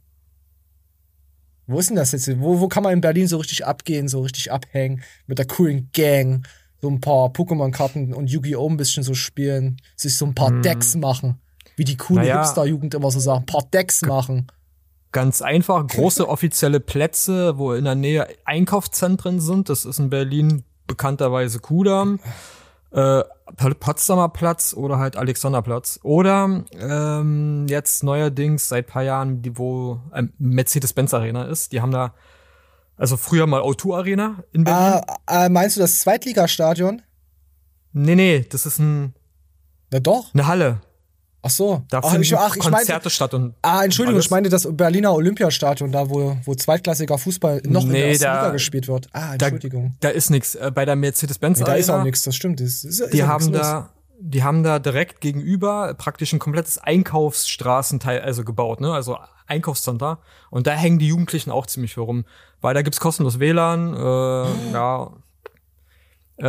Wo 1.67 1.79
ist 1.79 1.89
denn 1.89 1.97
das 1.97 2.11
jetzt? 2.13 2.27
Wo, 2.39 2.59
wo 2.59 2.67
kann 2.69 2.83
man 2.83 2.93
in 2.93 3.01
Berlin 3.01 3.27
so 3.27 3.37
richtig 3.37 3.65
abgehen, 3.65 4.07
so 4.07 4.21
richtig 4.21 4.51
abhängen 4.51 5.03
mit 5.27 5.37
der 5.37 5.45
coolen 5.45 5.89
Gang? 5.93 6.47
So 6.81 6.89
ein 6.89 7.01
paar 7.01 7.29
Pokémon-Karten 7.29 8.13
und 8.13 8.29
Yu-Gi-Oh! 8.29 8.69
ein 8.69 8.77
bisschen 8.77 9.03
so 9.03 9.13
spielen, 9.13 9.77
sich 9.95 10.15
so 10.15 10.25
ein 10.25 10.33
paar 10.35 10.49
Hm. 10.49 10.61
Decks 10.61 10.95
machen. 10.95 11.39
Wie 11.75 11.83
die 11.83 11.97
coole 11.97 12.21
Naja. 12.21 12.41
Hipster-Jugend 12.43 12.93
immer 12.93 13.11
so 13.11 13.19
sagen, 13.19 13.39
ein 13.41 13.45
paar 13.45 13.63
Decks 13.71 14.01
machen. 14.01 14.47
Ganz 15.11 15.41
einfach, 15.41 15.87
große 15.87 16.27
offizielle 16.29 16.79
Plätze, 16.79 17.57
wo 17.57 17.73
in 17.73 17.85
der 17.85 17.95
Nähe 17.95 18.27
Einkaufszentren 18.45 19.39
sind. 19.39 19.69
Das 19.69 19.85
ist 19.85 19.99
in 19.99 20.09
Berlin 20.09 20.63
bekannterweise 20.85 21.59
Kudamm, 21.59 22.19
äh, 22.91 23.23
Potsdamer 23.79 24.29
Platz 24.29 24.73
oder 24.73 24.97
halt 24.99 25.15
Alexanderplatz. 25.15 25.99
Oder 26.03 26.63
ähm, 26.73 27.65
jetzt 27.69 28.03
neuerdings 28.03 28.69
seit 28.69 28.87
paar 28.87 29.03
Jahren, 29.03 29.41
die 29.41 29.57
wo 29.57 29.99
ähm, 30.13 30.33
Mercedes-Benz 30.39 31.13
Arena 31.13 31.43
ist. 31.45 31.71
Die 31.71 31.81
haben 31.81 31.91
da, 31.91 32.13
also 32.97 33.17
früher 33.17 33.47
mal 33.47 33.61
O2 33.61 33.95
Arena 33.95 34.43
in 34.51 34.63
Berlin. 34.63 35.01
Ah, 35.27 35.45
äh, 35.45 35.49
meinst 35.49 35.77
du 35.77 35.81
das 35.81 35.99
Zweitligastadion? 35.99 37.01
Nee, 37.93 38.15
nee, 38.15 38.45
das 38.49 38.65
ist 38.65 38.79
ein, 38.79 39.13
Na 39.91 39.99
doch. 39.99 40.33
eine 40.33 40.47
Halle. 40.47 40.81
Ach 41.47 41.51
so. 41.51 41.83
Da 41.89 42.01
ach, 42.03 42.13
ich, 42.15 42.37
ach, 42.37 42.55
ich 42.55 42.61
Konzerte 42.61 42.91
meinte, 42.91 43.09
statt 43.09 43.33
und 43.33 43.53
Ah, 43.61 43.83
Entschuldigung, 43.83 44.15
alles. 44.17 44.25
ich 44.25 44.31
meine 44.31 44.49
das 44.49 44.67
Berliner 44.75 45.13
Olympiastadion, 45.13 45.91
da 45.91 46.09
wo, 46.09 46.37
wo 46.43 46.53
zweitklassiger 46.55 47.17
Fußball 47.17 47.61
noch 47.65 47.83
in 47.83 47.89
der 47.91 48.01
Nee, 48.03 48.09
ersten 48.11 48.23
da- 48.25 48.41
Liga 48.41 48.51
gespielt 48.51 48.87
wird. 48.87 49.07
Ah, 49.13 49.37
da, 49.37 49.47
Entschuldigung. 49.47 49.95
da 50.01 50.09
ist 50.09 50.29
nichts. 50.29 50.55
Äh, 50.55 50.71
bei 50.73 50.85
der 50.85 50.95
Mercedes-Benz 50.95 51.59
Nee, 51.59 51.65
da 51.65 51.71
Arena. 51.71 51.79
ist 51.81 51.89
auch 51.89 52.03
nichts, 52.03 52.21
das 52.23 52.35
stimmt. 52.35 52.59
Das 52.59 52.83
ist, 52.83 52.99
ist 52.99 53.13
die 53.13 53.23
haben 53.23 53.51
da, 53.53 53.89
die 54.19 54.43
haben 54.43 54.63
da 54.63 54.79
direkt 54.79 55.21
gegenüber 55.21 55.93
praktisch 55.97 56.33
ein 56.33 56.39
komplettes 56.39 56.77
Einkaufsstraßenteil 56.77 58.21
also 58.21 58.43
gebaut, 58.43 58.81
ne? 58.81 58.91
Also 58.93 59.17
Einkaufscenter. 59.47 60.19
Und 60.49 60.67
da 60.67 60.71
hängen 60.71 60.99
die 60.99 61.07
Jugendlichen 61.07 61.51
auch 61.51 61.65
ziemlich 61.67 61.93
viel 61.93 62.03
rum, 62.03 62.25
weil 62.59 62.73
da 62.73 62.81
gibt's 62.81 62.99
kostenlos 62.99 63.39
WLAN. 63.39 63.93
Äh, 63.95 64.73
ja. 64.73 65.11
Äh, 66.39 66.43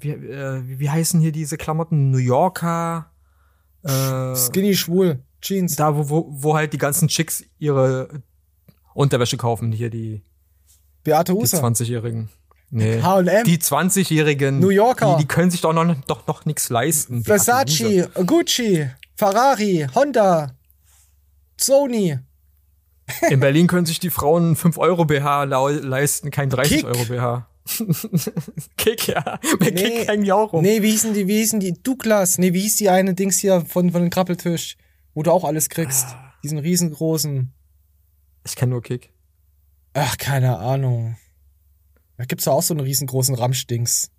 wie, 0.00 0.10
äh, 0.10 0.62
wie 0.66 0.90
heißen 0.90 1.20
hier 1.20 1.32
diese 1.32 1.56
Klamotten? 1.56 2.10
New 2.10 2.18
Yorker. 2.18 3.06
Äh, 3.84 4.36
Skinny 4.36 4.74
schwul. 4.74 5.22
Jeans. 5.40 5.76
Da, 5.76 5.96
wo, 5.96 6.08
wo, 6.08 6.26
wo 6.30 6.54
halt 6.54 6.72
die 6.72 6.78
ganzen 6.78 7.08
Chicks 7.08 7.44
ihre 7.58 8.22
Unterwäsche 8.94 9.36
kaufen, 9.36 9.72
hier 9.72 9.90
die, 9.90 10.22
Beate 11.02 11.32
die 11.32 11.38
Huse. 11.38 11.56
20-Jährigen. 11.56 12.28
Nee. 12.70 13.02
H&M. 13.02 13.44
Die 13.44 13.58
20-Jährigen. 13.58 14.60
New 14.60 14.70
Yorker. 14.70 15.16
Die, 15.16 15.22
die 15.22 15.28
können 15.28 15.50
sich 15.50 15.60
doch 15.60 15.72
noch, 15.72 15.94
doch 16.06 16.26
noch 16.26 16.44
nichts 16.46 16.70
leisten. 16.70 17.24
Versace, 17.24 18.08
Gucci, 18.24 18.88
Ferrari, 19.14 19.86
Honda, 19.94 20.54
Sony. 21.60 22.18
In 23.28 23.40
Berlin 23.40 23.66
können 23.66 23.84
sich 23.84 24.00
die 24.00 24.10
Frauen 24.10 24.56
5 24.56 24.78
Euro 24.78 25.04
BH 25.04 25.44
leisten, 25.44 26.30
kein 26.30 26.48
30 26.48 26.78
Kick. 26.78 26.86
Euro 26.86 27.04
BH. 27.04 27.48
Kick, 28.76 29.08
ja. 29.08 29.38
Bei 29.58 29.70
Kick 29.70 30.08
hängen 30.08 30.24
die 30.24 30.32
auch 30.32 30.52
rum. 30.52 30.62
Nee, 30.62 30.82
wie 30.82 30.90
hießen 30.90 31.14
die, 31.14 31.28
wie 31.28 31.38
hießen 31.38 31.60
die? 31.60 31.72
Douglas. 31.82 32.38
Nee, 32.38 32.52
wie 32.52 32.60
hieß 32.60 32.76
die 32.76 32.88
eine 32.90 33.14
Dings 33.14 33.38
hier 33.38 33.64
von, 33.64 33.90
von 33.92 34.02
dem 34.02 34.10
Krabbeltisch, 34.10 34.76
wo 35.14 35.22
du 35.22 35.30
auch 35.30 35.44
alles 35.44 35.68
kriegst? 35.68 36.06
Diesen 36.42 36.58
riesengroßen. 36.58 37.52
Ich 38.44 38.56
kenne 38.56 38.70
nur 38.70 38.82
Kick. 38.82 39.12
Ach, 39.94 40.16
keine 40.18 40.58
Ahnung. 40.58 41.16
Da 42.16 42.24
gibt's 42.24 42.46
ja 42.46 42.52
auch 42.52 42.62
so 42.62 42.74
einen 42.74 42.80
riesengroßen 42.80 43.34
Ramschdings. 43.34 44.10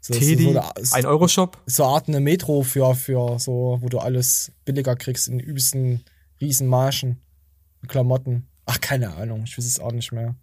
So, 0.00 0.14
Teddy, 0.14 0.52
so, 0.52 0.94
ein 0.94 1.04
Euro-Shop. 1.04 1.58
So 1.66 1.84
eine 1.84 1.92
Art 1.92 2.08
eine 2.08 2.20
Metro 2.20 2.62
für, 2.62 2.94
für 2.94 3.38
so, 3.38 3.78
wo 3.80 3.88
du 3.88 3.98
alles 3.98 4.52
billiger 4.64 4.96
kriegst 4.96 5.28
in 5.28 5.38
übelsten 5.38 6.04
Riesenmarschen. 6.40 7.20
Klamotten. 7.86 8.48
Ach, 8.64 8.80
keine 8.80 9.14
Ahnung. 9.14 9.44
Ich 9.44 9.58
weiß 9.58 9.66
es 9.66 9.80
auch 9.80 9.92
nicht 9.92 10.12
mehr. 10.12 10.36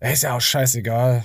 Ist 0.00 0.22
ja 0.22 0.36
auch 0.36 0.40
scheißegal. 0.40 1.24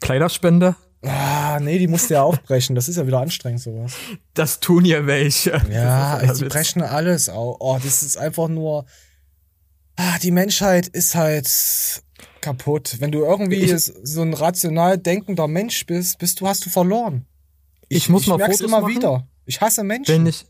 Kleiderspende. 0.00 0.76
Ah, 1.02 1.58
nee, 1.60 1.78
die 1.78 1.86
musste 1.86 2.14
ja 2.14 2.22
aufbrechen. 2.22 2.74
Das 2.74 2.88
ist 2.88 2.96
ja 2.96 3.06
wieder 3.06 3.20
anstrengend, 3.20 3.60
sowas. 3.60 3.92
Das 4.34 4.60
tun 4.60 4.84
ja 4.84 5.06
welche. 5.06 5.50
Ja, 5.70 6.18
ey, 6.18 6.32
die 6.36 6.44
brechen 6.44 6.82
alles 6.82 7.28
auf. 7.28 7.56
Oh, 7.60 7.78
das 7.82 8.02
ist 8.02 8.16
einfach 8.16 8.48
nur. 8.48 8.84
Ah, 9.96 10.18
die 10.22 10.30
Menschheit 10.30 10.88
ist 10.88 11.14
halt 11.14 11.48
kaputt. 12.40 12.96
Wenn 13.00 13.12
du 13.12 13.20
irgendwie 13.24 13.56
Ich- 13.56 13.92
so 14.02 14.22
ein 14.22 14.34
rational 14.34 14.98
denkender 14.98 15.48
Mensch 15.48 15.86
bist, 15.86 16.18
bist 16.18 16.40
du, 16.40 16.48
hast 16.48 16.66
du 16.66 16.70
verloren. 16.70 17.26
Ich 17.88 18.08
muss 18.08 18.26
mal 18.26 18.36
merk's 18.36 18.58
Fotos 18.58 18.68
immer 18.70 18.80
machen. 18.82 18.94
wieder. 18.94 19.26
Ich 19.46 19.60
hasse 19.60 19.82
Menschen. 19.82 20.12
Wenn 20.14 20.26
ich 20.26 20.44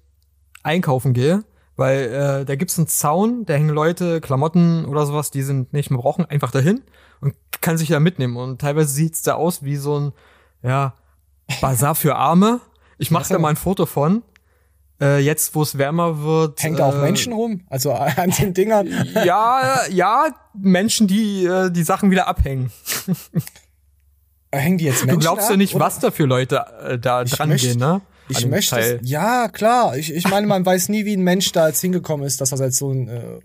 einkaufen 0.63 1.13
gehe, 1.15 1.45
weil 1.79 2.01
äh, 2.41 2.45
da 2.45 2.57
gibt's 2.57 2.76
einen 2.76 2.89
Zaun, 2.89 3.47
da 3.47 3.55
hängen 3.55 3.70
Leute, 3.70 4.20
Klamotten 4.20 4.85
oder 4.85 5.07
sowas, 5.07 5.31
die 5.31 5.43
sind 5.43 5.72
nicht 5.72 5.91
mehr 5.91 6.01
brauchen, 6.01 6.26
einfach 6.26 6.51
dahin 6.51 6.83
und 7.20 7.35
kann 7.62 7.79
sich 7.79 7.89
da 7.89 8.01
mitnehmen. 8.01 8.37
Und 8.37 8.61
teilweise 8.61 8.91
sieht's 8.91 9.22
da 9.22 9.35
aus 9.35 9.62
wie 9.62 9.76
so 9.76 9.99
ein, 9.99 10.12
ja, 10.62 10.95
Bazar 11.61 11.95
für 11.95 12.16
Arme. 12.16 12.61
Ich 12.99 13.11
mache 13.11 13.33
da 13.33 13.39
mal 13.39 13.49
ein 13.51 13.57
Foto 13.57 13.87
von. 13.87 14.22
Äh, 15.01 15.20
jetzt, 15.20 15.55
wo 15.55 15.62
es 15.62 15.79
wärmer 15.79 16.22
wird. 16.24 16.61
Hängt 16.61 16.81
da 16.81 16.87
auch 16.87 16.95
äh, 16.97 17.03
Menschen 17.03 17.33
rum? 17.33 17.61
Also 17.70 17.93
an 18.16 18.31
den 18.31 18.53
Dingern? 18.53 18.89
Ja, 19.24 19.87
ja, 19.89 20.26
Menschen, 20.55 21.07
die 21.07 21.45
äh, 21.47 21.70
die 21.70 21.85
Sachen 21.85 22.11
wieder 22.11 22.26
abhängen. 22.26 22.72
Hängen 24.51 24.79
die 24.79 24.87
jetzt 24.87 25.05
Menschen 25.05 25.20
Du 25.20 25.24
glaubst 25.24 25.49
ja 25.51 25.57
nicht, 25.57 25.74
oder? 25.74 25.85
was 25.85 26.01
da 26.01 26.11
für 26.11 26.24
Leute 26.24 26.64
äh, 26.83 26.99
da 26.99 27.22
dran 27.24 27.51
möchte- 27.51 27.68
gehen, 27.68 27.79
ne? 27.79 28.01
Ich 28.31 28.39
dem 28.39 28.51
möchte 28.51 28.76
Teil. 28.76 29.01
es, 29.03 29.09
ja, 29.11 29.49
klar. 29.49 29.97
Ich, 29.97 30.12
ich 30.12 30.29
meine, 30.29 30.47
man 30.47 30.64
weiß 30.66 30.89
nie, 30.89 31.05
wie 31.05 31.16
ein 31.16 31.22
Mensch 31.22 31.53
da 31.53 31.68
jetzt 31.68 31.81
hingekommen 31.81 32.26
ist, 32.26 32.41
dass 32.41 32.53
er 32.53 32.59
jetzt 32.64 32.76
so 32.79 32.91
ein, 32.93 33.09
äh, 33.09 33.41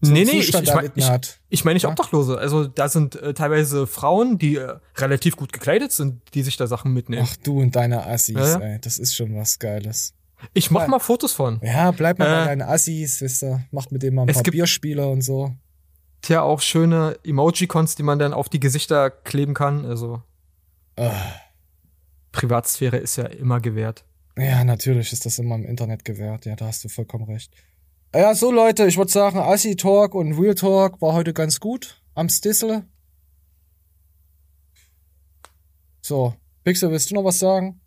so 0.00 0.10
nee, 0.12 0.24
nee, 0.24 0.32
ich, 0.32 0.46
Zustand 0.46 0.64
ich, 0.64 0.70
mein, 0.70 0.76
erlitten 0.78 0.98
ich, 1.00 1.08
hat. 1.08 1.40
ich 1.48 1.64
meine 1.64 1.74
nicht 1.74 1.86
Obdachlose. 1.86 2.36
Also 2.38 2.66
da 2.66 2.88
sind 2.88 3.14
äh, 3.16 3.34
teilweise 3.34 3.86
Frauen, 3.86 4.36
die 4.38 4.56
äh, 4.56 4.74
relativ 4.96 5.36
gut 5.36 5.52
gekleidet 5.52 5.92
sind, 5.92 6.20
die 6.34 6.42
sich 6.42 6.56
da 6.56 6.66
Sachen 6.66 6.92
mitnehmen. 6.92 7.26
Ach, 7.30 7.36
du 7.44 7.60
und 7.60 7.76
deine 7.76 8.04
Assis, 8.06 8.34
Ja, 8.34 8.58
ja. 8.58 8.60
ey. 8.60 8.78
Das 8.80 8.98
ist 8.98 9.14
schon 9.14 9.36
was 9.36 9.58
Geiles. 9.60 10.14
ich 10.54 10.72
mach 10.72 10.88
mal 10.88 10.98
Fotos 10.98 11.32
von. 11.32 11.60
Ja, 11.62 11.92
bleib 11.92 12.18
mal 12.18 12.24
bei 12.28 12.42
Äh, 12.42 12.46
deinen 12.46 12.62
Assis, 12.62 13.18
Sister. 13.18 13.62
Macht 13.70 13.92
mit 13.92 14.02
denen 14.02 14.16
mal 14.16 14.22
ein 14.22 14.28
es 14.28 14.34
paar 14.34 14.42
gibt- 14.42 14.56
Bierspiele 14.56 15.06
und 15.06 15.22
so. 15.22 15.54
Tja, 16.20 16.42
auch 16.42 16.60
schöne 16.60 17.16
Emoji-Cons, 17.24 17.94
die 17.96 18.02
man 18.04 18.18
dann 18.18 18.32
auf 18.32 18.48
die 18.48 18.60
Gesichter 18.60 19.10
kleben 19.10 19.54
kann. 19.54 19.84
Also 19.86 20.22
Ah. 20.96 21.10
Privatsphäre 22.32 22.96
ist 22.96 23.16
ja 23.16 23.26
immer 23.26 23.60
gewährt. 23.60 24.04
Ja, 24.36 24.64
natürlich 24.64 25.12
ist 25.12 25.26
das 25.26 25.38
immer 25.38 25.54
im 25.54 25.64
Internet 25.64 26.04
gewährt. 26.04 26.46
Ja, 26.46 26.56
da 26.56 26.66
hast 26.66 26.82
du 26.84 26.88
vollkommen 26.88 27.24
recht. 27.24 27.52
Ja, 28.14 28.34
so 28.34 28.50
Leute, 28.50 28.86
ich 28.86 28.96
würde 28.96 29.10
sagen, 29.10 29.38
Assi 29.38 29.76
Talk 29.76 30.14
und 30.14 30.38
Real 30.38 30.54
Talk 30.54 31.00
war 31.00 31.12
heute 31.12 31.32
ganz 31.32 31.60
gut 31.60 32.02
am 32.14 32.28
Stissel. 32.28 32.84
So, 36.00 36.34
Pixel, 36.64 36.90
willst 36.90 37.10
du 37.10 37.14
noch 37.14 37.24
was 37.24 37.38
sagen? 37.38 37.80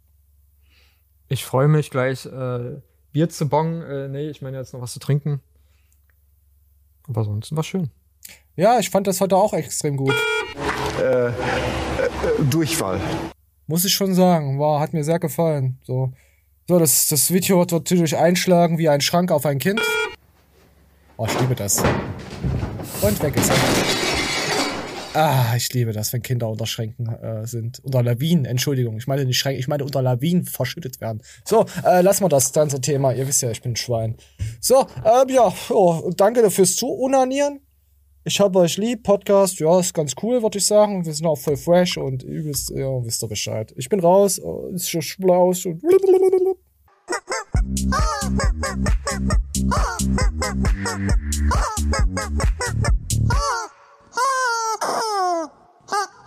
Ich 1.27 1.43
freue 1.43 1.67
mich 1.67 1.89
gleich, 1.89 2.25
äh, 2.25 2.81
Bier 3.11 3.29
zu 3.29 3.49
bongen. 3.49 3.81
Äh, 3.81 4.07
nee, 4.07 4.29
ich 4.29 4.41
meine 4.41 4.57
jetzt 4.57 4.73
noch 4.73 4.81
was 4.81 4.93
zu 4.93 4.99
trinken. 4.99 5.41
Aber 7.07 7.23
sonst 7.23 7.55
war 7.55 7.63
schön. 7.63 7.89
Ja, 8.55 8.79
ich 8.79 8.89
fand 8.89 9.07
das 9.07 9.21
heute 9.21 9.35
auch 9.35 9.53
extrem 9.53 9.97
gut. 9.97 10.13
Äh, 10.99 11.27
äh, 11.27 11.33
Durchfall. 12.49 12.99
Muss 13.67 13.83
ich 13.83 13.93
schon 13.93 14.13
sagen, 14.13 14.59
war, 14.59 14.79
hat 14.79 14.93
mir 14.93 15.03
sehr 15.03 15.17
gefallen. 15.17 15.79
So, 15.81 16.13
so 16.67 16.77
das, 16.77 17.07
das 17.07 17.31
Video 17.31 17.57
wird 17.57 17.71
natürlich 17.71 18.15
einschlagen 18.15 18.77
wie 18.77 18.89
ein 18.89 19.01
Schrank 19.01 19.31
auf 19.31 19.45
ein 19.45 19.57
Kind. 19.57 19.81
Oh, 21.17 21.25
ich 21.25 21.39
liebe 21.39 21.55
das. 21.55 21.81
Und 23.01 23.23
weg 23.23 23.35
ist 23.35 23.49
er. 23.49 23.55
Ah, 25.19 25.55
ich 25.55 25.71
liebe 25.73 25.93
das, 25.93 26.13
wenn 26.13 26.21
Kinder 26.21 26.49
unter 26.49 26.67
Schränken 26.67 27.07
äh, 27.07 27.47
sind. 27.47 27.79
Unter 27.83 28.03
Lawinen, 28.03 28.45
Entschuldigung. 28.45 28.97
Ich 28.97 29.07
meine 29.07 29.25
nicht 29.25 29.39
Schränke, 29.39 29.59
ich 29.59 29.67
meine 29.67 29.83
unter 29.83 30.01
Lawinen 30.01 30.45
verschüttet 30.45 31.01
werden. 31.01 31.23
So, 31.45 31.65
äh, 31.85 32.01
lassen 32.01 32.23
wir 32.23 32.29
das 32.29 32.51
ganze 32.53 32.81
Thema. 32.81 33.13
Ihr 33.13 33.27
wisst 33.27 33.41
ja, 33.41 33.49
ich 33.49 33.61
bin 33.61 33.71
ein 33.71 33.77
Schwein. 33.77 34.17
So, 34.59 34.85
ähm, 35.05 35.29
ja, 35.29 35.51
oh, 35.69 36.11
danke 36.15 36.51
fürs 36.51 36.75
Zuunanieren. 36.75 37.61
Ich 38.27 38.39
hab 38.39 38.55
euch 38.55 38.77
lieb, 38.77 39.03
Podcast, 39.03 39.59
ja, 39.59 39.79
ist 39.79 39.93
ganz 39.93 40.15
cool, 40.23 40.41
würde 40.41 40.57
ich 40.57 40.65
sagen. 40.65 41.05
Wir 41.05 41.13
sind 41.13 41.27
auch 41.27 41.37
voll 41.37 41.57
fresh 41.57 41.95
und 41.95 42.23
übelst, 42.23 42.71
ja, 42.71 43.05
wisst 43.05 43.23
ihr 43.23 43.27
Bescheid. 43.27 43.71
Ich 43.77 43.87
bin 43.87 43.99
raus, 43.99 44.41
ist 44.73 44.89
schon 44.89 45.03
schblaus 45.03 45.67
und. 45.67 45.83